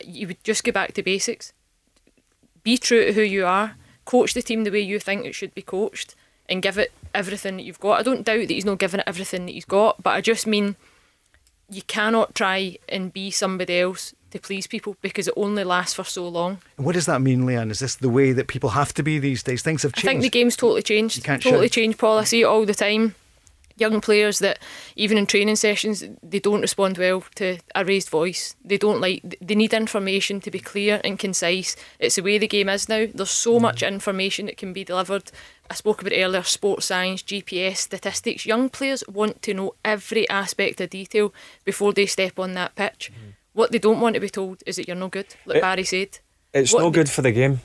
you 0.04 0.28
would 0.28 0.44
just 0.44 0.64
go 0.64 0.72
back 0.72 0.94
to 0.94 1.04
basics. 1.04 1.54
Be 2.62 2.78
true 2.78 3.06
to 3.06 3.14
who 3.14 3.22
you 3.22 3.46
are 3.46 3.76
coach 4.08 4.34
the 4.34 4.42
team 4.42 4.64
the 4.64 4.72
way 4.72 4.80
you 4.80 5.00
think 5.00 5.26
it 5.26 5.36
should 5.36 5.54
be 5.54 5.62
coached 5.62 6.16
and 6.50 6.64
give 6.64 6.78
it 6.78 6.92
everything 7.14 7.58
that 7.58 7.64
you've 7.64 7.80
got. 7.80 8.00
I 8.00 8.04
don't 8.04 8.26
doubt 8.26 8.48
that 8.48 8.50
he's 8.50 8.66
not 8.66 8.80
giving 8.80 9.02
it 9.02 9.08
everything 9.08 9.46
that 9.46 9.52
he's 9.52 9.66
got, 9.66 10.02
but 10.02 10.12
I 10.12 10.22
just 10.22 10.48
mean 10.48 10.76
you 11.70 11.82
cannot 11.84 12.34
try 12.34 12.78
and 12.88 13.12
be 13.12 13.30
somebody 13.30 13.80
else 13.80 14.16
to 14.32 14.40
please 14.40 14.66
people 14.66 14.96
because 15.02 15.28
it 15.28 15.34
only 15.38 15.64
lasts 15.64 15.94
for 15.94 16.06
so 16.06 16.28
long. 16.28 16.60
What 16.78 16.94
does 16.94 17.06
that 17.06 17.22
mean, 17.22 17.42
Leanne? 17.42 17.70
Is 17.70 17.80
this 17.80 17.96
the 17.96 18.10
way 18.10 18.32
that 18.32 18.48
people 18.48 18.72
have 18.72 18.94
to 18.96 19.04
be 19.04 19.20
these 19.20 19.44
days? 19.44 19.62
Things 19.62 19.84
have 19.84 19.94
changed. 19.94 20.08
I 20.08 20.12
think 20.12 20.22
the 20.22 20.30
game's 20.30 20.56
totally 20.56 20.84
changed. 20.84 21.24
totally 21.24 21.70
changed, 21.70 22.00
Paul. 22.00 22.18
I 22.18 22.24
see 22.24 22.42
it 22.42 22.46
all 22.46 22.66
the 22.66 22.74
time 22.74 23.16
young 23.78 24.02
players 24.02 24.40
that 24.40 24.60
even 24.96 25.18
in 25.18 25.26
training 25.26 25.56
sessions 25.56 26.04
they 26.24 26.40
don't 26.40 26.62
respond 26.62 26.98
well 26.98 27.24
to 27.36 27.58
a 27.76 27.86
raised 27.86 28.10
voice. 28.10 28.56
They 28.64 28.78
don't 28.78 29.02
like 29.02 29.38
they 29.42 29.56
need 29.56 29.74
information 29.74 30.42
to 30.42 30.52
be 30.52 30.60
clear 30.60 31.00
and 31.04 31.20
concise. 31.20 31.76
It's 32.00 32.16
the 32.16 32.24
way 32.24 32.38
the 32.38 32.48
game 32.48 32.70
is 32.70 32.90
now. 32.90 33.08
There's 33.14 33.30
so 33.30 33.58
mm. 33.58 33.62
much 33.62 33.84
information 33.84 34.48
that 34.48 34.58
can 34.58 34.74
be 34.74 34.84
delivered. 34.84 35.32
I 35.70 35.76
spoke 35.76 36.02
about 36.02 36.14
earlier 36.16 36.44
sports 36.44 36.88
science 36.88 37.22
GPS 37.22 37.78
statistics. 37.78 38.46
Young 38.46 38.70
players 38.70 39.04
want 39.08 39.42
to 39.44 39.54
know 39.54 39.76
every 39.84 40.28
aspect 40.30 40.82
of 40.82 40.90
detail 40.90 41.34
before 41.66 41.94
they 41.94 42.06
step 42.06 42.40
on 42.40 42.54
that 42.54 42.76
pitch. 42.76 43.12
Mm. 43.12 43.34
what 43.54 43.72
they 43.72 43.80
don't 43.80 44.00
want 44.00 44.14
to 44.14 44.20
be 44.20 44.30
told 44.30 44.62
is 44.66 44.76
that 44.76 44.88
you're 44.88 44.96
no 44.96 45.10
good 45.10 45.34
like 45.46 45.58
it, 45.58 45.62
Barry 45.62 45.84
said. 45.84 46.20
It's 46.54 46.74
what 46.74 46.84
no 46.84 46.92
good 46.92 47.10
for 47.10 47.22
the 47.22 47.32
game 47.32 47.60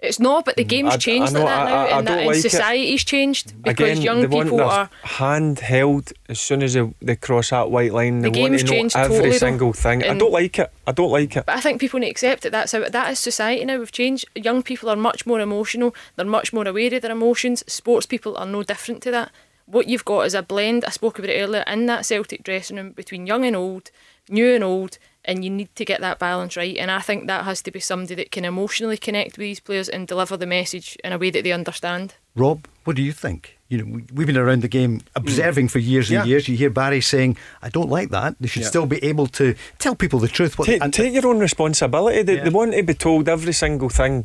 it's 0.00 0.20
not, 0.20 0.44
but 0.44 0.56
the 0.56 0.64
mm, 0.64 0.68
game's 0.68 0.96
changed 0.98 1.34
I 1.34 1.38
know, 1.40 1.44
like 1.44 1.54
that 1.54 1.64
now, 1.64 1.74
I, 1.74 1.84
I, 1.84 1.98
and, 1.98 2.06
that, 2.06 2.26
like 2.26 2.36
society's 2.36 3.02
it. 3.02 3.06
changed 3.06 3.62
because 3.62 3.98
Again, 3.98 4.02
young 4.02 4.30
people 4.30 4.60
are 4.60 4.88
handheld 5.02 6.12
as 6.28 6.38
soon 6.38 6.62
as 6.62 6.74
they, 6.74 6.94
they 7.02 7.16
cross 7.16 7.50
that 7.50 7.72
white 7.72 7.92
line. 7.92 8.20
The 8.20 8.30
they 8.30 8.34
game's 8.34 8.50
want 8.50 8.60
to 8.60 8.66
changed 8.66 8.96
know 8.96 9.02
every 9.02 9.16
totally 9.16 9.38
single 9.38 9.72
thing. 9.72 10.04
I 10.04 10.16
don't 10.16 10.30
like 10.30 10.56
it. 10.60 10.72
I 10.86 10.92
don't 10.92 11.10
like 11.10 11.36
it. 11.36 11.46
But 11.46 11.56
I 11.56 11.60
think 11.60 11.80
people 11.80 11.98
need 11.98 12.06
to 12.06 12.10
accept 12.12 12.42
that 12.44 12.52
that's 12.52 12.70
how 12.70 12.88
that 12.88 13.10
is 13.10 13.18
society 13.18 13.64
now. 13.64 13.78
We've 13.78 13.90
changed. 13.90 14.24
Young 14.36 14.62
people 14.62 14.88
are 14.88 14.96
much 14.96 15.26
more 15.26 15.40
emotional. 15.40 15.96
They're 16.14 16.24
much 16.24 16.52
more 16.52 16.68
aware 16.68 16.94
of 16.94 17.02
their 17.02 17.10
emotions. 17.10 17.64
Sports 17.66 18.06
people 18.06 18.36
are 18.36 18.46
no 18.46 18.62
different 18.62 19.02
to 19.02 19.10
that. 19.10 19.32
What 19.66 19.88
you've 19.88 20.04
got 20.04 20.26
is 20.26 20.34
a 20.34 20.42
blend. 20.42 20.84
I 20.84 20.90
spoke 20.90 21.18
about 21.18 21.30
it 21.30 21.42
earlier 21.42 21.64
in 21.66 21.86
that 21.86 22.06
Celtic 22.06 22.44
dressing 22.44 22.76
room 22.76 22.92
between 22.92 23.26
young 23.26 23.44
and 23.44 23.56
old, 23.56 23.90
new 24.30 24.54
and 24.54 24.62
old, 24.62 24.98
and 25.28 25.44
you 25.44 25.50
need 25.50 25.68
to 25.76 25.84
get 25.84 26.00
that 26.00 26.18
balance 26.18 26.56
right. 26.56 26.76
And 26.76 26.90
I 26.90 27.00
think 27.00 27.26
that 27.28 27.44
has 27.44 27.62
to 27.62 27.70
be 27.70 27.78
somebody 27.80 28.14
that 28.16 28.32
can 28.32 28.44
emotionally 28.44 28.96
connect 28.96 29.32
with 29.38 29.44
these 29.44 29.60
players 29.60 29.88
and 29.88 30.08
deliver 30.08 30.36
the 30.36 30.46
message 30.46 30.96
in 31.04 31.12
a 31.12 31.18
way 31.18 31.30
that 31.30 31.44
they 31.44 31.52
understand. 31.52 32.14
Rob, 32.34 32.66
what 32.84 32.96
do 32.96 33.02
you 33.02 33.12
think? 33.12 33.58
You 33.68 33.78
know, 33.84 34.00
we've 34.14 34.26
been 34.26 34.38
around 34.38 34.62
the 34.62 34.68
game 34.68 35.02
observing 35.14 35.68
for 35.68 35.78
years 35.78 36.08
and 36.10 36.14
Yeah. 36.20 36.24
years. 36.24 36.48
You 36.48 36.56
hear 36.56 36.70
Barry 36.70 37.02
saying, 37.02 37.36
"I 37.62 37.68
don't 37.68 37.90
like 37.90 38.08
that." 38.10 38.34
They 38.40 38.48
should 38.48 38.62
Yeah. 38.62 38.68
still 38.68 38.86
be 38.86 39.04
able 39.04 39.26
to 39.28 39.54
tell 39.78 39.94
people 39.94 40.18
the 40.18 40.28
truth. 40.28 40.58
What 40.58 40.64
Take, 40.66 40.82
and- 40.82 40.94
take 40.94 41.12
your 41.12 41.26
own 41.26 41.38
responsibility. 41.38 42.22
They, 42.22 42.36
they 42.36 42.50
want 42.50 42.72
to 42.72 42.82
be 42.82 42.94
told 42.94 43.28
every 43.28 43.52
single 43.52 43.90
thing 43.90 44.24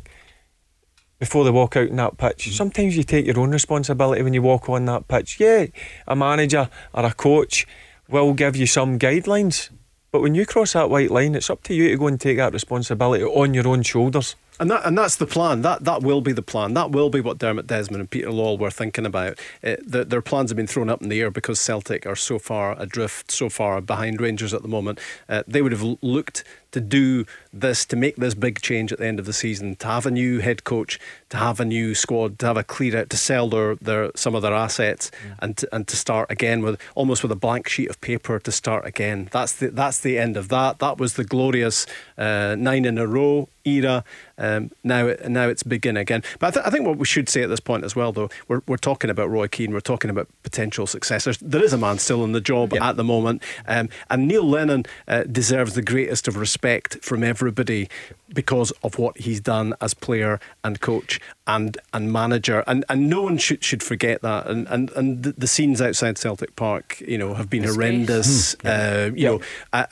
before 1.18 1.44
they 1.44 1.50
walk 1.50 1.76
out 1.76 1.88
in 1.88 1.96
that 1.96 2.16
pitch. 2.16 2.44
Mm-hmm. 2.46 2.52
Sometimes 2.52 2.96
you 2.96 3.02
take 3.04 3.26
your 3.26 3.38
own 3.38 3.50
responsibility 3.50 4.22
when 4.22 4.32
you 4.34 4.40
walk 4.42 4.68
on 4.70 4.86
that 4.86 5.06
pitch. 5.08 5.38
Yeah, 5.38 5.66
a 6.08 6.16
manager 6.16 6.70
or 6.94 7.04
a 7.04 7.12
coach 7.12 7.66
will 8.08 8.32
give 8.32 8.56
you 8.56 8.66
some 8.66 8.98
guidelines, 8.98 9.68
but 10.14 10.22
when 10.22 10.36
you 10.36 10.46
cross 10.46 10.74
that 10.74 10.90
white 10.90 11.10
line, 11.10 11.34
it's 11.34 11.50
up 11.50 11.64
to 11.64 11.74
you 11.74 11.88
to 11.88 11.96
go 11.96 12.06
and 12.06 12.20
take 12.20 12.36
that 12.36 12.52
responsibility 12.52 13.24
on 13.24 13.52
your 13.52 13.66
own 13.66 13.82
shoulders. 13.82 14.36
And 14.60 14.70
that 14.70 14.86
and 14.86 14.96
that's 14.96 15.16
the 15.16 15.26
plan. 15.26 15.62
That 15.62 15.82
that 15.82 16.02
will 16.02 16.20
be 16.20 16.30
the 16.30 16.40
plan. 16.40 16.74
That 16.74 16.92
will 16.92 17.10
be 17.10 17.20
what 17.20 17.38
Dermot 17.38 17.66
Desmond 17.66 17.98
and 17.98 18.08
Peter 18.08 18.28
Lawwell 18.28 18.60
were 18.60 18.70
thinking 18.70 19.06
about. 19.06 19.40
Uh, 19.64 19.74
the, 19.84 20.04
their 20.04 20.22
plans 20.22 20.50
have 20.50 20.56
been 20.56 20.68
thrown 20.68 20.88
up 20.88 21.02
in 21.02 21.08
the 21.08 21.20
air 21.20 21.32
because 21.32 21.58
Celtic 21.58 22.06
are 22.06 22.14
so 22.14 22.38
far 22.38 22.80
adrift, 22.80 23.32
so 23.32 23.48
far 23.48 23.80
behind 23.80 24.20
Rangers 24.20 24.54
at 24.54 24.62
the 24.62 24.68
moment. 24.68 25.00
Uh, 25.28 25.42
they 25.48 25.60
would 25.60 25.72
have 25.72 25.82
looked 26.00 26.44
to 26.74 26.80
do 26.80 27.24
this, 27.52 27.84
to 27.86 27.96
make 27.96 28.16
this 28.16 28.34
big 28.34 28.60
change 28.60 28.92
at 28.92 28.98
the 28.98 29.06
end 29.06 29.18
of 29.18 29.26
the 29.26 29.32
season, 29.32 29.76
to 29.76 29.86
have 29.86 30.06
a 30.06 30.10
new 30.10 30.40
head 30.40 30.64
coach, 30.64 31.00
to 31.30 31.36
have 31.36 31.60
a 31.60 31.64
new 31.64 31.94
squad, 31.94 32.38
to 32.40 32.46
have 32.46 32.56
a 32.56 32.64
clear 32.64 32.98
out, 32.98 33.10
to 33.10 33.16
sell 33.16 33.48
their, 33.48 33.76
their 33.76 34.10
some 34.14 34.34
of 34.34 34.42
their 34.42 34.52
assets, 34.52 35.10
and 35.38 35.56
to, 35.56 35.68
and 35.74 35.88
to 35.88 35.96
start 35.96 36.30
again 36.30 36.62
with 36.62 36.80
almost 36.94 37.22
with 37.22 37.32
a 37.32 37.36
blank 37.36 37.68
sheet 37.68 37.88
of 37.88 38.00
paper 38.00 38.38
to 38.38 38.52
start 38.52 38.84
again. 38.86 39.28
That's 39.32 39.52
the 39.54 39.70
that's 39.70 40.00
the 40.00 40.18
end 40.18 40.36
of 40.36 40.48
that. 40.48 40.80
That 40.80 40.98
was 40.98 41.14
the 41.14 41.24
glorious 41.24 41.86
uh, 42.18 42.56
nine 42.58 42.84
in 42.84 42.98
a 42.98 43.06
row 43.06 43.48
era. 43.64 44.04
Um, 44.36 44.70
now, 44.82 45.14
now 45.26 45.48
it's 45.48 45.62
begin 45.62 45.96
again. 45.96 46.22
But 46.38 46.48
I, 46.48 46.50
th- 46.50 46.66
I 46.66 46.70
think 46.70 46.86
what 46.86 46.98
we 46.98 47.06
should 47.06 47.28
say 47.28 47.42
at 47.42 47.48
this 47.48 47.60
point 47.60 47.84
as 47.84 47.96
well, 47.96 48.12
though, 48.12 48.28
we're, 48.48 48.62
we're 48.66 48.76
talking 48.76 49.10
about 49.10 49.30
Roy 49.30 49.48
Keane, 49.48 49.72
we're 49.72 49.80
talking 49.80 50.10
about 50.10 50.28
potential 50.42 50.86
successors. 50.86 51.38
There 51.38 51.62
is 51.62 51.72
a 51.72 51.78
man 51.78 51.98
still 51.98 52.24
in 52.24 52.32
the 52.32 52.40
job 52.40 52.74
at 52.74 52.96
the 52.96 53.04
moment, 53.04 53.42
um, 53.66 53.88
and 54.10 54.28
Neil 54.28 54.44
Lennon 54.44 54.84
uh, 55.08 55.22
deserves 55.22 55.74
the 55.74 55.82
greatest 55.82 56.28
of 56.28 56.36
respect 56.36 56.63
from 57.02 57.22
everybody 57.22 57.88
because 58.32 58.72
of 58.82 58.98
what 58.98 59.18
he's 59.18 59.40
done 59.40 59.74
as 59.80 59.94
player 59.94 60.40
and 60.62 60.80
coach 60.80 61.20
and 61.46 61.76
and 61.92 62.12
manager, 62.12 62.64
and 62.66 62.84
and 62.88 63.10
no 63.10 63.22
one 63.22 63.38
should 63.38 63.62
should 63.62 63.82
forget 63.82 64.22
that. 64.22 64.46
And 64.46 64.66
and 64.68 64.90
and 64.92 65.22
the, 65.22 65.32
the 65.32 65.46
scenes 65.46 65.82
outside 65.82 66.16
Celtic 66.18 66.56
Park, 66.56 67.00
you 67.06 67.18
know, 67.18 67.34
have 67.34 67.50
been 67.50 67.64
horrendous. 67.64 68.54
Uh, 68.64 69.10
you 69.14 69.26
know, 69.26 69.40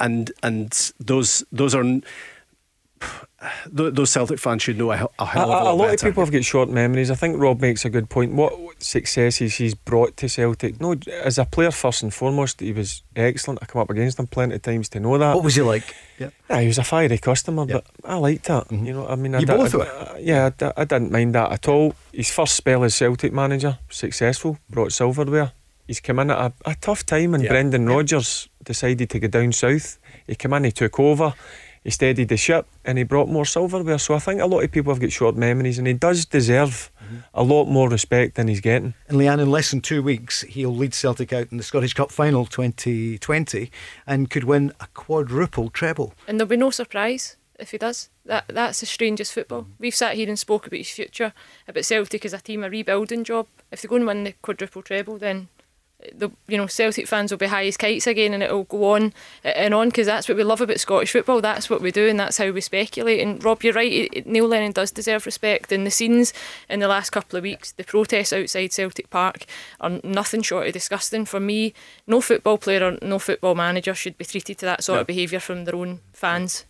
and 0.00 0.32
and 0.42 0.92
those 0.98 1.44
those 1.52 1.74
are. 1.74 1.84
N- 3.43 3.76
th- 3.76 3.95
Those 3.95 4.11
Celtic 4.11 4.38
fans 4.38 4.62
should 4.62 4.78
know 4.78 4.93
a, 4.93 4.97
hell- 4.97 5.12
a 5.18 5.22
A, 5.22 5.26
hell 5.26 5.43
of 5.45 5.49
a, 5.51 5.53
a, 5.53 5.62
a 5.62 5.64
lot 5.64 5.76
lot 5.76 5.95
of 5.95 6.01
people 6.01 6.22
have 6.24 6.32
got 6.32 6.45
short 6.45 6.68
memories. 6.68 7.11
I 7.11 7.14
think 7.14 7.38
Rob 7.40 7.61
makes 7.61 7.84
a 7.84 7.90
good 7.90 8.09
point. 8.09 8.32
What 8.32 8.55
successes 8.82 9.57
he's 9.57 9.74
brought 9.74 10.16
to 10.18 10.28
Celtic? 10.28 10.80
No, 10.80 10.95
as 11.22 11.38
a 11.38 11.45
player 11.45 11.70
first 11.70 12.03
and 12.03 12.12
foremost, 12.14 12.61
he 12.61 12.72
was 12.72 13.03
excellent. 13.16 13.61
I 13.62 13.66
come 13.66 13.82
up 13.82 13.90
against 13.90 14.18
him 14.18 14.26
plenty 14.26 14.55
of 14.57 14.62
times 14.62 14.88
to 14.90 15.01
know 15.01 15.18
that. 15.18 15.34
what 15.34 15.45
was 15.45 15.55
he 15.57 15.62
like? 15.62 15.95
Yeah. 16.18 16.30
Yeah, 16.49 16.61
he 16.61 16.66
was 16.68 16.78
a 16.78 16.84
fiery 16.84 17.18
customer, 17.18 17.66
but 17.66 17.84
I 18.05 18.16
liked 18.16 18.45
that. 18.45 18.68
Mm-hmm. 18.68 18.86
You 18.86 18.93
know, 18.93 19.09
I 19.09 19.16
mean, 19.16 19.34
I 19.34 19.40
You 19.40 19.47
di- 19.47 19.57
both 19.57 19.74
I, 19.74 19.78
were? 19.78 19.84
I- 20.14 20.18
yeah, 20.18 20.51
I, 20.61 20.72
I 20.76 20.84
didn't 20.84 21.11
mind 21.11 21.34
that 21.34 21.51
at 21.53 21.68
all. 21.68 21.95
His 22.12 22.30
first 22.30 22.55
spell 22.55 22.84
as 22.84 22.95
Celtic 22.95 23.32
manager, 23.32 23.78
successful, 23.90 24.59
brought 24.70 24.93
silverware. 24.93 25.53
He's 25.88 26.01
come 26.01 26.20
in 26.20 26.30
at 26.30 26.38
a, 26.38 26.53
a 26.70 26.74
tough 26.76 27.05
time, 27.05 27.34
and 27.34 27.43
Yeah. 27.43 27.51
Brendan 27.51 27.86
Rodgers 27.88 28.49
decided 28.62 29.11
to 29.11 29.18
go 29.18 29.26
down 29.28 29.53
south. 29.53 29.99
He 30.26 30.36
came 30.36 30.53
in, 30.53 30.64
he 30.64 30.70
took 30.72 30.99
over, 31.01 31.34
he 31.85 31.91
steadied 31.91 32.28
the 32.28 32.37
ship, 32.37 32.66
and 32.85 32.99
he 32.99 33.05
brought 33.05 33.28
more 33.28 33.45
silverware. 33.45 33.99
So 33.99 34.14
I 34.14 34.18
think 34.18 34.41
a 34.41 34.47
lot 34.47 34.62
of 34.62 34.70
people 34.70 34.93
have 34.93 35.01
got 35.01 35.12
short 35.12 35.37
memories, 35.37 35.78
and 35.78 35.87
he 35.87 35.95
does 35.95 36.24
deserve 36.24 36.91
mm-hmm. 37.03 37.16
a 37.35 37.43
lot 37.43 37.66
more 37.66 37.89
respect 37.89 38.37
than 38.37 38.49
he's 38.49 38.61
getting. 38.61 38.95
And 39.09 39.18
Leanne, 39.18 39.41
in 39.41 39.51
less 39.51 39.70
than 39.70 39.80
two 39.80 40.03
weeks, 40.03 40.43
he'll 40.43 40.74
lead 40.74 40.95
Celtic 40.95 41.33
out 41.33 41.49
in 41.51 41.59
the 41.59 41.64
Scottish 41.64 41.95
Cup 41.95 42.11
final 42.11 42.47
2020 42.47 43.70
and 44.07 44.30
could 44.30 44.45
win 44.45 44.72
a 44.80 44.87
quadruple 44.95 45.70
treble. 45.70 46.14
And 46.28 46.39
there'll 46.39 46.49
be 46.49 46.57
no 46.57 46.70
surprise 46.70 47.37
if 47.59 47.70
he 47.70 47.78
does. 47.78 48.11
That 48.24 48.45
that's 48.49 48.80
the 48.80 48.87
strangest 48.87 49.33
football. 49.33 49.62
Mm-hmm. 49.62 49.72
We've 49.78 49.95
sat 49.95 50.14
here 50.14 50.28
and 50.28 50.39
spoke 50.39 50.66
about 50.66 50.78
his 50.78 50.91
future, 50.91 51.33
about 51.66 51.85
Celtic 51.85 52.24
as 52.24 52.33
a 52.33 52.39
team, 52.39 52.62
a 52.62 52.70
rebuilding 52.70 53.24
job. 53.24 53.47
If 53.70 53.83
they 53.83 53.89
go 53.89 53.97
and 53.97 54.07
win 54.07 54.24
the 54.24 54.35
quadruple 54.43 54.83
treble, 54.83 55.18
then 55.18 55.49
the 56.12 56.30
you 56.48 56.57
know 56.57 56.66
Celtic 56.66 57.07
fans 57.07 57.30
will 57.30 57.38
be 57.38 57.46
high 57.46 57.66
as 57.66 57.76
kites 57.76 58.07
again, 58.07 58.34
and 58.34 58.42
it'll 58.42 58.64
go 58.64 58.92
on 58.92 59.12
and 59.44 59.74
on 59.74 59.88
because 59.88 60.07
that's 60.07 60.28
what 60.28 60.36
we 60.36 60.44
love 60.44 60.61
about 60.61 60.80
Scottish 60.80 61.12
football. 61.12 61.40
That's 61.40 61.70
what 61.70 61.80
we 61.80 61.90
do, 61.90 62.09
and 62.09 62.18
that's 62.18 62.38
how 62.38 62.50
we 62.50 62.61
speculate. 62.61 63.20
And 63.20 63.42
Rob, 63.42 63.62
you're 63.62 63.72
right. 63.72 64.26
Neil 64.26 64.48
Lennon 64.48 64.72
does 64.72 64.90
deserve 64.90 65.26
respect. 65.26 65.72
And 65.72 65.86
the 65.86 65.90
scenes 65.90 66.32
in 66.68 66.80
the 66.80 66.88
last 66.88 67.11
couple 67.11 67.36
of 67.36 67.42
weeks, 67.42 67.72
the 67.72 67.84
protests 67.84 68.32
outside 68.32 68.72
Celtic 68.72 69.11
Park, 69.11 69.44
are 69.80 70.00
nothing 70.03 70.42
short 70.42 70.66
of 70.66 70.72
disgusting. 70.72 71.24
For 71.24 71.40
me, 71.40 71.74
no 72.07 72.20
football 72.20 72.59
player 72.59 72.84
or 72.84 72.98
no 73.03 73.18
football 73.18 73.55
manager 73.55 73.94
should 73.94 74.18
be 74.18 74.24
treated 74.24 74.59
to 74.59 74.66
that 74.66 74.84
sort 74.84 75.00
of 75.00 75.07
behaviour 75.07 75.40
from 75.40 75.64
their 75.64 75.76
own 75.76 76.00
fans. 76.12 76.64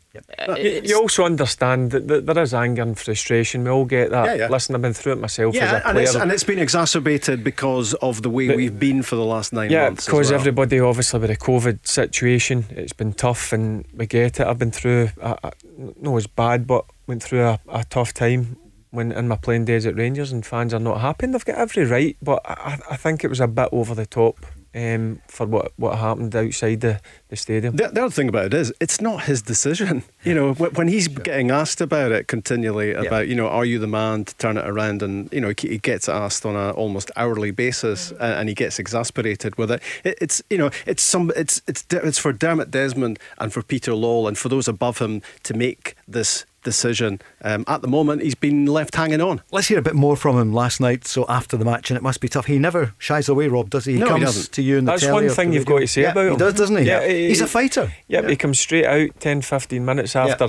Uh, 0.48 0.54
You, 0.56 0.98
also 1.00 1.24
understand 1.24 1.90
that, 1.92 2.06
that 2.08 2.26
there 2.26 2.42
is 2.42 2.52
anger 2.52 2.82
and 2.82 2.98
frustration. 2.98 3.64
We 3.64 3.70
all 3.70 3.84
get 3.84 4.10
that. 4.10 4.26
Yeah, 4.26 4.34
yeah. 4.34 4.48
Listen, 4.48 4.74
I've 4.74 4.82
been 4.82 4.92
through 4.92 5.12
it 5.12 5.20
myself 5.20 5.54
as 5.54 5.60
Yeah, 5.60 5.72
a 5.72 5.74
and 5.76 5.82
player. 5.92 6.02
it's, 6.04 6.14
and 6.14 6.30
it's 6.32 6.44
been 6.44 6.58
exacerbated 6.58 7.42
because 7.42 7.94
of 7.94 8.22
the 8.22 8.30
way 8.30 8.48
But- 8.48 8.56
we've 8.56 8.78
been 8.78 9.02
for 9.02 9.16
the 9.16 9.24
last 9.24 9.52
nine 9.52 9.70
yeah, 9.70 9.84
months. 9.84 10.02
as 10.02 10.06
because 10.06 10.30
well. 10.30 10.40
everybody 10.40 10.80
obviously 10.80 11.20
with 11.20 11.30
the 11.30 11.36
COVID 11.36 11.86
situation, 11.86 12.66
it's 12.70 12.92
been 12.92 13.12
tough, 13.14 13.52
and 13.52 13.84
we 13.94 14.06
get 14.06 14.38
it. 14.40 14.46
I've 14.46 14.58
been 14.58 14.70
through, 14.70 15.10
a, 15.20 15.38
a, 15.44 15.52
no, 16.00 16.16
it's 16.16 16.26
bad, 16.26 16.66
but 16.66 16.84
went 17.06 17.22
through 17.22 17.42
a, 17.42 17.60
a 17.68 17.84
tough 17.84 18.12
time 18.12 18.56
when 18.90 19.10
in 19.12 19.26
my 19.28 19.36
playing 19.36 19.64
days 19.64 19.86
at 19.86 19.96
Rangers, 19.96 20.32
and 20.32 20.44
fans 20.44 20.74
are 20.74 20.78
not 20.80 21.00
happy. 21.00 21.24
And 21.24 21.32
they've 21.34 21.44
got 21.44 21.56
every 21.56 21.84
right, 21.86 22.16
but 22.20 22.42
I, 22.44 22.78
I 22.90 22.96
think 22.96 23.24
it 23.24 23.28
was 23.28 23.40
a 23.40 23.48
bit 23.48 23.70
over 23.72 23.94
the 23.94 24.04
top 24.06 24.44
um, 24.74 25.20
for 25.28 25.46
what 25.46 25.72
what 25.76 25.98
happened 25.98 26.34
outside 26.34 26.80
the, 26.80 27.00
the 27.28 27.36
stadium. 27.36 27.76
The, 27.76 27.88
the 27.88 28.04
other 28.04 28.10
thing 28.10 28.28
about 28.28 28.46
it 28.46 28.54
is, 28.54 28.72
it's 28.80 29.00
not 29.00 29.24
his 29.24 29.42
decision. 29.42 30.02
You 30.24 30.34
know, 30.34 30.54
wh- 30.54 30.72
when 30.78 30.86
he's 30.86 31.08
getting 31.08 31.50
asked 31.50 31.80
about 31.80 32.12
it 32.12 32.28
continually, 32.28 32.92
about 32.94 33.26
you 33.26 33.34
know, 33.34 33.48
are 33.48 33.64
you 33.64 33.80
the 33.80 33.88
man 33.88 34.24
to 34.24 34.36
turn 34.36 34.56
it 34.56 34.64
around? 34.64 35.02
And 35.02 35.28
you 35.32 35.40
know, 35.40 35.52
he 35.58 35.78
gets 35.78 36.08
asked 36.08 36.46
on 36.46 36.54
a 36.54 36.70
almost 36.70 37.10
hourly 37.16 37.50
basis, 37.50 38.12
a- 38.12 38.22
and 38.38 38.48
he 38.48 38.54
gets 38.54 38.78
exasperated 38.78 39.58
with 39.58 39.72
it. 39.72 39.82
it. 40.04 40.16
It's 40.20 40.40
you 40.48 40.58
know, 40.58 40.70
it's 40.86 41.02
some, 41.02 41.32
it's 41.34 41.60
it's 41.66 41.84
it's 41.90 42.18
for 42.18 42.32
Dermot 42.32 42.70
Desmond 42.70 43.18
and 43.38 43.52
for 43.52 43.62
Peter 43.62 43.90
Lawwell 43.90 44.28
and 44.28 44.38
for 44.38 44.48
those 44.48 44.68
above 44.68 44.98
him 44.98 45.22
to 45.42 45.54
make 45.54 45.96
this 46.06 46.46
decision. 46.62 47.20
Um, 47.42 47.64
at 47.66 47.82
the 47.82 47.88
moment, 47.88 48.22
he's 48.22 48.34
been 48.34 48.66
left 48.66 48.94
hanging 48.94 49.20
on. 49.20 49.40
Let's 49.50 49.68
hear 49.68 49.78
a 49.78 49.82
bit 49.82 49.94
more 49.94 50.16
from 50.16 50.38
him 50.38 50.52
last 50.52 50.80
night. 50.80 51.06
So 51.06 51.24
after 51.28 51.56
the 51.56 51.64
match, 51.64 51.90
and 51.90 51.96
it 51.96 52.02
must 52.02 52.20
be 52.20 52.28
tough. 52.28 52.46
He 52.46 52.58
never 52.58 52.94
shies 52.98 53.28
away, 53.28 53.48
Rob, 53.48 53.70
does 53.70 53.84
he? 53.84 53.94
He 53.94 53.98
No, 53.98 54.06
he 54.06 54.10
comes 54.12 54.24
doesn't. 54.24 54.52
to 54.54 54.62
you 54.62 54.78
in 54.78 54.84
the 54.84 54.92
That's 54.92 55.06
one 55.06 55.28
thing 55.28 55.52
you've 55.52 55.66
got 55.66 55.80
to 55.80 55.86
say 55.86 56.02
Yeah, 56.02 56.10
about 56.12 56.26
him. 56.26 56.32
He 56.32 56.38
does, 56.38 56.54
doesn't 56.54 56.76
he? 56.76 56.84
Yeah, 56.84 57.06
he- 57.06 57.28
he's 57.28 57.40
a 57.40 57.46
fighter. 57.46 57.92
Yeah, 58.08 58.20
but 58.22 58.30
he 58.30 58.36
comes 58.36 58.58
straight 58.60 58.86
out 58.86 59.10
10, 59.20 59.42
15 59.42 59.84
minutes 59.84 60.16
after 60.16 60.48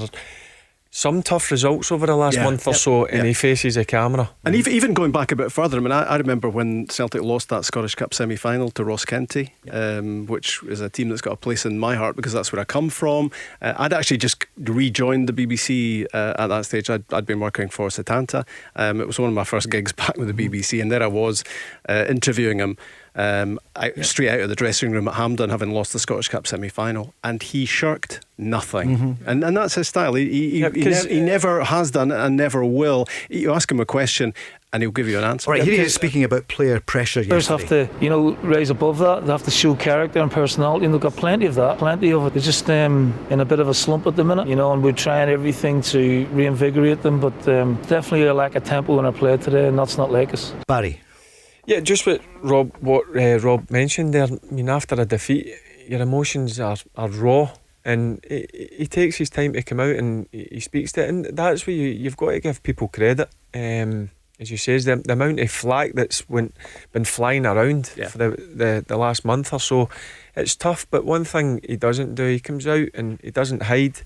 some 0.95 1.23
tough 1.23 1.49
results 1.49 1.91
over 1.91 2.05
the 2.05 2.15
last 2.15 2.35
Yeah, 2.37 2.43
month 2.43 2.67
or 2.67 2.69
yeah, 2.69 2.77
so, 2.77 3.05
and 3.05 3.17
yeah. 3.17 3.23
he 3.23 3.33
faces 3.33 3.75
a 3.77 3.83
camera. 3.83 4.29
And 4.45 4.53
even, 4.53 4.73
even 4.73 4.93
going 4.93 5.11
back 5.11 5.31
a 5.31 5.35
bit 5.35 5.51
further, 5.51 5.77
I 5.77 5.79
mean, 5.79 5.91
I, 5.91 6.03
I 6.03 6.17
remember 6.17 6.47
when 6.47 6.87
Celtic 6.87 7.23
lost 7.23 7.49
that 7.49 7.65
Scottish 7.65 7.95
Cup 7.95 8.13
semi 8.13 8.35
final 8.35 8.69
to 8.69 8.83
Ross 8.83 9.03
County, 9.03 9.55
um, 9.71 10.27
which 10.27 10.61
is 10.61 10.81
a 10.81 10.89
team 10.91 11.09
that's 11.09 11.19
got 11.19 11.31
a 11.31 11.35
place 11.35 11.65
in 11.65 11.79
my 11.79 11.95
heart 11.95 12.15
because 12.15 12.31
that's 12.31 12.51
where 12.51 12.61
I 12.61 12.63
come 12.63 12.89
from. 12.91 13.31
Uh, 13.59 13.73
I'd 13.75 13.91
actually 13.91 14.17
just 14.17 14.45
rejoined 14.55 15.27
the 15.27 15.33
BBC 15.33 16.05
uh, 16.13 16.35
at 16.37 16.47
that 16.47 16.67
stage. 16.67 16.91
I'd, 16.91 17.11
I'd 17.11 17.25
been 17.25 17.39
working 17.39 17.69
for 17.69 17.87
Setanta. 17.87 18.45
Um, 18.75 19.01
it 19.01 19.07
was 19.07 19.17
one 19.17 19.29
of 19.29 19.35
my 19.35 19.45
first 19.45 19.71
gigs 19.71 19.91
back 19.93 20.15
with 20.15 20.27
the 20.27 20.47
BBC, 20.47 20.79
and 20.79 20.91
there 20.91 21.01
I 21.01 21.07
was 21.07 21.43
uh, 21.89 22.05
interviewing 22.07 22.59
him. 22.59 22.77
Um, 23.15 23.59
out, 23.75 23.91
Straight 24.03 24.29
out 24.29 24.39
of 24.39 24.49
the 24.49 24.55
dressing 24.55 24.91
room 24.91 25.07
at 25.07 25.13
Hampden, 25.15 25.49
having 25.51 25.71
lost 25.71 25.93
the 25.93 25.99
Scottish 25.99 26.29
Cup 26.29 26.47
semi 26.47 26.67
final, 26.69 27.13
and 27.23 27.43
he 27.43 27.65
shirked 27.65 28.21
nothing. 28.39 29.17
And, 29.25 29.43
and 29.43 29.55
that's 29.55 29.75
his 29.75 29.87
style. 29.87 30.15
He, 30.15 30.27
he, 30.29 30.49
he- 30.49 30.59
Yeah, 30.61 30.69
he, 30.73 30.83
'cause- 30.83 31.03
nev- 31.03 31.11
he 31.11 31.19
never 31.19 31.63
has 31.63 31.91
done 31.91 32.11
and 32.11 32.35
never 32.35 32.65
will. 32.65 33.05
You 33.29 33.53
ask 33.53 33.71
him 33.71 33.79
a 33.79 33.85
question 33.85 34.33
and 34.71 34.81
he'll 34.81 34.89
give 34.91 35.07
you 35.07 35.19
an 35.19 35.23
answer. 35.23 35.51
Right, 35.51 35.63
here 35.63 35.73
he 35.73 35.79
is 35.81 35.93
speaking 35.93 36.23
about 36.23 36.47
player 36.47 36.79
pressure. 36.79 37.23
Players 37.23 37.45
have 37.47 37.67
to, 37.67 37.87
you 38.01 38.09
know, 38.09 38.31
rise 38.41 38.71
above 38.71 38.97
that. 38.97 39.23
They 39.27 39.31
have 39.31 39.43
to 39.43 39.51
show 39.51 39.75
character 39.75 40.19
and 40.19 40.31
personality, 40.31 40.85
and 40.85 40.93
they've 40.95 40.99
got 41.01 41.15
plenty 41.15 41.45
of 41.45 41.53
that, 41.53 41.77
plenty 41.77 42.11
of 42.11 42.25
it. 42.25 42.33
They're 42.33 42.41
just 42.41 42.67
um, 42.71 43.13
in 43.29 43.39
a 43.39 43.45
bit 43.45 43.59
of 43.59 43.67
a 43.69 43.73
slump 43.75 44.07
at 44.07 44.15
the 44.15 44.23
minute, 44.23 44.47
you 44.47 44.55
know, 44.55 44.73
and 44.73 44.83
we're 44.83 44.91
trying 44.93 45.29
everything 45.29 45.83
to 45.83 46.25
reinvigorate 46.31 47.03
them, 47.03 47.19
but 47.19 47.47
um, 47.47 47.75
definitely 47.83 48.25
a 48.25 48.33
lack 48.33 48.55
of 48.55 48.63
tempo 48.63 48.97
in 48.97 49.05
our 49.05 49.11
play 49.11 49.37
today, 49.37 49.67
and 49.67 49.77
that's 49.77 49.95
not 49.99 50.11
like 50.11 50.33
us. 50.33 50.55
Barry. 50.67 50.99
Yeah, 51.65 51.79
just 51.79 52.05
what 52.05 52.21
Rob 52.41 52.75
what 52.81 53.05
uh, 53.15 53.39
Rob 53.39 53.71
mentioned 53.71 54.13
there. 54.13 54.27
I 54.27 54.53
mean, 54.53 54.69
after 54.69 54.95
a 54.99 55.05
defeat, 55.05 55.53
your 55.87 56.01
emotions 56.01 56.59
are, 56.59 56.77
are 56.95 57.07
raw, 57.09 57.51
and 57.85 58.23
he, 58.27 58.47
he 58.79 58.87
takes 58.87 59.15
his 59.17 59.29
time 59.29 59.53
to 59.53 59.63
come 59.63 59.79
out 59.79 59.95
and 59.95 60.27
he 60.31 60.59
speaks 60.59 60.91
to 60.93 61.03
it, 61.03 61.09
and 61.09 61.25
that's 61.25 61.65
where 61.65 61.75
you 61.75 61.87
you've 61.87 62.17
got 62.17 62.31
to 62.31 62.39
give 62.39 62.63
people 62.63 62.89
credit. 62.89 63.29
Um, 63.53 64.09
as 64.39 64.51
you 64.51 64.57
says, 64.57 64.83
the, 64.83 64.97
the 64.97 65.13
amount 65.13 65.39
of 65.39 65.49
flack 65.51 65.93
that's 65.93 66.27
went, 66.27 66.53
been 66.91 67.05
flying 67.05 67.45
around 67.45 67.91
Yeah. 67.95 68.07
for 68.09 68.17
the, 68.17 68.29
the 68.31 68.83
the 68.85 68.97
last 68.97 69.23
month 69.23 69.53
or 69.53 69.59
so, 69.59 69.89
it's 70.35 70.55
tough. 70.55 70.85
But 70.91 71.05
one 71.05 71.23
thing 71.23 71.61
he 71.65 71.77
doesn't 71.77 72.15
do, 72.15 72.25
he 72.27 72.39
comes 72.41 72.67
out 72.67 72.89
and 72.93 73.21
he 73.23 73.31
doesn't 73.31 73.63
hide, 73.63 74.01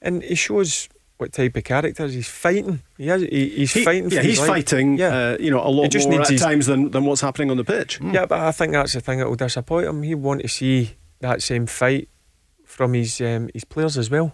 and 0.00 0.22
he 0.22 0.36
shows 0.36 0.88
what 1.20 1.32
type 1.32 1.54
of 1.56 1.64
character 1.64 2.06
he's 2.08 2.28
fighting. 2.28 2.80
He 2.96 3.06
has, 3.08 3.20
he, 3.22 3.48
he's 3.50 3.72
He- 3.74 3.84
fighting. 3.84 4.04
yeah, 4.10 4.20
for 4.20 4.26
his 4.26 4.26
he's 4.26 4.38
life. 4.40 4.48
fighting. 4.48 4.96
Yeah. 4.98 5.08
Uh, 5.16 5.36
you 5.38 5.50
know, 5.50 5.60
a 5.60 5.68
lot 5.68 5.82
He 5.84 5.88
just 5.90 6.08
more 6.08 6.22
at 6.22 6.28
his- 6.28 6.40
times 6.40 6.66
than, 6.66 6.90
than 6.90 7.04
what's 7.04 7.20
happening 7.20 7.50
on 7.50 7.56
the 7.58 7.64
pitch. 7.64 8.00
Yeah, 8.00 8.26
but 8.26 8.40
I 8.40 8.52
think 8.52 8.72
that's 8.72 8.94
the 8.94 9.00
thing 9.00 9.18
that 9.18 9.28
will 9.28 9.36
disappoint 9.36 9.86
him. 9.86 10.02
He 10.02 10.14
want 10.14 10.40
to 10.42 10.48
see 10.48 10.96
that 11.20 11.42
same 11.42 11.66
fight 11.66 12.08
from 12.64 12.94
his 12.94 13.20
um, 13.20 13.50
his 13.52 13.64
players 13.64 13.98
as 13.98 14.10
well. 14.10 14.28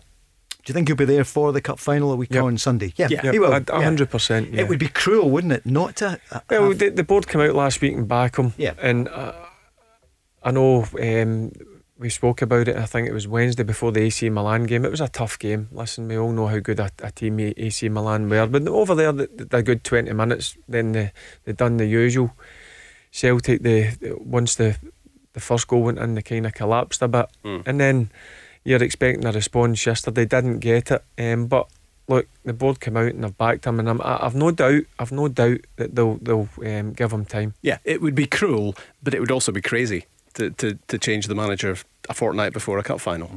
Do 0.64 0.70
you 0.70 0.74
think 0.74 0.88
he'll 0.88 0.96
be 0.96 1.04
there 1.04 1.24
for 1.24 1.52
the 1.52 1.60
cup 1.60 1.78
final 1.78 2.12
a 2.12 2.16
week 2.16 2.32
Yep. 2.34 2.44
on 2.44 2.58
Sunday? 2.58 2.92
Yeah, 2.96 3.08
Yeah, 3.10 3.30
he 3.32 3.38
will. 3.38 3.52
a- 3.52 3.56
a 3.58 3.64
yeah. 3.68 3.82
hundred 3.82 4.10
percent. 4.10 4.52
Yeah. 4.52 4.60
It 4.62 4.68
would 4.68 4.78
be 4.78 4.88
cruel, 4.88 5.30
wouldn't 5.30 5.52
it, 5.52 5.64
not 5.66 5.96
to. 5.96 6.20
uh, 6.30 6.40
Well, 6.50 6.68
have- 6.70 6.78
the, 6.78 6.88
the 6.90 7.04
board 7.04 7.26
came 7.28 7.40
out 7.40 7.54
last 7.54 7.80
week 7.80 7.94
and 7.94 8.06
back 8.08 8.36
him. 8.36 8.52
Yeah. 8.56 8.74
And 8.80 9.08
uh, 9.08 9.32
I 10.42 10.50
know 10.52 10.86
um, 11.00 11.52
we 11.98 12.10
spoke 12.10 12.42
about 12.42 12.68
it. 12.68 12.76
I 12.76 12.84
think 12.86 13.08
it 13.08 13.12
was 13.14 13.26
Wednesday 13.28 13.62
before 13.62 13.90
the 13.92 14.02
AC 14.02 14.28
Milan 14.28 14.64
game. 14.64 14.84
It 14.84 14.90
was 14.90 15.00
a 15.00 15.08
tough 15.08 15.38
game. 15.38 15.68
Listen, 15.72 16.08
we 16.08 16.18
all 16.18 16.32
know 16.32 16.46
how 16.46 16.58
good 16.58 16.78
a, 16.80 16.90
a 17.02 17.10
team 17.10 17.40
AC 17.40 17.88
Milan 17.88 18.28
were. 18.28 18.46
But 18.46 18.68
over 18.68 18.94
there, 18.94 19.12
they, 19.12 19.26
they 19.26 19.62
good 19.62 19.82
20 19.84 20.12
minutes. 20.12 20.56
Then 20.68 20.92
they, 20.92 21.12
they 21.44 21.52
done 21.52 21.78
the 21.78 21.86
usual. 21.86 22.32
Celtic, 23.10 23.62
they, 23.62 23.90
they- 24.00 24.12
once 24.12 24.56
the, 24.56 24.76
the 25.32 25.40
first 25.40 25.68
goal 25.68 25.82
went 25.84 25.98
in, 25.98 26.14
they 26.14 26.22
kind 26.22 26.46
of 26.46 26.54
collapsed 26.54 27.02
a 27.02 27.08
bit. 27.08 27.26
And 27.66 27.80
then 27.80 28.10
you're 28.64 28.82
expecting 28.82 29.24
a 29.26 29.32
response 29.32 29.84
yesterday. 29.86 30.24
Didn't 30.26 30.58
get 30.60 30.90
it. 30.90 31.04
Um, 31.18 31.46
but 31.46 31.68
look, 32.08 32.28
the 32.44 32.52
board 32.52 32.80
came 32.80 32.96
out 32.96 33.06
and 33.14 33.24
they've 33.24 33.38
backed 33.38 33.64
him, 33.66 33.80
and 33.80 33.88
I'm, 33.88 34.00
I- 34.02 34.24
I've 34.26 34.34
no 34.34 34.50
doubt, 34.50 34.82
I've 34.98 35.12
no 35.12 35.28
doubt 35.28 35.60
that 35.76 35.94
they'll 35.94 36.16
they'll 36.20 36.48
um, 36.64 36.92
give 36.92 37.12
him 37.12 37.24
time. 37.24 37.54
Yeah, 37.62 37.78
it 37.84 38.02
would 38.02 38.14
be 38.14 38.26
cruel, 38.26 38.74
but 39.02 39.14
it 39.14 39.20
would 39.20 39.30
also 39.30 39.50
be 39.52 39.62
crazy 39.62 40.04
to, 40.36 40.50
to, 40.50 40.78
to 40.88 40.98
change 40.98 41.26
the 41.26 41.34
manager 41.34 41.76
a 42.08 42.14
fortnight 42.14 42.52
before 42.52 42.78
a 42.78 42.82
cup 42.82 43.00
final. 43.00 43.30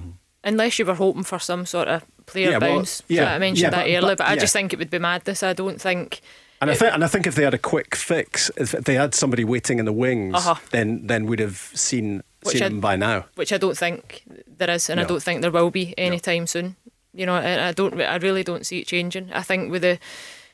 Unless 0.44 0.80
you 0.80 0.86
were 0.86 0.96
hoping 0.96 1.24
for 1.24 1.40
some 1.40 1.66
sort 1.66 1.88
of 1.90 2.04
player 2.26 2.52
Yeah, 2.52 2.58
well, 2.60 2.76
bounce. 2.78 3.04
yeah, 3.10 3.24
Yeah, 3.24 3.34
I 3.36 3.40
mentioned 3.40 3.64
yeah, 3.64 3.70
that 3.72 3.86
but- 3.86 3.90
earlier, 3.92 4.02
but- 4.02 4.18
but, 4.20 4.28
I 4.28 4.34
yeah. 4.34 4.40
just 4.40 4.54
think 4.54 4.72
it 4.74 4.80
would 4.80 4.90
be 4.90 5.00
madness. 5.00 5.44
I 5.44 5.54
don't 5.54 5.82
think. 5.82 6.22
And 6.62 6.70
I 6.72 6.76
think, 6.76 6.94
and 6.94 7.04
I 7.04 7.08
think 7.08 7.26
if 7.28 7.36
they 7.36 7.44
had 7.44 7.54
a 7.54 7.58
quick 7.58 7.96
fix, 7.96 8.52
if 8.58 8.72
they 8.72 8.96
had 8.96 9.14
somebody 9.16 9.44
waiting 9.46 9.80
in 9.80 9.86
the 9.86 9.94
wings, 9.94 10.36
Uh-huh. 10.36 10.56
then 10.72 11.08
then 11.08 11.26
we'd 11.26 11.40
have 11.40 11.58
seen 11.74 12.22
Which 12.44 12.56
seen 12.58 12.64
I- 12.64 12.70
them 12.70 12.80
by 12.82 12.96
now. 12.98 13.26
which 13.36 13.54
I 13.54 13.58
don't 13.58 13.78
think 13.78 14.24
there 14.58 14.70
is, 14.70 14.90
and 14.90 15.00
I 15.00 15.04
don't 15.06 15.24
think 15.24 15.42
there 15.42 15.52
will 15.52 15.72
be 15.72 15.94
anytime 15.98 16.48
soon. 16.48 16.76
You 17.14 17.26
know, 17.26 17.36
I, 17.36 17.70
I 17.70 17.72
don't, 17.74 18.00
I 18.02 18.18
really 18.18 18.44
don't 18.44 18.66
see 18.66 18.80
it 18.80 18.88
changing. 18.88 19.30
I 19.34 19.42
think 19.42 19.72
with 19.72 19.82
the 19.82 20.00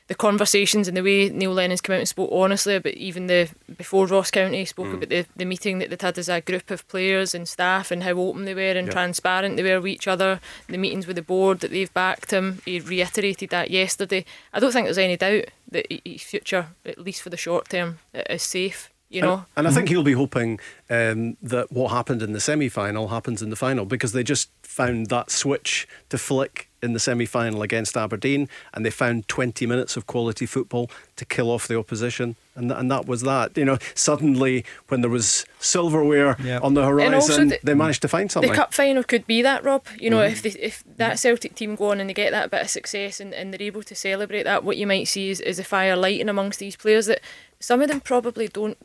the 0.08 0.14
conversations 0.14 0.86
and 0.86 0.96
the 0.96 1.02
way 1.02 1.28
Neil 1.28 1.52
Lennon's 1.52 1.80
come 1.80 1.94
out 1.94 1.98
and 2.00 2.08
spoke 2.08 2.30
honestly 2.32 2.76
about 2.76 2.94
even 2.94 3.26
the 3.26 3.48
before 3.76 4.06
Ross 4.06 4.30
County 4.30 4.64
spoke 4.64 4.86
Mm. 4.86 4.94
about 4.94 5.08
the, 5.08 5.26
the 5.36 5.44
meeting 5.44 5.78
that 5.80 5.90
they'd 5.90 6.00
had 6.02 6.16
as 6.18 6.28
a 6.28 6.40
group 6.40 6.70
of 6.70 6.86
players 6.88 7.34
and 7.34 7.48
staff 7.48 7.90
and 7.90 8.02
how 8.04 8.12
open 8.12 8.44
they 8.44 8.54
were 8.54 8.60
and 8.78 8.86
Yeah. 8.86 8.92
transparent 8.92 9.56
they 9.56 9.62
were 9.64 9.80
with 9.80 9.90
each 9.92 10.06
other. 10.08 10.40
The 10.68 10.78
meetings 10.78 11.06
with 11.08 11.16
the 11.16 11.22
board 11.22 11.60
that 11.60 11.70
they've 11.72 11.92
backed 11.92 12.30
him. 12.30 12.62
He 12.64 12.78
reiterated 12.78 13.50
that 13.50 13.70
yesterday. 13.70 14.24
I 14.52 14.60
don't 14.60 14.72
think 14.72 14.86
there's 14.86 14.98
any 14.98 15.16
doubt 15.16 15.46
that 15.72 15.86
his 16.04 16.22
future, 16.22 16.68
at 16.84 16.98
least 16.98 17.22
for 17.22 17.30
the 17.30 17.36
short 17.36 17.68
term, 17.68 17.98
is 18.30 18.42
safe. 18.42 18.90
You 19.08 19.22
know, 19.22 19.34
And, 19.56 19.66
and 19.66 19.68
I 19.68 19.70
think 19.70 19.88
he'll 19.88 20.02
be 20.02 20.12
hoping 20.14 20.58
um, 20.90 21.36
that 21.40 21.70
what 21.70 21.92
happened 21.92 22.22
in 22.22 22.32
the 22.32 22.40
semi 22.40 22.68
final 22.68 23.08
happens 23.08 23.40
in 23.40 23.50
the 23.50 23.56
final 23.56 23.84
because 23.86 24.10
they 24.12 24.24
just 24.24 24.50
found 24.64 25.06
that 25.10 25.30
switch 25.30 25.86
to 26.08 26.18
flick 26.18 26.68
in 26.82 26.92
the 26.92 26.98
semi 27.00 27.24
final 27.26 27.62
against 27.62 27.96
Aberdeen 27.96 28.48
and 28.74 28.84
they 28.84 28.90
found 28.90 29.26
20 29.28 29.66
minutes 29.66 29.96
of 29.96 30.06
quality 30.06 30.44
football 30.46 30.90
to 31.16 31.24
kill 31.24 31.50
off 31.50 31.66
the 31.68 31.78
opposition. 31.78 32.36
And, 32.54 32.68
th- 32.70 32.78
and 32.80 32.90
that 32.90 33.06
was 33.06 33.22
that. 33.22 33.56
You 33.56 33.64
know, 33.64 33.78
suddenly 33.94 34.64
when 34.88 35.00
there 35.00 35.10
was 35.10 35.44
silverware 35.58 36.36
Yeah. 36.42 36.58
on 36.62 36.74
the 36.74 36.84
horizon, 36.86 37.48
the- 37.48 37.58
they 37.62 37.74
managed 37.74 38.02
to 38.02 38.08
find 38.08 38.30
something. 38.30 38.50
The 38.50 38.56
cup 38.56 38.72
final 38.74 39.02
could 39.02 39.26
be 39.26 39.42
that, 39.42 39.64
Rob. 39.64 39.84
You 39.98 40.10
know, 40.10 40.18
Mhm. 40.18 40.32
if 40.32 40.42
they, 40.42 40.50
if 40.60 40.84
that 40.96 41.18
Celtic 41.18 41.54
team 41.54 41.74
go 41.76 41.90
on 41.90 42.00
and 42.00 42.08
they 42.10 42.14
get 42.14 42.30
that 42.32 42.50
bit 42.50 42.62
of 42.62 42.70
success 42.70 43.20
and, 43.20 43.32
and 43.34 43.52
they're 43.52 43.62
able 43.62 43.82
to 43.82 43.94
celebrate 43.94 44.44
that, 44.44 44.62
what 44.64 44.76
you 44.76 44.86
might 44.86 45.08
see 45.08 45.30
is, 45.30 45.40
is 45.40 45.58
a 45.58 45.64
fire 45.64 45.96
lighting 45.96 46.28
amongst 46.28 46.58
these 46.58 46.76
players 46.76 47.06
that 47.06 47.20
some 47.60 47.80
of 47.82 47.88
them 47.88 48.00
probably 48.00 48.48
don't 48.48 48.76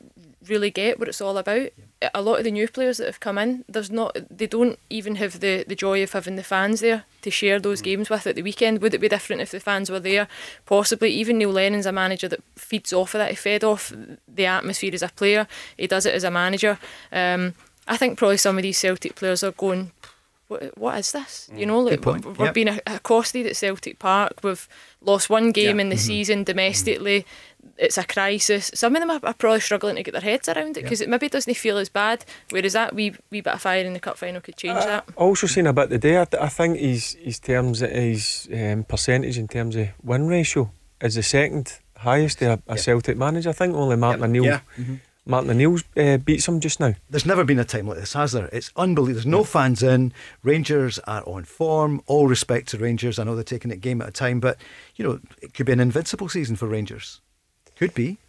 really 0.47 0.71
get 0.71 0.99
what 0.99 1.07
it's 1.07 1.21
all 1.21 1.37
about. 1.37 1.69
A 2.13 2.21
lot 2.21 2.39
of 2.39 2.43
the 2.43 2.51
new 2.51 2.67
players 2.67 2.97
that 2.97 3.05
have 3.05 3.19
come 3.19 3.37
in, 3.37 3.63
there's 3.69 3.91
not 3.91 4.17
they 4.29 4.47
don't 4.47 4.79
even 4.89 5.15
have 5.15 5.39
the, 5.39 5.63
the 5.67 5.75
joy 5.75 6.01
of 6.01 6.13
having 6.13 6.35
the 6.35 6.43
fans 6.43 6.79
there 6.79 7.03
to 7.21 7.29
share 7.29 7.59
those 7.59 7.81
mm. 7.81 7.85
games 7.85 8.09
with 8.09 8.25
at 8.25 8.35
the 8.35 8.41
weekend. 8.41 8.81
Would 8.81 8.93
it 8.93 9.01
be 9.01 9.09
different 9.09 9.41
if 9.41 9.51
the 9.51 9.59
fans 9.59 9.91
were 9.91 9.99
there? 9.99 10.27
Possibly. 10.65 11.11
Even 11.11 11.37
Neil 11.37 11.51
Lennon's 11.51 11.85
a 11.85 11.91
manager 11.91 12.27
that 12.27 12.43
feeds 12.55 12.91
off 12.91 13.13
of 13.13 13.19
that. 13.19 13.29
He 13.29 13.35
fed 13.35 13.63
off 13.63 13.93
the 14.27 14.45
atmosphere 14.45 14.93
as 14.93 15.03
a 15.03 15.09
player. 15.09 15.47
He 15.77 15.87
does 15.87 16.05
it 16.05 16.15
as 16.15 16.23
a 16.23 16.31
manager. 16.31 16.79
Um, 17.11 17.53
I 17.87 17.97
think 17.97 18.17
probably 18.17 18.37
some 18.37 18.57
of 18.57 18.63
these 18.63 18.77
Celtic 18.77 19.15
players 19.15 19.43
are 19.43 19.51
going, 19.51 19.91
what, 20.47 20.77
what 20.77 20.97
is 20.97 21.11
this? 21.11 21.49
Mm. 21.51 21.59
You 21.59 21.65
know, 21.65 21.79
like, 21.79 22.01
Good 22.01 22.01
point. 22.01 22.37
we're 22.37 22.45
Yep. 22.45 22.53
being 22.53 22.79
accosted 22.87 23.45
at 23.47 23.55
Celtic 23.55 23.99
Park. 23.99 24.33
We've 24.43 24.67
lost 25.01 25.29
one 25.29 25.51
game 25.51 25.77
Yeah. 25.77 25.83
in 25.83 25.89
the 25.89 25.95
mm-hmm. 25.95 26.01
season 26.01 26.39
mm-hmm. 26.39 26.43
domestically. 26.45 27.25
It's 27.77 27.97
a 27.97 28.03
crisis. 28.03 28.71
Some 28.73 28.95
of 28.95 29.01
them 29.01 29.09
are, 29.09 29.19
are 29.23 29.33
probably 29.33 29.59
struggling 29.59 29.95
to 29.95 30.03
get 30.03 30.11
their 30.11 30.21
heads 30.21 30.47
around 30.47 30.77
it 30.77 30.83
because 30.83 31.01
it 31.01 31.09
maybe 31.09 31.29
doesn't 31.29 31.53
feel 31.55 31.77
as 31.77 31.89
bad. 31.89 32.25
Whereas 32.49 32.73
that 32.73 32.93
wee, 32.93 33.15
wee 33.29 33.41
bit 33.41 33.53
of 33.53 33.61
fire 33.61 33.83
in 33.83 33.93
the 33.93 33.99
cup 33.99 34.17
final 34.17 34.41
could 34.41 34.57
change 34.57 34.79
that. 34.79 35.07
Also 35.15 35.47
seen 35.47 35.67
a 35.67 35.73
bit 35.73 35.89
today. 35.89 36.17
I, 36.17 36.27
I 36.39 36.49
think 36.49 36.77
his 36.77 37.13
his 37.21 37.39
terms 37.39 37.79
his 37.79 38.47
um, 38.53 38.83
percentage 38.83 39.37
in 39.37 39.47
terms 39.47 39.75
of 39.75 39.87
win 40.03 40.27
ratio 40.27 40.71
is 41.01 41.15
the 41.15 41.23
second 41.23 41.79
highest 41.97 42.41
of 42.41 42.61
a, 42.67 42.73
a 42.73 42.77
Celtic 42.77 43.17
manager. 43.17 43.49
I 43.49 43.53
think 43.53 43.75
only 43.75 43.95
Martin 43.95 44.23
O'Neill. 44.23 44.45
Yeah. 44.45 44.59
Martin 45.25 45.51
O'Neill 45.51 45.77
uh, 45.97 46.17
beats 46.17 46.47
him 46.47 46.59
just 46.59 46.79
now. 46.79 46.95
There's 47.09 47.27
never 47.27 47.43
been 47.43 47.59
a 47.59 47.63
time 47.63 47.87
like 47.87 47.99
this, 47.99 48.13
has 48.13 48.31
there? 48.31 48.49
It's 48.51 48.71
unbelievable. 48.75 49.13
There's 49.13 49.25
no 49.25 49.43
fans 49.43 49.83
in. 49.83 50.13
Rangers 50.41 50.97
are 50.99 51.23
on 51.27 51.43
form. 51.43 52.01
All 52.07 52.27
respect 52.27 52.69
to 52.69 52.79
Rangers. 52.79 53.19
I 53.19 53.23
know 53.23 53.35
they're 53.35 53.43
taking 53.43 53.71
it 53.71 53.81
game 53.81 54.01
at 54.01 54.09
a 54.09 54.11
time, 54.11 54.39
but 54.39 54.57
you 54.95 55.05
know 55.05 55.19
it 55.41 55.53
could 55.53 55.67
be 55.67 55.73
an 55.73 55.79
invincible 55.79 56.27
season 56.27 56.55
for 56.55 56.67
Rangers. 56.67 57.21
Could 57.81 57.95
be. 57.95 58.19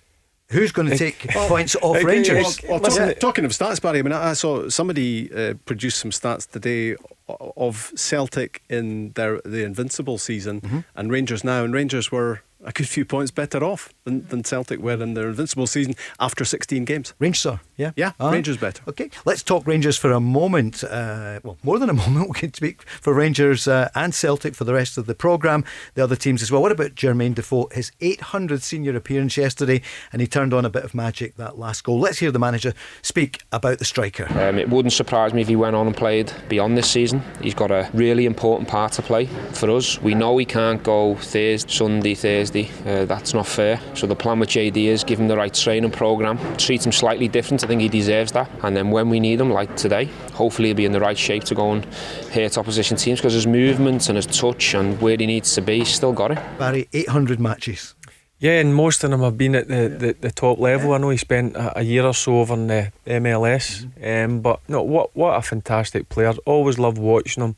Who's 0.48 0.72
going 0.72 0.88
to 0.88 0.96
take 0.96 1.28
points 1.28 1.76
off 1.82 1.98
it- 1.98 2.05
Rangers? 2.05 2.59
Well, 2.66 2.78
Listen, 2.78 3.03
talking, 3.09 3.20
talking 3.20 3.44
of 3.44 3.50
stats, 3.53 3.82
Barry, 3.82 3.98
I 3.98 4.03
mean, 4.03 4.12
I 4.14 4.30
I 4.30 4.32
saw 4.32 4.70
somebody 4.70 5.30
uh, 5.30 5.55
produce 5.66 5.94
some 5.94 6.11
stats 6.11 6.50
today 6.50 6.96
of 7.28 7.92
Celtic 7.94 8.62
in 8.70 9.12
their 9.12 9.42
the 9.44 9.62
Invincible 9.62 10.16
season 10.16 10.84
and 10.96 11.11
Rangers 11.12 11.44
now, 11.44 11.64
and 11.64 11.74
Rangers 11.74 12.11
were 12.11 12.40
a 12.64 12.72
good 12.72 12.88
few 12.88 13.04
points 13.04 13.30
better 13.30 13.62
off 13.64 13.92
than, 14.04 14.26
than 14.28 14.44
Celtic 14.44 14.80
were 14.80 15.02
in 15.02 15.14
their 15.14 15.28
Invincible 15.28 15.66
season 15.66 15.94
after 16.20 16.44
16 16.44 16.84
games. 16.84 17.12
Rangers 17.18 17.46
are, 17.46 17.60
yeah. 17.76 17.90
Yeah, 17.96 18.12
Ah. 18.20 18.30
Rangers 18.30 18.56
better. 18.56 18.82
Okay, 18.88 19.10
let's 19.24 19.42
talk 19.42 19.66
Rangers 19.66 19.96
for 19.96 20.12
a 20.12 20.20
moment. 20.20 20.84
Uh, 20.84 21.40
well, 21.42 21.58
more 21.62 21.78
than 21.78 21.90
a 21.90 21.92
moment. 22.04 22.28
We 22.28 22.34
can 22.38 22.54
speak 22.54 22.82
for 22.88 23.12
Rangers 23.14 23.66
uh, 23.66 23.88
and 23.94 24.14
Celtic 24.14 24.54
for 24.54 24.64
the 24.64 24.74
rest 24.74 24.96
of 24.98 25.06
the 25.06 25.14
programme, 25.14 25.64
the 25.94 26.04
other 26.04 26.16
teams 26.16 26.42
as 26.42 26.52
well. 26.52 26.62
What 26.62 26.72
about 26.72 26.94
Jermaine 26.94 27.34
Defoe? 27.34 27.68
His 27.72 27.90
800th 28.00 28.62
senior 28.62 28.94
appearance 28.96 29.36
yesterday, 29.36 29.82
and 30.12 30.20
he 30.20 30.26
turned 30.28 30.54
on 30.54 30.64
a 30.64 30.70
bit 30.70 30.84
of 30.84 30.94
magic 30.94 31.36
that 31.36 31.58
last 31.58 31.82
goal. 31.84 31.98
Let's 31.98 32.18
hear 32.18 32.30
the 32.30 32.38
manager 32.38 32.74
speak 33.02 33.40
about 33.50 33.78
the 33.78 33.84
striker. 33.84 34.26
Um, 34.38 34.58
it 34.58 34.68
wouldn't 34.68 34.92
surprise 34.92 35.32
me 35.34 35.40
if 35.42 35.48
he 35.48 35.56
went 35.56 35.74
on 35.74 35.86
and 35.86 35.96
played 35.96 36.32
beyond 36.48 36.76
this 36.78 36.90
season. 36.90 37.22
He's 37.40 37.54
got 37.54 37.70
a 37.70 37.90
really 37.92 38.26
important 38.26 38.68
part 38.68 38.92
to 38.92 39.02
play 39.02 39.26
for 39.52 39.70
us. 39.70 40.00
We 40.00 40.14
know 40.14 40.36
he 40.38 40.44
can't 40.44 40.82
go 40.82 41.16
Thursday, 41.16 41.72
Sunday, 41.72 42.14
Thursday. 42.14 42.51
Uh, 42.61 43.05
that's 43.05 43.34
not 43.34 43.46
fair. 43.46 43.80
So 43.94 44.07
the 44.07 44.14
plan 44.14 44.38
with 44.38 44.50
JD 44.50 44.76
is 44.76 45.05
give 45.05 45.18
him 45.18 45.28
the 45.28 45.36
right 45.36 45.53
training 45.53 45.90
program, 45.90 46.38
treat 46.57 46.84
him 46.84 46.92
slightly 46.92 47.28
different. 47.28 47.64
I 47.64 47.66
think 47.66 47.80
he 47.80 47.88
deserves 47.88 48.32
that. 48.32 48.50
And 48.62 48.76
then 48.76 48.90
when 48.90 49.09
we 49.11 49.20
need 49.20 49.40
him, 49.40 49.50
like 49.50 49.74
today, 49.76 50.05
hopefully 50.34 50.68
he'll 50.68 50.76
be 50.76 50.84
in 50.84 50.92
the 50.92 51.00
right 51.00 51.18
shape 51.18 51.44
to 51.44 51.55
go 51.55 51.72
and 51.72 51.84
hurt 52.32 52.59
opposition 52.59 52.96
teams 52.96 53.20
because 53.20 53.32
his 53.32 53.46
movement 53.46 54.09
and 54.09 54.16
his 54.16 54.26
touch 54.26 54.74
and 54.74 55.00
where 55.00 55.16
he 55.16 55.26
needs 55.26 55.55
to 55.55 55.62
be, 55.62 55.78
he's 55.78 55.88
still 55.88 56.12
got 56.12 56.30
it. 56.30 56.38
Barry, 56.59 56.88
800 56.92 57.40
matches. 57.40 57.94
Yeah, 58.38 58.59
and 58.59 58.74
most 58.74 59.05
of 59.05 59.12
them 59.12 59.20
have 59.20 59.38
been 59.38 59.55
at 59.55 59.68
the, 59.68 59.88
the, 59.88 60.16
the 60.20 60.30
top 60.32 60.59
level. 60.59 60.94
I 60.94 60.98
know 60.98 61.11
he 61.11 61.16
spent 61.16 61.55
a, 61.55 61.78
a 61.78 61.82
year 61.82 62.05
or 62.05 62.12
so 62.12 62.40
over 62.40 62.55
in 62.55 62.66
the 62.66 62.92
MLS, 63.07 63.86
um, 64.03 64.40
but 64.40 64.59
no, 64.68 64.82
what 64.82 65.14
what 65.14 65.36
a 65.36 65.42
fantastic 65.42 66.09
player! 66.09 66.32
Always 66.44 66.76
loved 66.76 66.98
watching 66.98 67.44
him. 67.44 67.55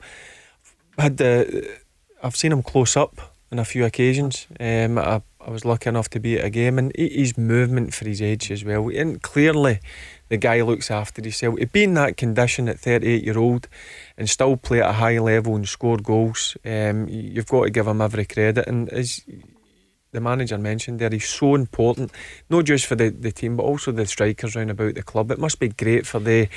Had 0.98 1.16
the, 1.16 1.78
I've 2.22 2.36
seen 2.36 2.52
him 2.52 2.62
close 2.62 2.98
up 2.98 3.33
on 3.54 3.58
a 3.60 3.64
few 3.64 3.84
occasions. 3.84 4.46
Um, 4.58 4.98
I, 4.98 5.22
I 5.40 5.50
was 5.50 5.64
lucky 5.64 5.88
enough 5.88 6.10
to 6.10 6.20
be 6.20 6.38
at 6.38 6.44
a 6.44 6.50
game, 6.50 6.78
and 6.78 6.92
his 6.96 7.38
movement 7.38 7.94
for 7.94 8.04
his 8.04 8.20
age 8.20 8.50
as 8.50 8.64
well. 8.64 8.88
And 8.88 9.22
clearly, 9.22 9.78
the 10.28 10.36
guy 10.36 10.60
looks 10.62 10.90
after 10.90 11.22
himself. 11.22 11.56
To 11.58 11.66
be 11.66 11.84
in 11.84 11.94
that 11.94 12.16
condition 12.16 12.68
at 12.68 12.80
38 12.80 13.22
year 13.22 13.38
old 13.38 13.68
and 14.18 14.28
still 14.28 14.56
play 14.56 14.82
at 14.82 14.90
a 14.90 14.94
high 14.94 15.18
level 15.18 15.54
and 15.54 15.68
score 15.68 15.98
goals, 15.98 16.56
um, 16.64 17.08
you- 17.08 17.30
you've 17.34 17.46
got 17.46 17.64
to 17.64 17.70
give 17.70 17.86
him 17.86 18.00
every 18.00 18.24
credit. 18.24 18.66
And 18.66 18.88
as 18.88 19.20
the 20.10 20.20
manager 20.20 20.58
mentioned 20.58 20.98
there, 20.98 21.10
he's 21.10 21.28
so 21.28 21.54
important, 21.54 22.10
not 22.50 22.64
just 22.64 22.86
for 22.86 22.96
the, 22.96 23.10
the 23.10 23.30
team, 23.32 23.56
but 23.56 23.64
also 23.64 23.92
the 23.92 24.06
strikers 24.06 24.56
round 24.56 24.70
about 24.70 24.94
the 24.94 25.02
club. 25.02 25.30
It 25.30 25.38
must 25.38 25.60
be 25.60 25.68
great 25.68 26.06
for 26.06 26.18
the 26.20 26.48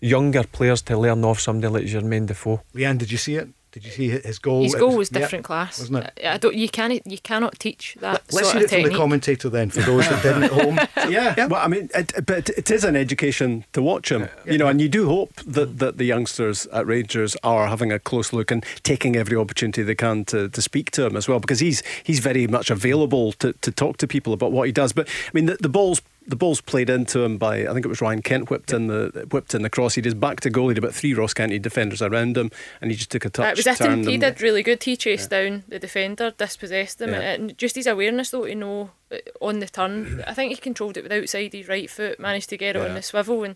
younger 0.00 0.44
players 0.44 0.80
to 0.82 0.96
learn 0.98 1.24
off 1.24 1.40
somebody 1.40 1.72
like 1.72 1.84
Jermaine 1.84 2.26
Defoe. 2.26 2.62
Leanne, 2.74 2.98
did 2.98 3.10
you 3.12 3.18
see 3.18 3.34
it? 3.36 3.48
Did 3.76 3.84
you 3.84 3.90
see 3.90 4.08
his 4.08 4.38
goal? 4.38 4.62
His 4.62 4.74
goal 4.74 4.96
was 4.96 5.12
yeah, 5.12 5.18
different 5.18 5.44
class. 5.44 5.78
wasn't 5.78 5.98
it? 5.98 6.20
I, 6.24 6.32
I 6.32 6.38
don't. 6.38 6.54
You 6.54 6.66
can't. 6.66 7.06
You 7.06 7.18
cannot 7.18 7.58
teach 7.58 7.94
that. 8.00 8.22
Let's 8.32 8.48
sort 8.48 8.56
hear 8.56 8.64
of 8.64 8.72
it 8.72 8.82
from 8.82 8.90
the 8.90 8.96
commentator 8.96 9.50
then, 9.50 9.68
for 9.68 9.82
those 9.82 10.08
that 10.08 10.22
didn't 10.22 10.44
at 10.44 10.50
home. 10.50 10.78
yeah, 11.12 11.44
well, 11.44 11.60
I 11.62 11.68
mean, 11.68 11.90
it, 11.94 12.24
but 12.24 12.48
it 12.48 12.70
is 12.70 12.84
an 12.84 12.96
education 12.96 13.66
to 13.74 13.82
watch 13.82 14.10
him, 14.10 14.30
you 14.46 14.56
know, 14.56 14.66
and 14.66 14.80
you 14.80 14.88
do 14.88 15.10
hope 15.10 15.34
that, 15.44 15.78
that 15.78 15.98
the 15.98 16.06
youngsters 16.06 16.64
at 16.68 16.86
Rangers 16.86 17.36
are 17.42 17.66
having 17.66 17.92
a 17.92 17.98
close 17.98 18.32
look 18.32 18.50
and 18.50 18.64
taking 18.82 19.14
every 19.14 19.36
opportunity 19.36 19.82
they 19.82 19.94
can 19.94 20.24
to, 20.24 20.48
to 20.48 20.62
speak 20.62 20.90
to 20.92 21.04
him 21.04 21.14
as 21.14 21.28
well, 21.28 21.38
because 21.38 21.60
he's 21.60 21.82
he's 22.02 22.20
very 22.20 22.46
much 22.46 22.70
available 22.70 23.32
to, 23.32 23.52
to 23.52 23.70
talk 23.70 23.98
to 23.98 24.06
people 24.06 24.32
about 24.32 24.52
what 24.52 24.64
he 24.64 24.72
does. 24.72 24.94
But 24.94 25.06
I 25.06 25.30
mean, 25.34 25.44
the, 25.44 25.58
the 25.60 25.68
ball's 25.68 26.00
the 26.26 26.36
ball's 26.36 26.60
played 26.60 26.90
into 26.90 27.20
him 27.22 27.38
by 27.38 27.66
I 27.66 27.72
think 27.72 27.84
it 27.84 27.88
was 27.88 28.00
Ryan 28.00 28.22
Kent 28.22 28.50
whipped 28.50 28.72
in 28.72 28.88
the 28.88 29.26
whipped 29.30 29.54
in 29.54 29.62
the 29.62 29.70
cross. 29.70 29.94
He 29.94 30.02
just 30.02 30.18
back 30.20 30.40
to 30.40 30.50
goal. 30.50 30.68
He 30.68 30.70
had 30.74 30.78
about 30.78 30.94
three 30.94 31.14
Ross 31.14 31.32
County 31.34 31.58
defenders 31.58 32.02
around 32.02 32.36
him, 32.36 32.50
and 32.80 32.90
he 32.90 32.96
just 32.96 33.10
took 33.10 33.24
a 33.24 33.30
touch. 33.30 33.46
Uh, 33.46 33.48
it 33.60 33.66
was 33.66 33.78
him. 33.78 34.06
He 34.06 34.18
did 34.18 34.40
really 34.42 34.62
good. 34.62 34.82
He 34.82 34.96
chased 34.96 35.30
down 35.30 35.64
the 35.68 35.78
defender, 35.78 36.32
dispossessed 36.36 36.98
them, 36.98 37.10
Yeah. 37.10 37.20
and 37.20 37.56
just 37.58 37.76
his 37.76 37.86
awareness 37.86 38.30
though 38.30 38.46
to 38.46 38.54
know 38.54 38.90
uh, 39.12 39.16
on 39.40 39.60
the 39.60 39.66
turn. 39.68 40.22
I 40.26 40.34
think 40.34 40.50
he 40.52 40.56
controlled 40.56 40.96
it 40.96 41.02
with 41.02 41.12
outside 41.12 41.52
his 41.52 41.68
right 41.68 41.88
foot, 41.90 42.18
managed 42.18 42.48
to 42.50 42.56
get 42.56 42.76
it 42.76 42.80
Yeah. 42.82 42.88
on 42.88 42.94
the 42.94 43.02
swivel, 43.02 43.44
and 43.44 43.54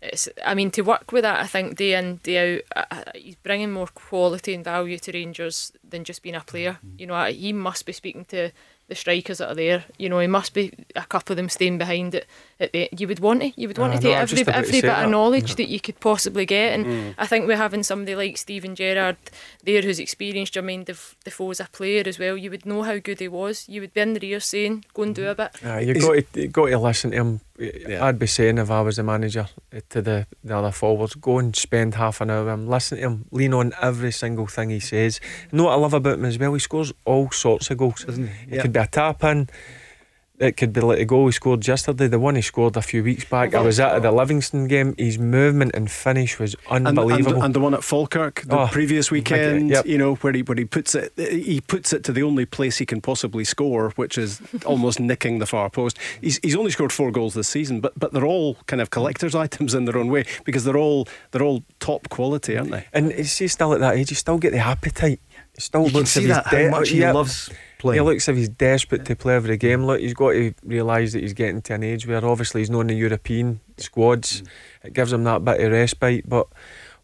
it's. 0.00 0.28
I 0.44 0.54
mean, 0.54 0.70
to 0.72 0.82
work 0.82 1.12
with 1.12 1.22
that, 1.22 1.40
I 1.40 1.46
think 1.46 1.76
day 1.76 1.94
in 1.94 2.16
day 2.22 2.56
out, 2.56 2.62
uh, 2.76 2.94
uh, 3.06 3.10
he's 3.14 3.36
bringing 3.36 3.72
more 3.72 3.88
quality 3.88 4.54
and 4.54 4.64
value 4.64 4.98
to 4.98 5.12
Rangers 5.12 5.72
than 5.92 6.02
just 6.04 6.22
being 6.22 6.34
a 6.34 6.40
player. 6.40 6.72
Mm-hmm. 6.84 6.96
You 6.98 7.06
know, 7.06 7.14
uh, 7.14 7.26
he 7.32 7.52
must 7.52 7.86
be 7.86 7.92
speaking 7.92 8.24
to. 8.26 8.50
The 8.88 8.96
strikers 8.96 9.38
that 9.38 9.48
are 9.48 9.54
there, 9.54 9.84
you 9.96 10.08
know, 10.10 10.18
he 10.18 10.26
must 10.26 10.52
be 10.52 10.72
a 10.96 11.02
couple 11.06 11.32
of 11.32 11.36
them 11.38 11.48
staying 11.48 11.78
behind 11.78 12.14
it. 12.14 12.26
At 12.60 12.72
the, 12.72 12.88
you 12.98 13.06
would 13.08 13.20
want 13.20 13.40
to, 13.40 13.52
you 13.58 13.68
would 13.68 13.78
want 13.78 13.94
Ah, 13.94 13.98
to 13.98 14.02
no, 14.02 14.08
take 14.10 14.18
I 14.18 14.22
was 14.22 14.32
every, 14.32 14.44
to 14.44 14.56
every 14.56 14.72
bit 14.72 14.82
that. 14.82 15.04
of 15.04 15.10
knowledge 15.10 15.50
Yeah. 15.50 15.54
that 15.56 15.68
you 15.68 15.80
could 15.80 15.98
possibly 16.00 16.44
get, 16.44 16.74
and 16.74 16.84
Mm. 16.86 17.14
I 17.16 17.26
think 17.26 17.46
we're 17.46 17.56
having 17.56 17.84
somebody 17.84 18.16
like 18.16 18.36
Steven 18.36 18.74
Gerrard 18.74 19.16
there 19.64 19.80
who's 19.82 20.00
experienced 20.00 20.54
Jermaine 20.54 20.84
Def- 20.84 21.16
Defoe 21.24 21.52
as 21.52 21.60
a 21.60 21.68
player 21.72 22.02
as 22.04 22.18
well. 22.18 22.36
You 22.36 22.50
would 22.50 22.66
know 22.66 22.82
how 22.82 22.98
good 22.98 23.20
he 23.20 23.28
was. 23.28 23.66
You 23.68 23.80
would 23.82 23.94
be 23.94 24.00
in 24.00 24.14
the 24.14 24.20
rear 24.20 24.40
saying, 24.40 24.84
go 24.92 25.04
and 25.04 25.14
do 25.14 25.28
a 25.28 25.34
bit. 25.36 25.50
Uh, 25.64 25.78
you've 25.78 26.00
got 26.00 26.14
to, 26.32 26.40
you've 26.42 26.52
got 26.52 26.66
to 26.66 26.78
listen 26.78 27.12
to 27.12 27.16
him. 27.16 27.40
I'd 28.00 28.18
be 28.18 28.26
saying 28.26 28.58
if 28.58 28.70
I 28.72 28.80
was 28.80 28.96
the 28.96 29.04
manager 29.04 29.46
uh, 29.74 29.80
to 29.90 30.02
the, 30.02 30.26
the 30.42 30.56
other 30.56 30.72
forwards, 30.72 31.14
go 31.14 31.38
and 31.38 31.54
spend 31.54 31.94
half 31.94 32.20
an 32.20 32.28
hour 32.30 32.44
with 32.44 32.54
him, 32.54 32.66
listen 32.66 32.98
to 32.98 33.04
him, 33.04 33.24
lean 33.30 33.54
on 33.54 33.72
every 33.80 34.10
single 34.10 34.46
thing 34.48 34.70
he 34.70 34.80
says. 34.80 35.20
You 35.52 35.58
know 35.58 35.64
what 35.64 35.74
I 35.74 35.76
love 35.82 35.94
about 35.94 36.18
him 36.18 36.24
as 36.24 36.38
well? 36.38 36.54
He 36.54 36.60
scores 36.60 36.92
all 37.04 37.30
sorts 37.30 37.70
of 37.70 37.76
goals. 37.78 38.04
It 38.08 38.28
Yeah. 38.50 38.62
could 38.62 38.72
be 38.72 38.80
a 38.80 38.86
tap 38.86 39.22
in. 39.24 39.48
It 40.38 40.56
could 40.56 40.72
be 40.72 40.80
like 40.80 40.98
the 40.98 41.04
goal 41.04 41.26
he 41.26 41.32
scored 41.32 41.64
yesterday, 41.68 42.08
the 42.08 42.18
one 42.18 42.34
he 42.34 42.42
scored 42.42 42.76
a 42.76 42.82
few 42.82 43.04
weeks 43.04 43.24
back. 43.24 43.54
I 43.54 43.60
was 43.60 43.78
at 43.78 44.02
the 44.02 44.10
Livingston 44.10 44.66
game. 44.66 44.92
His 44.98 45.16
movement 45.16 45.70
and 45.74 45.88
finish 45.88 46.40
was 46.40 46.56
unbelievable. 46.68 47.34
And, 47.36 47.44
and 47.44 47.54
the 47.54 47.60
one 47.60 47.74
at 47.74 47.84
Falkirk 47.84 48.42
the 48.46 48.58
Oh, 48.58 48.66
previous 48.66 49.08
weekend, 49.12 49.70
yep. 49.70 49.86
you 49.86 49.96
know, 49.98 50.16
where 50.16 50.32
he 50.32 50.42
where 50.42 50.56
he 50.56 50.64
puts 50.64 50.96
it, 50.96 51.12
he 51.16 51.60
puts 51.60 51.92
it 51.92 52.02
to 52.04 52.12
the 52.12 52.24
only 52.24 52.44
place 52.44 52.78
he 52.78 52.86
can 52.86 53.00
possibly 53.00 53.44
score, 53.44 53.90
which 53.94 54.18
is 54.18 54.40
almost 54.66 54.98
nicking 54.98 55.38
the 55.38 55.46
far 55.46 55.70
post. 55.70 55.96
He's, 56.20 56.40
he's 56.42 56.56
only 56.56 56.72
scored 56.72 56.92
four 56.92 57.12
goals 57.12 57.34
this 57.34 57.46
season, 57.48 57.80
but 57.80 57.92
but 57.96 58.12
they're 58.12 58.26
all 58.26 58.56
kind 58.66 58.82
of 58.82 58.90
collectors' 58.90 59.34
items 59.46 59.74
in 59.74 59.84
their 59.84 59.98
own 59.98 60.08
way 60.08 60.24
because 60.44 60.64
they're 60.64 60.78
all 60.86 61.06
they're 61.30 61.42
all 61.48 61.62
top 61.78 62.08
quality, 62.08 62.56
aren't 62.58 62.72
they? 62.72 62.86
And 62.92 63.12
is 63.12 63.38
he 63.38 63.46
still 63.46 63.72
at 63.74 63.80
that 63.80 63.94
age? 63.96 64.10
you 64.10 64.16
still 64.16 64.38
get 64.38 64.50
the 64.50 64.58
appetite. 64.58 65.20
He 65.54 65.60
still 65.60 65.86
You 65.86 65.90
can 65.92 66.06
see 66.06 66.20
if 66.20 66.26
he's 66.26 66.34
that, 66.36 66.46
how 66.46 66.68
much 66.70 66.88
he 66.88 67.00
yeah. 67.00 67.12
loves 67.12 67.50
playing. 67.78 68.00
He 68.02 68.08
looks 68.08 68.28
if 68.28 68.36
he's 68.36 68.48
desperate 68.48 69.04
to 69.04 69.16
play 69.16 69.34
every 69.34 69.56
game. 69.56 69.84
Look, 69.84 70.00
he's 70.00 70.14
got 70.14 70.30
to 70.32 70.54
realise 70.64 71.12
that 71.12 71.22
he's 71.22 71.34
getting 71.34 71.60
to 71.62 71.74
an 71.74 71.82
age 71.82 72.06
where 72.06 72.24
obviously 72.24 72.60
he's 72.62 72.70
not 72.70 72.80
in 72.80 72.86
the 72.86 72.94
European 72.94 73.60
squads. 73.76 74.42
Mm. 74.42 74.46
It 74.84 74.92
gives 74.94 75.12
him 75.12 75.24
that 75.24 75.44
bit 75.44 75.60
of 75.60 75.72
respite. 75.72 76.28
But 76.28 76.46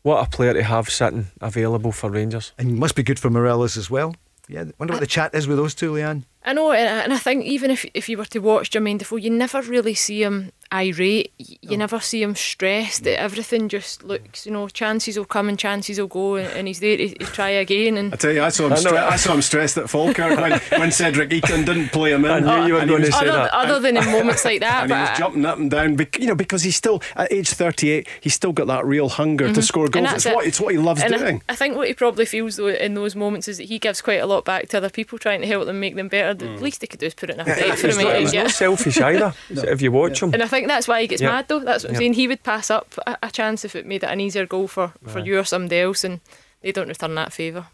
what 0.03 0.27
a 0.27 0.31
player 0.31 0.55
to 0.55 0.63
have 0.63 0.89
sitting 0.89 1.27
available 1.41 1.93
for 1.93 2.11
Rangers. 2.11 2.53
And 2.59 2.79
must 2.79 2.95
be 2.95 3.03
good 3.03 3.19
for 3.19 3.29
Morelos 3.31 3.77
as 3.77 3.91
well. 3.91 4.15
Yeah, 4.51 4.65
wonder 4.79 4.95
what 4.95 5.01
the 5.01 5.07
chat 5.07 5.35
is 5.35 5.47
with 5.47 5.59
those 5.59 5.75
two, 5.75 5.93
Leanne. 5.93 6.25
I 6.43 6.55
know, 6.55 6.73
and 6.73 6.89
I- 6.89 7.03
and 7.03 7.13
I 7.13 7.19
think 7.19 7.45
even 7.45 7.71
if 7.71 7.85
if 7.93 8.09
you 8.09 8.17
were 8.17 8.25
to 8.25 8.39
watch 8.39 8.71
Jermaine 8.71 8.97
Defoe, 8.99 9.17
you 9.17 9.29
never 9.29 9.61
really 9.61 9.93
see 9.93 10.23
him 10.23 10.53
irate. 10.73 11.33
Y- 11.39 11.57
You 11.63 11.77
never 11.77 12.01
see 12.01 12.23
him 12.23 12.35
stressed. 12.35 13.07
Everything 13.07 13.69
just 13.69 14.05
looks, 14.05 14.47
you 14.47 14.53
know, 14.53 14.69
chances 14.69 15.17
will 15.19 15.25
come 15.25 15.49
and 15.49 15.59
chances 15.59 15.99
will 15.99 16.07
go, 16.07 16.37
and, 16.37 16.47
and 16.57 16.67
he's 16.69 16.81
there 16.81 16.97
to, 16.97 17.09
to 17.09 17.25
try 17.27 17.51
again. 17.51 17.97
And 17.97 18.13
I 18.13 18.17
tell 18.17 18.33
you, 18.33 18.43
I 18.43 18.49
saw 18.51 18.67
him. 18.67 18.73
I. 18.73 18.77
Stre- 18.77 19.09
I 19.09 19.17
saw 19.17 19.35
him 19.35 19.43
stressed 19.43 19.79
at 19.79 19.89
Falkirk 19.91 20.39
when, 20.39 20.61
when 20.81 20.91
Cedric 20.93 21.31
Itten 21.31 21.65
didn't 21.65 21.89
play 21.89 22.13
him 22.13 22.25
in. 22.25 22.31
I 22.31 22.41
knew 22.41 22.67
you 22.69 22.75
were 22.75 22.81
And 22.81 22.91
he 22.91 22.97
going 22.97 23.07
to 23.07 23.13
say 23.13 23.19
other, 23.29 23.33
that. 23.33 23.53
other 23.55 23.81
than 23.81 23.97
in 23.97 24.05
moments 24.11 24.45
like 24.45 24.61
that, 24.61 24.83
and 24.85 24.93
he 24.93 24.97
but 24.99 25.11
was 25.11 25.19
jumping 25.19 25.45
up 25.47 25.59
and 25.59 25.71
down, 25.71 25.97
bec- 25.97 26.19
you 26.19 26.27
know, 26.27 26.35
because 26.35 26.63
he's 26.63 26.77
still 26.77 27.03
at 27.17 27.33
age 27.33 27.49
38. 27.51 28.07
He's 28.21 28.35
still 28.35 28.53
got 28.53 28.67
that 28.67 28.85
real 28.87 29.09
hunger 29.09 29.53
to 29.53 29.63
score 29.63 29.89
goals. 29.89 30.05
Mm-hmm. 30.07 30.13
that's 30.13 30.27
It's 30.27 30.35
what 30.35 30.47
it's 30.47 30.61
what 30.61 30.73
he 30.73 30.79
loves 30.79 31.03
and 31.03 31.15
I- 31.15 31.19
doing. 31.19 31.43
I, 31.49 31.55
think 31.55 31.77
what 31.77 31.89
he 31.89 31.95
probably 31.95 32.25
feels 32.27 32.57
though 32.57 32.69
in 32.69 32.95
those 32.95 33.15
moments 33.17 33.49
is 33.49 33.59
that 33.59 33.65
he 33.65 33.79
gives 33.79 34.01
quite 34.01 34.21
a 34.21 34.27
lot 34.27 34.45
back 34.45 34.69
to 34.69 34.77
other 34.77 34.91
people, 34.91 35.19
trying 35.19 35.41
to 35.41 35.47
help 35.47 35.67
them 35.67 35.81
make 35.81 35.97
them 35.97 36.09
better. 36.09 36.35
Mm. 36.35 36.57
The 36.59 36.63
least 36.63 36.81
they 36.81 36.87
could 36.87 37.01
do 37.01 37.07
is 37.07 37.15
put 37.15 37.31
it 37.31 37.35
in 37.35 37.41
a 37.41 37.45
plate 37.57 37.75
for 37.79 37.87
He's 37.89 37.97
him. 37.97 38.05
not, 38.05 38.17
he's 38.17 38.35
eat 38.35 38.39
not 38.39 38.51
selfish 38.51 39.01
either. 39.01 39.35
If 39.69 39.83
you 39.83 39.93
watch 39.93 40.23
him. 40.23 40.33
And 40.35 40.43
I 40.43 40.47
think 40.47 40.58
that's 40.67 40.89
why 40.89 41.01
he 41.03 41.07
gets 41.07 41.23
Yeah. 41.23 41.31
mad 41.31 41.47
though. 41.49 41.61
That's 41.61 41.85
what 41.85 41.91
I'm 41.91 41.95
Yeah. 41.95 41.99
saying. 42.01 42.15
He 42.15 42.27
would 42.29 42.43
pass 42.43 42.71
up 42.71 42.95
a, 43.07 43.17
a 43.23 43.31
chance 43.31 43.65
if 43.65 43.77
it 43.77 43.87
made 43.87 44.03
it 44.03 44.11
an 44.11 44.21
easier 44.21 44.47
goal 44.47 44.67
for, 44.69 44.93
for 45.07 45.19
you 45.21 45.39
or 45.39 45.45
somebody 45.45 45.81
else, 45.81 46.03
and 46.05 46.21
they 46.63 46.73
don't 46.73 46.89
return 46.89 47.15
that 47.15 47.33
favour. 47.33 47.67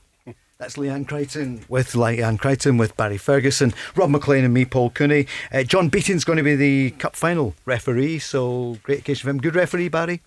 That's 0.59 0.77
Leanne 0.77 1.07
Crichton 1.09 1.65
with 1.69 1.93
Leanne 1.95 2.39
Crichton 2.39 2.77
with 2.79 2.97
Barry 2.97 3.19
Ferguson, 3.19 3.75
Rob 3.97 4.11
Maclean 4.11 4.45
and 4.45 4.55
me, 4.55 4.65
Paul 4.65 4.91
Cooney. 4.91 5.27
Uh, 5.53 5.65
John 5.65 5.89
Beaton's 5.89 6.25
going 6.25 6.37
to 6.37 6.45
be 6.45 6.55
the 6.55 6.91
cup 6.93 7.17
final 7.17 7.55
referee, 7.67 8.21
so 8.21 8.79
great 8.85 9.01
occasion 9.01 9.25
for 9.25 9.31
him. 9.31 9.39
Good 9.39 9.57
referee, 9.57 9.89
Barry. 9.89 10.23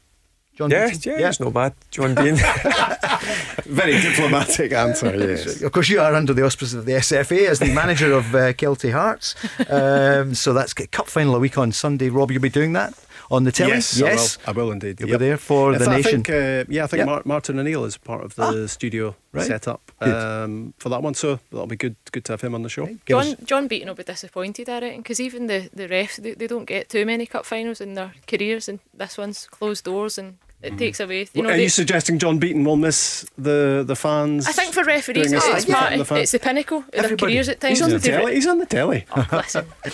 John 0.57 0.71
Yeah, 0.71 0.89
Beaton? 0.89 1.19
yeah, 1.19 1.29
it's 1.29 1.39
not 1.39 1.53
bad. 1.53 1.73
John 1.91 2.15
Dean. 2.15 2.35
Very 3.65 3.99
diplomatic 4.01 4.71
answer. 4.73 5.07
Yes. 5.17 5.61
Of 5.61 5.71
course, 5.71 5.89
you 5.89 5.99
are 5.99 6.13
under 6.15 6.33
the 6.33 6.43
auspices 6.45 6.73
of 6.73 6.85
the 6.85 6.93
SFA 6.93 7.47
as 7.49 7.59
the 7.59 7.73
manager 7.73 8.11
of 8.13 8.33
uh, 8.33 8.53
Kelty 8.53 8.91
Hearts. 8.91 9.35
Um, 9.69 10.33
so 10.35 10.53
that's 10.53 10.73
cup 10.73 11.07
final 11.07 11.35
a 11.35 11.39
week 11.39 11.57
on 11.57 11.71
Sunday. 11.71 12.09
Rob, 12.09 12.31
you'll 12.31 12.41
be 12.41 12.49
doing 12.49 12.73
that 12.73 12.93
on 13.29 13.43
the 13.43 13.51
telly. 13.51 13.71
Yes, 13.73 13.97
yes. 13.99 14.37
I 14.47 14.51
will, 14.51 14.61
I 14.61 14.63
will 14.65 14.71
indeed. 14.71 14.99
You'll 14.99 15.09
Yep. 15.09 15.19
be 15.19 15.25
there 15.25 15.37
for 15.37 15.73
In 15.73 15.79
the 15.79 15.85
fact, 15.85 15.97
nation. 16.05 16.21
I 16.21 16.23
think, 16.23 16.29
uh, 16.29 16.71
yeah, 16.73 16.83
I 16.83 16.87
think 16.87 16.99
Yep. 16.99 17.05
Mar- 17.07 17.21
Martin 17.25 17.59
O'Neill 17.59 17.83
is 17.85 17.97
part 17.97 18.23
of 18.23 18.35
the 18.35 18.67
studio 18.67 19.15
right. 19.33 19.45
setup 19.45 19.91
um, 20.01 20.73
for 20.77 20.89
that 20.89 21.01
one, 21.03 21.13
so 21.13 21.39
that'll 21.51 21.67
be 21.67 21.75
good. 21.75 21.95
Good 22.11 22.23
to 22.25 22.33
have 22.33 22.41
him 22.41 22.55
on 22.55 22.63
the 22.63 22.69
show. 22.69 22.85
Give 22.85 23.05
John 23.07 23.27
us- 23.27 23.35
John 23.43 23.67
Beaton 23.67 23.87
will 23.89 23.95
be 23.95 24.03
disappointed, 24.03 24.69
I 24.69 24.79
reckon, 24.79 25.01
because 25.01 25.19
even 25.19 25.47
the 25.47 25.69
the 25.73 25.87
refs 25.87 26.15
they, 26.21 26.33
they 26.35 26.47
don't 26.47 26.65
get 26.65 26.89
too 26.89 27.05
many 27.05 27.25
cup 27.25 27.45
finals 27.45 27.81
in 27.81 27.95
their 27.95 28.13
careers, 28.27 28.69
and 28.69 28.79
this 28.93 29.17
one's 29.17 29.47
closed 29.47 29.83
doors, 29.83 30.17
and 30.17 30.37
it 30.61 30.77
takes 30.77 30.99
away. 30.99 31.27
You 31.33 31.43
know, 31.43 31.49
Are 31.49 31.53
they- 31.57 31.63
you 31.63 31.69
suggesting 31.69 32.19
John 32.19 32.37
Beaton 32.39 32.63
will 32.63 32.77
miss 32.77 33.25
the 33.37 33.83
the 33.85 33.95
fans? 33.95 34.47
I 34.47 34.51
think 34.51 34.73
for 34.73 34.83
referees, 34.83 35.31
it's, 35.31 35.45
it's, 35.45 35.61
statement 35.63 35.97
part, 35.97 36.07
from 36.07 36.15
the 36.17 36.21
it's 36.23 36.31
the 36.31 36.39
pinnacle 36.39 36.83
of 36.93 37.03
their 37.07 37.17
careers 37.17 37.49
at 37.49 37.59
times. 37.59 37.79
He's 37.79 37.81
on 37.83 37.89
the 37.91 37.99
to 37.99 38.11
re- 38.11 38.17
telly. 38.17 38.35
He's 38.35 38.47
on 38.47 38.57
the 38.59 38.65
telly. 38.65 39.05
Oh, 39.15 39.27
listen. 39.31 39.65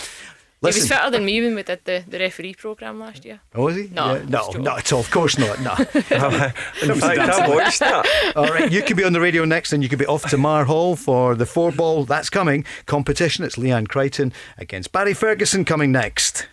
He 0.63 0.67
was 0.67 0.75
Listen. 0.77 0.95
fitter 0.97 1.11
than 1.11 1.25
me 1.25 1.41
when 1.41 1.55
we 1.55 1.63
did 1.63 1.83
the, 1.83 2.05
the 2.07 2.17
referee 2.19 2.53
programme 2.53 2.97
last 2.97 3.25
year. 3.25 3.41
Oh, 3.53 3.67
is 3.67 3.75
he? 3.75 3.93
No, 3.93 4.13
Yeah, 4.15 4.23
no, 4.29 4.45
joking. 4.45 4.63
not 4.63 4.77
at 4.79 4.93
all. 4.93 5.01
Of 5.01 5.11
course 5.11 5.37
not. 5.37 5.59
No. 5.59 5.71
In 5.77 6.95
fact, 7.01 7.19
I 7.19 7.49
watched 7.49 7.79
that. 7.79 8.33
All 8.37 8.45
right, 8.47 8.71
you 8.71 8.81
could 8.81 8.95
be 8.95 9.03
on 9.03 9.11
the 9.11 9.19
radio 9.19 9.43
next, 9.43 9.73
and 9.73 9.83
you 9.83 9.89
could 9.89 9.99
be 9.99 10.05
off 10.05 10.23
to 10.29 10.37
Mar 10.37 10.63
Hall 10.63 10.95
for 10.95 11.35
the 11.35 11.45
four 11.45 11.73
ball. 11.73 12.05
That's 12.05 12.29
coming 12.29 12.63
competition. 12.85 13.43
It's 13.43 13.57
Leanne 13.57 13.89
Crichton 13.89 14.31
against 14.57 14.93
Barry 14.93 15.13
Ferguson 15.13 15.65
coming 15.65 15.91
next. 15.91 16.47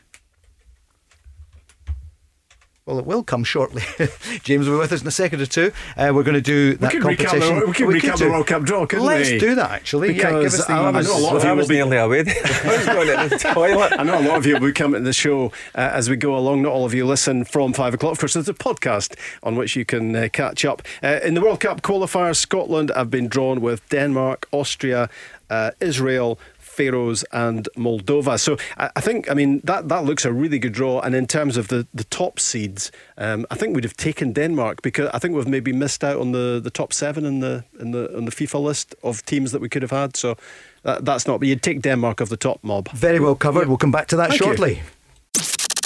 Well, 2.91 2.99
it 2.99 3.07
will 3.07 3.23
come 3.23 3.45
shortly. 3.45 3.83
James 4.43 4.67
will 4.67 4.75
be 4.77 4.81
with 4.81 4.91
us 4.93 5.01
in 5.03 5.07
a 5.07 5.13
second 5.13 5.41
or 5.41 5.47
two. 5.47 5.71
Uh, 5.97 6.11
we're 6.13 6.25
going 6.25 6.35
to 6.35 6.41
do 6.41 6.75
that 6.79 6.91
could 6.91 7.03
recap 7.03 7.27
competition. 7.27 7.61
the- 7.61 7.67
we 7.67 7.73
could 7.73 7.87
recap 7.89 8.19
the. 8.19 8.29
World 8.29 8.47
Cup 8.49 8.63
draw, 8.65 8.85
couldn't 8.85 9.07
Let's 9.07 9.31
we? 9.31 9.39
do 9.39 9.55
that 9.55 9.71
actually. 9.71 10.09
yeah, 10.17 10.23
give 10.31 10.39
Because 10.39 10.61
us 10.61 10.67
the. 10.67 10.73
I- 10.73 10.89
I 10.89 11.01
know 11.03 11.17
a 11.17 11.21
lot 11.21 11.37
of 11.37 11.45
you 11.45 11.55
will 11.55 11.69
be- 11.69 11.75
nearly 11.77 11.97
away. 11.99 12.21
I 12.27 12.77
was 12.77 12.87
going 12.87 13.07
to 13.07 13.29
the 13.29 13.39
toilet. 13.55 13.93
I 13.99 14.03
know 14.03 14.19
a 14.21 14.27
lot 14.27 14.39
of 14.39 14.47
you 14.47 14.55
will 14.55 14.67
be 14.67 14.73
coming 14.73 15.01
to 15.03 15.05
the 15.05 15.13
show 15.13 15.53
uh, 15.77 15.91
as 15.95 16.11
we 16.11 16.17
go 16.17 16.37
along. 16.37 16.63
Not 16.63 16.73
all 16.73 16.85
of 16.85 16.93
you 16.93 17.07
listen 17.07 17.45
from 17.45 17.73
five 17.73 17.95
o'clock. 17.95 18.13
Of 18.15 18.19
course, 18.19 18.35
there's 18.35 18.49
a 18.49 18.55
podcast 18.55 19.17
on 19.45 19.55
which 19.55 19.77
you 19.77 19.85
can 19.85 20.17
uh, 20.17 20.29
catch 20.33 20.65
up. 20.65 20.83
Uh, 21.03 21.21
in 21.23 21.35
the 21.35 21.41
World 21.41 21.61
Cup 21.61 21.83
qualifiers, 21.83 22.37
Scotland 22.37 22.91
have 22.97 23.09
been 23.11 23.29
drawn 23.29 23.61
with 23.61 23.89
Denmark, 23.89 24.49
Austria, 24.51 25.09
uh, 25.49 25.71
Israel. 25.81 26.39
Faroes 26.81 27.25
and 27.33 27.69
Moldova. 27.77 28.39
So 28.39 28.57
I, 28.79 28.91
I 28.97 29.01
think, 29.03 29.31
I 29.31 29.35
mean, 29.35 29.61
that, 29.65 29.89
that 29.89 30.05
looks 30.05 30.25
a 30.25 30.33
really 30.33 30.59
good 30.59 30.73
draw. 30.73 31.01
And 31.01 31.15
in 31.15 31.27
terms 31.27 31.57
of 31.57 31.69
the, 31.69 31.87
the 31.93 32.05
top 32.05 32.41
seeds, 32.41 32.91
um, 33.19 33.45
I 33.51 33.55
think 33.55 33.75
we'd 33.75 33.85
have 33.85 33.97
taken 33.97 34.33
Denmark 34.33 34.81
because 34.83 35.11
I 35.13 35.19
think 35.19 35.35
we've 35.35 35.47
maybe 35.49 35.73
missed 35.73 36.03
out 36.03 36.19
on 36.19 36.33
the, 36.33 36.61
the 36.63 36.71
top 36.71 36.93
seven 36.93 37.27
in 37.27 37.41
the 37.41 37.65
in 37.79 37.91
the 37.91 38.17
on 38.17 38.25
the 38.25 38.31
FIFA 38.31 38.63
list 38.63 38.95
of 39.03 39.23
teams 39.25 39.53
that 39.53 39.61
we 39.61 39.69
could 39.69 39.83
have 39.83 39.91
had. 40.03 40.17
So 40.17 40.37
that, 40.85 41.05
that's 41.05 41.27
not. 41.27 41.41
But 41.41 41.49
you'd 41.49 41.63
take 41.63 41.83
Denmark 41.83 42.21
of 42.21 42.29
the 42.29 42.37
top 42.37 42.59
mob. 42.63 42.89
Very 42.93 43.21
well 43.21 43.37
covered. 43.37 43.69
We'll 43.69 43.77
come 43.77 43.93
back 43.93 44.07
to 44.09 44.17
that 44.17 44.29
Thank 44.31 44.41
you. 44.41 44.47
shortly. 44.47 44.83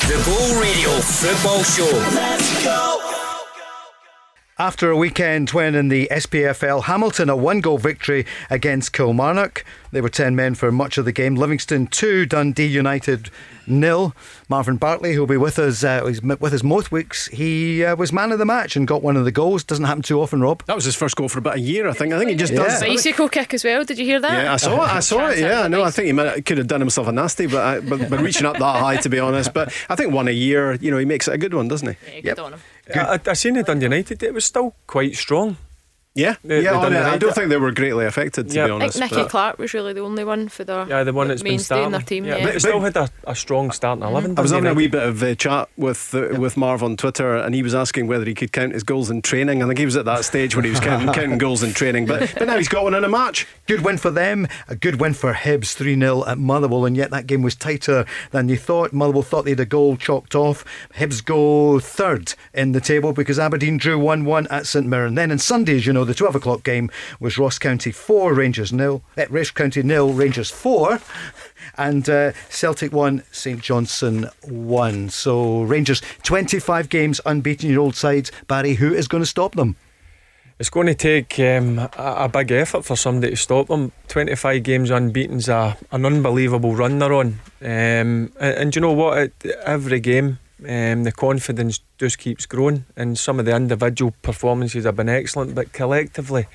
The 0.08 0.18
Ball 0.26 0.60
Radio 0.60 0.90
Football 1.00 1.62
Show. 1.64 3.13
After 4.56 4.88
a 4.88 4.96
weekend 4.96 5.50
win 5.50 5.74
in 5.74 5.88
the 5.88 6.06
SPFL, 6.12 6.84
Hamilton 6.84 7.28
a 7.28 7.34
one 7.34 7.60
goal 7.60 7.76
victory 7.76 8.24
against 8.48 8.92
Kilmarnock. 8.92 9.64
They 9.90 10.00
were 10.00 10.08
10 10.08 10.36
men 10.36 10.54
for 10.54 10.70
much 10.70 10.96
of 10.96 11.04
the 11.04 11.10
game. 11.10 11.34
Livingston 11.34 11.88
2, 11.88 12.24
Dundee 12.26 12.66
United 12.66 13.30
nil. 13.66 14.14
Marvin 14.48 14.76
Bartley, 14.76 15.14
who'll 15.14 15.26
be 15.26 15.36
with 15.36 15.58
us, 15.58 15.82
uh, 15.82 16.06
he's 16.06 16.22
with 16.22 16.54
us 16.54 16.62
most 16.62 16.92
weeks, 16.92 17.26
he 17.28 17.84
uh, 17.84 17.96
was 17.96 18.12
man 18.12 18.30
of 18.30 18.38
the 18.38 18.44
match 18.44 18.76
and 18.76 18.86
got 18.86 19.02
one 19.02 19.16
of 19.16 19.24
the 19.24 19.32
goals. 19.32 19.64
Doesn't 19.64 19.86
happen 19.86 20.02
too 20.04 20.20
often, 20.20 20.40
Rob. 20.40 20.62
That 20.66 20.76
was 20.76 20.84
his 20.84 20.94
first 20.94 21.16
goal 21.16 21.28
for 21.28 21.40
about 21.40 21.56
a 21.56 21.60
year, 21.60 21.88
I 21.88 21.92
think. 21.92 22.12
I 22.12 22.18
think 22.18 22.30
he 22.30 22.36
just 22.36 22.52
Yeah. 22.52 22.62
does. 22.62 22.80
Bicycle 22.80 23.28
kick 23.28 23.54
as 23.54 23.64
well. 23.64 23.82
Did 23.84 23.98
you 23.98 24.04
hear 24.04 24.20
that? 24.20 24.44
Yeah, 24.44 24.52
I 24.52 24.56
saw 24.56 24.84
it. 24.84 24.88
I 24.88 25.00
saw 25.00 25.30
it. 25.30 25.38
Yeah, 25.40 25.66
no, 25.66 25.82
I 25.82 25.90
think 25.90 26.06
he 26.06 26.12
might, 26.12 26.46
could 26.46 26.58
have 26.58 26.68
done 26.68 26.80
himself 26.80 27.08
a 27.08 27.12
nasty, 27.12 27.46
but, 27.46 27.60
I, 27.60 27.80
but 27.80 28.08
but 28.08 28.20
reaching 28.20 28.46
up 28.46 28.58
that 28.58 28.76
high, 28.80 28.98
to 28.98 29.08
be 29.08 29.18
honest. 29.18 29.52
But 29.52 29.72
I 29.88 29.96
think 29.96 30.12
one 30.12 30.28
a 30.28 30.32
year, 30.32 30.74
you 30.74 30.92
know, 30.92 30.98
he 30.98 31.04
makes 31.06 31.26
it 31.26 31.34
a 31.34 31.38
good 31.38 31.54
one, 31.54 31.66
doesn't 31.66 31.88
he? 31.88 32.16
Yeah, 32.22 32.34
good 32.34 32.38
on 32.38 32.52
him. 32.52 32.60
I, 32.92 33.20
I 33.26 33.32
seen 33.34 33.56
it 33.56 33.66
Dundee 33.66 33.84
United. 33.86 34.22
It 34.22 34.34
was 34.34 34.44
still 34.44 34.74
quite 34.86 35.14
strong. 35.16 35.56
Yeah, 36.16 36.36
The- 36.44 36.62
yeah. 36.62 36.88
the 36.88 36.96
I, 37.00 37.14
I 37.14 37.18
don't 37.18 37.34
think 37.34 37.48
they 37.48 37.56
were 37.56 37.72
greatly 37.72 38.04
affected, 38.06 38.48
to 38.50 38.54
Yeah. 38.54 38.66
be 38.66 38.70
I 38.70 38.72
I 38.72 38.76
honest. 38.76 38.98
think 38.98 39.10
Nicky 39.10 39.28
Clark 39.28 39.58
was 39.58 39.74
really 39.74 39.92
the 39.92 40.02
only 40.02 40.22
one 40.22 40.48
for 40.48 40.62
their 40.62 40.86
Yeah, 40.88 41.02
the 41.02 41.12
one 41.12 41.26
that's 41.26 41.42
been 41.42 41.54
mainstay 41.54 41.74
in 41.82 41.90
starting. 41.90 41.90
their 41.90 42.00
team. 42.02 42.24
yeah, 42.24 42.36
Yeah, 42.36 42.44
but 42.44 42.52
they 42.52 42.58
still 42.60 42.80
had 42.80 42.96
a, 42.96 43.08
a 43.24 43.34
strong 43.34 43.72
starting 43.72 44.04
eleven. 44.04 44.38
I 44.38 44.40
was 44.42 44.52
having 44.52 44.70
a 44.70 44.74
wee 44.74 44.86
bit 44.86 45.02
of 45.02 45.20
uh, 45.24 45.34
chat 45.34 45.68
with 45.76 46.14
uh, 46.14 46.38
with 46.38 46.56
Marv 46.56 46.84
on 46.84 46.96
Twitter, 46.96 47.34
and 47.36 47.52
he 47.52 47.64
was 47.64 47.74
asking 47.74 48.06
whether 48.06 48.24
he 48.24 48.34
could 48.34 48.52
count 48.52 48.74
his 48.74 48.84
goals 48.84 49.10
in 49.10 49.22
training. 49.22 49.60
I 49.60 49.66
think 49.66 49.78
he 49.80 49.84
was 49.86 49.96
at 49.96 50.04
that 50.04 50.24
stage 50.24 50.54
where 50.54 50.62
he 50.64 50.70
was 50.70 50.78
counting, 50.78 51.12
counting 51.12 51.36
goals 51.38 51.64
in 51.64 51.72
training, 51.72 52.06
but 52.06 52.32
but 52.38 52.46
now 52.46 52.58
he's 52.58 52.68
got 52.68 52.84
one 52.84 52.94
in 52.94 53.02
a 53.02 53.08
match. 53.08 53.48
Good 53.66 53.80
win 53.84 53.98
for 53.98 54.12
them, 54.12 54.46
a 54.68 54.76
good 54.76 55.00
win 55.00 55.14
for 55.14 55.32
Hibs 55.32 55.72
3 55.74 55.98
0 55.98 56.24
at 56.28 56.38
Motherwell, 56.38 56.84
and 56.84 56.96
yet 56.96 57.10
that 57.10 57.26
game 57.26 57.42
was 57.42 57.56
tighter 57.56 58.04
than 58.30 58.48
you 58.48 58.56
thought. 58.56 58.92
Motherwell 58.92 59.22
thought 59.24 59.46
they 59.46 59.50
had 59.50 59.58
a 59.60 59.66
goal 59.66 59.96
chalked 59.96 60.36
off. 60.36 60.64
Hibs 60.96 61.24
go 61.24 61.80
third 61.80 62.34
in 62.52 62.70
the 62.70 62.80
table 62.80 63.12
because 63.12 63.36
Aberdeen 63.40 63.78
drew 63.78 63.98
1 63.98 64.24
1 64.24 64.46
at 64.48 64.66
St 64.68 64.86
Mirren. 64.86 65.16
Then 65.16 65.32
on 65.32 65.38
Sunday, 65.38 65.74
as 65.74 65.86
you 65.86 65.92
know, 65.92 66.03
the 66.04 66.14
12 66.14 66.36
o'clock 66.36 66.62
game 66.62 66.90
was 67.20 67.38
Ross 67.38 67.58
County 67.58 67.92
4, 67.92 68.34
Rangers 68.34 68.72
nil. 68.72 69.02
Eh, 69.16 69.26
Ross 69.30 69.50
County 69.50 69.82
nil, 69.82 70.12
Rangers 70.12 70.50
4. 70.50 71.00
And 71.78 72.08
uh, 72.08 72.32
Celtic 72.50 72.92
1, 72.92 73.22
St 73.32 73.60
Johnstone 73.60 74.28
1. 74.42 75.08
So 75.08 75.62
Rangers 75.62 76.02
25 76.22 76.88
games 76.88 77.20
unbeaten, 77.24 77.70
your 77.70 77.80
old 77.80 77.96
sides. 77.96 78.30
Barry, 78.46 78.74
who 78.74 78.92
is 78.92 79.08
going 79.08 79.22
to 79.22 79.26
stop 79.26 79.54
them? 79.54 79.76
It's 80.58 80.70
going 80.70 80.86
to 80.86 80.94
take 80.94 81.38
um, 81.40 81.80
a, 81.96 82.28
big 82.28 82.52
effort 82.52 82.84
for 82.84 82.96
somebody 82.96 83.32
to 83.32 83.36
stop 83.36 83.66
them. 83.66 83.90
25 84.06 84.62
games 84.62 84.90
unbeaten's 84.90 85.48
a, 85.48 85.76
an 85.90 86.06
unbelievable 86.06 86.76
run 86.76 87.00
they're 87.00 87.12
on. 87.12 87.26
Um, 87.26 87.40
and, 87.60 88.32
and 88.40 88.76
you 88.76 88.80
know 88.80 88.92
what? 88.92 89.18
It, 89.18 89.46
every 89.64 89.98
game, 89.98 90.38
um, 90.68 91.04
the 91.04 91.12
confidence 91.12 91.80
just 91.98 92.18
keeps 92.18 92.46
growing, 92.46 92.84
and 92.96 93.18
some 93.18 93.38
of 93.38 93.46
the 93.46 93.54
individual 93.54 94.14
performances 94.22 94.84
have 94.84 94.96
been 94.96 95.08
excellent, 95.08 95.54
but 95.54 95.72
collectively, 95.72 96.46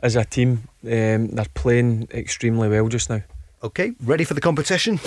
as 0.00 0.16
a 0.16 0.24
team, 0.24 0.68
um, 0.84 1.28
they're 1.28 1.46
playing 1.54 2.08
extremely 2.12 2.68
well 2.68 2.88
just 2.88 3.10
now. 3.10 3.22
Okay, 3.62 3.92
ready 4.04 4.24
for 4.24 4.34
the 4.34 4.40
competition? 4.40 5.00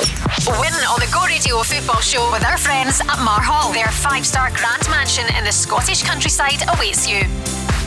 Win 0.47 0.73
on 0.73 0.99
the 0.99 1.09
Go 1.13 1.23
Radio 1.25 1.61
Football 1.63 2.01
Show 2.01 2.29
with 2.31 2.43
our 2.43 2.57
friends 2.57 2.99
at 2.99 3.23
Mar 3.23 3.41
Hall. 3.41 3.71
Their 3.71 3.87
five 3.87 4.25
star 4.25 4.49
grand 4.49 4.89
mansion 4.89 5.25
in 5.37 5.45
the 5.45 5.51
Scottish 5.51 6.03
countryside 6.03 6.63
awaits 6.67 7.07
you. 7.07 7.78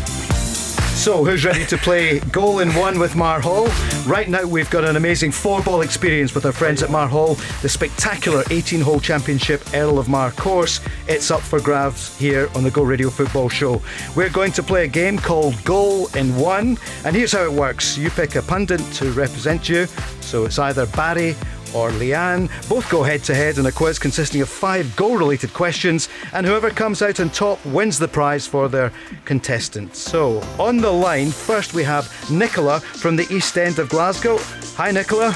So, 0.94 1.24
who's 1.24 1.44
ready 1.44 1.66
to 1.66 1.76
play 1.78 2.20
goal 2.20 2.60
in 2.60 2.72
one 2.74 2.96
with 3.00 3.16
Mar 3.16 3.40
Hall? 3.40 3.66
Right 4.06 4.28
now, 4.28 4.44
we've 4.44 4.70
got 4.70 4.84
an 4.84 4.94
amazing 4.94 5.32
four 5.32 5.60
ball 5.60 5.80
experience 5.80 6.32
with 6.32 6.46
our 6.46 6.52
friends 6.52 6.80
at 6.80 6.90
Mar 6.90 7.08
Hall, 7.08 7.34
the 7.60 7.68
spectacular 7.68 8.44
18 8.50 8.80
hole 8.80 9.00
championship 9.00 9.64
Earl 9.74 9.98
of 9.98 10.08
Mar 10.08 10.30
course. 10.30 10.80
It's 11.08 11.32
up 11.32 11.40
for 11.40 11.60
grabs 11.60 12.16
here 12.18 12.48
on 12.54 12.62
the 12.62 12.70
Go 12.70 12.84
Radio 12.84 13.10
Football 13.10 13.48
Show. 13.48 13.82
We're 14.14 14.30
going 14.30 14.52
to 14.52 14.62
play 14.62 14.84
a 14.84 14.88
game 14.88 15.18
called 15.18 15.62
Goal 15.64 16.06
in 16.14 16.36
One, 16.36 16.78
and 17.04 17.16
here's 17.16 17.32
how 17.32 17.42
it 17.42 17.52
works 17.52 17.98
you 17.98 18.08
pick 18.10 18.36
a 18.36 18.42
pundit 18.42 18.80
to 18.94 19.10
represent 19.10 19.68
you, 19.68 19.86
so 20.20 20.44
it's 20.44 20.60
either 20.60 20.86
Barry 20.86 21.34
or 21.74 21.90
Leanne. 21.90 22.48
Both 22.68 22.90
go 22.90 23.02
head 23.02 23.22
to 23.24 23.34
head 23.34 23.58
in 23.58 23.66
a 23.66 23.72
quiz 23.72 23.98
consisting 23.98 24.40
of 24.40 24.48
five 24.48 24.94
goal 24.96 25.16
related 25.16 25.52
questions, 25.52 26.08
and 26.32 26.46
whoever 26.46 26.70
comes 26.70 27.02
out 27.02 27.20
on 27.20 27.30
top 27.30 27.64
wins 27.66 27.98
the 27.98 28.08
prize 28.08 28.46
for 28.46 28.68
their 28.68 28.92
contestant. 29.24 29.96
So, 29.96 30.40
on 30.58 30.78
the 30.78 30.92
line, 30.92 31.30
first 31.30 31.74
we 31.74 31.82
have 31.84 32.12
Nicola 32.30 32.80
from 32.80 33.16
the 33.16 33.26
East 33.34 33.56
End 33.56 33.78
of 33.78 33.88
Glasgow. 33.88 34.38
Hi, 34.76 34.90
Nicola. 34.90 35.32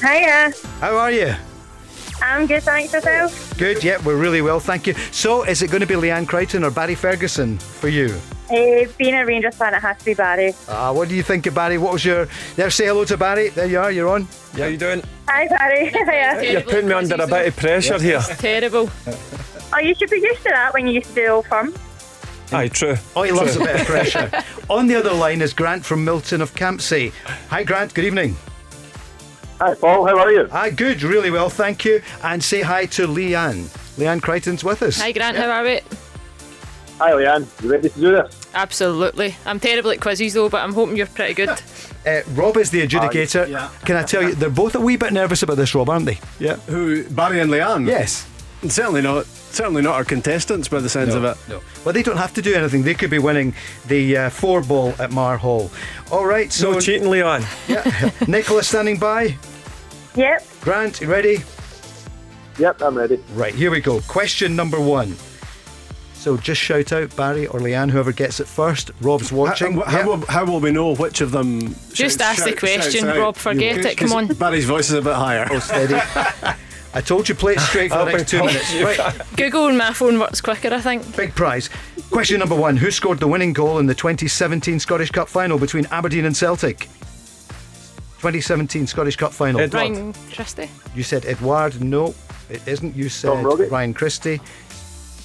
Hiya. 0.00 0.52
How 0.80 0.96
are 0.96 1.10
you? 1.10 1.34
I'm 2.20 2.46
good, 2.46 2.62
thanks 2.62 2.92
yourself. 2.92 3.56
Good, 3.58 3.84
yeah, 3.84 4.02
we're 4.04 4.16
really 4.16 4.42
well, 4.42 4.60
thank 4.60 4.86
you. 4.86 4.94
So, 5.12 5.44
is 5.44 5.62
it 5.62 5.70
going 5.70 5.80
to 5.80 5.86
be 5.86 5.94
Leanne 5.94 6.26
Crichton 6.26 6.64
or 6.64 6.70
Barry 6.70 6.94
Ferguson 6.94 7.58
for 7.58 7.88
you? 7.88 8.16
Uh, 8.50 8.90
being 8.96 9.14
a 9.14 9.26
Rangers 9.26 9.54
fan, 9.56 9.74
it 9.74 9.80
has 9.80 9.98
to 9.98 10.04
be 10.04 10.14
Barry. 10.14 10.54
Ah, 10.68 10.92
what 10.92 11.08
do 11.08 11.14
you 11.14 11.22
think 11.22 11.46
of 11.46 11.54
Barry? 11.54 11.76
What 11.76 11.92
was 11.92 12.04
your. 12.04 12.28
There, 12.56 12.70
say 12.70 12.86
hello 12.86 13.04
to 13.04 13.16
Barry. 13.16 13.50
There 13.50 13.66
you 13.66 13.78
are, 13.78 13.90
you're 13.92 14.08
on. 14.08 14.26
How 14.56 14.64
you 14.66 14.78
doing? 14.78 15.02
Hi, 15.28 15.46
Barry. 15.48 15.88
Hiya. 15.90 16.52
You're 16.52 16.62
putting 16.62 16.88
me 16.88 16.94
under 16.94 17.14
a 17.16 17.26
bit 17.26 17.48
of 17.48 17.56
pressure 17.56 18.00
here. 18.00 18.20
Terrible. 18.20 18.90
Oh, 19.70 19.78
you 19.80 19.94
should 19.94 20.08
be 20.08 20.16
used 20.18 20.38
to 20.44 20.48
that 20.48 20.72
when 20.72 20.86
you 20.86 20.94
used 20.94 21.10
to 21.10 21.14
do 21.14 21.26
Old 21.26 21.46
Firm. 21.46 21.74
Aye, 22.52 22.68
true. 22.68 22.96
Oh, 23.14 23.22
he 23.22 23.32
loves 23.32 23.54
a 23.56 23.58
bit 23.58 23.82
of 23.82 23.86
pressure. 23.86 24.30
On 24.70 24.86
the 24.86 24.94
other 24.94 25.12
line 25.12 25.42
is 25.42 25.52
Grant 25.52 25.84
from 25.84 26.06
Milton 26.06 26.40
of 26.40 26.54
Campsie. 26.54 27.12
Hi, 27.50 27.64
Grant. 27.64 27.92
Good 27.92 28.06
evening. 28.06 28.34
Hi, 29.60 29.74
Paul. 29.74 30.06
How 30.06 30.18
are 30.18 30.32
you? 30.32 30.48
Hi, 30.48 30.70
good. 30.70 31.02
Really 31.02 31.30
well, 31.30 31.50
thank 31.50 31.84
you. 31.84 32.00
And 32.24 32.42
say 32.42 32.62
hi 32.62 32.86
to 32.86 33.06
Leanne. 33.06 33.64
Leanne 33.98 34.22
Crichton's 34.22 34.64
with 34.64 34.82
us. 34.82 34.98
Hi 35.00 35.12
Grant, 35.12 35.36
how 35.36 35.50
are 35.50 35.64
we? 35.64 35.80
Hi, 36.98 37.10
Leanne. 37.10 37.46
You 37.62 37.70
ready 37.70 37.90
to 37.90 38.00
do 38.00 38.10
this? 38.12 38.37
Absolutely. 38.54 39.36
I'm 39.46 39.60
terrible 39.60 39.90
at 39.90 40.00
quizzes 40.00 40.34
though, 40.34 40.48
but 40.48 40.62
I'm 40.62 40.72
hoping 40.72 40.96
you're 40.96 41.06
pretty 41.06 41.34
good. 41.34 41.50
Uh, 42.06 42.22
Rob 42.34 42.56
is 42.56 42.70
the 42.70 42.86
adjudicator. 42.86 43.46
yeah. 43.48 43.68
Can 43.84 43.96
I 43.96 44.02
tell 44.02 44.22
you, 44.22 44.34
they're 44.34 44.48
both 44.48 44.74
a 44.74 44.80
wee 44.80 44.96
bit 44.96 45.12
nervous 45.12 45.42
about 45.42 45.56
this, 45.56 45.74
Rob, 45.74 45.90
aren't 45.90 46.06
they? 46.06 46.18
Yeah. 46.38 46.54
Who? 46.68 47.02
Barry 47.10 47.40
and 47.40 47.50
Leanne? 47.50 47.86
Yes. 47.86 48.26
Certainly 48.66 49.02
not. 49.02 49.26
Certainly 49.26 49.82
not 49.82 49.94
our 49.96 50.04
contestants 50.04 50.68
by 50.68 50.78
the 50.80 50.88
sounds 50.88 51.14
of 51.14 51.24
it. 51.24 51.36
No. 51.48 51.60
Well, 51.84 51.92
they 51.92 52.02
don't 52.04 52.16
have 52.16 52.32
to 52.34 52.40
do 52.40 52.54
anything. 52.54 52.82
They 52.84 52.94
could 52.94 53.10
be 53.10 53.18
winning 53.18 53.52
the 53.88 54.16
uh, 54.16 54.30
four 54.30 54.62
ball 54.62 54.94
at 54.98 55.10
Mar 55.10 55.36
Hall. 55.36 55.70
All 56.10 56.24
right, 56.24 56.50
so. 56.50 56.72
No 56.72 56.80
cheating, 56.80 57.10
Leon. 57.10 57.44
Yeah. 57.66 58.10
Nicola 58.28 58.62
standing 58.62 58.96
by. 58.98 59.36
Yep. 60.14 60.46
Grant, 60.62 61.00
you 61.02 61.08
ready? 61.08 61.38
Yep, 62.58 62.80
I'm 62.80 62.96
ready. 62.96 63.22
Right, 63.34 63.54
here 63.54 63.70
we 63.70 63.80
go. 63.80 64.00
Question 64.02 64.56
number 64.56 64.80
one. 64.80 65.16
So 66.28 66.36
just 66.36 66.60
shout 66.60 66.92
out 66.92 67.16
Barry 67.16 67.46
or 67.46 67.58
Leanne, 67.58 67.90
whoever 67.90 68.12
gets 68.12 68.38
it 68.38 68.46
first. 68.46 68.90
Rob's 69.00 69.32
watching. 69.32 69.76
How, 69.76 69.84
how, 69.84 70.06
will, 70.06 70.26
how 70.26 70.44
will 70.44 70.60
we 70.60 70.70
know 70.70 70.94
which 70.94 71.22
of 71.22 71.30
them? 71.30 71.74
Just 71.94 72.18
shouts- 72.18 72.40
ask 72.40 72.44
the 72.44 72.52
question. 72.52 73.06
Rob, 73.06 73.34
forget 73.34 73.78
it, 73.78 73.96
come 73.96 74.12
on. 74.12 74.26
Barry's 74.34 74.66
voice 74.66 74.90
is 74.90 74.96
a 74.96 75.00
bit 75.00 75.14
higher. 75.14 75.48
Oh, 75.50 75.58
steady. 75.58 75.94
I 76.94 77.00
told 77.00 77.30
you 77.30 77.34
play 77.34 77.54
it 77.54 77.60
straight 77.60 77.90
for 77.90 77.96
the 77.96 78.02
oh, 78.02 78.12
next 78.14 78.28
two 78.28 78.44
minutes. 78.44 78.74
Right, 78.74 79.22
Google 79.38 79.68
and 79.68 79.78
my 79.78 79.94
phone 79.94 80.18
works 80.18 80.42
quicker, 80.42 80.68
I 80.68 80.82
think. 80.82 81.16
big 81.16 81.34
prize. 81.34 81.70
Question 82.10 82.40
number 82.40 82.54
one 82.54 82.76
Who 82.76 82.90
scored 82.90 83.20
the 83.20 83.28
winning 83.28 83.54
goal 83.54 83.78
in 83.78 83.86
the 83.86 83.94
2017 83.94 84.80
Scottish 84.80 85.10
Cup 85.10 85.30
final 85.30 85.58
between 85.58 85.86
Aberdeen 85.86 86.26
and 86.26 86.36
Celtic? 86.36 86.80
2017 88.18 88.86
Scottish 88.86 89.16
Cup 89.16 89.32
final. 89.32 89.62
Edouard. 89.62 89.92
Ryan 89.92 90.12
Christie. 90.30 90.68
You 90.94 91.04
said 91.04 91.24
Edouard. 91.24 91.80
No, 91.80 92.14
it 92.50 92.60
isn't. 92.68 92.94
You 92.94 93.08
said 93.08 93.42
Ryan 93.70 93.94
Christie. 93.94 94.42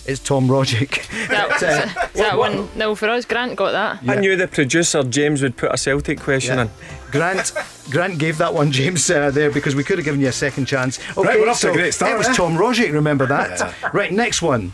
It's 0.05 0.19
Tom 0.19 0.47
Rogic. 0.47 1.07
That, 1.29 1.53
Uh, 1.63 2.07
that 2.15 2.37
one 2.37 2.67
nil 2.75 2.95
for 2.95 3.07
us? 3.09 3.23
Grant 3.25 3.55
got 3.55 3.71
that. 3.71 3.99
I 4.09 4.19
knew 4.19 4.35
the 4.35 4.47
producer 4.47 5.01
James 5.03 5.41
would 5.41 5.55
put 5.55 5.73
a 5.73 5.77
Celtic 5.77 6.19
question 6.19 6.57
Yeah. 6.57 6.63
in. 6.63 6.69
Grant 7.11 7.53
Grant 7.89 8.17
gave 8.17 8.37
that 8.39 8.53
one, 8.53 8.71
James, 8.71 9.09
uh, 9.09 9.31
there 9.31 9.49
because 9.51 9.75
we 9.75 9.83
could 9.83 9.97
have 9.97 10.05
given 10.05 10.19
you 10.19 10.27
a 10.27 10.31
second 10.33 10.65
chance. 10.65 10.99
Okay, 11.17 11.27
Right, 11.29 11.39
we're 11.39 11.49
off 11.49 11.61
to 11.61 11.69
a 11.69 11.73
great 11.73 11.93
start, 11.93 12.13
It 12.13 12.17
was 12.17 12.27
eh? 12.27 12.33
Tom 12.33 12.57
Rogic, 12.57 12.91
remember 12.91 13.25
that? 13.27 13.73
Right, 13.93 14.11
next 14.11 14.41
one. 14.41 14.73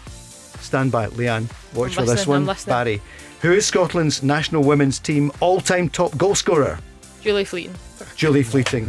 Stand 0.62 0.92
by, 0.92 1.08
Leanne. 1.08 1.48
Watch 1.76 1.90
I'm 1.92 1.96
for 1.96 2.02
this 2.02 2.10
listening, 2.10 2.36
I'm 2.36 2.42
one. 2.42 2.46
listening. 2.48 2.74
Barry. 2.74 3.02
Who 3.42 3.52
is 3.54 3.66
Scotland's 3.66 4.24
national 4.24 4.64
women's 4.64 5.00
team 5.00 5.32
all 5.40 5.62
time 5.62 5.90
top 5.90 6.18
goal 6.18 6.34
scorer? 6.36 6.80
Julie 7.22 7.46
Fleeting. 7.46 7.76
Julie 8.16 8.44
Fleeting. 8.44 8.84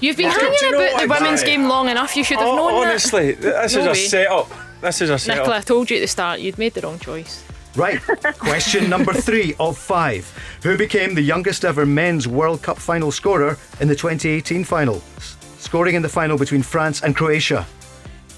You've 0.00 0.16
been 0.16 0.30
hanging 0.30 0.74
about 0.74 1.00
the 1.02 1.06
women's 1.08 1.42
game 1.42 1.68
long 1.68 1.88
enough. 1.88 2.16
You 2.16 2.24
should 2.24 2.38
have 2.38 2.46
Oh, 2.48 2.56
known 2.56 2.86
honestly, 2.86 3.32
this 3.32 3.74
No 3.74 3.80
is 3.80 3.86
a 3.86 3.94
setup. 3.94 4.50
This 4.84 5.00
is 5.00 5.10
a 5.10 5.14
that. 5.14 5.18
setup. 5.18 5.38
Nicola, 5.44 5.56
I 5.58 5.60
told 5.62 5.90
you 5.90 5.96
at 5.96 6.00
the 6.00 6.06
start 6.08 6.40
you'd 6.40 6.58
made 6.58 6.74
the 6.74 6.82
wrong 6.82 6.98
choice. 6.98 7.42
Right, 7.76 8.00
question 8.38 8.88
number 8.88 9.12
three 9.12 9.54
of 9.58 9.76
five. 9.76 10.30
Who 10.62 10.76
became 10.78 11.14
the 11.14 11.22
youngest 11.22 11.64
ever 11.64 11.84
men's 11.84 12.28
World 12.28 12.62
Cup 12.62 12.78
final 12.78 13.10
scorer 13.10 13.58
in 13.80 13.88
the 13.88 13.96
2018 13.96 14.62
final? 14.64 15.02
S- 15.16 15.36
Scoring 15.58 15.94
in 15.96 16.02
the 16.02 16.08
final 16.08 16.36
between 16.38 16.62
France 16.62 17.02
and 17.02 17.16
Croatia. 17.16 17.66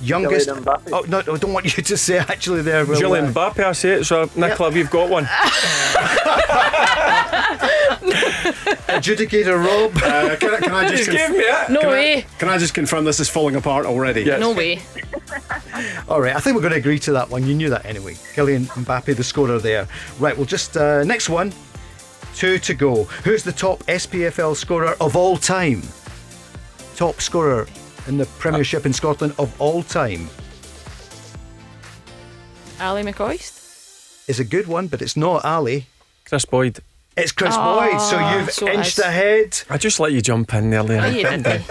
Youngest. 0.00 0.48
Kylian 0.48 0.62
Mbappe. 0.64 0.90
Oh, 0.92 1.04
no, 1.08 1.18
I 1.18 1.22
don't 1.38 1.52
want 1.52 1.76
you 1.76 1.82
to 1.82 1.96
say 1.96 2.18
actually 2.18 2.62
there. 2.62 2.84
Will, 2.84 2.98
Julian 2.98 3.26
uh, 3.26 3.32
Mbappe, 3.32 3.60
I 3.64 3.72
say 3.72 3.92
it, 3.92 4.04
so 4.04 4.28
Nicola, 4.36 4.72
you've 4.72 4.90
got 4.90 5.08
one. 5.08 5.24
Adjudicator 8.88 9.56
Rob. 9.64 9.96
Uh, 9.96 10.36
can, 10.36 10.54
I, 10.54 10.60
can 10.60 10.72
I 10.72 10.88
just 10.88 10.98
He's 10.98 11.06
conf- 11.08 11.18
gave 11.18 11.30
me 11.30 11.38
it. 11.44 11.70
No 11.70 11.80
can 11.80 11.88
I- 11.88 11.92
way. 11.92 12.26
can 12.38 12.48
I 12.48 12.58
just 12.58 12.74
confirm 12.74 13.04
this 13.04 13.20
is 13.20 13.28
falling 13.28 13.56
apart 13.56 13.86
already? 13.86 14.22
Yes. 14.22 14.40
No 14.40 14.52
way. 14.52 14.80
All 16.08 16.20
right, 16.20 16.34
I 16.36 16.40
think 16.40 16.54
we're 16.56 16.62
going 16.62 16.72
to 16.72 16.78
agree 16.78 16.98
to 17.00 17.12
that 17.12 17.28
one. 17.30 17.46
You 17.46 17.54
knew 17.54 17.70
that 17.70 17.84
anyway. 17.84 18.14
Kylian 18.14 18.66
Mbappe, 18.66 19.16
the 19.16 19.24
scorer 19.24 19.58
there. 19.58 19.88
Right, 20.18 20.36
we'll 20.36 20.46
just 20.46 20.76
uh, 20.76 21.04
next 21.04 21.28
one. 21.28 21.52
Two 22.34 22.58
to 22.58 22.74
go. 22.74 23.04
Who's 23.24 23.42
the 23.42 23.52
top 23.52 23.80
SPFL 23.84 24.56
scorer 24.56 24.94
of 25.00 25.16
all 25.16 25.36
time? 25.36 25.82
Top 26.96 27.20
scorer 27.20 27.66
in 28.08 28.16
the 28.18 28.26
Premiership 28.38 28.86
in 28.86 28.92
Scotland 28.92 29.34
of 29.38 29.58
all 29.60 29.82
time. 29.82 30.28
Ally 32.78 33.02
McCoist. 33.02 34.28
Is 34.28 34.40
a 34.40 34.44
good 34.44 34.66
one, 34.66 34.88
but 34.88 35.00
it's 35.02 35.16
not 35.16 35.44
Ally. 35.44 35.80
Kris 36.28 36.44
Boyd. 36.44 36.80
It's 37.16 37.32
Kris 37.32 37.54
Oh, 37.56 37.80
Boyd, 37.80 38.00
so 38.00 38.16
ah, 38.18 38.38
you've 38.38 38.50
so 38.50 38.68
inched 38.68 38.98
ahead. 38.98 39.62
I 39.70 39.78
just 39.78 39.98
let 40.00 40.12
you 40.12 40.20
jump 40.20 40.52
in 40.52 40.68
there, 40.70 40.82
Leon. 40.82 41.04
Oh, 41.04 41.08
you 41.08 41.22
didn't. 41.24 41.46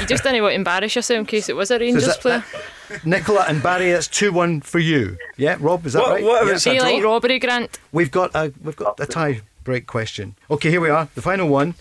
you 0.00 0.06
just 0.06 0.22
didn't 0.24 0.42
want 0.42 0.52
to 0.52 0.56
embarrass 0.56 0.94
yourself 0.94 1.20
in 1.20 1.24
case 1.26 1.48
it 1.48 1.56
was 1.56 1.70
a 1.70 1.78
Rangers 1.78 2.06
that- 2.06 2.20
player. 2.20 2.44
Nicola 3.04 3.46
and 3.48 3.62
Barry, 3.62 3.92
that's 3.92 4.08
two 4.08 4.30
one 4.30 4.60
for 4.60 4.78
you. 4.78 5.16
Yeah, 5.38 5.56
Rob, 5.58 5.86
is 5.86 5.94
that 5.94 6.02
What- 6.02 6.10
right? 6.10 6.22
what 6.24 6.46
if 6.48 6.66
yeah. 6.66 6.72
Do 6.72 6.76
you 6.76 6.82
like 6.82 7.02
robbery, 7.02 7.38
Grant? 7.38 7.78
We've 7.92 8.10
got 8.10 8.32
a 8.34 8.52
we've 8.62 8.76
got 8.76 9.00
a 9.00 9.06
tie 9.06 9.40
break 9.62 9.86
question. 9.86 10.36
Okay, 10.50 10.68
here 10.70 10.82
we 10.82 10.90
are. 10.90 11.08
The 11.14 11.22
final 11.22 11.48
one. 11.48 11.74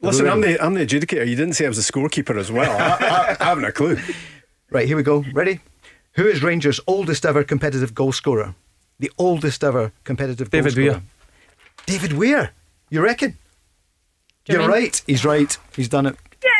Listen, 0.00 0.28
I'm 0.28 0.40
the, 0.40 0.62
I'm 0.64 0.74
the 0.74 0.86
adjudicator. 0.86 1.26
You 1.26 1.34
didn't 1.36 1.54
say 1.54 1.64
I 1.64 1.68
was 1.68 1.84
the 1.84 1.92
scorekeeper 1.92 2.38
as 2.38 2.52
well. 2.52 2.70
I, 2.70 3.04
I, 3.04 3.36
I 3.40 3.44
haven't 3.44 3.64
a 3.64 3.72
clue. 3.72 3.98
Right, 4.70 4.86
here 4.86 4.98
we 4.98 5.02
go. 5.02 5.24
Ready? 5.32 5.60
Who 6.16 6.26
is 6.26 6.42
Rangers' 6.42 6.78
oldest 6.86 7.24
ever 7.24 7.42
competitive 7.42 7.94
goal 7.94 8.12
scorer? 8.12 8.54
The 8.98 9.10
oldest 9.16 9.64
ever 9.64 9.92
competitive 10.04 10.50
David 10.50 10.74
goal 10.74 10.82
Weir. 10.84 10.92
scorer. 10.92 11.04
David 11.86 12.12
Weir. 12.12 12.50
You 12.90 13.00
reckon? 13.00 13.38
Do 14.44 14.52
you 14.52 14.58
You're 14.58 14.68
mean- 14.68 14.70
right. 14.82 15.02
He's 15.06 15.24
right. 15.24 15.56
He's 15.74 15.88
done 15.88 16.04
it. 16.04 16.16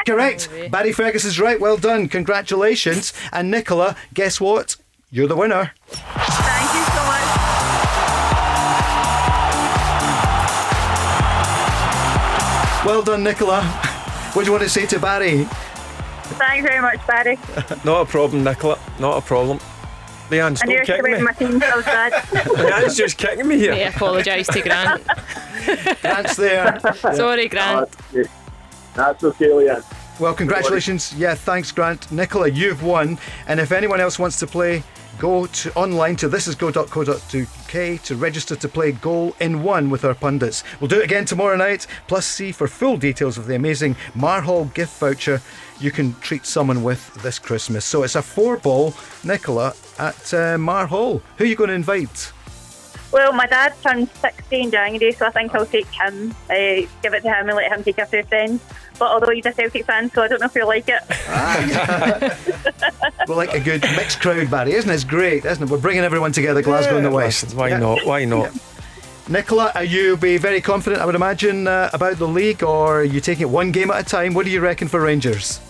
Correct. 0.07 0.49
Oh, 0.51 0.69
Barry 0.71 0.91
is 0.91 1.39
right. 1.39 1.61
Well 1.61 1.77
done. 1.77 2.09
Congratulations. 2.09 3.13
And 3.31 3.51
Nicola, 3.51 3.95
guess 4.15 4.41
what? 4.41 4.77
You're 5.11 5.29
the 5.29 5.37
winner. 5.37 5.73
Well 12.85 13.03
done, 13.03 13.25
Nicola. 13.25 13.63
What 14.33 14.43
do 14.43 14.47
you 14.47 14.53
want 14.53 14.63
to 14.63 14.69
say 14.71 14.87
to 14.87 14.99
Barry? 15.01 15.45
Thanks 16.39 16.67
very 16.67 16.81
much, 16.81 17.05
Barry. 17.07 17.37
Not 17.85 18.03
a 18.03 18.05
problem, 18.05 18.45
Nicola. 18.45 18.79
Not 19.01 19.19
a 19.19 19.21
problem. 19.21 19.59
Leanne, 20.31 20.53
I 20.53 20.55
stop 20.55 20.69
knew 20.69 20.81
kicking 20.85 21.13
me. 21.13 21.23
my 21.23 21.33
team, 21.33 21.61
so 21.61 21.81
sad. 21.83 22.13
Leanne's 22.13 22.97
just 22.97 23.19
kicking 23.19 23.49
me 23.49 23.59
here. 23.59 23.73
I 23.73 23.79
apologise 23.79 24.47
to 24.49 24.61
Grant. 24.63 25.03
Grant's 26.03 26.37
there. 26.37 26.79
Sorry, 27.15 27.49
Grant. 27.49 27.91
That's 28.95 29.25
okay, 29.25 29.49
Leanne. 29.49 29.85
Well, 30.21 30.35
congratulations. 30.35 31.15
Yeah, 31.15 31.35
thanks, 31.35 31.73
Grant. 31.73 32.11
Nicola, 32.13 32.49
you've 32.49 32.83
won. 32.83 33.19
And 33.49 33.59
if 33.59 33.73
anyone 33.73 34.01
else 34.01 34.19
wants 34.19 34.39
to 34.41 34.47
play, 34.47 34.83
go 35.19 35.47
to 35.47 35.75
online 35.75 36.17
to 36.17 36.29
thisisgo.co.uk 36.29 38.03
to 38.03 38.17
register 38.17 38.57
to 38.57 38.69
play 38.69 38.93
Goal 38.93 39.35
in 39.41 39.63
One 39.63 39.91
with 39.91 40.05
our 40.05 40.15
pundits. 40.15 40.65
We'll 40.81 40.89
do 40.89 41.01
it 41.01 41.05
again 41.05 41.25
tomorrow 41.25 41.57
night. 41.57 41.87
Plus, 42.07 42.27
see 42.27 42.53
for 42.53 42.69
full 42.69 42.97
details 42.97 43.39
of 43.39 43.47
the 43.47 43.55
amazing 43.55 43.97
Mar 44.15 44.41
Hall 44.41 44.67
gift 44.67 44.99
voucher 44.99 45.43
you 45.81 45.91
can 45.91 46.15
treat 46.21 46.45
someone 46.45 46.83
with 46.83 47.15
this 47.23 47.39
Christmas. 47.39 47.85
So 47.85 48.03
it's 48.03 48.15
a 48.15 48.23
four 48.23 48.57
ball, 48.57 48.95
Nicola, 49.25 49.75
at 49.99 50.35
uh, 50.35 50.59
Mar 50.59 50.87
Hall. 50.87 51.23
Who 51.37 51.45
are 51.45 51.47
you 51.47 51.57
going 51.57 51.69
to 51.69 51.75
invite? 51.75 52.33
Well, 53.11 53.33
my 53.33 53.47
dad 53.47 53.75
turned 53.83 54.11
60 54.21 54.61
in 54.61 54.71
January, 54.71 55.13
so 55.13 55.27
I 55.27 55.31
think 55.31 55.55
I'll 55.55 55.65
take 55.65 55.87
him, 55.87 56.35
uh, 56.51 56.55
give 57.03 57.15
it 57.15 57.23
to 57.23 57.33
him 57.33 57.49
and 57.49 57.57
let 57.57 57.73
him 57.73 57.83
take 57.83 57.99
a 57.99 58.07
few 58.07 58.23
friends. 58.25 58.61
But 58.99 59.13
although 59.13 59.31
he's 59.31 59.47
a 59.47 59.53
Celtic 59.53 59.85
fan, 59.87 60.11
so 60.11 60.23
I 60.23 60.29
don't 60.29 60.41
know 60.41 60.47
if 60.47 60.55
he'll 60.55 60.67
like 60.67 60.89
it. 60.89 61.03
We 63.29 63.35
like 63.35 63.53
a 63.55 63.61
good 63.61 63.83
mixed 63.97 64.21
crowd, 64.21 64.51
Barry, 64.51 64.73
isn't 64.73 64.91
it? 64.91 64.95
It's 64.95 65.05
great, 65.05 65.45
isn't 65.45 65.63
it? 65.63 65.71
We're 65.71 65.79
bringing 65.79 66.03
everyone 66.03 66.33
together, 66.33 66.63
Glasgow 66.63 66.97
and 66.97 67.05
the 67.05 67.11
West. 67.11 67.55
Why 67.55 67.69
Yeah. 67.69 67.79
not? 67.79 68.05
Why 68.07 68.25
not? 68.25 68.51
Nicola, 69.29 69.71
are 69.75 69.85
you 69.85 70.17
be 70.17 70.39
very 70.39 70.63
confident, 70.63 71.03
I 71.03 71.07
would 71.07 71.15
imagine, 71.15 71.69
uh, 71.69 71.91
about 71.93 72.17
the 72.19 72.27
league, 72.27 72.63
or 72.63 73.01
are 73.01 73.05
you 73.05 73.21
taking 73.21 73.43
it 73.43 73.51
one 73.51 73.71
game 73.71 73.91
at 73.91 74.01
a 74.01 74.05
time? 74.09 74.33
What 74.33 74.47
do 74.47 74.51
you 74.51 74.61
reckon 74.61 74.89
for 74.89 75.01
Rangers? 75.03 75.61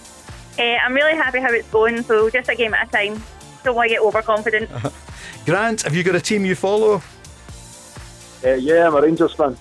Uh, 0.59 0.63
I'm 0.63 0.95
really 0.95 1.17
happy 1.17 1.41
how 1.41 1.51
it's 1.51 1.69
going, 1.71 2.03
so 2.05 2.31
just 2.31 2.49
a 2.49 2.55
game 2.55 2.73
at 2.75 2.89
a 2.89 2.91
time. 2.93 3.21
Don't 3.65 3.75
want 3.75 3.89
to 3.89 3.95
get 3.97 4.03
overconfident. 4.03 4.71
Grant, 5.45 5.83
have 5.83 5.95
you 5.97 6.05
got 6.05 6.15
a 6.15 6.21
team 6.21 6.45
you 6.45 6.55
follow? 6.55 7.03
Uh, 8.45 8.51
yeah, 8.55 8.87
I'm 8.87 8.95
a 8.95 9.01
Rangers 9.03 9.35
fan. 9.35 9.57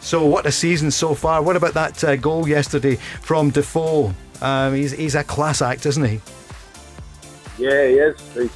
So, 0.00 0.24
what 0.24 0.46
a 0.46 0.52
season 0.52 0.90
so 0.90 1.14
far. 1.14 1.42
What 1.42 1.56
about 1.56 1.74
that 1.74 2.02
uh, 2.04 2.16
goal 2.16 2.48
yesterday 2.48 2.96
from 2.96 3.50
Defoe? 3.50 4.14
Um, 4.40 4.74
he's, 4.74 4.92
he's 4.92 5.14
a 5.14 5.24
class 5.24 5.60
act, 5.60 5.86
isn't 5.86 6.04
he? 6.04 6.20
Yeah, 7.58 7.86
he 7.88 7.94
is. 7.94 8.34
He's 8.34 8.50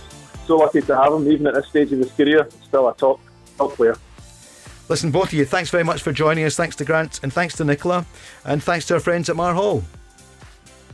so 0.47 0.59
lucky 0.59 0.81
to 0.83 0.97
have 0.97 1.13
him, 1.13 1.31
even 1.31 1.47
at 1.49 1.55
this 1.55 1.67
stage 1.67 1.93
of 1.93 1.99
his 1.99 2.13
career. 2.13 2.49
Still 2.65 2.89
a 2.89 2.95
top 2.95 3.21
top 3.59 3.73
player. 3.73 3.97
Listen, 4.89 5.11
both 5.11 5.29
of 5.29 5.33
you, 5.33 5.45
thanks 5.45 5.71
very 5.71 5.85
much 5.85 6.03
for 6.03 6.13
joining 6.13 6.45
us. 6.45 6.57
Thanks 6.57 6.77
to 6.77 6.85
Grant 6.85 7.21
and 7.23 7.33
thanks 7.33 7.57
to 7.57 7.65
Nicola, 7.65 8.05
and 8.45 8.63
thanks 8.63 8.87
to 8.87 8.95
our 8.95 9.01
friends 9.01 9.29
at 9.29 9.37
Mar 9.37 9.55
Hall. 9.55 9.83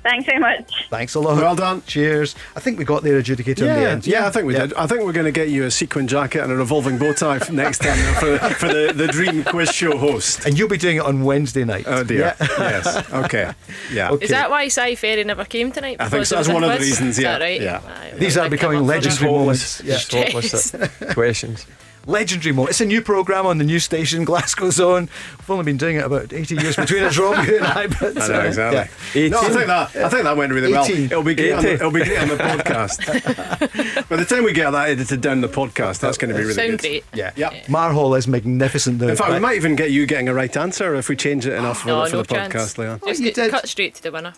Thanks 0.08 0.24
very 0.24 0.38
much. 0.38 0.88
Thanks 0.88 1.14
a 1.14 1.20
lot. 1.20 1.36
Well 1.36 1.54
done. 1.54 1.82
Cheers. 1.86 2.34
I 2.56 2.60
think 2.60 2.78
we 2.78 2.84
got 2.86 3.02
their 3.02 3.20
adjudicator 3.20 3.58
in 3.58 3.66
the 3.66 3.90
end. 3.90 4.06
yeah, 4.06 4.26
I 4.26 4.30
think 4.30 4.46
we 4.46 4.54
did. 4.54 4.72
I 4.72 4.86
think 4.86 5.02
we're 5.04 5.12
going 5.12 5.26
to 5.26 5.32
get 5.32 5.50
you 5.50 5.64
a 5.64 5.70
sequin 5.70 6.08
jacket 6.08 6.42
and 6.42 6.50
a 6.50 6.56
revolving 6.56 6.96
bow 6.96 7.12
tie 7.12 7.36
f- 7.36 7.50
next 7.50 7.78
time 7.80 7.98
for, 8.14 8.38
for 8.54 8.68
the, 8.68 8.92
the 8.94 9.06
Dream 9.08 9.44
Quiz 9.44 9.70
Show 9.70 9.98
host. 9.98 10.46
And 10.46 10.58
you'll 10.58 10.68
be 10.70 10.78
doing 10.78 10.96
it 10.96 11.02
on 11.02 11.24
Wednesday 11.24 11.64
night. 11.64 11.84
Oh 11.86 12.04
dear. 12.04 12.34
Yeah. 12.40 12.46
yes. 12.58 13.12
Okay. 13.12 13.52
Yeah. 13.92 14.10
Okay. 14.12 14.24
Is 14.24 14.30
that 14.30 14.50
why 14.50 14.68
Si 14.68 14.94
Ferry 14.96 15.24
never 15.24 15.44
came 15.44 15.72
tonight? 15.72 15.96
I 16.00 16.04
think 16.04 16.12
Because 16.12 16.28
so. 16.30 16.38
was 16.38 16.46
That's 16.46 16.54
one 16.54 16.64
of 16.64 16.70
the 16.70 16.76
quiz? 16.76 16.88
reasons, 16.88 17.18
Is 17.18 17.24
yeah. 17.24 17.38
that 17.38 17.44
right? 17.44 17.60
Yeah. 17.60 17.80
Aye, 17.86 18.14
These 18.18 18.36
are 18.36 18.48
becoming 18.50 18.78
for 18.80 18.84
legendary 18.84 19.30
moments. 19.30 19.82
Yeah. 19.82 19.94
Just 19.94 20.12
hopeless 20.12 20.74
at 20.74 20.90
questions. 21.14 21.66
Legendary 22.08 22.52
moment. 22.54 22.70
It's 22.70 22.80
a 22.80 22.86
new 22.86 23.02
programme 23.02 23.44
on 23.44 23.58
the 23.58 23.64
new 23.64 23.78
station, 23.78 24.24
Glasgow 24.28 24.70
Zone. 24.70 25.10
We've 25.38 25.50
only 25.50 25.64
been 25.64 25.76
doing 25.76 25.96
it 25.96 26.04
about 26.04 26.32
80 26.32 26.54
years 26.56 26.74
between 26.74 27.04
us, 27.04 27.18
Rob, 27.18 27.46
you 27.46 27.58
and 27.58 27.66
I. 27.66 27.86
But, 27.86 28.18
I 28.20 28.28
know 28.28 28.40
uh, 28.40 28.44
exactly. 28.44 29.22
yeah. 29.22 29.28
No, 29.28 29.40
I 29.40 29.48
think 29.50 29.66
that 29.66 29.96
I 29.96 30.08
think 30.08 30.22
that 30.24 30.36
went 30.36 30.52
really 30.52 30.72
well. 30.72 30.84
18. 30.86 31.04
It'll 31.04 31.22
be 31.22 31.34
great. 31.34 31.52
On 31.52 31.62
the, 31.62 31.72
it'll 31.74 31.90
be 31.90 32.02
great 32.04 32.18
on 32.18 32.28
the 32.28 32.36
podcast. 32.36 34.08
By 34.08 34.16
the 34.16 34.24
time 34.24 34.44
we 34.44 34.54
get 34.54 34.70
that 34.70 34.88
edited 34.88 35.20
down 35.20 35.42
the 35.42 35.48
podcast, 35.48 36.00
that's 36.00 36.16
going 36.16 36.30
to 36.30 36.34
be 36.34 36.40
really 36.42 36.54
Sound 36.54 36.70
good. 36.70 36.80
great. 36.80 37.04
Yeah. 37.12 37.32
Yep. 37.36 37.68
Mar 37.68 37.92
Hall 37.92 38.14
is 38.14 38.26
magnificent. 38.26 39.00
Though. 39.00 39.08
In 39.08 39.16
fact, 39.16 39.30
we 39.30 39.38
might 39.38 39.56
even 39.56 39.76
get 39.76 39.90
you 39.90 40.06
getting 40.06 40.30
a 40.30 40.34
right 40.34 40.56
answer 40.56 40.94
if 40.94 41.10
we 41.10 41.16
change 41.16 41.46
it 41.46 41.52
enough 41.52 41.82
for, 41.82 41.88
No, 41.88 42.06
for 42.06 42.12
no 42.16 42.22
the 42.22 42.34
chance. 42.34 42.54
podcast, 42.54 42.78
Leon. 42.78 43.00
Just 43.06 43.20
you 43.20 43.26
get, 43.26 43.34
did. 43.34 43.50
cut 43.50 43.68
straight 43.68 43.94
to 43.96 44.02
the 44.02 44.12
winner. 44.12 44.32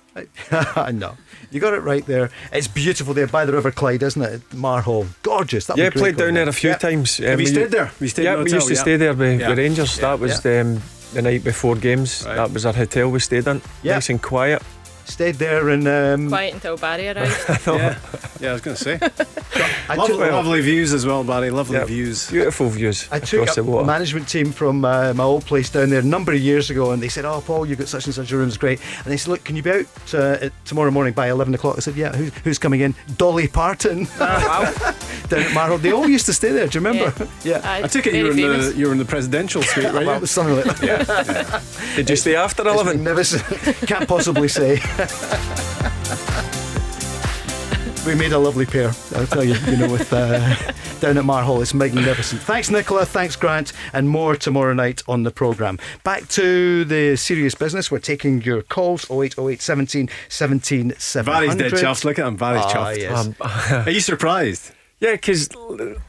no, 0.93 1.17
you 1.53 1.61
got 1.61 1.75
it 1.75 1.83
right 1.83 2.05
there. 2.05 2.31
It's 2.53 2.67
beautiful 2.67 3.15
there 3.15 3.29
by 3.29 3.45
the 3.45 3.53
River 3.53 3.71
Clyde, 3.71 4.03
isn't 4.03 4.21
it? 4.23 4.55
Mar 4.55 4.81
Hall, 4.83 5.07
gorgeous. 5.23 5.67
That'd 5.67 5.81
Yeah, 5.81 5.91
be 5.91 5.95
great 6.01 6.03
played 6.03 6.17
down 6.17 6.35
there 6.35 6.49
a 6.49 6.53
few 6.53 6.71
Yeah. 6.71 6.77
times. 6.79 7.21
Um, 7.21 7.27
Have 7.27 7.41
you 7.41 7.47
we- 7.47 7.60
stayed 7.61 7.71
there? 7.79 7.91
You 8.01 8.09
stayed 8.09 8.25
yeah, 8.25 8.37
the 8.37 8.45
we 8.45 8.53
used 8.53 8.69
to 8.69 8.75
Yeah. 8.75 8.81
stay 8.81 8.97
there 8.97 9.15
with, 9.15 9.41
Yeah. 9.41 9.49
with 9.51 9.59
Rangers. 9.59 9.97
Yeah, 9.97 10.03
That 10.11 10.21
was 10.21 10.45
um, 10.47 10.83
the 11.15 11.23
night 11.23 11.45
before 11.45 11.77
games. 11.77 12.25
Right. 12.27 12.37
That 12.37 12.53
was 12.53 12.65
our 12.67 12.73
hotel 12.75 13.11
we 13.11 13.21
stayed 13.21 13.47
in. 13.47 13.61
Nice 13.85 14.11
and 14.11 14.21
quiet. 14.23 14.63
Stayed 15.05 15.37
there 15.37 15.69
and 15.71 15.87
um, 15.89 16.29
Quiet 16.29 16.55
until 16.55 16.77
Barry 16.77 17.09
arrived. 17.09 17.67
Yeah. 17.67 17.99
yeah, 18.41 18.51
I 18.51 18.53
was 18.55 18.63
going 18.63 18.77
to 18.77 18.83
say. 18.83 18.99
I 19.89 19.95
lovely, 19.97 20.17
took, 20.17 20.33
lovely 20.33 20.61
views 20.61 20.93
as 20.93 21.05
well, 21.05 21.25
Barry. 21.25 21.51
Lovely 21.51 21.77
Yeah. 21.79 21.85
views. 21.85 22.31
Beautiful 22.31 22.69
views 22.69 23.09
I 23.11 23.19
took 23.19 23.43
across 23.43 23.59
a 23.59 23.63
the 23.63 23.71
water. 23.71 23.87
management 23.87 24.29
team 24.29 24.53
from 24.53 24.85
uh, 24.85 25.13
my 25.15 25.25
old 25.25 25.45
place 25.47 25.69
down 25.69 25.91
there 25.91 25.99
a 26.01 26.03
number 26.05 26.33
of 26.33 26.41
years 26.41 26.71
ago, 26.71 26.93
and 26.93 27.03
they 27.03 27.09
said, 27.09 27.25
"Oh, 27.25 27.43
Paul, 27.45 27.67
you've 27.67 27.79
got 27.79 27.89
such 27.89 28.07
and 28.07 28.15
such 28.15 28.31
a 28.33 28.37
room. 28.37 28.49
It's 28.49 28.57
great." 28.57 28.81
And 28.99 29.07
they 29.07 29.17
said, 29.17 29.31
"Look, 29.31 29.45
can 29.45 29.57
you 29.57 29.63
be 29.63 29.71
out 29.71 30.15
uh, 30.15 30.49
tomorrow 30.65 30.91
morning 30.91 31.13
by 31.13 31.29
eleven 31.29 31.55
o'clock?" 31.55 31.77
I 31.77 31.81
said, 31.81 31.97
"Yeah." 31.97 32.13
Who's, 32.15 32.33
who's 32.45 32.59
coming 32.59 32.81
in? 32.81 32.95
Dolly 33.17 33.49
Parton 33.49 34.07
wow. 34.19 34.73
down 35.29 35.41
at 35.43 35.53
Mar 35.55 35.69
Hall. 35.69 35.79
They 35.79 35.93
all 35.93 36.09
used 36.09 36.27
to 36.27 36.33
stay 36.33 36.53
there. 36.53 36.67
Do 36.69 36.79
you 36.79 36.85
remember? 36.87 37.29
Yeah. 37.45 37.61
Aye, 37.65 37.83
I 37.85 37.87
took 37.89 38.07
it 38.07 38.15
you 38.15 38.25
were 38.25 38.33
very 38.33 38.55
in 38.55 38.61
the 38.61 38.75
you 38.77 38.87
were 38.87 38.93
in 38.93 38.99
the 38.99 39.05
presidential 39.05 39.63
suite, 39.63 39.93
right? 39.93 40.07
Well, 40.07 40.23
it 40.23 40.27
something 40.29 40.57
like 40.57 40.77
that. 40.79 41.63
Did 41.97 42.09
you 42.11 42.17
stay 42.17 42.37
after 42.37 42.63
11? 42.63 43.03
magnificent. 43.03 43.43
Can't 43.89 44.09
possibly 44.09 44.49
say. 44.49 44.79
we 48.07 48.15
made 48.15 48.33
a 48.33 48.39
lovely 48.39 48.67
pair, 48.67 48.89
I'll 49.15 49.27
tell 49.27 49.45
you, 49.45 49.55
you 49.67 49.77
know, 49.77 49.91
with 49.91 50.13
uh, 50.13 50.55
down 51.01 51.19
at 51.19 51.25
Mar 51.25 51.43
Hall. 51.43 51.61
It's 51.63 51.75
magnificent. 51.75 52.41
Thanks, 52.43 52.71
Nicola. 52.71 53.05
Thanks, 53.05 53.37
Grant. 53.37 53.73
And 53.93 54.09
more 54.09 54.37
tomorrow 54.37 54.73
night 54.73 55.03
on 55.07 55.23
the 55.23 55.31
programme. 55.31 55.79
Back 56.03 56.29
to 56.31 56.85
the 56.85 57.17
serious 57.17 57.55
business. 57.55 57.91
We're 57.91 57.99
taking 57.99 58.43
your 58.43 58.63
calls 58.63 59.05
0808 59.11 59.61
17 59.61 60.09
17 60.29 60.89
Barry's 61.25 61.55
dead 61.57 61.73
chuffed. 61.73 62.05
Look 62.05 62.19
at 62.19 62.27
him. 62.27 62.37
Barry's 62.37 62.63
Ah, 62.65 62.73
chuffed. 62.73 62.99
yes. 62.99 63.27
Um, 63.27 63.35
Are 63.87 63.91
you 63.91 64.01
surprised? 64.01 64.73
yeah, 65.01 65.13
because 65.13 65.49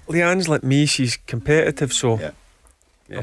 Leanne's 0.08 0.48
like 0.49 0.64
me. 0.64 0.86
She's 0.86 1.18
competitive, 1.28 1.94
so 1.94 2.20
Yeah. 2.20 2.28
I'm, 2.28 2.34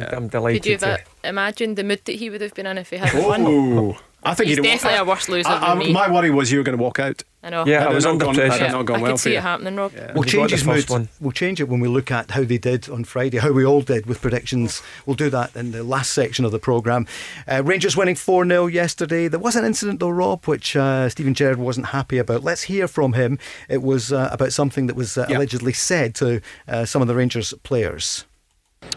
Yeah. 0.02 0.16
I'm 0.16 0.28
delighted. 0.28 0.62
Could 0.62 0.70
you 0.70 0.78
to. 0.78 0.86
have 0.86 1.00
uh, 1.00 1.28
imagined 1.28 1.76
the 1.76 1.84
mood 1.84 2.04
that 2.04 2.16
he 2.16 2.28
would 2.30 2.42
have 2.42 2.54
been 2.54 2.66
in 2.66 2.78
if 2.78 2.90
he 2.90 2.96
hadn't 2.98 3.24
won? 3.24 3.96
I 4.24 4.34
think 4.34 4.48
he's 4.48 4.56
he'd 4.56 4.62
walk- 4.62 4.72
definitely 4.72 4.98
a 4.98 5.04
worse 5.04 5.28
loser 5.28 5.48
I- 5.48 5.58
than 5.60 5.68
I- 5.70 5.74
me. 5.76 5.92
My 5.92 6.10
worry 6.10 6.30
was 6.30 6.50
you 6.50 6.58
were 6.58 6.64
going 6.64 6.76
to 6.76 6.82
walk 6.82 6.98
out. 6.98 7.22
I 7.40 7.50
know. 7.50 7.64
Yeah, 7.64 7.78
I 7.78 7.82
Had 7.82 7.92
it 7.92 7.94
was 7.94 8.04
not 8.04 8.10
under 8.14 8.24
gone- 8.24 8.34
pressure. 8.34 8.50
had 8.52 8.60
Yeah, 8.62 8.72
not 8.72 8.82
gone 8.84 8.98
I 8.98 9.02
well 9.02 9.12
could 9.12 9.20
for 9.20 9.22
see 9.22 9.30
you. 9.32 9.38
it 9.38 9.42
happening, 9.42 9.76
Rob. 9.76 9.92
We'll 10.12 10.24
change 10.24 10.50
got 10.50 10.58
his 10.58 10.64
mood. 10.66 10.74
first 10.74 10.90
one. 10.90 11.08
We'll 11.20 11.30
change 11.32 11.60
it 11.60 11.68
when 11.68 11.78
we 11.78 11.86
look 11.86 12.10
at 12.10 12.32
how 12.32 12.42
they 12.42 12.58
did 12.58 12.90
on 12.90 13.04
Friday, 13.04 13.38
how 13.38 13.52
we 13.52 13.64
all 13.64 13.80
did 13.80 14.06
with 14.06 14.20
predictions. 14.20 14.82
We'll 15.06 15.14
do 15.14 15.30
that 15.30 15.54
in 15.54 15.70
the 15.70 15.84
last 15.84 16.12
section 16.12 16.44
of 16.44 16.50
the 16.50 16.58
programme. 16.58 17.06
Uh, 17.46 17.62
Rangers 17.64 17.96
winning 17.96 18.16
4 18.16 18.44
0 18.44 18.66
yesterday. 18.66 19.28
There 19.28 19.38
was 19.38 19.54
an 19.54 19.64
incident, 19.64 20.00
though, 20.00 20.10
Rob, 20.10 20.46
which 20.46 20.74
uh, 20.74 21.08
Steven 21.08 21.32
Gerrard 21.32 21.58
wasn't 21.58 21.86
happy 21.86 22.18
about. 22.18 22.42
Let's 22.42 22.62
hear 22.62 22.88
from 22.88 23.12
him. 23.12 23.38
It 23.68 23.82
was 23.84 24.12
uh, 24.12 24.28
about 24.32 24.52
something 24.52 24.88
that 24.88 24.96
was 24.96 25.16
uh, 25.16 25.26
allegedly 25.28 25.72
said 25.72 26.16
to 26.16 26.40
uh, 26.66 26.84
some 26.86 27.00
of 27.02 27.06
the 27.08 27.14
Rangers 27.14 27.54
players. 27.62 28.24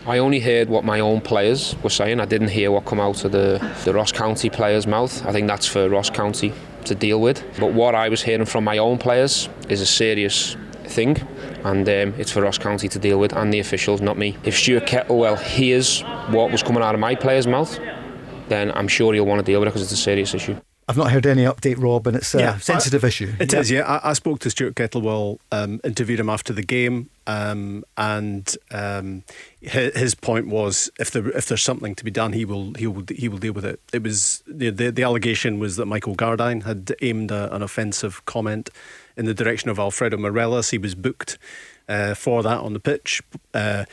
I 0.06 0.18
only 0.18 0.40
heard 0.40 0.68
what 0.68 0.84
my 0.84 1.00
own 1.00 1.22
players 1.22 1.76
were 1.84 1.92
saying. 1.92 2.20
I 2.20 2.26
didn't 2.26 2.48
hear 2.48 2.72
what 2.72 2.86
come 2.86 3.00
out 3.00 3.24
of 3.24 3.32
the, 3.32 3.60
the 3.86 3.94
Ross 3.94 4.12
County 4.12 4.50
players' 4.50 4.88
mouth. 4.88 5.24
I 5.28 5.32
think 5.32 5.48
that's 5.48 5.68
for 5.68 5.88
Ross 5.90 6.10
County 6.10 6.54
to 6.86 6.96
deal 6.96 7.22
with. 7.22 7.44
But 7.60 7.74
what 7.74 7.94
I 7.94 8.10
was 8.10 8.24
hearing 8.24 8.46
from 8.46 8.64
my 8.64 8.80
own 8.80 8.98
players 8.98 9.48
is 9.70 9.80
a 9.80 9.86
serious 9.86 10.58
thing, 10.86 11.18
and 11.64 11.88
um, 11.88 12.20
it's 12.20 12.32
for 12.32 12.42
Ross 12.42 12.58
County 12.58 12.88
to 12.88 12.98
deal 12.98 13.20
with, 13.20 13.34
and 13.34 13.54
the 13.54 13.60
officials, 13.60 14.02
not 14.02 14.18
me. 14.18 14.36
If 14.44 14.58
Stuart 14.58 14.88
Kettlewell 14.88 15.40
hears 15.40 16.02
what 16.32 16.52
was 16.52 16.64
coming 16.64 16.82
out 16.82 16.96
of 16.96 17.00
my 17.00 17.14
players' 17.14 17.46
mouth, 17.46 17.80
then 18.50 18.72
I'm 18.72 18.88
sure 18.88 19.14
he'll 19.14 19.28
want 19.28 19.38
to 19.38 19.46
deal 19.46 19.60
with 19.60 19.68
it 19.68 19.70
because 19.70 19.84
it's 19.84 19.92
a 19.92 20.04
serious 20.04 20.34
issue. 20.34 20.60
I've 20.88 20.98
not 20.98 21.12
heard 21.12 21.26
any 21.26 21.44
update, 21.44 21.82
Rob, 21.82 22.06
and 22.08 22.18
it's 22.18 22.36
a 22.36 22.40
Yeah, 22.40 22.58
sensitive 22.58 23.04
I- 23.04 23.08
issue. 23.08 23.32
It 23.40 23.54
is, 23.54 23.72
yeah. 23.72 23.84
I, 23.84 24.10
I 24.10 24.14
spoke 24.14 24.40
to 24.40 24.50
Stuart 24.50 24.76
Kettlewell, 24.76 25.38
um, 25.52 25.80
interviewed 25.86 26.20
him 26.20 26.30
after 26.30 26.52
the 26.52 26.64
game, 26.64 27.10
um, 27.28 27.86
and 27.98 28.54
um, 28.72 29.24
his, 29.62 29.96
his 29.96 30.16
point 30.16 30.48
was 30.48 30.90
if 31.00 31.12
there 31.12 31.30
if 31.30 31.46
there's 31.46 31.62
something 31.64 31.96
to 31.96 32.04
be 32.04 32.12
done, 32.12 32.34
he 32.34 32.44
will 32.46 32.74
he 32.74 32.88
will 32.88 33.06
he 33.16 33.30
will 33.30 33.38
deal 33.38 33.54
with 33.54 33.64
it. 33.64 33.80
It 33.94 34.04
was 34.04 34.44
the 34.48 34.70
the, 34.70 34.92
the 34.92 35.04
allegation 35.04 35.60
was 35.60 35.76
that 35.78 35.86
Michael 35.86 36.16
Gardyne 36.16 36.64
had 36.64 36.94
aimed 37.02 37.32
a, 37.32 37.54
an 37.56 37.62
offensive 37.62 38.26
comment 38.26 38.70
in 39.16 39.26
the 39.26 39.34
direction 39.34 39.70
of 39.70 39.80
Alfredo 39.80 40.18
Morelos. 40.18 40.72
He 40.72 40.78
was 40.78 40.96
booked 40.96 41.38
uh, 41.88 42.16
for 42.16 42.44
that 42.44 42.60
on 42.60 42.74
the 42.74 42.80
pitch. 42.82 43.22
Uh, 43.54 43.86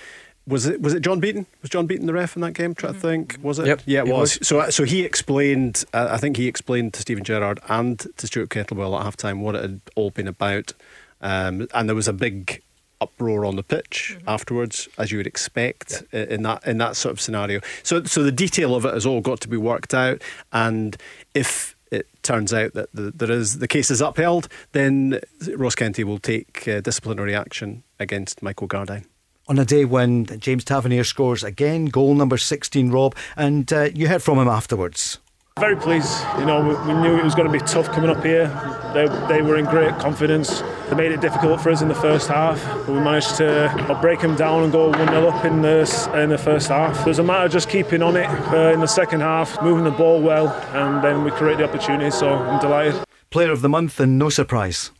was 0.48 0.66
it 0.66 0.80
was 0.80 0.94
it 0.94 1.00
John 1.00 1.20
Beaton? 1.20 1.46
Was 1.62 1.70
John 1.70 1.86
Beaton 1.86 2.06
the 2.06 2.12
ref 2.12 2.34
in 2.36 2.42
that 2.42 2.52
game? 2.52 2.74
Try 2.74 2.92
to 2.92 2.98
think. 2.98 3.38
Was 3.42 3.58
it? 3.58 3.66
Yep, 3.66 3.82
Yeah, 3.86 4.00
it 4.00 4.06
he 4.06 4.12
was. 4.12 4.38
was. 4.38 4.48
So 4.48 4.68
so 4.70 4.84
he 4.84 5.02
explained. 5.02 5.84
Uh, 5.94 6.08
I 6.10 6.16
think 6.18 6.36
he 6.36 6.46
explained 6.48 6.94
to 6.94 7.00
Steven 7.02 7.22
Gerrard 7.24 7.60
and 7.68 7.98
to 8.16 8.26
Stuart 8.26 8.48
Kettlewell 8.50 8.98
at 8.98 9.04
half 9.04 9.16
time 9.16 9.40
what 9.42 9.54
it 9.54 9.62
had 9.62 9.80
all 9.94 10.10
been 10.10 10.26
about, 10.28 10.72
um, 11.20 11.68
and 11.74 11.88
there 11.88 11.96
was 11.96 12.08
a 12.08 12.12
big 12.12 12.62
uproar 13.00 13.44
on 13.44 13.54
the 13.54 13.62
pitch 13.62 14.18
afterwards, 14.26 14.88
as 14.98 15.12
you 15.12 15.18
would 15.18 15.26
expect 15.26 16.02
i- 16.12 16.16
in 16.16 16.42
that 16.42 16.66
in 16.66 16.78
that 16.78 16.96
sort 16.96 17.12
of 17.12 17.20
scenario. 17.20 17.60
So 17.84 18.02
so 18.04 18.22
the 18.24 18.32
detail 18.32 18.74
of 18.74 18.84
it 18.84 18.92
has 18.94 19.06
all 19.06 19.20
got 19.20 19.40
to 19.42 19.48
be 19.48 19.56
worked 19.56 19.94
out, 19.94 20.20
and 20.52 20.96
if 21.34 21.76
it 21.90 22.06
turns 22.22 22.52
out 22.52 22.74
that 22.74 22.88
the, 22.92 23.10
there 23.12 23.30
is 23.30 23.60
the 23.60 23.68
case 23.68 23.90
is 23.90 24.00
upheld, 24.02 24.48
then 24.72 25.20
Ross 25.56 25.74
County 25.74 26.04
will 26.04 26.18
take 26.18 26.66
uh, 26.68 26.80
disciplinary 26.80 27.34
action 27.34 27.82
against 28.00 28.42
Michael 28.42 28.68
Gardyne. 28.68 29.04
On 29.48 29.58
a 29.58 29.64
day 29.64 29.86
when 29.86 30.26
James 30.40 30.62
Tavernier 30.62 31.04
scores 31.04 31.42
again, 31.42 31.86
goal 31.86 32.14
number 32.14 32.36
16, 32.36 32.90
Rob, 32.90 33.16
and 33.34 33.72
uh, 33.72 33.88
you 33.94 34.06
heard 34.06 34.22
from 34.22 34.38
him 34.38 34.46
afterwards. 34.46 35.20
Very 35.58 35.74
pleased. 35.74 36.22
You 36.38 36.44
know, 36.44 36.60
we, 36.60 36.92
we 36.92 37.00
knew 37.00 37.16
it 37.16 37.24
was 37.24 37.34
going 37.34 37.50
to 37.50 37.52
be 37.52 37.64
tough 37.64 37.86
coming 37.86 38.10
up 38.10 38.22
here. 38.22 38.48
They, 38.92 39.06
they 39.26 39.40
were 39.40 39.56
in 39.56 39.64
great 39.64 39.98
confidence. 39.98 40.60
They 40.90 40.96
made 40.96 41.12
it 41.12 41.22
difficult 41.22 41.62
for 41.62 41.70
us 41.70 41.80
in 41.80 41.88
the 41.88 41.94
first 41.94 42.28
half, 42.28 42.62
but 42.62 42.90
we 42.90 43.00
managed 43.00 43.36
to 43.36 43.70
uh, 43.70 44.00
break 44.02 44.20
them 44.20 44.36
down 44.36 44.64
and 44.64 44.70
go 44.70 44.90
1 44.90 45.08
0 45.08 45.28
up 45.28 45.44
in 45.46 45.62
the, 45.62 46.10
in 46.22 46.28
the 46.28 46.36
first 46.36 46.68
half. 46.68 47.00
It 47.00 47.06
was 47.06 47.18
a 47.18 47.24
matter 47.24 47.46
of 47.46 47.52
just 47.52 47.70
keeping 47.70 48.02
on 48.02 48.16
it 48.16 48.28
uh, 48.52 48.72
in 48.74 48.80
the 48.80 48.86
second 48.86 49.22
half, 49.22 49.60
moving 49.62 49.84
the 49.84 49.90
ball 49.90 50.20
well, 50.20 50.48
and 50.74 51.02
then 51.02 51.24
we 51.24 51.30
created 51.30 51.60
the 51.60 51.68
opportunity, 51.70 52.10
so 52.10 52.34
I'm 52.34 52.60
delighted. 52.60 53.02
Player 53.30 53.50
of 53.50 53.62
the 53.62 53.68
month, 53.70 53.98
and 53.98 54.18
no 54.18 54.28
surprise. 54.28 54.90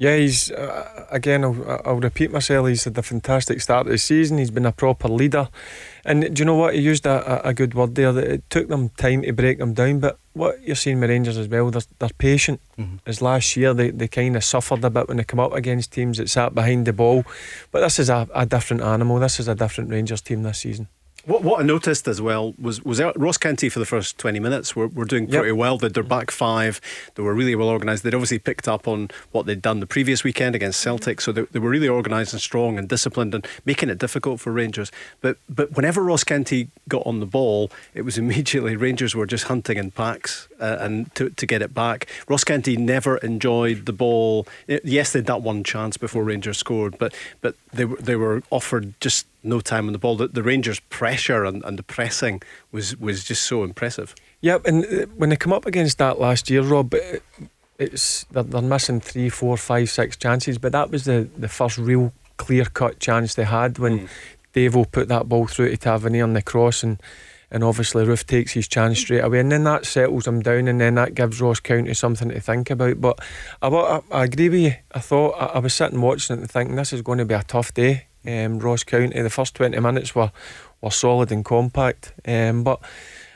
Yeah, 0.00 0.16
he's 0.16 0.50
uh, 0.50 1.06
again. 1.10 1.44
I'll, 1.44 1.82
I'll 1.84 2.00
repeat 2.00 2.32
myself. 2.32 2.66
He's 2.66 2.84
had 2.84 2.96
a 2.96 3.02
fantastic 3.02 3.60
start 3.60 3.84
to 3.84 3.92
the 3.92 3.98
season. 3.98 4.38
He's 4.38 4.50
been 4.50 4.64
a 4.64 4.72
proper 4.72 5.08
leader, 5.08 5.50
and 6.06 6.34
do 6.34 6.40
you 6.40 6.46
know 6.46 6.54
what? 6.54 6.74
He 6.74 6.80
used 6.80 7.04
a, 7.04 7.46
a, 7.46 7.52
good 7.52 7.74
word 7.74 7.96
there. 7.96 8.10
That 8.10 8.24
it 8.24 8.48
took 8.48 8.68
them 8.68 8.88
time 8.96 9.20
to 9.20 9.32
break 9.34 9.58
them 9.58 9.74
down, 9.74 10.00
but 10.00 10.18
what 10.32 10.62
you're 10.62 10.74
seeing 10.74 11.00
with 11.00 11.10
Rangers 11.10 11.36
as 11.36 11.48
well, 11.48 11.70
they're, 11.70 11.82
they're 11.98 12.08
patient. 12.16 12.62
As 13.04 13.20
last 13.20 13.58
year, 13.58 13.74
they, 13.74 13.90
they 13.90 14.08
kind 14.08 14.36
of 14.36 14.42
suffered 14.42 14.82
a 14.82 14.88
bit 14.88 15.06
when 15.06 15.18
they 15.18 15.24
come 15.24 15.38
up 15.38 15.52
against 15.52 15.92
teams 15.92 16.16
that 16.16 16.30
sat 16.30 16.54
behind 16.54 16.86
the 16.86 16.94
ball, 16.94 17.26
but 17.70 17.80
this 17.80 17.98
is 17.98 18.08
a, 18.08 18.26
a 18.34 18.46
different 18.46 18.82
animal. 18.82 19.18
This 19.18 19.38
is 19.38 19.48
a 19.48 19.54
different 19.54 19.90
Rangers 19.90 20.22
team 20.22 20.44
this 20.44 20.60
season. 20.60 20.88
What, 21.26 21.42
what 21.42 21.60
I 21.60 21.62
noticed 21.62 22.08
as 22.08 22.20
well 22.20 22.54
was 22.60 22.82
was 22.84 23.00
Ross 23.16 23.36
County 23.36 23.68
for 23.68 23.78
the 23.78 23.86
first 23.86 24.16
20 24.18 24.40
minutes 24.40 24.74
were, 24.74 24.88
were 24.88 25.04
doing 25.04 25.28
Yep. 25.28 25.40
pretty 25.40 25.52
well. 25.52 25.76
They're, 25.78 25.90
they're 25.90 26.02
back 26.02 26.30
five. 26.30 26.80
They 27.14 27.22
were 27.22 27.34
really 27.34 27.54
well 27.54 27.68
organised. 27.68 28.02
They'd 28.02 28.14
obviously 28.14 28.38
picked 28.38 28.66
up 28.68 28.88
on 28.88 29.10
what 29.32 29.46
they'd 29.46 29.60
done 29.60 29.80
the 29.80 29.86
previous 29.86 30.24
weekend 30.24 30.54
against 30.54 30.80
Celtic, 30.80 31.20
so 31.20 31.30
they, 31.32 31.42
they 31.42 31.58
were 31.58 31.70
really 31.70 31.88
organised 31.88 32.32
and 32.32 32.40
strong 32.40 32.78
and 32.78 32.88
disciplined 32.88 33.34
and 33.34 33.46
making 33.64 33.90
it 33.90 33.98
difficult 33.98 34.40
for 34.40 34.50
Rangers. 34.52 34.90
But 35.20 35.36
but 35.48 35.76
whenever 35.76 36.02
Ross 36.02 36.24
County 36.24 36.68
got 36.88 37.06
on 37.06 37.20
the 37.20 37.26
ball, 37.26 37.70
it 37.94 38.02
was 38.02 38.16
immediately 38.24 38.76
Rangers 38.76 39.14
were 39.14 39.26
just 39.26 39.44
hunting 39.44 39.76
in 39.76 39.90
packs 39.90 40.48
uh, 40.60 40.78
and 40.80 41.14
to, 41.16 41.30
to 41.30 41.46
get 41.46 41.62
it 41.62 41.74
back. 41.74 42.06
Ross 42.28 42.44
County 42.44 42.76
never 42.76 43.18
enjoyed 43.18 43.86
the 43.86 43.92
ball. 43.92 44.46
Yes, 44.66 45.12
they 45.12 45.18
had 45.18 45.26
that 45.26 45.42
one 45.42 45.64
chance 45.64 45.96
before 45.96 46.24
Rangers 46.24 46.58
scored, 46.58 46.96
but 46.98 47.14
but 47.40 47.54
they 47.72 47.84
they 47.84 48.16
were 48.16 48.42
offered 48.50 48.94
just 49.00 49.26
no 49.42 49.60
time 49.60 49.86
on 49.86 49.92
the 49.92 49.98
ball. 49.98 50.16
The, 50.16 50.28
the 50.28 50.42
Rangers' 50.42 50.80
pressure 50.80 51.44
and, 51.44 51.64
and 51.64 51.78
the 51.78 51.82
pressing 51.82 52.42
was 52.72 52.96
was 52.96 53.24
just 53.24 53.44
so 53.44 53.64
impressive. 53.64 54.14
Yep, 54.40 54.66
and 54.66 54.84
uh, 54.84 55.06
when 55.16 55.30
they 55.30 55.36
come 55.36 55.52
up 55.52 55.66
against 55.66 55.98
that 55.98 56.18
last 56.18 56.50
year, 56.50 56.62
Rob, 56.62 56.94
it, 56.94 57.22
it's 57.78 58.24
they're, 58.24 58.42
they're 58.42 58.62
missing 58.62 59.00
three, 59.00 59.28
four, 59.28 59.56
five, 59.56 59.90
six 59.90 60.16
chances, 60.16 60.58
but 60.58 60.72
that 60.72 60.90
was 60.90 61.04
the, 61.04 61.28
the 61.36 61.48
first 61.48 61.78
real 61.78 62.12
clear 62.36 62.64
cut 62.64 63.00
chance 63.00 63.34
they 63.34 63.44
had 63.44 63.78
when 63.78 64.08
Davo 64.54 64.90
put 64.90 65.08
that 65.08 65.28
ball 65.28 65.46
through 65.46 65.70
to 65.70 65.76
Tavernier 65.76 66.24
on 66.24 66.34
the 66.34 66.42
cross 66.42 66.82
and. 66.82 67.00
And 67.52 67.64
obviously, 67.64 68.04
Roofe 68.04 68.26
takes 68.26 68.52
his 68.52 68.68
chance 68.68 69.00
straight 69.00 69.24
away, 69.24 69.40
and 69.40 69.50
then 69.50 69.64
that 69.64 69.84
settles 69.84 70.24
him 70.24 70.40
down, 70.40 70.68
and 70.68 70.80
then 70.80 70.94
that 70.94 71.16
gives 71.16 71.40
Ross 71.40 71.58
County 71.58 71.92
something 71.94 72.28
to 72.28 72.38
think 72.38 72.70
about. 72.70 73.00
But 73.00 73.18
I, 73.60 73.66
I, 73.66 74.00
I 74.12 74.24
agree 74.26 74.48
with 74.48 74.60
you. 74.60 74.74
I 74.92 75.00
thought 75.00 75.30
I, 75.30 75.46
I 75.46 75.58
was 75.58 75.74
sitting 75.74 76.00
watching 76.00 76.36
it 76.36 76.40
and 76.42 76.48
thinking 76.48 76.76
this 76.76 76.92
is 76.92 77.02
going 77.02 77.18
to 77.18 77.24
be 77.24 77.34
a 77.34 77.42
tough 77.42 77.74
day. 77.74 78.06
Um, 78.26 78.58
Ross 78.58 78.84
County, 78.84 79.20
the 79.22 79.30
first 79.30 79.54
twenty 79.54 79.80
minutes 79.80 80.14
were 80.14 80.30
were 80.80 80.90
solid 80.90 81.30
and 81.32 81.44
compact, 81.44 82.12
um, 82.26 82.62
but 82.64 82.80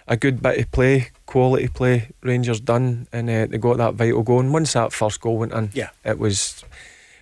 a 0.06 0.16
good 0.16 0.42
bit 0.42 0.58
of 0.58 0.70
play, 0.72 1.08
quality 1.26 1.68
play. 1.68 2.08
Rangers 2.22 2.60
done, 2.60 3.06
and 3.12 3.28
uh, 3.30 3.46
they 3.46 3.58
got 3.58 3.76
that 3.78 3.94
vital 3.94 4.22
goal. 4.22 4.40
And 4.40 4.52
once 4.52 4.72
that 4.74 4.92
first 4.92 5.20
goal 5.20 5.38
went 5.38 5.52
in, 5.52 5.70
Yeah. 5.74 5.90
it 6.04 6.18
was 6.18 6.64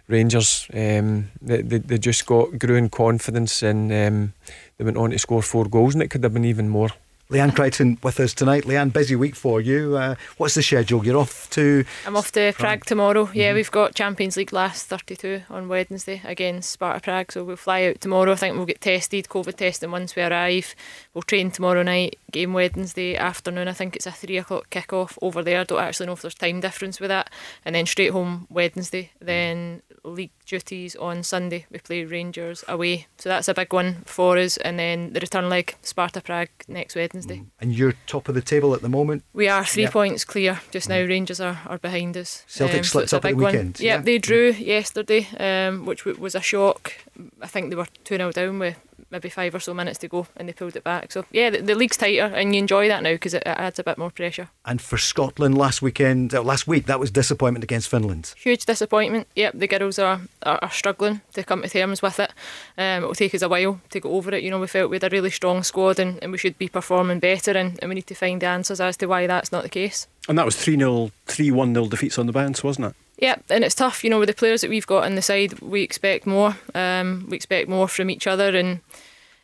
Rangers. 0.08 0.66
Um, 0.74 1.30
they, 1.40 1.62
they 1.62 1.78
they 1.78 1.98
just 1.98 2.26
got 2.26 2.58
grew 2.58 2.76
in 2.76 2.88
confidence, 2.88 3.62
and 3.62 3.92
um, 3.92 4.32
they 4.76 4.84
went 4.84 4.96
on 4.96 5.10
to 5.10 5.18
score 5.18 5.42
four 5.42 5.66
goals, 5.66 5.94
and 5.94 6.02
it 6.02 6.08
could 6.10 6.24
have 6.24 6.34
been 6.34 6.44
even 6.44 6.68
more. 6.68 6.90
Leanne 7.32 7.54
Crichton 7.54 7.96
with 8.02 8.20
us 8.20 8.34
tonight. 8.34 8.64
Leanne, 8.64 8.92
busy 8.92 9.16
week 9.16 9.34
for 9.34 9.58
you. 9.58 9.96
Uh, 9.96 10.16
what's 10.36 10.52
the 10.52 10.62
schedule? 10.62 11.02
You're 11.02 11.16
off 11.16 11.48
to. 11.50 11.82
I'm 12.06 12.14
off 12.14 12.30
to 12.32 12.52
Prague 12.52 12.84
tomorrow. 12.84 13.30
Yeah, 13.32 13.54
we've 13.54 13.70
got 13.70 13.94
Champions 13.94 14.36
League 14.36 14.52
last 14.52 14.86
32 14.88 15.44
on 15.48 15.66
Wednesday 15.66 16.20
against 16.24 16.70
Sparta 16.70 17.00
Prague. 17.00 17.32
So 17.32 17.42
we'll 17.42 17.56
fly 17.56 17.84
out 17.84 18.02
tomorrow. 18.02 18.32
I 18.32 18.36
think 18.36 18.56
we'll 18.56 18.66
get 18.66 18.82
tested, 18.82 19.28
COVID 19.30 19.56
testing 19.56 19.90
once 19.90 20.14
we 20.14 20.22
arrive. 20.22 20.74
We'll 21.14 21.22
train 21.22 21.50
tomorrow 21.50 21.82
night, 21.82 22.18
game 22.30 22.52
Wednesday 22.52 23.16
afternoon. 23.16 23.66
I 23.66 23.72
think 23.72 23.96
it's 23.96 24.06
a 24.06 24.12
three 24.12 24.36
o'clock 24.36 24.68
kick-off 24.68 25.18
over 25.22 25.42
there. 25.42 25.64
Don't 25.64 25.80
actually 25.80 26.08
know 26.08 26.12
if 26.12 26.20
there's 26.20 26.34
time 26.34 26.60
difference 26.60 27.00
with 27.00 27.08
that. 27.08 27.30
And 27.64 27.74
then 27.74 27.86
straight 27.86 28.12
home 28.12 28.46
Wednesday. 28.50 29.10
Then 29.22 29.80
league 30.04 30.30
duties 30.46 30.96
on 30.96 31.22
Sunday. 31.22 31.66
We 31.70 31.78
play 31.78 32.04
Rangers 32.04 32.64
away. 32.68 33.06
So 33.18 33.28
that's 33.28 33.48
a 33.48 33.54
big 33.54 33.72
one 33.72 34.02
for 34.04 34.36
us. 34.36 34.56
And 34.56 34.78
then 34.78 35.12
the 35.12 35.20
return 35.20 35.48
leg, 35.48 35.76
Sparta 35.82 36.20
Prague 36.20 36.48
next 36.68 36.94
Wednesday. 36.96 37.36
Mm. 37.38 37.46
And 37.60 37.72
you're 37.72 37.94
top 38.06 38.28
of 38.28 38.34
the 38.34 38.42
table 38.42 38.74
at 38.74 38.82
the 38.82 38.88
moment. 38.88 39.24
We 39.32 39.48
are 39.48 39.64
three 39.64 39.84
Yeah. 39.84 39.90
points 39.90 40.24
clear 40.24 40.60
just 40.70 40.88
now. 40.88 40.96
Mm. 40.96 41.08
Rangers 41.08 41.40
are, 41.40 41.60
are 41.66 41.78
behind 41.78 42.16
us. 42.16 42.44
Celtic 42.48 42.78
um, 42.78 42.84
so 42.84 42.90
slipped 42.90 43.12
a 43.12 43.16
up 43.18 43.24
at 43.24 43.30
the 43.30 43.36
weekend, 43.44 43.80
Yeah, 43.80 43.96
yeah. 43.96 44.02
they 44.02 44.18
mm. 44.18 44.22
drew 44.22 44.50
yesterday, 44.50 45.26
um, 45.38 45.86
which 45.86 46.04
w- 46.04 46.20
was 46.20 46.34
a 46.34 46.40
shock. 46.40 46.94
I 47.40 47.46
think 47.46 47.70
they 47.70 47.76
were 47.76 47.86
2 48.04 48.16
0 48.16 48.32
down 48.32 48.58
with 48.58 48.76
maybe 49.12 49.28
five 49.28 49.54
or 49.54 49.60
so 49.60 49.74
minutes 49.74 49.98
to 49.98 50.08
go 50.08 50.26
and 50.36 50.48
they 50.48 50.52
pulled 50.52 50.74
it 50.74 50.82
back. 50.82 51.12
So, 51.12 51.24
yeah, 51.30 51.50
the, 51.50 51.60
the 51.60 51.74
league's 51.74 51.96
tighter 51.96 52.34
and 52.34 52.54
you 52.54 52.58
enjoy 52.58 52.88
that 52.88 53.02
now 53.02 53.12
because 53.12 53.34
it, 53.34 53.42
it 53.44 53.58
adds 53.58 53.78
a 53.78 53.84
bit 53.84 53.98
more 53.98 54.10
pressure. 54.10 54.48
And 54.64 54.80
for 54.80 54.98
Scotland 54.98 55.56
last 55.56 55.82
weekend, 55.82 56.34
uh, 56.34 56.42
last 56.42 56.66
week, 56.66 56.86
that 56.86 56.98
was 56.98 57.10
disappointment 57.10 57.62
against 57.62 57.88
Finland. 57.88 58.34
Huge 58.36 58.64
disappointment. 58.64 59.28
Yep, 59.36 59.54
the 59.58 59.68
girls 59.68 59.98
are, 59.98 60.22
are, 60.42 60.58
are 60.62 60.70
struggling 60.70 61.20
to 61.34 61.44
come 61.44 61.62
to 61.62 61.68
terms 61.68 62.02
with 62.02 62.18
it. 62.18 62.32
Um, 62.78 63.04
it 63.04 63.06
will 63.06 63.14
take 63.14 63.34
us 63.34 63.42
a 63.42 63.48
while 63.48 63.80
to 63.90 64.00
get 64.00 64.08
over 64.08 64.34
it. 64.34 64.42
You 64.42 64.50
know, 64.50 64.60
we 64.60 64.66
felt 64.66 64.90
we 64.90 64.96
had 64.96 65.04
a 65.04 65.10
really 65.10 65.30
strong 65.30 65.62
squad 65.62 65.98
and, 65.98 66.18
and 66.22 66.32
we 66.32 66.38
should 66.38 66.58
be 66.58 66.68
performing 66.68 67.20
better 67.20 67.52
and, 67.52 67.78
and 67.80 67.88
we 67.88 67.96
need 67.96 68.06
to 68.06 68.14
find 68.14 68.40
the 68.40 68.46
answers 68.46 68.80
as 68.80 68.96
to 68.98 69.06
why 69.06 69.26
that's 69.26 69.52
not 69.52 69.62
the 69.62 69.68
case. 69.68 70.08
And 70.28 70.38
that 70.38 70.44
was 70.44 70.56
3 70.56 70.76
0, 70.78 71.10
3 71.26 71.50
1 71.50 71.74
0 71.74 71.86
defeats 71.86 72.18
on 72.18 72.26
the 72.26 72.32
bounce, 72.32 72.64
wasn't 72.64 72.86
it? 72.86 72.96
Yeah, 73.22 73.36
and 73.50 73.62
it's 73.62 73.76
tough, 73.76 74.02
you 74.02 74.10
know, 74.10 74.18
with 74.18 74.28
the 74.28 74.34
players 74.34 74.62
that 74.62 74.70
we've 74.70 74.86
got 74.86 75.04
on 75.04 75.14
the 75.14 75.22
side, 75.22 75.60
we 75.60 75.82
expect 75.82 76.26
more. 76.26 76.56
Um, 76.74 77.26
we 77.28 77.36
expect 77.36 77.68
more 77.68 77.86
from 77.86 78.10
each 78.10 78.26
other, 78.26 78.48
and 78.48 78.80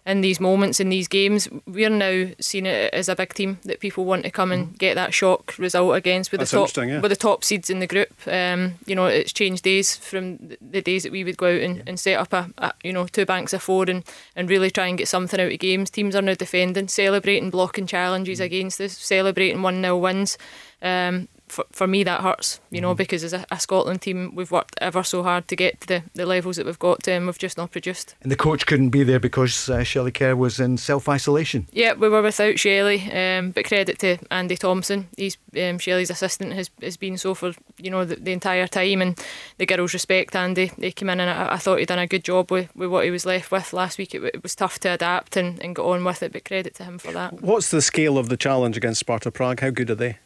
in 0.08 0.22
these 0.22 0.40
moments 0.40 0.80
in 0.80 0.88
these 0.88 1.06
games. 1.06 1.48
We're 1.66 1.90
now 1.90 2.30
seeing 2.40 2.66
it 2.66 2.92
as 2.94 3.08
a 3.08 3.14
big 3.14 3.34
team 3.34 3.58
that 3.64 3.78
people 3.78 4.06
want 4.06 4.24
to 4.24 4.30
come 4.30 4.50
and 4.50 4.76
get 4.78 4.94
that 4.94 5.12
shock 5.12 5.56
result 5.58 5.94
against 5.94 6.32
with 6.32 6.40
That's 6.40 6.50
the 6.50 6.66
top 6.66 6.88
yeah. 6.88 7.00
with 7.00 7.10
the 7.10 7.16
top 7.16 7.44
seeds 7.44 7.68
in 7.70 7.78
the 7.78 7.86
group. 7.86 8.10
Um, 8.26 8.76
you 8.86 8.94
know, 8.96 9.06
it's 9.06 9.32
changed 9.32 9.62
days 9.62 9.96
from 9.96 10.38
the 10.60 10.80
days 10.80 11.02
that 11.02 11.12
we 11.12 11.24
would 11.24 11.36
go 11.36 11.54
out 11.54 11.60
and, 11.60 11.82
and 11.86 12.00
set 12.00 12.18
up 12.18 12.32
a, 12.32 12.50
a 12.58 12.72
you 12.82 12.92
know 12.92 13.06
two 13.06 13.26
banks 13.26 13.52
of 13.52 13.62
four 13.62 13.84
and, 13.88 14.02
and 14.34 14.50
really 14.50 14.70
try 14.70 14.86
and 14.86 14.98
get 14.98 15.08
something 15.08 15.38
out 15.38 15.52
of 15.52 15.58
games. 15.58 15.90
Teams 15.90 16.16
are 16.16 16.22
now 16.22 16.34
defending, 16.34 16.88
celebrating, 16.88 17.50
blocking 17.50 17.86
challenges 17.86 18.40
against 18.40 18.80
us, 18.80 18.96
celebrating 18.96 19.62
one 19.62 19.82
0 19.82 19.98
wins. 19.98 20.38
Um, 20.80 21.28
for, 21.48 21.64
for 21.72 21.86
me 21.86 22.02
that 22.04 22.20
hurts, 22.20 22.60
you 22.70 22.80
know, 22.80 22.94
because 22.94 23.24
as 23.24 23.32
a, 23.32 23.44
a 23.50 23.58
Scotland 23.58 24.02
team 24.02 24.34
we've 24.34 24.50
worked 24.50 24.76
ever 24.80 25.02
so 25.02 25.22
hard 25.22 25.48
to 25.48 25.56
get 25.56 25.80
to 25.82 25.86
the, 25.86 26.02
the 26.14 26.26
levels 26.26 26.56
that 26.56 26.66
we've 26.66 26.78
got 26.78 27.02
to 27.04 27.12
and 27.12 27.26
we've 27.26 27.38
just 27.38 27.56
not 27.56 27.70
produced. 27.70 28.14
And 28.22 28.30
the 28.30 28.36
coach 28.36 28.66
couldn't 28.66 28.90
be 28.90 29.02
there 29.02 29.20
because 29.20 29.68
uh, 29.68 29.82
Shelley 29.84 30.12
Kerr 30.12 30.36
was 30.36 30.60
in 30.60 30.76
self 30.76 31.08
isolation. 31.08 31.66
Yeah, 31.72 31.94
we 31.94 32.08
were 32.08 32.22
without 32.22 32.58
Shelley, 32.58 33.10
um, 33.12 33.50
but 33.50 33.64
credit 33.64 33.98
to 34.00 34.18
Andy 34.30 34.56
Thompson. 34.56 35.08
He's 35.16 35.36
um, 35.60 35.78
Shelley's 35.78 36.10
assistant 36.10 36.52
has, 36.52 36.70
has 36.82 36.96
been 36.96 37.16
so 37.16 37.34
for 37.34 37.52
you 37.78 37.90
know 37.90 38.04
the, 38.04 38.16
the 38.16 38.32
entire 38.32 38.66
time, 38.66 39.02
and 39.02 39.18
the 39.58 39.66
girls 39.66 39.94
respect 39.94 40.36
Andy. 40.36 40.70
They 40.78 40.92
came 40.92 41.10
in 41.10 41.20
and 41.20 41.30
I, 41.30 41.54
I 41.54 41.58
thought 41.58 41.78
he'd 41.78 41.88
done 41.88 41.98
a 41.98 42.06
good 42.06 42.24
job 42.24 42.50
with, 42.50 42.74
with 42.74 42.90
what 42.90 43.04
he 43.04 43.10
was 43.10 43.26
left 43.26 43.50
with 43.50 43.72
last 43.72 43.98
week. 43.98 44.14
It, 44.14 44.22
it 44.22 44.42
was 44.42 44.54
tough 44.54 44.78
to 44.80 44.90
adapt 44.90 45.36
and, 45.36 45.62
and 45.62 45.74
get 45.74 45.82
on 45.82 46.04
with 46.04 46.22
it, 46.22 46.32
but 46.32 46.44
credit 46.44 46.74
to 46.76 46.84
him 46.84 46.98
for 46.98 47.12
that. 47.12 47.40
What's 47.40 47.70
the 47.70 47.82
scale 47.82 48.18
of 48.18 48.28
the 48.28 48.36
challenge 48.36 48.76
against 48.76 49.00
Sparta 49.00 49.30
Prague? 49.30 49.60
How 49.60 49.70
good 49.70 49.90
are 49.90 49.94
they? 49.94 50.18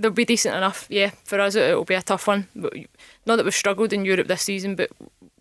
They'll 0.00 0.10
be 0.10 0.24
decent 0.24 0.56
enough, 0.56 0.86
yeah. 0.88 1.10
For 1.24 1.38
us, 1.40 1.54
it, 1.54 1.74
will 1.74 1.84
be 1.84 1.94
a 1.94 2.02
tough 2.02 2.26
one. 2.26 2.48
But 2.56 2.74
not 3.26 3.36
that 3.36 3.44
we've 3.44 3.54
struggled 3.54 3.92
in 3.92 4.04
Europe 4.04 4.28
this 4.28 4.42
season, 4.42 4.74
but 4.74 4.90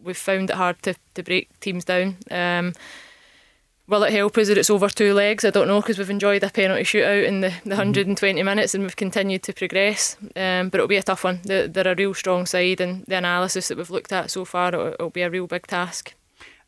we've 0.04 0.18
found 0.18 0.50
it 0.50 0.58
hard 0.58 0.82
to, 0.84 0.96
to 1.14 1.24
break 1.24 1.58
teams 1.60 1.86
down. 1.86 2.18
Um, 2.30 2.74
Will 3.90 4.04
it 4.04 4.14
help 4.14 4.38
us 4.38 4.50
that 4.50 4.58
it's 4.60 4.70
over 4.70 4.88
two 4.88 5.16
legs? 5.16 5.44
I 5.44 5.50
don't 5.50 5.68
know 5.68 5.82
because 5.82 5.98
we've 5.98 6.12
enjoyed 6.12 6.44
a 6.44 6.52
penalty 6.52 6.84
shootout 6.84 7.26
in 7.26 7.42
the, 7.42 7.52
the 7.64 7.70
120 7.70 8.44
minutes 8.44 8.76
and 8.76 8.84
we've 8.84 8.96
continued 8.96 9.42
to 9.44 9.54
progress. 9.54 10.16
Um, 10.36 10.70
but 10.70 10.76
it'll 10.76 10.88
be 10.88 10.98
a 10.98 11.02
tough 11.02 11.24
one. 11.24 11.40
They're, 11.44 11.68
they're 11.68 11.92
a 11.92 11.96
real 11.96 12.14
strong 12.14 12.46
side, 12.46 12.82
and 12.82 13.04
the 13.08 13.16
analysis 13.16 13.68
that 13.68 13.80
we've 13.80 13.90
looked 13.90 14.14
at 14.14 14.30
so 14.30 14.46
far, 14.46 14.68
it'll, 14.68 14.88
it'll 14.90 15.10
be 15.10 15.24
a 15.24 15.30
real 15.32 15.48
big 15.48 15.66
task. 15.66 16.14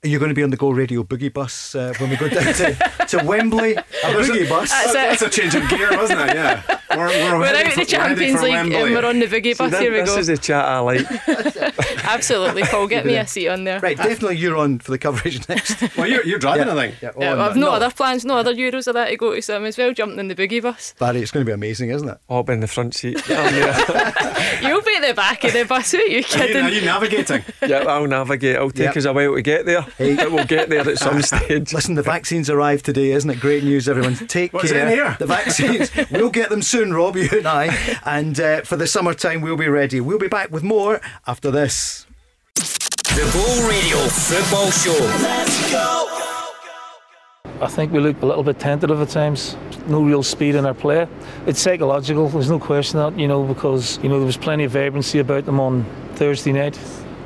Are 0.04 0.08
you 0.08 0.18
going 0.18 0.30
to 0.30 0.36
be 0.36 0.42
on 0.42 0.50
the 0.50 0.58
Go 0.58 0.72
Radio 0.72 1.04
boogie 1.04 1.32
bus 1.32 1.76
uh, 1.76 1.94
when 2.00 2.10
we 2.10 2.16
go 2.16 2.28
down 2.28 2.52
to, 2.56 2.74
to 3.08 3.24
Wembley? 3.24 3.76
A 3.76 3.84
boogie 3.84 4.50
bus? 4.50 4.72
That's 4.72 4.90
it. 4.90 4.94
That's 4.94 5.22
a 5.22 5.30
change 5.30 5.54
of 5.54 5.70
gear, 5.70 5.92
wasn't 5.96 6.22
it? 6.22 6.36
Yeah. 6.36 6.64
We're, 6.90 7.08
we're, 7.08 7.38
We're 7.38 7.56
out 7.56 7.72
for- 7.74 7.80
the 7.82 7.86
Champions 7.86 8.42
League 8.42 8.52
heading 8.54 8.72
for 8.72 8.78
and 8.80 8.96
we're 8.96 9.06
on 9.06 9.20
the 9.20 9.28
boogie 9.28 9.56
bus. 9.56 9.78
Here 9.78 9.92
we 9.92 10.00
this 10.00 10.10
go. 10.10 10.16
This 10.16 10.28
is 10.28 10.40
the 10.40 10.44
chat 10.44 10.66
I 10.66 10.80
like. 10.80 11.02
Absolutely, 12.04 12.64
Paul. 12.64 12.88
Get 12.88 13.06
me 13.06 13.16
a 13.18 13.26
seat 13.28 13.48
on 13.50 13.64
there. 13.64 13.80
Right, 13.80 13.98
definitely 13.98 14.38
you're 14.38 14.58
on 14.58 14.80
for 14.80 14.92
the 14.92 14.98
coverage 14.98 15.48
next. 15.50 15.96
Well, 15.98 16.08
you're, 16.08 16.26
you're 16.26 16.40
driving, 16.40 16.68
Yeah. 16.68 16.74
I 16.74 16.76
think. 16.90 17.02
Yeah, 17.02 17.12
Yeah, 17.18 17.32
oh, 17.34 17.36
well, 17.38 17.50
I've 17.50 17.56
no, 17.56 17.68
no, 17.68 17.72
other 17.74 17.92
plans, 17.92 18.26
no 18.26 18.38
other 18.38 18.54
Euros 18.54 18.88
of 18.88 18.94
that 18.96 19.10
to 19.10 19.18
go 19.18 19.34
to, 19.36 19.42
so 19.42 19.56
I'm 19.56 19.66
as 19.66 19.78
well 19.78 19.94
jumping 19.94 20.20
in 20.20 20.28
the 20.28 20.36
boogie 20.36 20.62
bus. 20.62 20.94
Barry, 21.00 21.22
it's 21.22 21.32
going 21.32 21.46
to 21.46 21.50
be 21.50 21.54
amazing, 21.54 21.90
isn't 21.92 22.08
it? 22.08 22.18
I'll 22.30 22.44
be 22.44 22.54
in 22.54 22.60
the 22.60 22.68
front 22.68 22.96
seat. 22.96 23.22
You'll 23.30 24.82
be 24.82 24.96
at 24.96 25.08
the 25.08 25.14
back 25.16 25.44
of 25.44 25.54
the 25.54 25.66
bus, 25.68 25.94
are 25.94 25.98
you 25.98 26.04
Are 26.04 26.18
you, 26.18 26.24
kidding? 26.24 26.64
are 26.66 26.70
you 26.70 26.82
navigating? 26.82 27.44
yeah, 27.68 27.80
I'll 27.88 28.08
navigate. 28.08 28.56
It'll 28.56 28.70
take 28.72 28.82
Yep. 28.88 28.98
us 28.98 29.06
a 29.06 29.14
while 29.14 29.36
to 29.36 29.42
get 29.42 29.66
there, 29.66 29.82
Hey. 29.98 30.16
but 30.16 30.32
we'll 30.32 30.46
get 30.46 30.70
there 30.70 30.88
at 30.88 30.98
some 30.98 31.22
stage. 31.22 31.74
Listen, 31.74 31.96
the 31.96 32.02
vaccines 32.02 32.50
arrived 32.50 32.86
today, 32.86 33.12
isn't 33.12 33.30
it? 33.30 33.40
Great 33.40 33.64
news, 33.64 33.88
everyone. 33.88 34.16
Take 34.16 34.54
What's 34.54 34.72
care. 34.72 34.86
in 34.88 34.94
here? 34.94 35.16
The 35.20 35.26
vaccines. 35.28 35.92
we'll 36.12 36.30
get 36.30 36.50
them 36.50 36.62
soon, 36.62 36.94
Rob, 36.94 37.16
you 37.16 37.30
and 37.32 37.48
I. 37.48 37.68
And 38.06 38.40
uh, 38.40 38.62
for 38.62 38.76
the 38.78 38.88
summertime, 38.88 39.42
we'll 39.42 39.58
be 39.58 39.68
ready. 39.68 40.00
We'll 40.02 40.20
be 40.20 40.28
back 40.28 40.52
with 40.52 40.64
more 40.64 41.02
after 41.28 41.52
this. 41.52 42.01
The 43.22 43.68
Radio 43.70 43.98
Football 44.08 44.72
Show. 44.72 44.98
Let's 45.22 45.72
go. 45.72 46.08
I 47.62 47.68
think 47.68 47.92
we 47.92 48.00
look 48.00 48.20
a 48.24 48.26
little 48.26 48.44
bit 48.44 48.58
tentative 48.58 49.00
at 49.00 49.10
times. 49.10 49.56
No 49.86 50.02
real 50.02 50.24
speed 50.24 50.56
in 50.56 50.66
our 50.66 50.74
play. 50.74 51.08
It's 51.46 51.62
psychological. 51.62 52.30
There's 52.30 52.50
no 52.50 52.58
question 52.58 52.98
that 52.98 53.20
you 53.20 53.28
know 53.28 53.44
because 53.44 54.00
you 54.02 54.10
know 54.10 54.18
there 54.18 54.26
was 54.26 54.38
plenty 54.38 54.64
of 54.64 54.72
vibrancy 54.72 55.20
about 55.20 55.46
them 55.46 55.60
on 55.60 55.86
Thursday 56.16 56.52
night, 56.52 56.80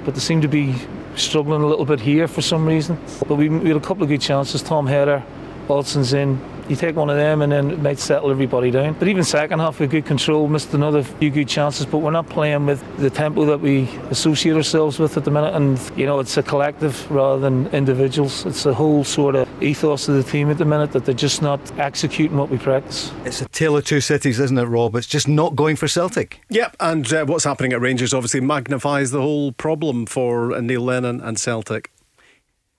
but 0.03 0.13
they 0.13 0.19
seem 0.19 0.41
to 0.41 0.49
be 0.49 0.76
struggling 1.15 1.61
a 1.61 1.65
little 1.65 1.85
bit 1.85 2.01
here 2.01 2.27
for 2.27 2.41
some 2.41 2.65
reason. 2.65 2.99
But 3.30 3.35
we, 3.35 3.47
we 3.47 3.69
had 3.69 3.77
a 3.77 3.80
couple 3.80 4.03
of 4.03 4.09
good 4.09 4.22
chances. 4.22 4.61
Tom 4.61 4.88
Header, 4.88 5.23
Alson's 5.69 6.11
in. 6.11 6.41
You 6.68 6.76
take 6.76 6.96
one 6.96 7.10
of 7.10 7.18
them 7.18 7.42
and 7.42 7.52
then 7.52 7.72
it 7.72 7.80
might 7.80 8.00
settle 8.00 8.32
everybody 8.32 8.72
down. 8.72 8.94
But 8.94 9.08
even 9.08 9.24
second 9.24 9.60
half, 9.60 9.80
we 9.80 9.84
had 9.84 9.92
good 9.92 10.06
control, 10.06 10.48
missed 10.48 10.74
another 10.74 11.04
few 11.04 11.30
good 11.30 11.48
chances, 11.48 11.86
but 11.86 12.00
we're 12.00 12.12
not 12.12 12.28
playing 12.28 12.66
with 12.66 12.84
the 12.98 13.10
tempo 13.10 13.46
that 13.46 13.60
we 13.60 13.90
associate 14.10 14.56
ourselves 14.56 14.98
with 14.98 15.18
at 15.18 15.26
the 15.26 15.32
minute. 15.32 15.54
And, 15.54 15.80
you 15.96 16.06
know, 16.06 16.20
it's 16.20 16.38
a 16.38 16.44
collective 16.44 17.10
rather 17.12 17.40
than 17.40 17.68
individuals. 17.68 18.46
It's 18.46 18.66
a 18.66 18.74
whole 18.74 19.04
sort 19.04 19.36
of 19.36 19.48
ethos 19.64 20.08
of 20.08 20.16
the 20.16 20.24
team 20.24 20.50
at 20.50 20.58
the 20.58 20.66
minute 20.66 20.92
that 20.94 21.06
they're 21.06 21.14
just 21.14 21.42
not 21.42 21.60
executing 21.80 22.38
what 22.38 22.50
we 22.50 22.58
practice. 22.58 23.12
It's 23.26 23.42
a 23.42 23.48
tale 23.50 23.78
of 23.78 23.86
two 23.86 24.02
cities, 24.02 24.40
isn't 24.40 24.58
it, 24.58 24.66
Rob? 24.66 24.96
It's 24.96 25.08
just 25.08 25.28
not 25.28 25.56
going 25.56 25.76
for 25.76 25.88
Celtic. 25.88 26.42
Yep, 26.50 26.76
and 26.80 27.14
uh, 27.14 27.26
what's 27.26 27.44
happening 27.44 27.74
at 27.74 27.82
Rangers 27.82 28.14
obviously 28.14 28.42
magnifies 28.42 29.12
the 29.12 29.22
whole 29.22 29.52
problem 29.52 30.06
for 30.06 30.54
uh, 30.54 30.62
Neil 30.62 30.82
Lennon 30.82 31.22
and 31.22 31.40
Celtic. 31.40 31.92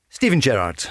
Steven 0.08 0.40
Gerrard. 0.40 0.86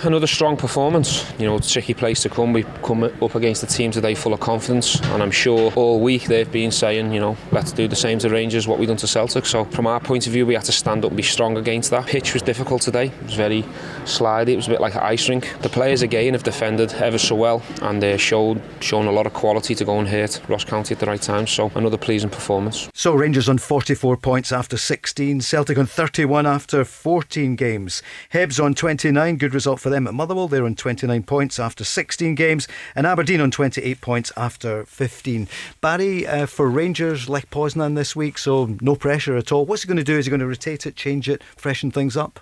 Another 0.00 0.26
strong 0.26 0.56
performance. 0.56 1.24
You 1.38 1.46
know, 1.46 1.60
tricky 1.60 1.94
place 1.94 2.20
to 2.22 2.28
come. 2.28 2.52
We 2.52 2.64
come 2.82 3.04
up 3.04 3.36
against 3.36 3.62
a 3.62 3.66
team 3.66 3.92
today 3.92 4.16
full 4.16 4.34
of 4.34 4.40
confidence, 4.40 5.00
and 5.00 5.22
I'm 5.22 5.30
sure 5.30 5.72
all 5.76 6.00
week 6.00 6.24
they've 6.24 6.50
been 6.50 6.72
saying, 6.72 7.12
you 7.12 7.20
know, 7.20 7.36
let's 7.52 7.70
do 7.70 7.86
the 7.86 7.94
same 7.94 8.18
to 8.18 8.28
Rangers 8.28 8.66
what 8.66 8.80
we've 8.80 8.88
done 8.88 8.96
to 8.98 9.06
Celtic. 9.06 9.46
So 9.46 9.64
from 9.66 9.86
our 9.86 10.00
point 10.00 10.26
of 10.26 10.32
view, 10.32 10.46
we 10.46 10.54
had 10.54 10.64
to 10.64 10.72
stand 10.72 11.04
up 11.04 11.12
and 11.12 11.16
be 11.16 11.22
strong 11.22 11.56
against 11.56 11.92
that. 11.92 12.06
Pitch 12.06 12.34
was 12.34 12.42
difficult 12.42 12.82
today. 12.82 13.06
It 13.06 13.22
was 13.22 13.34
very 13.34 13.62
slidey. 14.02 14.48
It 14.48 14.56
was 14.56 14.66
a 14.66 14.70
bit 14.70 14.80
like 14.80 14.96
an 14.96 15.00
ice 15.00 15.28
rink. 15.28 15.54
The 15.62 15.68
players 15.68 16.02
again 16.02 16.34
have 16.34 16.42
defended 16.42 16.92
ever 16.94 17.16
so 17.16 17.36
well, 17.36 17.62
and 17.80 18.02
they 18.02 18.18
showed 18.18 18.60
shown 18.80 19.06
a 19.06 19.12
lot 19.12 19.26
of 19.26 19.32
quality 19.32 19.76
to 19.76 19.84
go 19.84 20.00
and 20.00 20.08
hit 20.08 20.40
Ross 20.48 20.64
County 20.64 20.96
at 20.96 20.98
the 20.98 21.06
right 21.06 21.22
time. 21.22 21.46
So 21.46 21.70
another 21.76 21.98
pleasing 21.98 22.30
performance. 22.30 22.90
So 22.94 23.14
Rangers 23.14 23.48
on 23.48 23.58
44 23.58 24.16
points 24.16 24.50
after 24.50 24.76
16, 24.76 25.40
Celtic 25.40 25.78
on 25.78 25.86
31 25.86 26.46
after 26.46 26.84
14 26.84 27.54
games. 27.54 28.02
Hibs 28.32 28.62
on 28.62 28.74
29, 28.74 29.36
good 29.36 29.54
result 29.54 29.83
for 29.84 29.90
them 29.90 30.06
at 30.06 30.14
Motherwell. 30.14 30.48
They're 30.48 30.64
on 30.64 30.76
29 30.76 31.24
points 31.24 31.58
after 31.58 31.84
16 31.84 32.34
games, 32.36 32.66
and 32.96 33.06
Aberdeen 33.06 33.42
on 33.42 33.50
28 33.50 34.00
points 34.00 34.32
after 34.34 34.86
15. 34.86 35.46
Barry, 35.82 36.26
uh, 36.26 36.46
for 36.46 36.70
Rangers, 36.70 37.28
Lech 37.28 37.50
Poznan 37.50 37.94
this 37.94 38.16
week, 38.16 38.38
so 38.38 38.78
no 38.80 38.96
pressure 38.96 39.36
at 39.36 39.52
all. 39.52 39.66
What's 39.66 39.82
he 39.82 39.86
going 39.86 39.98
to 39.98 40.02
do? 40.02 40.16
Is 40.16 40.24
he 40.24 40.30
going 40.30 40.40
to 40.40 40.46
rotate 40.46 40.86
it, 40.86 40.96
change 40.96 41.28
it, 41.28 41.42
freshen 41.54 41.90
things 41.90 42.16
up? 42.16 42.40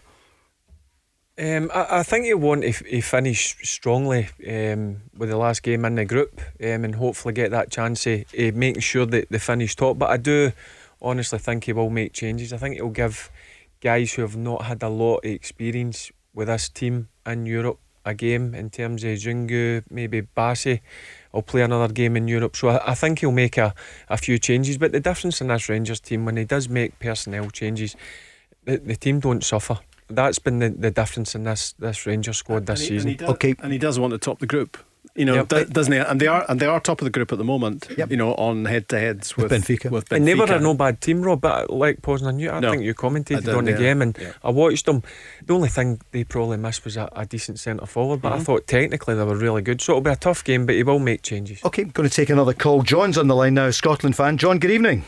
Um, 1.37 1.69
I, 1.75 1.99
I 1.99 2.03
think 2.05 2.27
you 2.27 2.39
want 2.39 2.63
to, 2.63 2.69
f- 2.69 2.85
to 2.89 3.01
finish 3.01 3.57
strongly 3.69 4.29
um, 4.49 4.99
with 5.17 5.29
the 5.29 5.37
last 5.37 5.65
game 5.65 5.85
in 5.85 5.97
the 5.97 6.05
group 6.05 6.41
um, 6.63 6.85
and 6.85 6.95
hopefully 6.95 7.35
get 7.35 7.51
that 7.51 7.73
chance 7.73 8.07
of, 8.07 8.23
of 8.39 8.55
making 8.55 8.83
sure 8.83 9.07
that 9.07 9.31
they 9.31 9.39
finish 9.41 9.75
top. 9.75 9.99
But 9.99 10.11
I 10.11 10.17
do 10.17 10.53
honestly 11.01 11.41
think 11.41 11.65
he 11.65 11.73
will 11.73 11.91
make 11.91 12.13
changes. 12.13 12.53
I 12.53 12.59
think 12.59 12.77
he'll 12.77 12.91
give 12.91 13.33
guys 13.81 14.13
who 14.13 14.23
have 14.23 14.37
not 14.37 14.67
had 14.67 14.81
a 14.85 14.89
lot 14.89 15.17
of 15.17 15.25
experience 15.25 16.13
with 16.35 16.49
this 16.49 16.69
team 16.69 17.09
in 17.27 17.47
Europe 17.47 17.79
a 18.05 18.15
game 18.15 18.53
in 18.53 18.69
terms 18.69 19.05
of 19.05 19.11
Zungu, 19.17 19.83
maybe 19.89 20.23
Bassey. 20.23 20.81
will 21.33 21.43
play 21.43 21.63
another 21.63 21.93
game 21.93 22.17
in 22.17 22.27
Europe. 22.27 22.57
So 22.57 22.69
I, 22.71 22.91
I 22.91 22.95
think 22.95 23.21
he'll 23.21 23.31
make 23.31 23.57
a, 23.57 23.75
a 24.09 24.17
few 24.17 24.39
changes. 24.39 24.77
But 24.77 24.91
the 24.91 24.99
difference 24.99 25.41
in 25.41 25.47
this 25.47 25.69
Rangers 25.69 26.01
team, 26.01 26.25
when 26.25 26.37
he 26.37 26.45
does 26.45 26.69
make 26.69 26.99
personnel 26.99 27.49
changes, 27.51 27.95
the, 28.65 28.79
the 28.79 28.97
team 28.97 29.21
don't 29.21 29.45
suffer. 29.45 29.79
That's 30.09 30.41
been 30.41 30.59
the, 30.59 30.71
the 30.71 30.91
difference 30.91 31.35
in 31.37 31.45
this 31.45 31.75
this 31.79 32.05
Rangers 32.05 32.39
squad 32.39 32.67
this 32.67 32.81
And 32.81 32.89
he- 32.89 32.95
and 32.97 33.03
season. 33.03 33.09
he 33.11 33.17
does- 33.49 33.55
and 33.63 33.73
he 33.73 33.79
does 33.79 33.99
want 34.01 34.11
to 34.13 34.19
top 34.19 34.41
the 34.41 34.47
group. 34.47 34.77
You 35.15 35.27
know, 35.27 35.35
Yep. 35.35 35.49
do- 35.49 35.65
doesn't 35.67 35.93
he? 35.93 35.99
And 35.99 36.19
they 36.19 36.27
are, 36.27 36.47
and 36.49 36.59
they 36.59 36.65
are 36.65 36.81
top 36.81 37.03
of 37.03 37.05
the 37.05 37.11
group 37.11 37.33
at 37.33 37.39
the 37.39 37.45
moment. 37.45 37.87
You 38.09 38.17
know, 38.17 38.33
on 38.37 38.65
head-to-heads 38.65 39.37
with, 39.37 39.53
Benfica. 39.53 39.91
With 39.91 40.09
Benfica. 40.09 40.17
And 40.17 40.27
they 40.27 40.35
were 40.35 40.51
a 40.51 40.59
no 40.59 40.73
bad 40.73 41.03
team, 41.03 41.21
Rob. 41.21 41.43
But 41.43 41.69
Lech 41.71 42.01
Poznan, 42.01 42.41
you, 42.41 42.51
I 42.51 42.61
No. 42.61 42.71
think 42.71 42.83
you 42.83 42.95
commented 42.95 43.37
I 43.37 43.41
did, 43.41 43.55
on 43.55 43.65
the 43.67 43.73
yeah. 43.73 43.77
game, 43.77 44.01
and 44.01 44.17
Yeah. 44.19 44.33
I 44.43 44.51
watched 44.51 44.87
them. 44.87 45.03
The 45.45 45.53
only 45.55 45.69
thing 45.69 46.01
they 46.13 46.25
probably 46.25 46.57
missed 46.57 46.85
was 46.87 46.97
a, 46.97 47.11
a 47.15 47.27
decent 47.27 47.61
centre 47.61 47.85
forward. 47.85 48.23
But 48.23 48.33
I 48.33 48.39
Mhm. 48.39 48.43
thought 48.45 48.67
technically 48.67 49.15
they 49.15 49.25
were 49.25 49.37
really 49.37 49.61
good. 49.61 49.83
So 49.83 49.93
it'll 49.93 50.01
be 50.01 50.11
a 50.11 50.17
tough 50.17 50.43
game, 50.45 50.65
but 50.65 50.77
he 50.77 50.83
will 50.83 50.99
make 50.99 51.21
changes. 51.21 51.61
Okay, 51.63 51.85
going 51.85 52.09
to 52.09 52.15
take 52.15 52.31
another 52.31 52.55
call. 52.55 52.81
John's 52.83 53.19
on 53.19 53.29
the 53.29 53.37
line 53.37 53.53
now, 53.53 53.71
Scotland 53.71 54.17
fan. 54.17 54.39
John, 54.39 54.59
good 54.59 54.71
evening. 54.71 55.05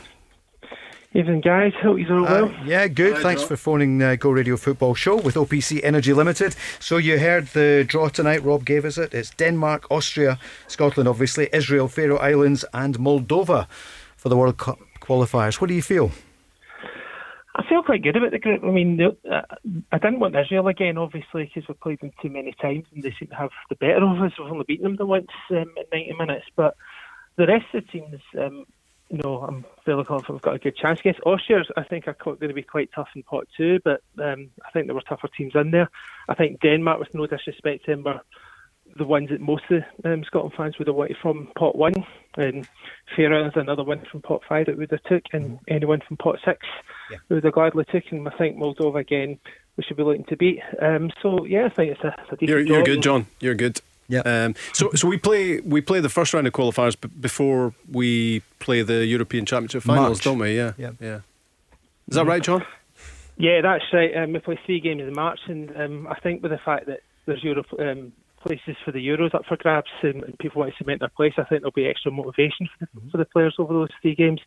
Evening, 1.16 1.42
guys. 1.42 1.72
Hope 1.80 1.98
you're 2.00 2.18
all 2.18 2.24
well. 2.24 2.44
Uh, 2.46 2.64
yeah, 2.64 2.88
good. 2.88 3.18
Thanks 3.18 3.44
for 3.44 3.56
phoning 3.56 4.02
uh, 4.02 4.16
Go 4.16 4.30
Radio 4.30 4.56
Football 4.56 4.96
Show 4.96 5.14
with 5.14 5.36
OPC 5.36 5.78
Energy 5.84 6.12
Limited. 6.12 6.56
So 6.80 6.96
you 6.96 7.20
heard 7.20 7.46
the 7.48 7.84
draw 7.86 8.08
tonight. 8.08 8.42
Rob 8.42 8.64
gave 8.64 8.84
us 8.84 8.98
it. 8.98 9.14
It's 9.14 9.30
Denmark, 9.30 9.88
Austria, 9.92 10.40
Scotland, 10.66 11.08
obviously, 11.08 11.48
Israel, 11.52 11.86
Faroe 11.86 12.16
Islands, 12.16 12.64
and 12.74 12.98
Moldova 12.98 13.68
for 14.16 14.28
the 14.28 14.36
World 14.36 14.56
Cup 14.56 14.80
qualifiers. 15.00 15.60
What 15.60 15.68
do 15.68 15.74
you 15.74 15.82
feel? 15.82 16.10
I 17.54 17.62
feel 17.68 17.84
quite 17.84 18.02
good 18.02 18.16
about 18.16 18.32
the 18.32 18.40
group. 18.40 18.64
I 18.64 18.72
mean, 18.72 19.00
uh, 19.00 19.42
I 19.92 19.98
didn't 19.98 20.18
want 20.18 20.34
Israel 20.34 20.66
again, 20.66 20.98
obviously, 20.98 21.44
because 21.44 21.68
we've 21.68 21.78
played 21.78 22.00
them 22.00 22.10
too 22.20 22.28
many 22.28 22.56
times 22.60 22.86
and 22.92 23.04
they 23.04 23.14
seem 23.16 23.28
to 23.28 23.36
have 23.36 23.50
the 23.68 23.76
better 23.76 24.04
of 24.04 24.20
us. 24.20 24.32
We've 24.36 24.50
only 24.50 24.64
beaten 24.66 24.82
them 24.82 24.96
the 24.96 25.06
once 25.06 25.28
um, 25.50 25.58
in 25.76 25.84
90 25.92 26.14
minutes. 26.18 26.46
But 26.56 26.74
the 27.36 27.46
rest 27.46 27.66
of 27.72 27.84
the 27.84 27.92
teams, 27.92 28.20
um, 28.36 28.66
you 29.14 29.20
know, 29.22 29.38
I'm 29.42 29.64
fairly 29.84 30.04
confident 30.04 30.34
we've 30.34 30.42
got 30.42 30.56
a 30.56 30.58
good 30.58 30.76
chance 30.76 30.98
against 30.98 31.20
Austria. 31.24 31.62
I 31.76 31.84
think 31.84 32.08
are 32.08 32.16
going 32.20 32.38
to 32.40 32.52
be 32.52 32.62
quite 32.62 32.90
tough 32.92 33.08
in 33.14 33.22
pot 33.22 33.46
two, 33.56 33.78
but 33.84 34.02
um, 34.20 34.50
I 34.66 34.70
think 34.72 34.86
there 34.86 34.94
were 34.94 35.02
tougher 35.02 35.28
teams 35.28 35.52
in 35.54 35.70
there. 35.70 35.88
I 36.28 36.34
think 36.34 36.60
Denmark, 36.60 36.98
with 36.98 37.14
no 37.14 37.26
disrespect 37.26 37.84
to 37.84 37.92
them, 37.92 38.02
were 38.02 38.20
the 38.96 39.04
ones 39.04 39.28
that 39.30 39.40
most 39.40 39.62
of 39.70 39.84
the 40.02 40.12
um, 40.12 40.24
Scotland 40.24 40.54
fans 40.56 40.78
would 40.78 40.88
have 40.88 40.96
wanted 40.96 41.16
from 41.22 41.48
pot 41.56 41.76
one. 41.76 41.94
And 42.36 42.66
Faroe 43.14 43.46
is 43.46 43.52
another 43.54 43.84
one 43.84 44.04
from 44.10 44.20
pot 44.20 44.42
five 44.48 44.66
that 44.66 44.76
would 44.76 44.90
have 44.90 45.02
took, 45.04 45.22
and 45.32 45.60
anyone 45.68 46.00
from 46.06 46.16
pot 46.16 46.40
six 46.44 46.66
yeah. 47.08 47.18
would 47.28 47.44
have 47.44 47.52
gladly 47.52 47.84
took. 47.84 48.02
And 48.10 48.28
I 48.28 48.32
think 48.36 48.56
Moldova 48.56 48.98
again, 48.98 49.38
we 49.76 49.84
should 49.84 49.96
be 49.96 50.02
looking 50.02 50.24
to 50.24 50.36
beat. 50.36 50.60
Um, 50.82 51.12
so 51.22 51.44
yeah, 51.44 51.66
I 51.66 51.68
think 51.68 51.92
it's 51.92 52.02
a, 52.02 52.16
it's 52.18 52.32
a 52.32 52.36
decent. 52.36 52.48
You're, 52.48 52.60
you're 52.60 52.82
good, 52.82 53.02
John. 53.02 53.26
You're 53.38 53.54
good. 53.54 53.80
Yeah. 54.08 54.20
Um, 54.20 54.54
so 54.72 54.90
so 54.94 55.08
we 55.08 55.16
play 55.18 55.60
we 55.60 55.80
play 55.80 56.00
the 56.00 56.08
first 56.08 56.34
round 56.34 56.46
of 56.46 56.52
qualifiers 56.52 57.00
b- 57.00 57.08
before 57.20 57.74
we 57.90 58.42
play 58.58 58.82
the 58.82 59.04
European 59.06 59.46
Championship 59.46 59.82
finals, 59.82 60.18
March. 60.18 60.24
don't 60.24 60.38
we? 60.38 60.56
Yeah. 60.56 60.72
Yeah. 60.76 60.92
Yeah. 61.00 61.20
Is 62.08 62.16
that 62.16 62.26
right, 62.26 62.42
John? 62.42 62.64
Yeah, 63.36 63.60
that's 63.62 63.84
right. 63.92 64.14
Um, 64.16 64.32
we 64.32 64.38
play 64.38 64.58
three 64.66 64.80
games 64.80 65.02
in 65.02 65.12
March, 65.12 65.40
and 65.46 65.74
um, 65.76 66.06
I 66.06 66.18
think 66.20 66.42
with 66.42 66.52
the 66.52 66.60
fact 66.64 66.86
that 66.86 67.00
there's 67.26 67.42
Europe 67.42 67.66
um, 67.78 68.12
places 68.40 68.76
for 68.84 68.92
the 68.92 69.04
Euros 69.04 69.34
up 69.34 69.44
for 69.46 69.56
grabs, 69.56 69.90
and, 70.02 70.22
and, 70.22 70.38
people 70.38 70.60
want 70.60 70.72
to 70.72 70.76
cement 70.78 71.00
their 71.00 71.08
place, 71.08 71.32
I 71.36 71.44
think 71.44 71.62
there'll 71.62 71.72
be 71.72 71.86
extra 71.86 72.12
motivation 72.12 72.68
for 72.68 72.78
the, 72.80 72.86
mm-hmm. 72.86 73.08
for 73.10 73.16
the 73.16 73.24
players 73.24 73.56
over 73.58 73.72
those 73.72 73.88
three 74.02 74.14
games. 74.14 74.40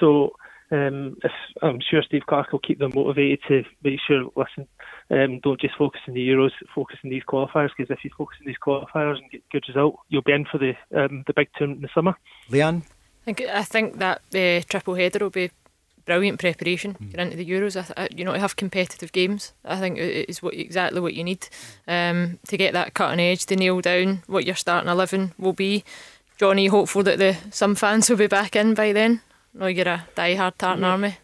So 0.00 0.32
um, 0.72 1.16
if, 1.22 1.32
I'm 1.62 1.80
sure 1.80 2.02
Steve 2.02 2.26
Clarke 2.26 2.52
will 2.52 2.58
keep 2.58 2.78
them 2.78 2.92
motivated 2.94 3.40
to 3.48 3.64
make 3.84 4.00
sure, 4.06 4.24
listen, 4.34 4.66
um, 5.10 5.38
don't 5.40 5.60
just 5.60 5.76
focus 5.76 6.00
on 6.08 6.14
the 6.14 6.28
Euros, 6.28 6.50
focus 6.74 6.98
on 7.04 7.10
these 7.10 7.22
qualifiers, 7.28 7.70
because 7.76 7.90
if 7.90 8.02
you 8.04 8.10
focus 8.16 8.38
on 8.40 8.46
these 8.46 8.56
qualifiers 8.66 9.18
and 9.18 9.30
get 9.30 9.48
good 9.52 9.64
result, 9.68 9.96
you'll 10.08 10.22
be 10.22 10.32
in 10.32 10.46
for 10.46 10.58
the 10.58 10.74
um, 10.98 11.24
the 11.26 11.34
big 11.34 11.48
tournament 11.56 11.78
in 11.78 11.82
the 11.82 11.94
summer. 11.94 12.14
Leanne? 12.50 12.82
I 13.26 13.32
think, 13.32 13.40
I 13.42 13.62
think 13.62 13.98
that 13.98 14.22
uh, 14.34 14.64
triple 14.68 14.94
header 14.94 15.20
will 15.20 15.30
be 15.30 15.50
brilliant 16.04 16.40
preparation 16.40 16.96
mm. 17.00 17.14
into 17.14 17.36
the 17.36 17.48
Euros. 17.48 17.76
I, 17.76 18.02
I, 18.02 18.08
you 18.16 18.24
know, 18.24 18.32
to 18.32 18.40
have 18.40 18.56
competitive 18.56 19.12
games, 19.12 19.52
I 19.64 19.78
think 19.78 19.98
is 19.98 20.42
what 20.42 20.54
exactly 20.54 21.00
what 21.00 21.14
you 21.14 21.22
need 21.22 21.46
um, 21.86 22.40
to 22.48 22.56
get 22.56 22.72
that 22.72 22.94
cutting 22.94 23.20
edge 23.20 23.46
to 23.46 23.56
nail 23.56 23.80
down 23.80 24.22
what 24.26 24.44
your 24.44 24.56
starting 24.56 24.90
eleven 24.90 25.32
will 25.38 25.52
be. 25.52 25.84
Johnny, 26.38 26.66
hopeful 26.66 27.04
that 27.04 27.18
the 27.18 27.36
some 27.50 27.76
fans 27.76 28.10
will 28.10 28.16
be 28.16 28.26
back 28.26 28.56
in 28.56 28.74
by 28.74 28.92
then. 28.92 29.20
No, 29.54 29.66
you're 29.66 29.88
a 29.88 30.06
die-hard 30.14 30.58
Tartan 30.58 30.82
yeah. 30.82 30.90
Army. 30.90 31.16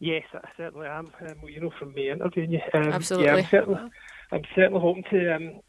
Yes, 0.00 0.24
I 0.32 0.48
certainly 0.56 0.86
am. 0.86 1.10
Um, 1.20 1.34
well, 1.42 1.50
you 1.50 1.60
know 1.60 1.72
from 1.78 1.92
me 1.94 2.10
interviewing 2.10 2.52
you. 2.52 2.60
Um, 2.72 2.92
Absolutely. 2.92 3.26
Yeah, 3.26 3.36
I'm 3.36 3.46
certainly, 3.50 3.90
I'm 4.32 4.42
certainly 4.54 4.80
hoping 4.80 5.04
to 5.10 5.34
um, 5.34 5.60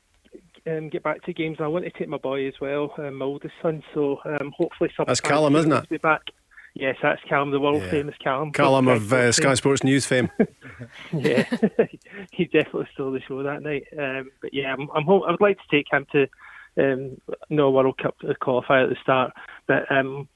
um, 0.68 0.90
get 0.90 1.04
back 1.04 1.24
to 1.24 1.34
games. 1.34 1.58
I 1.60 1.68
want 1.68 1.86
to 1.86 1.92
take 1.92 2.10
my 2.10 2.18
boy 2.18 2.48
as 2.48 2.54
well, 2.62 2.94
um, 3.00 3.16
my 3.16 3.26
oldest 3.26 3.56
son. 3.62 3.84
So 3.94 4.20
um, 4.26 4.54
hopefully, 4.56 4.92
some 4.96 5.06
that's 5.08 5.22
Callum, 5.22 5.56
isn't 5.56 5.72
it? 5.72 5.90
Be 5.90 5.98
back. 5.98 6.22
Yes, 6.76 6.98
that's 7.02 7.22
Callum, 7.28 7.52
the 7.52 7.60
world 7.60 7.82
yeah. 7.82 7.90
famous 7.90 8.16
Callum. 8.24 8.52
Callum 8.52 8.88
of 8.88 9.12
uh, 9.12 9.32
Sky 9.32 9.56
Sports 9.56 9.84
News 9.84 10.06
fame. 10.06 10.30
yeah, 11.14 11.44
he 12.32 12.46
definitely 12.46 12.88
stole 12.94 13.12
the 13.12 13.22
show 13.22 13.42
that 13.42 13.64
night. 13.64 13.86
Um, 13.98 14.30
but 14.42 14.54
yeah, 14.54 14.74
I'm, 14.74 14.90
I'm 14.94 15.10
I 15.10 15.32
would 15.32 15.42
like 15.42 15.58
to 15.58 15.76
take 15.76 15.88
him 15.92 16.06
to 16.12 16.28
um, 16.78 17.18
no 17.50 17.72
World 17.72 17.98
Cup 17.98 18.18
qualifier 18.42 18.84
at 18.84 18.90
the 18.90 18.98
start. 19.02 19.34
But 19.68 19.92
um, 19.92 20.28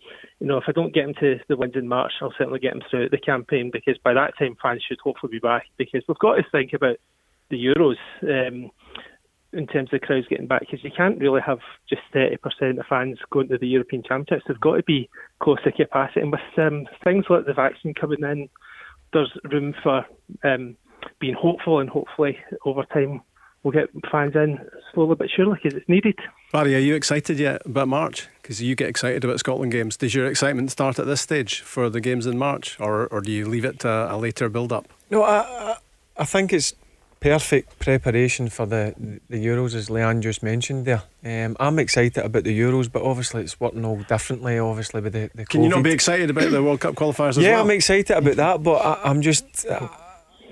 you 0.44 0.50
know, 0.50 0.58
if 0.58 0.66
I 0.68 0.74
don't 0.74 0.94
get 0.94 1.06
him 1.06 1.14
to 1.22 1.40
the 1.48 1.56
wins 1.56 1.76
in 1.78 1.88
March, 1.88 2.12
I'll 2.22 2.34
certainly 2.38 2.60
get 2.60 2.74
him 2.74 2.82
through 2.92 3.08
the 3.08 3.18
campaign 3.18 3.70
because 3.72 3.98
by 4.04 4.14
that 4.14 4.38
time 4.38 4.58
fans 4.62 4.84
should 4.86 5.00
hopefully 5.00 5.32
be 5.32 5.40
back. 5.40 5.68
Because 5.78 6.04
we've 6.06 6.20
got 6.20 6.36
to 6.36 6.44
think 6.52 6.74
about 6.74 6.98
the 7.50 7.56
Euros 7.56 7.96
um, 8.24 8.70
in 9.54 9.68
terms 9.68 9.94
of 9.94 10.02
crowds 10.02 10.28
getting 10.30 10.48
back 10.48 10.60
because 10.60 10.84
you 10.84 10.92
can't 10.92 11.18
really 11.18 11.40
have 11.40 11.60
just 11.90 12.02
30% 12.14 12.78
of 12.78 12.86
fans 12.90 13.20
going 13.32 13.48
to 13.48 13.58
the 13.58 13.70
European 13.70 14.04
Championships. 14.04 14.44
They've 14.46 14.60
got 14.60 14.76
to 14.76 14.84
be 14.84 15.10
close 15.42 15.64
to 15.64 15.72
capacity. 15.72 16.20
And 16.20 16.32
with 16.34 16.42
um, 16.58 16.88
things 17.06 17.24
like 17.30 17.46
the 17.46 17.54
vaccine 17.54 17.94
coming 17.94 18.22
in, 18.22 18.50
there's 19.14 19.32
room 19.50 19.74
for 19.82 20.06
um, 20.44 20.76
being 21.22 21.36
hopeful 21.40 21.80
and 21.80 21.90
hopefully 21.90 22.38
over 22.66 22.84
time 22.84 23.22
we'll 23.64 23.72
get 23.72 23.88
fans 24.12 24.36
in 24.36 24.60
slowly 24.94 25.16
but 25.16 25.30
surely 25.34 25.58
because 25.64 25.78
it's 25.78 25.88
needed. 25.88 26.20
Barry, 26.52 26.76
are 26.76 26.80
you 26.80 26.96
excited 26.96 27.40
yet 27.40 27.62
about 27.66 27.88
March? 27.88 28.28
Because 28.44 28.62
you 28.62 28.76
get 28.76 28.90
excited 28.90 29.24
about 29.24 29.40
Scotland 29.40 29.72
games. 29.72 29.96
Does 29.96 30.14
your 30.14 30.28
excitement 30.28 30.70
start 30.70 31.00
at 31.00 31.06
this 31.06 31.22
stage 31.22 31.62
for 31.62 31.90
the 31.90 32.02
games 32.02 32.26
in 32.28 32.38
March, 32.38 32.78
or, 32.80 33.08
or 33.08 33.22
do 33.22 33.32
you 33.32 33.48
leave 33.48 33.64
it 33.64 33.80
to 33.80 33.90
a 33.90 34.18
later 34.18 34.50
build 34.50 34.74
up? 34.74 34.86
No, 35.10 35.24
I, 35.24 35.78
I 36.18 36.26
think 36.26 36.52
it's 36.52 36.76
perfect 37.22 37.80
preparation 37.80 38.50
for 38.50 38.66
the, 38.66 38.94
the 39.30 39.44
Euros, 39.44 39.74
as 39.74 39.88
Leanne 39.88 40.22
just 40.22 40.44
mentioned 40.44 40.86
there. 40.86 41.04
Um, 41.24 41.56
I'm 41.58 41.80
excited 41.80 42.18
about 42.18 42.44
the 42.44 42.60
Euros, 42.60 42.92
but 42.92 43.02
obviously 43.02 43.44
it's 43.44 43.60
working 43.62 43.86
all 43.86 44.04
differently, 44.04 44.60
obviously, 44.60 45.00
with 45.00 45.14
the, 45.14 45.32
the 45.34 45.46
Can 45.46 45.62
COVID. 45.62 45.64
you 45.64 45.70
not 45.70 45.84
be 45.84 45.92
excited 45.92 46.30
about 46.30 46.52
the 46.52 46.62
World 46.62 46.82
Cup 46.82 46.96
qualifiers 46.96 47.42
yeah, 47.42 47.52
well? 47.52 47.62
I'm 47.62 47.72
excited 47.72 48.12
about 48.12 48.36
that, 48.36 48.62
but 48.62 48.76
I, 48.76 49.10
am 49.10 49.22
just. 49.22 49.66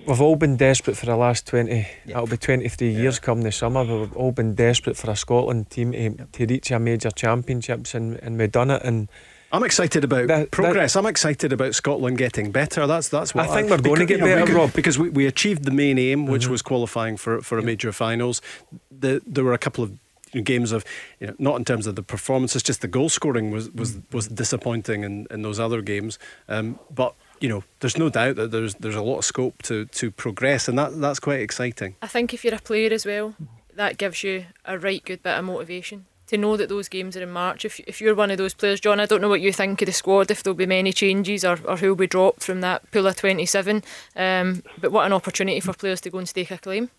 We've 0.06 0.22
all 0.22 0.36
been 0.36 0.58
desperate 0.58 0.98
for 0.98 1.06
the 1.06 1.16
last 1.16 1.48
20, 1.48 1.72
yeah. 1.72 1.86
it'll 2.16 2.28
be 2.28 2.38
23 2.38 2.90
yeah. 2.90 3.00
years 3.00 3.20
come 3.20 3.42
the 3.42 3.52
summer, 3.52 3.86
but 3.86 4.00
we've 4.00 4.18
all 4.18 4.32
been 4.32 4.56
desperate 4.56 4.98
for 4.98 5.12
a 5.12 5.16
Scotland 5.16 5.70
team 5.70 5.92
to, 5.92 6.26
to 6.32 6.46
reach 6.46 6.72
a 6.72 6.80
major 6.80 7.12
championships, 7.12 7.94
and, 7.94 8.18
and 8.18 8.38
we've 8.38 8.52
done 8.52 8.72
it. 8.72 8.82
And 8.84 9.10
I'm 9.52 9.64
excited 9.64 10.04
about 10.04 10.28
that, 10.28 10.52
progress. 10.52 10.94
That, 10.94 11.00
I'm 11.00 11.06
excited 11.06 11.52
about 11.52 11.76
Scotland 11.76 12.18
getting 12.18 12.52
better. 12.52 12.88
That's 12.88 13.10
that's 13.10 13.36
what 13.36 13.50
I 13.50 13.54
think 13.54 13.72
I, 13.72 13.76
we're 13.76 13.82
going 13.82 14.00
to 14.00 14.06
get 14.06 14.20
know, 14.20 14.26
better, 14.26 14.54
Rob. 14.54 14.74
Because 14.74 14.98
we, 14.98 15.10
we 15.10 15.26
achieved 15.28 15.66
the 15.66 15.72
main 15.72 16.00
aim, 16.00 16.26
which 16.26 16.44
mm-hmm. 16.44 16.52
was 16.52 16.62
qualifying 16.62 17.18
for 17.18 17.42
for 17.42 17.58
a 17.58 17.64
major 17.64 17.92
finals. 17.92 18.42
The, 18.90 19.22
there 19.26 19.44
were 19.44 19.54
a 19.54 19.58
couple 19.58 19.84
of 19.84 19.98
games 20.44 20.72
of 20.72 20.86
you 21.20 21.28
know, 21.28 21.36
not 21.38 21.58
in 21.58 21.66
terms 21.66 21.88
of 21.88 21.96
the 21.96 22.04
performances, 22.04 22.64
just 22.64 22.82
the 22.82 22.88
goal 22.88 23.10
scoring 23.10 23.52
was 23.52 23.70
was 23.72 24.00
was 24.12 24.28
disappointing 24.28 25.04
in, 25.04 25.28
in 25.30 25.42
those 25.42 25.60
other 25.60 25.82
games. 25.82 26.18
Um, 26.48 26.80
but 26.90 27.16
you 27.42 27.50
know, 27.50 27.64
there's 27.80 27.98
no 27.98 28.10
doubt 28.10 28.36
that 28.38 28.52
there's 28.52 28.76
there's 28.76 28.96
a 28.96 29.02
lot 29.02 29.18
of 29.18 29.26
scope 29.26 29.62
to 29.64 29.86
to 29.86 30.12
progress, 30.12 30.68
and 30.68 30.78
that 30.78 31.00
that's 31.02 31.20
quite 31.20 31.42
exciting. 31.42 31.96
I 32.02 32.08
think 32.08 32.34
if 32.34 32.46
you're 32.46 32.56
a 32.56 32.60
player 32.60 32.94
as 32.94 33.06
well, 33.06 33.36
that 33.76 33.98
gives 33.98 34.24
you 34.24 34.46
a 34.64 34.78
right 34.78 35.04
good 35.04 35.24
bit 35.24 35.38
of 35.38 35.44
motivation 35.44 36.06
to 36.28 36.38
know 36.38 36.56
that 36.56 36.70
those 36.70 36.88
games 36.88 37.18
are 37.18 37.24
in 37.24 37.32
March. 37.32 37.66
If 37.66 37.80
if 37.82 38.00
you're 38.00 38.16
one 38.16 38.32
of 38.32 38.38
those 38.38 38.54
players, 38.54 38.80
John, 38.80 39.00
I 39.00 39.08
don't 39.08 39.22
know 39.22 39.30
what 39.30 39.42
you 39.42 39.52
think 39.52 39.82
of 39.82 39.88
the 39.88 39.92
squad, 39.92 40.32
if 40.32 40.44
there'll 40.44 40.56
be 40.56 40.68
many 40.68 40.94
changes 40.94 41.44
or, 41.44 41.60
or 41.66 41.78
who'll 41.78 41.96
be 41.96 42.08
dropped 42.08 42.44
from 42.44 42.62
that 42.62 42.90
pool 42.92 43.08
of 43.08 43.16
27. 43.16 43.84
Um, 44.16 44.64
but 44.80 44.92
what 44.92 45.06
an 45.06 45.14
opportunity 45.14 45.60
for 45.60 45.74
players 45.74 46.00
to 46.02 46.10
go 46.10 46.20
and 46.20 46.30
stake 46.30 46.52
a 46.52 46.58
claim. 46.58 46.90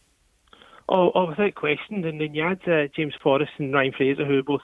Oh, 0.89 1.13
oh 1.15 1.27
without 1.29 1.55
question. 1.55 2.05
And 2.05 2.21
then 2.21 2.35
you 2.35 2.43
had 2.43 2.61
uh, 2.67 2.89
James 2.95 3.15
Forrest 3.23 3.53
and 3.59 3.73
Ryan 3.73 3.93
Fraser, 3.97 4.27
who 4.27 4.43
both 4.43 4.61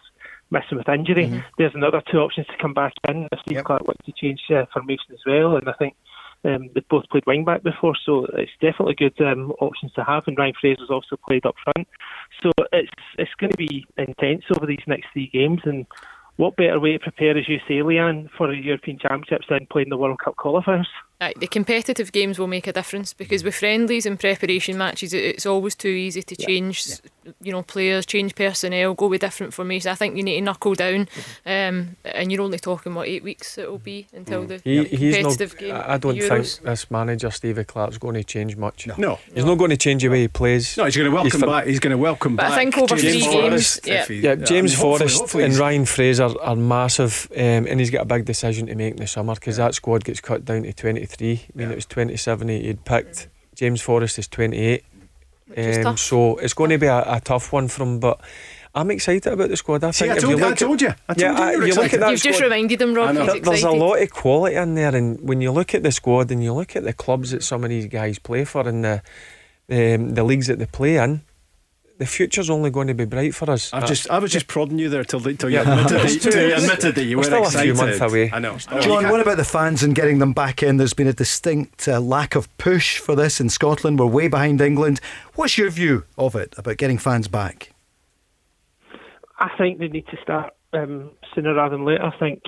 missing 0.51 0.79
with 0.79 0.89
injury. 0.89 1.27
Mm-hmm. 1.27 1.39
There's 1.59 1.75
another 1.75 2.03
two 2.11 2.19
options 2.19 2.47
to 2.47 2.57
come 2.61 2.75
back 2.75 2.93
in 3.09 3.29
if 3.31 3.41
Steve 3.41 3.57
yep. 3.57 3.65
Clarke 3.65 3.87
wants 3.87 4.05
to 4.07 4.13
change 4.13 4.41
uh, 4.51 4.65
formation 4.73 5.13
as 5.13 5.21
well. 5.27 5.57
And 5.57 5.69
I 5.69 5.73
think 5.75 5.95
um, 6.45 6.71
they've 6.75 6.89
both 6.89 7.09
played 7.11 7.27
wing 7.27 7.45
back 7.45 7.63
before, 7.63 7.95
so 8.05 8.27
it's 8.35 8.53
definitely 8.61 8.95
good 8.95 9.21
um, 9.21 9.53
options 9.61 9.93
to 9.95 10.05
have. 10.05 10.25
And 10.27 10.39
Ryan 10.39 10.55
Fraser's 10.61 10.91
also 10.91 11.17
played 11.27 11.45
up 11.45 11.57
front, 11.65 11.89
so 12.43 12.51
it's 12.73 12.91
it's 13.19 13.35
going 13.39 13.51
to 13.51 13.57
be 13.57 13.87
intense 13.97 14.45
over 14.57 14.67
these 14.67 14.85
next 14.87 15.07
three 15.13 15.31
games. 15.33 15.61
And 15.65 15.87
what 16.37 16.57
better 16.57 16.79
way 16.79 16.93
to 16.93 16.99
prepare, 17.01 17.37
as 17.37 17.49
you 17.49 17.59
say, 17.67 17.79
Leanne, 17.79 18.31
for 18.37 18.47
the 18.47 18.57
European 18.57 18.99
Championships 18.99 19.47
than 19.51 19.67
playing 19.71 19.89
the 19.89 19.97
World 19.97 20.21
Cup 20.25 20.37
qualifiers? 20.37 20.87
Uh, 21.21 21.33
the 21.41 21.49
competitive 21.49 22.13
games 22.13 22.39
will 22.39 22.47
make 22.47 22.69
a 22.69 22.73
difference 22.73 23.13
because 23.13 23.43
with 23.43 23.53
friendlies 23.57 24.07
and 24.07 24.21
preparation 24.21 24.79
matches, 24.79 25.13
it's 25.13 25.47
always 25.47 25.75
too 25.75 25.89
easy 25.89 26.23
to 26.23 26.37
change, 26.37 26.87
yeah. 26.87 27.33
you 27.43 27.51
know, 27.51 27.63
players, 27.63 28.07
change 28.07 28.37
personnel, 28.37 28.95
go 28.95 29.09
with 29.09 29.21
different 29.21 29.53
formations. 29.53 29.87
I 29.87 29.97
think 29.97 30.17
you 30.17 30.23
need 30.23 30.37
to 30.37 30.43
knuckle 30.43 30.75
down, 30.75 31.07
mm-hmm. 31.07 31.77
um, 31.77 31.97
and 32.05 32.31
you're 32.31 32.41
only 32.41 32.61
talking 32.61 32.95
what 32.95 33.09
eight 33.09 33.25
weeks 33.25 33.59
it 33.59 33.69
will 33.69 33.79
be 33.79 34.07
until 34.13 34.45
mm. 34.45 34.49
the 34.49 34.61
he, 34.63 34.85
competitive 34.85 35.55
not, 35.55 35.59
game. 35.59 35.75
I 35.75 35.99
don't 35.99 36.15
Euros. 36.15 36.59
think 36.59 36.67
this 36.69 36.89
manager 36.89 37.33
Stevie 37.33 37.65
Clarke's 37.65 37.99
going 37.99 38.15
to 38.15 38.23
change 38.23 38.57
much. 38.57 38.87
No, 38.87 38.95
no. 38.97 39.19
he's 39.35 39.45
no. 39.45 39.51
not 39.51 39.59
going 39.59 39.71
to 39.71 39.77
change 39.77 40.03
the 40.03 40.09
way 40.11 40.21
he 40.21 40.29
plays. 40.29 40.77
No, 40.77 40.85
he's 40.85 40.97
going 40.97 41.11
to 41.11 41.15
welcome 41.15 41.41
he's 41.41 41.43
back. 41.43 41.67
He's 41.67 41.81
going 41.81 41.91
to 41.91 41.99
welcome 41.99 42.37
but 42.37 42.43
back. 42.43 42.53
I 42.53 42.57
think 42.59 42.79
over 42.79 42.95
James 42.95 43.25
three 43.25 43.33
Forrest, 43.33 43.83
games, 43.83 43.97
yeah, 43.97 44.07
he, 44.07 44.21
yeah, 44.21 44.35
James 44.37 44.73
I 44.73 44.75
mean, 44.77 44.83
Forrest 44.83 45.19
hopefully, 45.19 45.43
hopefully 45.43 45.45
and 45.45 45.57
Ryan 45.57 45.85
Fraser 45.85 46.41
are 46.41 46.55
massive, 46.55 47.27
um, 47.33 47.67
and 47.67 47.81
he's 47.81 47.91
got 47.91 48.03
a 48.03 48.05
big 48.07 48.25
decision 48.25 48.69
to 48.69 48.77
make 48.77 48.93
in 48.93 49.01
the 49.01 49.09
summer 49.09 49.35
because 49.35 49.59
yeah. 49.59 49.65
that 49.65 49.75
squad 49.75 50.05
gets 50.05 50.21
cut 50.21 50.45
down 50.45 50.63
to 50.63 50.73
23. 51.09 51.47
I 51.55 51.59
mean, 51.59 51.71
it 51.71 51.75
was 51.75 51.87
27 51.87 52.49
he'd 52.49 52.85
picked. 52.85 53.29
James 53.55 53.81
Forrest 53.81 54.19
is 54.19 54.29
28. 54.29 54.85
Um, 55.57 55.97
so 55.97 56.37
it's 56.37 56.55
going 56.55 56.71
to 56.71 56.79
be 56.79 56.87
a, 56.87 57.03
a, 57.07 57.21
tough 57.21 57.53
one 57.53 57.69
for 57.69 57.83
him, 57.83 57.99
but 58.01 58.21
I'm 58.75 58.91
excited 58.91 59.33
about 59.33 59.49
the 59.49 59.57
squad. 59.57 59.83
I 59.83 59.91
See, 59.93 60.05
think 60.05 60.19
I 60.19 60.21
told, 60.21 60.39
you, 60.39 60.45
I 60.45 60.55
told 60.55 60.83
you. 60.83 60.95
I 61.09 61.15
told 61.15 61.19
yeah, 61.19 61.51
you, 61.53 61.65
you 61.67 61.75
look 61.75 61.95
at 61.95 62.01
that 62.01 62.11
You've 62.11 62.21
squad, 62.21 62.31
just 62.31 62.43
reminded 62.43 62.83
him, 62.83 62.95
Rob. 62.95 63.17
There's 63.43 63.63
a 63.63 63.71
lot 63.71 64.01
of 64.01 64.11
quality 64.11 64.57
in 64.57 64.75
there, 64.75 64.95
and 64.95 65.21
when 65.27 65.41
you 65.41 65.51
look 65.51 65.75
at 65.75 65.83
the 65.83 65.91
squad 65.91 66.31
and 66.31 66.45
you 66.45 66.53
look 66.53 66.77
at 66.77 66.85
the 66.85 66.93
clubs 66.93 67.31
that 67.31 67.43
some 67.43 67.65
of 67.65 67.71
these 67.71 67.87
guys 67.87 68.19
play 68.19 68.45
for 68.45 68.69
and 68.69 68.85
the 68.85 69.03
um, 69.71 70.15
the 70.15 70.23
leagues 70.23 70.49
that 70.49 70.59
they 70.59 70.67
play 70.67 70.97
in, 70.97 71.23
the 71.99 72.07
future's 72.07 72.49
only 72.49 72.71
going 72.71 72.87
to 72.87 72.95
be 72.95 73.05
bright 73.05 73.35
for 73.35 73.51
us. 73.51 73.73
I've 73.73 73.87
just, 73.87 74.09
I 74.09 74.19
was 74.19 74.31
just 74.31 74.47
prodding 74.47 74.79
you 74.79 74.89
there 74.89 75.05
till, 75.05 75.21
till 75.21 75.51
you 75.51 75.61
admitted, 75.61 75.99
that, 75.99 76.19
till 76.23 76.49
you 76.49 76.55
admitted 76.55 76.95
that 76.95 77.05
you 77.05 77.17
were 77.17 77.25
still 77.25 77.43
excited. 77.43 77.71
a 77.71 77.75
few 77.75 77.87
months 77.87 78.01
away. 78.01 78.31
I 78.33 78.39
know. 78.39 78.57
John, 78.81 79.09
what 79.11 79.21
about 79.21 79.37
the 79.37 79.45
fans 79.45 79.83
and 79.83 79.95
getting 79.95 80.21
them 80.21 80.33
back 80.33 80.63
in? 80.63 80.77
There's 80.77 80.95
been 80.95 81.09
a 81.09 81.13
distinct 81.13 81.89
uh, 81.89 82.01
lack 82.01 82.37
of 82.37 82.57
push 82.57 82.99
for 82.99 83.17
this 83.17 83.41
in 83.41 83.51
Scotland. 83.51 83.99
We're 83.99 84.07
way 84.07 84.29
behind 84.29 84.61
England. 84.61 85.01
What's 85.35 85.59
your 85.59 85.71
view 85.71 86.05
of 86.17 86.37
it 86.37 86.55
about 86.57 86.77
getting 86.77 86.99
fans 86.99 87.27
back? 87.27 87.73
I 89.41 89.51
think 89.59 89.79
they 89.79 89.89
need 89.89 90.07
to 90.07 90.17
start 90.23 90.55
um, 90.73 91.11
sooner 91.35 91.55
rather 91.55 91.77
than 91.77 91.85
later. 91.85 92.05
I 92.05 92.17
think 92.19 92.43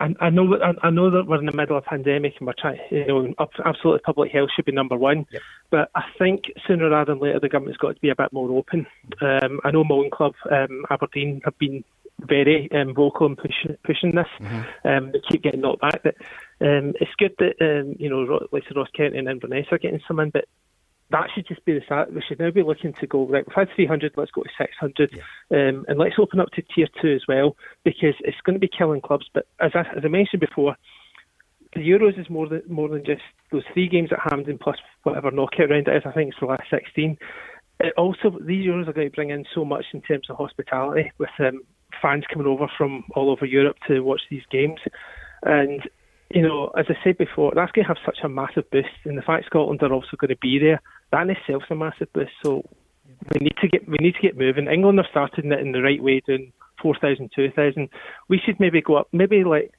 I, 0.00 0.14
I 0.20 0.30
know 0.30 0.56
I, 0.56 0.86
I 0.86 0.90
know 0.90 1.10
that 1.10 1.26
we're 1.26 1.38
in 1.38 1.46
the 1.46 1.52
middle 1.52 1.76
of 1.76 1.84
a 1.84 1.88
pandemic 1.88 2.34
and 2.38 2.46
we're 2.46 2.54
trying, 2.58 2.78
you 2.90 3.06
know, 3.06 3.34
absolutely 3.64 4.00
public 4.00 4.32
health 4.32 4.50
should 4.54 4.64
be 4.64 4.72
number 4.72 4.96
one. 4.96 5.26
Yep. 5.30 5.42
But 5.70 5.90
I 5.94 6.04
think 6.18 6.44
sooner 6.66 6.90
rather 6.90 7.12
than 7.12 7.22
later, 7.22 7.40
the 7.40 7.48
government's 7.48 7.78
got 7.78 7.94
to 7.94 8.00
be 8.00 8.10
a 8.10 8.16
bit 8.16 8.32
more 8.32 8.50
open. 8.50 8.86
Um, 9.20 9.60
I 9.64 9.70
know 9.70 9.84
own 9.90 10.10
club, 10.10 10.34
um, 10.50 10.84
Aberdeen, 10.90 11.40
have 11.44 11.58
been 11.58 11.84
very 12.20 12.70
um, 12.72 12.94
vocal 12.94 13.26
in 13.26 13.36
pushing 13.36 13.76
pushing 13.84 14.14
this. 14.14 14.26
Mm-hmm. 14.40 14.88
Um, 14.88 15.12
they 15.12 15.20
keep 15.28 15.42
getting 15.42 15.60
knocked 15.60 15.80
back. 15.80 16.02
But 16.02 16.14
um, 16.60 16.94
it's 17.00 17.14
good 17.18 17.34
that 17.38 17.56
um, 17.60 17.96
you 17.98 18.08
know, 18.08 18.46
like 18.52 18.64
Ross 18.74 18.88
County 18.96 19.18
and 19.18 19.28
Inverness 19.28 19.66
are 19.70 19.78
getting 19.78 20.00
some 20.06 20.20
in, 20.20 20.30
but 20.30 20.46
that 21.10 21.28
should 21.34 21.46
just 21.46 21.64
be 21.64 21.72
the 21.72 21.80
start. 21.84 22.12
We 22.12 22.22
should 22.26 22.38
now 22.38 22.50
be 22.50 22.62
looking 22.62 22.92
to 22.94 23.06
go 23.06 23.26
right. 23.26 23.46
We've 23.46 23.54
had 23.54 23.68
300. 23.74 24.12
Let's 24.16 24.30
go 24.30 24.42
to 24.42 24.50
600, 24.58 25.20
um, 25.50 25.84
and 25.88 25.98
let's 25.98 26.18
open 26.18 26.40
up 26.40 26.50
to 26.52 26.62
tier 26.62 26.88
two 27.00 27.14
as 27.14 27.22
well 27.26 27.56
because 27.84 28.14
it's 28.20 28.40
going 28.44 28.54
to 28.54 28.60
be 28.60 28.68
killing 28.68 29.00
clubs. 29.00 29.26
But 29.32 29.46
as 29.60 29.72
I, 29.74 29.80
as 29.96 30.04
I 30.04 30.08
mentioned 30.08 30.40
before, 30.40 30.76
the 31.74 31.80
Euros 31.80 32.18
is 32.18 32.28
more 32.28 32.48
than 32.48 32.62
more 32.68 32.88
than 32.88 33.04
just 33.04 33.22
those 33.50 33.64
three 33.72 33.88
games 33.88 34.10
at 34.12 34.30
Hampden 34.30 34.58
plus 34.58 34.76
whatever 35.02 35.30
knockout 35.30 35.70
round 35.70 35.88
it 35.88 35.96
is. 35.96 36.02
I 36.04 36.12
think 36.12 36.30
it's 36.30 36.40
the 36.40 36.46
last 36.46 36.64
16. 36.70 37.16
It 37.80 37.94
also, 37.96 38.36
these 38.40 38.66
Euros 38.66 38.88
are 38.88 38.92
going 38.92 39.08
to 39.08 39.14
bring 39.14 39.30
in 39.30 39.44
so 39.54 39.64
much 39.64 39.86
in 39.94 40.02
terms 40.02 40.28
of 40.28 40.36
hospitality 40.36 41.12
with 41.18 41.30
um, 41.38 41.62
fans 42.02 42.24
coming 42.30 42.46
over 42.46 42.66
from 42.76 43.04
all 43.14 43.30
over 43.30 43.46
Europe 43.46 43.76
to 43.86 44.00
watch 44.00 44.22
these 44.30 44.42
games, 44.50 44.80
and 45.42 45.88
you 46.30 46.42
know, 46.42 46.70
as 46.78 46.86
I 46.88 46.94
said 47.02 47.16
before, 47.16 47.52
that's 47.54 47.72
going 47.72 47.86
to 47.86 47.88
have 47.88 48.04
such 48.04 48.18
a 48.22 48.28
massive 48.28 48.70
boost, 48.70 48.88
and 49.04 49.16
the 49.16 49.22
fact 49.22 49.46
Scotland 49.46 49.82
are 49.82 49.92
also 49.92 50.16
going 50.18 50.28
to 50.28 50.36
be 50.36 50.58
there, 50.58 50.80
that 51.12 51.22
in 51.22 51.30
itself 51.30 51.62
is 51.64 51.70
a 51.70 51.74
massive 51.74 52.12
boost. 52.12 52.32
So 52.42 52.64
we 53.32 53.40
need 53.40 53.56
to 53.60 53.68
get 53.68 53.88
we 53.88 53.98
need 54.00 54.14
to 54.14 54.20
get 54.22 54.36
moving. 54.36 54.66
England 54.68 55.00
are 55.00 55.06
starting 55.10 55.52
it 55.52 55.60
in 55.60 55.72
the 55.72 55.82
right 55.82 56.02
way, 56.02 56.20
doing 56.26 56.52
4,000, 56.82 57.30
2,000. 57.34 57.88
We 58.28 58.38
should 58.44 58.60
maybe 58.60 58.80
go 58.80 58.96
up, 58.96 59.08
maybe 59.12 59.44
like 59.44 59.72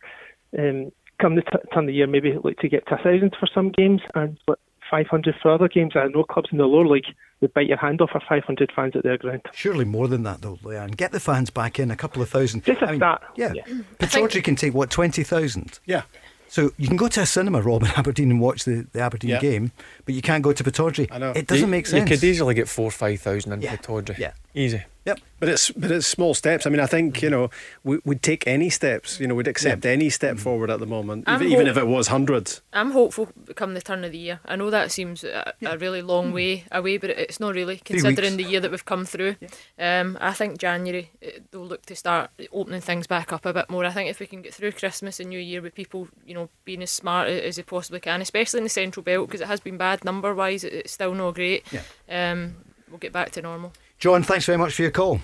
um, 0.57 0.91
come 1.19 1.35
the 1.35 1.41
t- 1.41 1.57
turn 1.73 1.84
of 1.84 1.88
the 1.88 1.93
year, 1.93 2.07
maybe 2.07 2.38
look 2.43 2.57
to 2.60 2.69
get 2.69 2.88
to 2.88 2.95
a 2.95 2.97
thousand 2.97 3.35
for 3.39 3.47
some 3.53 3.69
games 3.69 4.01
and 4.15 4.38
what, 4.45 4.60
500 4.89 5.35
for 5.41 5.51
other 5.51 5.68
games. 5.68 5.93
I 5.95 6.07
know 6.07 6.23
clubs 6.23 6.49
in 6.51 6.57
the 6.57 6.65
lower 6.65 6.88
league 6.88 7.06
would 7.41 7.53
bite 7.53 7.68
your 7.68 7.77
hand 7.77 8.01
off 8.01 8.11
for 8.11 8.22
500 8.27 8.72
fans 8.76 8.95
at 8.95 9.03
their 9.03 9.18
ground. 9.18 9.41
Surely 9.53 9.85
more 9.85 10.07
than 10.07 10.23
that, 10.23 10.41
though, 10.41 10.57
Leanne. 10.57 10.97
Get 10.97 11.11
the 11.11 11.19
fans 11.19 11.49
back 11.49 11.80
in, 11.80 11.91
a 11.91 11.95
couple 11.95 12.22
of 12.22 12.30
thousand. 12.30 12.64
Just 12.64 12.81
a 12.81 12.95
start. 12.95 13.22
Yeah. 13.35 13.53
Yeah. 13.53 13.64
Pittodrie 13.99 14.43
can 14.43 14.56
take, 14.56 14.73
what, 14.73 14.89
20,000? 14.89 15.80
Yeah. 15.85 16.03
So 16.49 16.71
you 16.77 16.88
can 16.88 16.97
go 16.97 17.07
to 17.07 17.21
a 17.21 17.26
cinema, 17.26 17.61
Rob, 17.61 17.84
in 17.84 17.89
Aberdeen 17.95 18.31
and 18.31 18.41
watch 18.41 18.65
the, 18.65 18.85
the 18.91 18.99
Aberdeen 19.01 19.30
Yeah. 19.31 19.39
game, 19.39 19.71
but 20.05 20.15
you 20.15 20.21
can't 20.21 20.43
go 20.43 20.51
to 20.51 20.63
Pittodrie. 20.63 21.07
I 21.11 21.17
know. 21.19 21.31
It 21.31 21.47
doesn't 21.47 21.65
You- 21.65 21.71
make 21.71 21.85
sense. 21.85 22.09
You 22.09 22.15
could 22.17 22.23
easily 22.23 22.55
get 22.55 22.67
four, 22.67 22.85
or 22.88 22.91
five 22.91 23.21
thousand 23.21 23.53
in 23.53 23.61
Pittodrie. 23.61 24.17
Yeah. 24.17 24.34
Easy. 24.55 24.81
Yep. 25.05 25.19
But 25.39 25.49
it's 25.49 25.71
but 25.71 25.91
it's 25.91 26.05
small 26.05 26.34
steps. 26.34 26.67
I 26.67 26.69
mean, 26.69 26.81
I 26.81 26.85
think 26.85 27.21
you 27.21 27.30
know 27.30 27.49
we, 27.84 27.99
we'd 28.03 28.21
take 28.21 28.45
any 28.45 28.69
steps. 28.69 29.19
You 29.19 29.27
know, 29.27 29.35
we'd 29.35 29.47
accept 29.47 29.85
any 29.85 30.09
step 30.09 30.38
forward 30.38 30.69
at 30.69 30.80
the 30.80 30.85
moment, 30.85 31.23
I'm 31.27 31.41
even, 31.41 31.65
hope- 31.65 31.67
if 31.67 31.77
it 31.77 31.88
was 31.88 32.07
hundreds. 32.07 32.61
I'm 32.73 32.91
hopeful 32.91 33.30
come 33.55 33.73
the 33.73 33.81
turn 33.81 34.03
of 34.03 34.11
the 34.11 34.17
year. 34.17 34.41
I 34.45 34.55
know 34.57 34.69
that 34.69 34.91
seems 34.91 35.23
a, 35.23 35.53
a 35.65 35.77
really 35.77 36.01
long 36.01 36.34
way 36.34 36.65
away, 36.71 36.97
but 36.97 37.11
it's 37.11 37.39
not 37.39 37.55
really 37.55 37.77
considering 37.77 38.38
the 38.38 38.43
year 38.43 38.59
that 38.59 38.71
we've 38.71 38.85
come 38.85 39.05
through. 39.05 39.38
Um, 39.80 40.17
I 40.19 40.34
think 40.34 40.57
January 40.59 41.11
eh, 41.21 41.39
they'll 41.51 41.65
look 41.65 41.85
to 41.85 41.95
start 41.95 42.31
opening 42.51 42.81
things 42.81 43.07
back 43.07 43.31
up 43.31 43.45
a 43.45 43.53
bit 43.53 43.69
more. 43.69 43.85
I 43.85 43.91
think 43.91 44.09
if 44.09 44.19
we 44.19 44.27
can 44.27 44.41
get 44.41 44.53
through 44.53 44.73
Christmas 44.73 45.19
and 45.21 45.30
New 45.30 45.39
Year 45.39 45.61
with 45.61 45.73
people, 45.73 46.09
you 46.26 46.34
know, 46.34 46.49
being 46.65 46.84
as 46.84 46.91
smart 46.91 47.30
as 47.30 47.55
they 47.55 47.63
possibly 47.63 48.01
can, 48.01 48.21
especially 48.21 48.57
in 48.57 48.63
the 48.65 48.69
Central 48.69 49.03
Belt 49.03 49.27
because 49.27 49.41
it 49.41 49.47
has 49.47 49.61
been 49.61 49.77
bad 49.77 50.03
number 50.03 50.35
wise, 50.35 50.65
it's 50.65 50.91
still 50.91 51.13
not 51.13 51.35
great. 51.35 51.65
Um, 52.09 52.57
we'll 52.89 52.97
get 52.99 53.13
back 53.13 53.31
to 53.31 53.41
normal. 53.41 53.71
John, 53.99 54.23
thanks 54.23 54.45
very 54.45 54.57
much 54.57 54.73
for 54.73 54.81
your 54.84 54.91
call. 54.91 55.19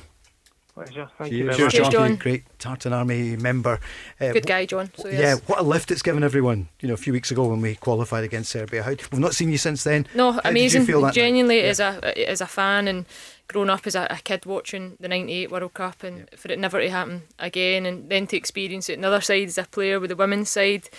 Pleasure. 0.74 1.10
Thank 1.18 1.32
Cheers, 1.32 1.40
you 1.40 1.46
very 1.46 1.64
much. 1.64 1.74
Cheers, 1.74 1.90
John. 1.90 2.16
Great 2.18 2.44
Tartan 2.60 2.92
Army 2.92 3.38
member. 3.38 3.80
Uh, 4.20 4.34
Good 4.34 4.46
guy, 4.46 4.66
John. 4.66 4.92
So 4.98 5.08
yeah, 5.08 5.36
what 5.48 5.60
a 5.60 5.64
lift 5.64 5.90
it's 5.90 6.02
given 6.02 6.22
everyone. 6.22 6.68
You 6.82 6.90
know, 6.90 6.94
a 6.94 6.98
few 6.98 7.14
weeks 7.14 7.32
ago 7.32 7.48
when 7.48 7.62
we 7.62 7.76
qualified 7.76 8.26
against 8.26 8.52
Serbia. 8.52 8.84
How, 8.84 8.90
we've 8.90 9.20
not 9.20 9.34
seen 9.34 9.50
you 9.50 9.58
since 9.58 9.86
then. 9.86 10.06
No, 10.14 10.34
How 10.34 10.42
amazing. 10.44 10.82
Did 10.82 10.88
you 10.90 10.94
feel 10.94 11.02
that 11.02 11.08
night? 11.08 11.14
Genuinely, 11.16 11.60
Yeah. 11.62 11.70
as 11.70 11.80
a 11.80 12.30
as 12.30 12.42
a 12.42 12.46
fan 12.46 12.90
and 12.90 13.06
growing 13.48 13.70
up 13.70 13.88
as 13.88 13.96
a, 13.96 14.06
a 14.10 14.18
kid 14.18 14.46
watching 14.46 14.98
the 15.00 15.08
'98 15.08 15.50
World 15.50 15.74
Cup, 15.74 16.04
and 16.04 16.30
for 16.36 16.52
it 16.52 16.60
never 16.60 16.82
to 16.82 16.90
happen 16.90 17.22
again, 17.40 17.86
and 17.86 18.10
then 18.10 18.28
to 18.28 18.36
experience 18.36 18.90
it 18.90 18.98
another 18.98 19.22
side 19.22 19.48
as 19.48 19.58
a 19.58 19.64
player 19.64 19.98
with 20.02 20.10
the 20.10 20.18
women's 20.18 20.50
side, 20.50 20.90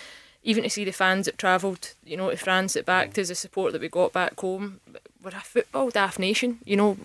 even 0.46 0.62
to 0.62 0.70
see 0.70 0.84
the 0.84 0.92
fans 0.92 1.26
that 1.26 1.36
travelled, 1.36 1.94
you 2.04 2.16
know, 2.16 2.30
to 2.30 2.36
France 2.36 2.74
that 2.74 2.86
backed 2.86 3.18
us, 3.18 3.28
the 3.28 3.34
support 3.34 3.72
that 3.72 3.80
we 3.82 3.88
got 3.88 4.12
back 4.12 4.38
home. 4.38 4.80
We're 5.22 5.30
a 5.30 5.40
football 5.40 5.90
daft 5.90 6.20
nation, 6.20 6.60
you 6.64 6.76
know. 6.76 6.96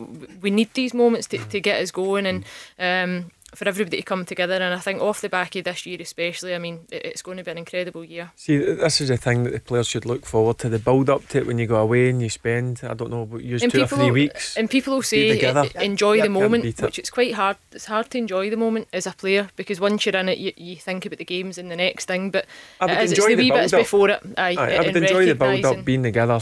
We 0.41 0.51
need 0.51 0.71
these 0.75 0.93
moments 0.93 1.25
to, 1.29 1.39
to 1.39 1.59
get 1.59 1.81
us 1.81 1.91
going 1.91 2.25
and. 2.25 2.45
Um, 2.79 3.31
for 3.53 3.67
everybody 3.67 3.97
to 3.97 4.03
come 4.03 4.23
together, 4.25 4.53
and 4.55 4.73
I 4.73 4.79
think 4.79 5.01
off 5.01 5.19
the 5.21 5.27
back 5.29 5.55
of 5.57 5.65
this 5.65 5.85
year, 5.85 5.97
especially, 5.99 6.55
I 6.55 6.57
mean, 6.57 6.81
it, 6.91 7.03
it's 7.05 7.21
going 7.21 7.37
to 7.37 7.43
be 7.43 7.51
an 7.51 7.57
incredible 7.57 8.03
year. 8.05 8.31
See, 8.35 8.57
this 8.57 9.01
is 9.01 9.09
the 9.09 9.17
thing 9.17 9.43
that 9.43 9.51
the 9.51 9.59
players 9.59 9.87
should 9.87 10.05
look 10.05 10.25
forward 10.25 10.57
to. 10.59 10.69
The 10.69 10.79
build 10.79 11.09
up 11.09 11.27
to 11.29 11.39
it 11.39 11.47
when 11.47 11.57
you 11.59 11.67
go 11.67 11.75
away 11.75 12.09
and 12.09 12.21
you 12.21 12.29
spend, 12.29 12.79
I 12.83 12.93
don't 12.93 13.09
know, 13.11 13.27
use 13.37 13.61
And 13.63 13.71
two 13.71 13.79
or 13.79 13.83
people 13.85 13.97
three 13.97 14.05
will- 14.07 14.13
weeks. 14.13 14.55
And 14.57 14.69
people 14.69 14.93
will 14.93 15.01
say 15.01 15.31
eh, 15.39 15.63
e- 15.63 15.71
eh, 15.75 15.81
enjoy 15.83 16.13
Yeah, 16.13 16.23
the 16.23 16.29
moment, 16.29 16.63
which 16.81 16.97
it's 16.97 17.09
quite 17.09 17.33
hard. 17.33 17.57
It's 17.73 17.85
hard 17.85 18.09
to 18.11 18.17
enjoy 18.17 18.49
the 18.49 18.57
moment 18.57 18.87
as 18.93 19.05
a 19.05 19.11
player 19.11 19.49
because 19.55 19.79
once 19.81 20.05
you're 20.05 20.15
in 20.15 20.29
it, 20.29 20.37
you, 20.37 20.53
you 20.55 20.75
think 20.77 21.05
about 21.05 21.17
the 21.19 21.25
games 21.25 21.57
and 21.57 21.69
the 21.69 21.75
next 21.75 22.05
thing. 22.05 22.31
But 22.31 22.45
I 22.79 22.85
would 22.85 22.93
it 22.97 23.03
is, 23.03 23.11
it's 23.11 23.19
enjoy 23.19 23.29
the 23.29 23.35
the 23.35 23.41
wee 23.43 23.51
bits 23.51 23.71
build-up. 23.71 23.85
before 23.85 24.09
it. 24.11 24.21
Aye, 24.37 24.55
Aye, 24.57 24.75
I 24.77 24.79
would 24.81 24.95
enjoy 24.95 25.25
the 25.25 25.35
build 25.35 25.65
up, 25.65 25.83
being 25.85 26.03
together 26.03 26.39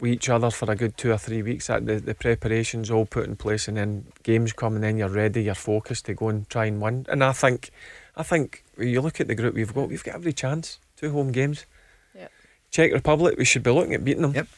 with 0.00 0.12
each 0.12 0.28
other 0.28 0.50
for 0.50 0.70
a 0.70 0.76
good 0.76 0.96
two 0.96 1.12
or 1.12 1.18
three 1.18 1.42
weeks. 1.42 1.66
That 1.66 1.86
the, 1.86 1.96
the 1.96 2.14
preparations 2.14 2.90
all 2.90 3.06
put 3.06 3.26
in 3.26 3.36
place, 3.36 3.68
and 3.68 3.76
then 3.76 4.06
games 4.22 4.52
come, 4.52 4.74
and 4.74 4.84
then 4.84 4.96
you're 4.96 5.08
ready, 5.08 5.42
you're 5.44 5.54
focused 5.54 6.06
to 6.06 6.14
go 6.14 6.28
and 6.28 6.48
try 6.48 6.66
and 6.66 6.80
win. 6.80 7.06
And 7.08 7.22
I 7.24 7.32
think, 7.32 7.70
I 8.16 8.22
think 8.22 8.64
when 8.76 8.88
you 8.88 9.00
look 9.00 9.20
at 9.20 9.28
the 9.28 9.34
group 9.34 9.54
we've 9.54 9.74
got, 9.74 9.88
we've 9.88 10.04
got 10.04 10.14
every 10.14 10.32
chance. 10.32 10.78
Two 10.96 11.10
home 11.10 11.32
games. 11.32 11.66
Yep. 12.14 12.32
Czech 12.70 12.92
Republic, 12.92 13.36
we 13.38 13.44
should 13.44 13.62
be 13.62 13.70
looking 13.70 13.94
at 13.94 14.04
beating 14.04 14.22
them. 14.22 14.34
Yep. 14.34 14.48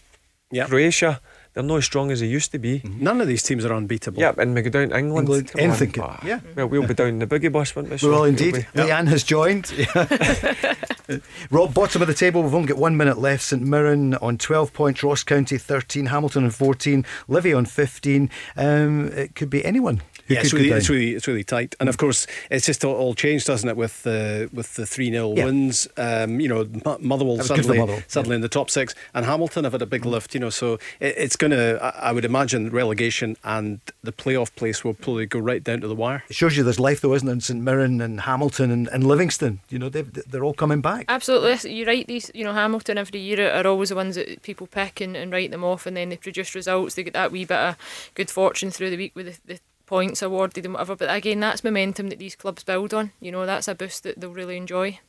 Yep. 0.50 0.68
Croatia, 0.68 1.20
they're 1.58 1.66
not 1.66 1.78
as 1.78 1.84
strong 1.84 2.12
as 2.12 2.20
they 2.20 2.26
used 2.26 2.52
to 2.52 2.58
be. 2.60 2.82
None 2.84 3.20
of 3.20 3.26
these 3.26 3.42
teams 3.42 3.64
are 3.64 3.74
unbeatable. 3.74 4.20
Yep, 4.20 4.38
and 4.38 4.54
we 4.54 4.62
go 4.62 4.70
down 4.70 4.90
to 4.90 4.96
England. 4.96 5.28
England, 5.28 5.50
anything 5.58 5.90
can- 5.90 6.04
Ah, 6.04 6.20
yeah. 6.24 6.38
Well, 6.54 6.68
we'll 6.68 6.86
be 6.86 6.94
down 6.94 7.08
in 7.08 7.18
the 7.18 7.26
boogie 7.26 7.50
bus, 7.50 7.74
won't 7.74 7.88
we? 7.88 7.94
We 7.94 7.98
So 7.98 8.06
will 8.10 8.14
we'll 8.20 8.24
indeed. 8.26 8.54
be- 8.54 8.80
Leanne 8.80 9.08
has 9.08 9.24
joined. 9.24 9.72
Rob, 11.50 11.74
bottom 11.74 12.00
of 12.02 12.06
the 12.06 12.14
table. 12.14 12.42
We've 12.44 12.54
only 12.54 12.68
got 12.68 12.76
one 12.78 12.96
minute 12.96 13.18
left. 13.18 13.42
St 13.42 13.60
Mirren 13.62 14.14
on 14.16 14.38
12 14.38 14.72
points, 14.72 15.02
Ross 15.02 15.24
County 15.24 15.58
13, 15.58 16.06
Hamilton 16.06 16.44
on 16.44 16.50
14, 16.50 17.04
Livy 17.26 17.52
on 17.52 17.64
15. 17.64 18.30
Um, 18.56 19.08
it 19.08 19.34
could 19.34 19.50
be 19.50 19.64
anyone. 19.64 20.00
Who 20.28 20.34
Yeah, 20.34 20.40
it's 20.40 20.52
really, 20.52 20.70
it's 20.70 20.88
really, 20.88 21.14
it's 21.14 21.26
really 21.26 21.44
tight, 21.44 21.74
and 21.80 21.88
of 21.88 21.96
course, 21.98 22.26
it's 22.50 22.66
just 22.66 22.84
all, 22.84 22.94
all 22.94 23.14
changed, 23.14 23.46
doesn't 23.46 23.68
it? 23.68 23.76
With 23.76 24.02
the 24.02 24.48
with 24.52 24.74
the 24.74 24.86
three 24.86 25.10
0 25.10 25.34
Yeah. 25.34 25.44
wins, 25.44 25.88
um, 25.96 26.38
you 26.40 26.48
know, 26.48 26.68
Mo- 26.84 26.98
Motherwell 27.00 27.36
That 27.36 27.42
was 27.42 27.48
good 27.48 27.56
for 27.56 27.62
suddenly 27.62 27.78
Motherwell, 27.78 28.02
suddenly 28.06 28.34
in 28.36 28.42
the 28.42 28.48
top 28.48 28.70
six, 28.70 28.94
and 29.14 29.24
Hamilton 29.26 29.64
have 29.64 29.72
had 29.72 29.82
a 29.82 29.86
big 29.86 30.04
lift, 30.04 30.34
you 30.34 30.40
know. 30.40 30.50
So 30.50 30.74
it, 31.00 31.14
it's 31.16 31.36
going 31.36 31.50
to, 31.52 31.78
I 31.98 32.12
would 32.12 32.24
imagine, 32.24 32.70
relegation 32.70 33.36
and 33.44 33.80
the 34.02 34.12
playoff 34.12 34.54
place 34.54 34.84
will 34.84 34.94
probably 34.94 35.26
go 35.26 35.38
right 35.38 35.62
down 35.64 35.80
to 35.80 35.88
the 35.88 35.94
wire. 35.94 36.22
It 36.28 36.36
shows 36.36 36.56
you 36.56 36.62
there's 36.62 36.80
life, 36.80 37.00
though, 37.00 37.14
isn't 37.14 37.26
there? 37.26 37.34
In 37.34 37.40
St 37.40 37.62
Mirren 37.62 38.00
and 38.00 38.20
Hamilton 38.22 38.70
and, 38.70 38.88
and 38.88 39.06
Livingston. 39.06 39.60
You 39.70 39.78
know, 39.78 39.88
they've, 39.88 40.12
they're 40.12 40.44
all 40.44 40.54
coming 40.54 40.80
back. 40.80 41.06
Absolutely, 41.08 41.72
you're 41.72 41.86
right. 41.86 42.06
These, 42.06 42.30
you 42.34 42.44
know, 42.44 42.52
Hamilton 42.52 42.98
every 42.98 43.20
year 43.20 43.50
are 43.50 43.66
always 43.66 43.88
the 43.88 43.96
ones 43.96 44.16
that 44.16 44.42
people 44.42 44.66
pick 44.66 45.00
and, 45.00 45.16
and 45.16 45.32
write 45.32 45.50
them 45.50 45.64
off, 45.64 45.86
and 45.86 45.96
then 45.96 46.10
they 46.10 46.16
produce 46.16 46.54
results. 46.54 46.94
They 46.94 47.04
get 47.04 47.14
that 47.14 47.32
wee 47.32 47.44
bit 47.44 47.56
of 47.58 47.76
good 48.14 48.30
fortune 48.30 48.70
through 48.70 48.90
the 48.90 48.96
week 48.96 49.12
with 49.14 49.26
the, 49.46 49.54
the 49.54 49.60
points 49.88 50.22
awarded 50.22 50.64
and 50.64 50.74
whatever. 50.74 50.94
But 50.94 51.12
again, 51.14 51.40
that's 51.40 51.64
momentum 51.64 52.08
that 52.10 52.18
these 52.20 52.36
clubs 52.36 52.62
build 52.62 52.94
on. 52.94 53.10
You 53.20 53.32
know, 53.32 53.46
that's 53.46 53.66
a 53.68 53.74
boost 53.74 54.02
that 54.04 54.20
they'll 54.20 54.30
really 54.32 54.56
enjoy. 54.56 55.00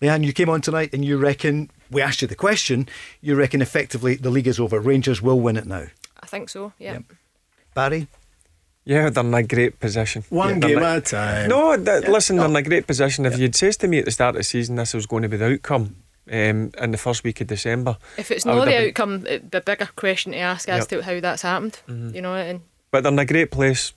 Leanne, 0.00 0.24
you 0.24 0.32
came 0.32 0.48
on 0.50 0.60
tonight 0.60 0.90
and 0.92 1.04
you 1.04 1.16
reckon, 1.16 1.70
we 1.90 2.00
asked 2.02 2.22
you 2.22 2.28
the 2.28 2.36
question, 2.36 2.88
you 3.20 3.34
reckon 3.34 3.60
effectively 3.60 4.14
the 4.14 4.30
league 4.30 4.46
is 4.46 4.60
over. 4.60 4.78
Rangers 4.78 5.20
will 5.20 5.40
win 5.40 5.56
it 5.56 5.66
now. 5.66 5.86
I 6.22 6.26
think 6.26 6.48
so. 6.50 6.72
Yeah. 6.78 6.98
Barry? 7.74 8.06
Yeah, 8.84 9.10
they're 9.10 9.24
in 9.24 9.34
a 9.34 9.42
great 9.42 9.80
position. 9.80 10.24
One 10.30 10.60
Yeah, 10.62 10.68
game 10.68 10.78
at 10.78 10.98
a 10.98 11.00
time. 11.00 11.48
No, 11.50 11.76
th- 11.76 12.08
listen, 12.08 12.36
they're 12.36 12.46
in 12.46 12.56
a 12.56 12.62
great 12.62 12.86
position. 12.86 13.26
If 13.26 13.38
you'd 13.38 13.54
says 13.56 13.76
to 13.78 13.88
me 13.88 13.98
at 13.98 14.04
the 14.04 14.10
start 14.10 14.34
of 14.36 14.40
the 14.40 14.44
season 14.44 14.76
this 14.76 14.94
was 14.94 15.06
going 15.06 15.24
to 15.24 15.28
be 15.28 15.36
the 15.36 15.52
outcome 15.54 15.96
um, 16.30 16.70
in 16.78 16.90
the 16.92 16.96
first 16.98 17.24
week 17.24 17.40
of 17.40 17.48
December, 17.48 17.96
If 18.16 18.30
it's 18.30 18.44
not 18.44 18.54
the 18.54 18.60
have 18.72 18.80
been- 18.80 18.88
outcome, 18.88 19.26
it- 19.26 19.50
the 19.50 19.60
bigger 19.60 19.88
question 19.96 20.32
to 20.32 20.38
ask 20.38 20.68
as 20.68 20.80
Yep. 20.82 20.88
to 20.88 21.02
how 21.02 21.20
that's 21.20 21.42
happened. 21.42 21.80
Mhm. 21.88 22.14
You 22.14 22.22
know, 22.22 22.34
and 22.34 22.60
but 22.90 23.02
they're 23.02 23.12
in 23.12 23.18
a 23.18 23.24
great 23.26 23.50
place. 23.50 23.92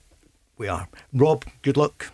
We 0.62 0.68
are. 0.68 0.86
Rob, 1.12 1.44
good 1.62 1.76
luck. 1.76 2.12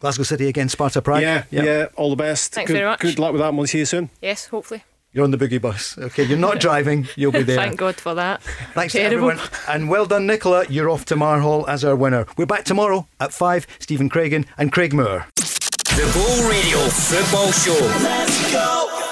Glasgow 0.00 0.22
City 0.22 0.48
against 0.48 0.72
Sparta 0.72 1.02
Prague. 1.02 1.20
Yeah, 1.20 1.44
yeah, 1.50 1.88
all 1.96 2.08
the 2.08 2.16
best. 2.16 2.54
Thanks 2.54 2.68
good, 2.70 2.78
very 2.78 2.86
much. 2.88 3.00
Good 3.00 3.18
luck 3.18 3.32
with 3.32 3.42
that. 3.42 3.48
and 3.48 3.58
We'll 3.58 3.66
see 3.66 3.80
you 3.80 3.84
soon. 3.84 4.08
yes, 4.22 4.46
hopefully. 4.46 4.84
You're 5.12 5.22
on 5.24 5.32
the 5.32 5.36
boogie 5.36 5.60
bus. 5.60 5.98
Okay, 5.98 6.22
you're 6.22 6.38
not 6.38 6.60
driving, 6.66 7.06
you'll 7.14 7.30
be 7.30 7.42
there. 7.42 7.56
Thank 7.58 7.76
God 7.76 7.96
for 7.96 8.14
that. 8.14 8.42
Thanks 8.72 8.94
to 8.94 9.00
Terrible. 9.00 9.32
everyone. 9.32 9.50
And 9.68 9.90
well 9.90 10.06
done, 10.06 10.26
Nicola. 10.26 10.64
You're 10.70 10.88
off 10.88 11.04
to 11.04 11.16
Mar 11.16 11.40
Hall 11.40 11.68
as 11.68 11.84
our 11.84 11.94
winner. 11.94 12.24
We're 12.38 12.46
back 12.46 12.64
tomorrow 12.64 13.06
at 13.20 13.34
5. 13.34 13.66
Stephen 13.80 14.08
Craigan 14.08 14.46
and 14.56 14.72
Craig 14.72 14.94
Moore. 14.94 15.26
The 15.36 16.10
Ball 16.14 16.48
Radio 16.48 16.78
Football 16.88 17.52
Show. 17.52 17.78
Let's 18.02 18.50
go. 18.50 19.03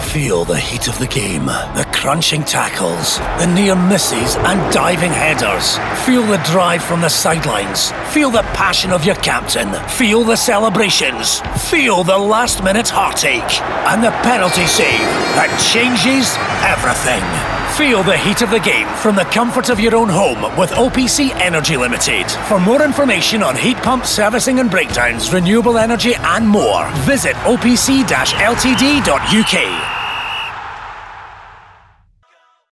Feel 0.00 0.44
the 0.44 0.58
heat 0.58 0.88
of 0.88 0.98
the 0.98 1.06
game, 1.06 1.46
the 1.46 1.86
crunching 1.92 2.42
tackles, 2.42 3.18
the 3.38 3.46
near 3.46 3.74
misses 3.74 4.36
and 4.36 4.72
diving 4.72 5.10
headers. 5.10 5.78
Feel 6.04 6.22
the 6.22 6.38
drive 6.44 6.82
from 6.82 7.00
the 7.00 7.08
sidelines. 7.08 7.90
Feel 8.12 8.30
the 8.30 8.42
passion 8.54 8.92
of 8.92 9.04
your 9.04 9.16
captain. 9.16 9.72
Feel 9.88 10.24
the 10.24 10.36
celebrations. 10.36 11.40
Feel 11.70 12.04
the 12.04 12.18
last 12.18 12.62
minute 12.62 12.88
heartache. 12.88 13.60
And 13.88 14.02
the 14.02 14.10
penalty 14.22 14.66
save 14.66 15.00
that 15.34 15.50
changes 15.72 16.36
everything. 16.62 17.63
Feel 17.76 18.04
the 18.04 18.16
heat 18.16 18.40
of 18.42 18.50
the 18.50 18.60
game 18.60 18.86
from 18.98 19.16
the 19.16 19.24
comfort 19.24 19.68
of 19.68 19.80
your 19.80 19.96
own 19.96 20.08
home 20.08 20.40
with 20.56 20.70
OPC 20.70 21.32
Energy 21.40 21.76
Limited. 21.76 22.30
For 22.46 22.60
more 22.60 22.80
information 22.84 23.42
on 23.42 23.56
heat 23.56 23.76
pump 23.78 24.06
servicing 24.06 24.60
and 24.60 24.70
breakdowns, 24.70 25.32
renewable 25.32 25.76
energy 25.76 26.14
and 26.14 26.48
more, 26.48 26.88
visit 26.98 27.34
opc-ltd.uk. 27.34 28.04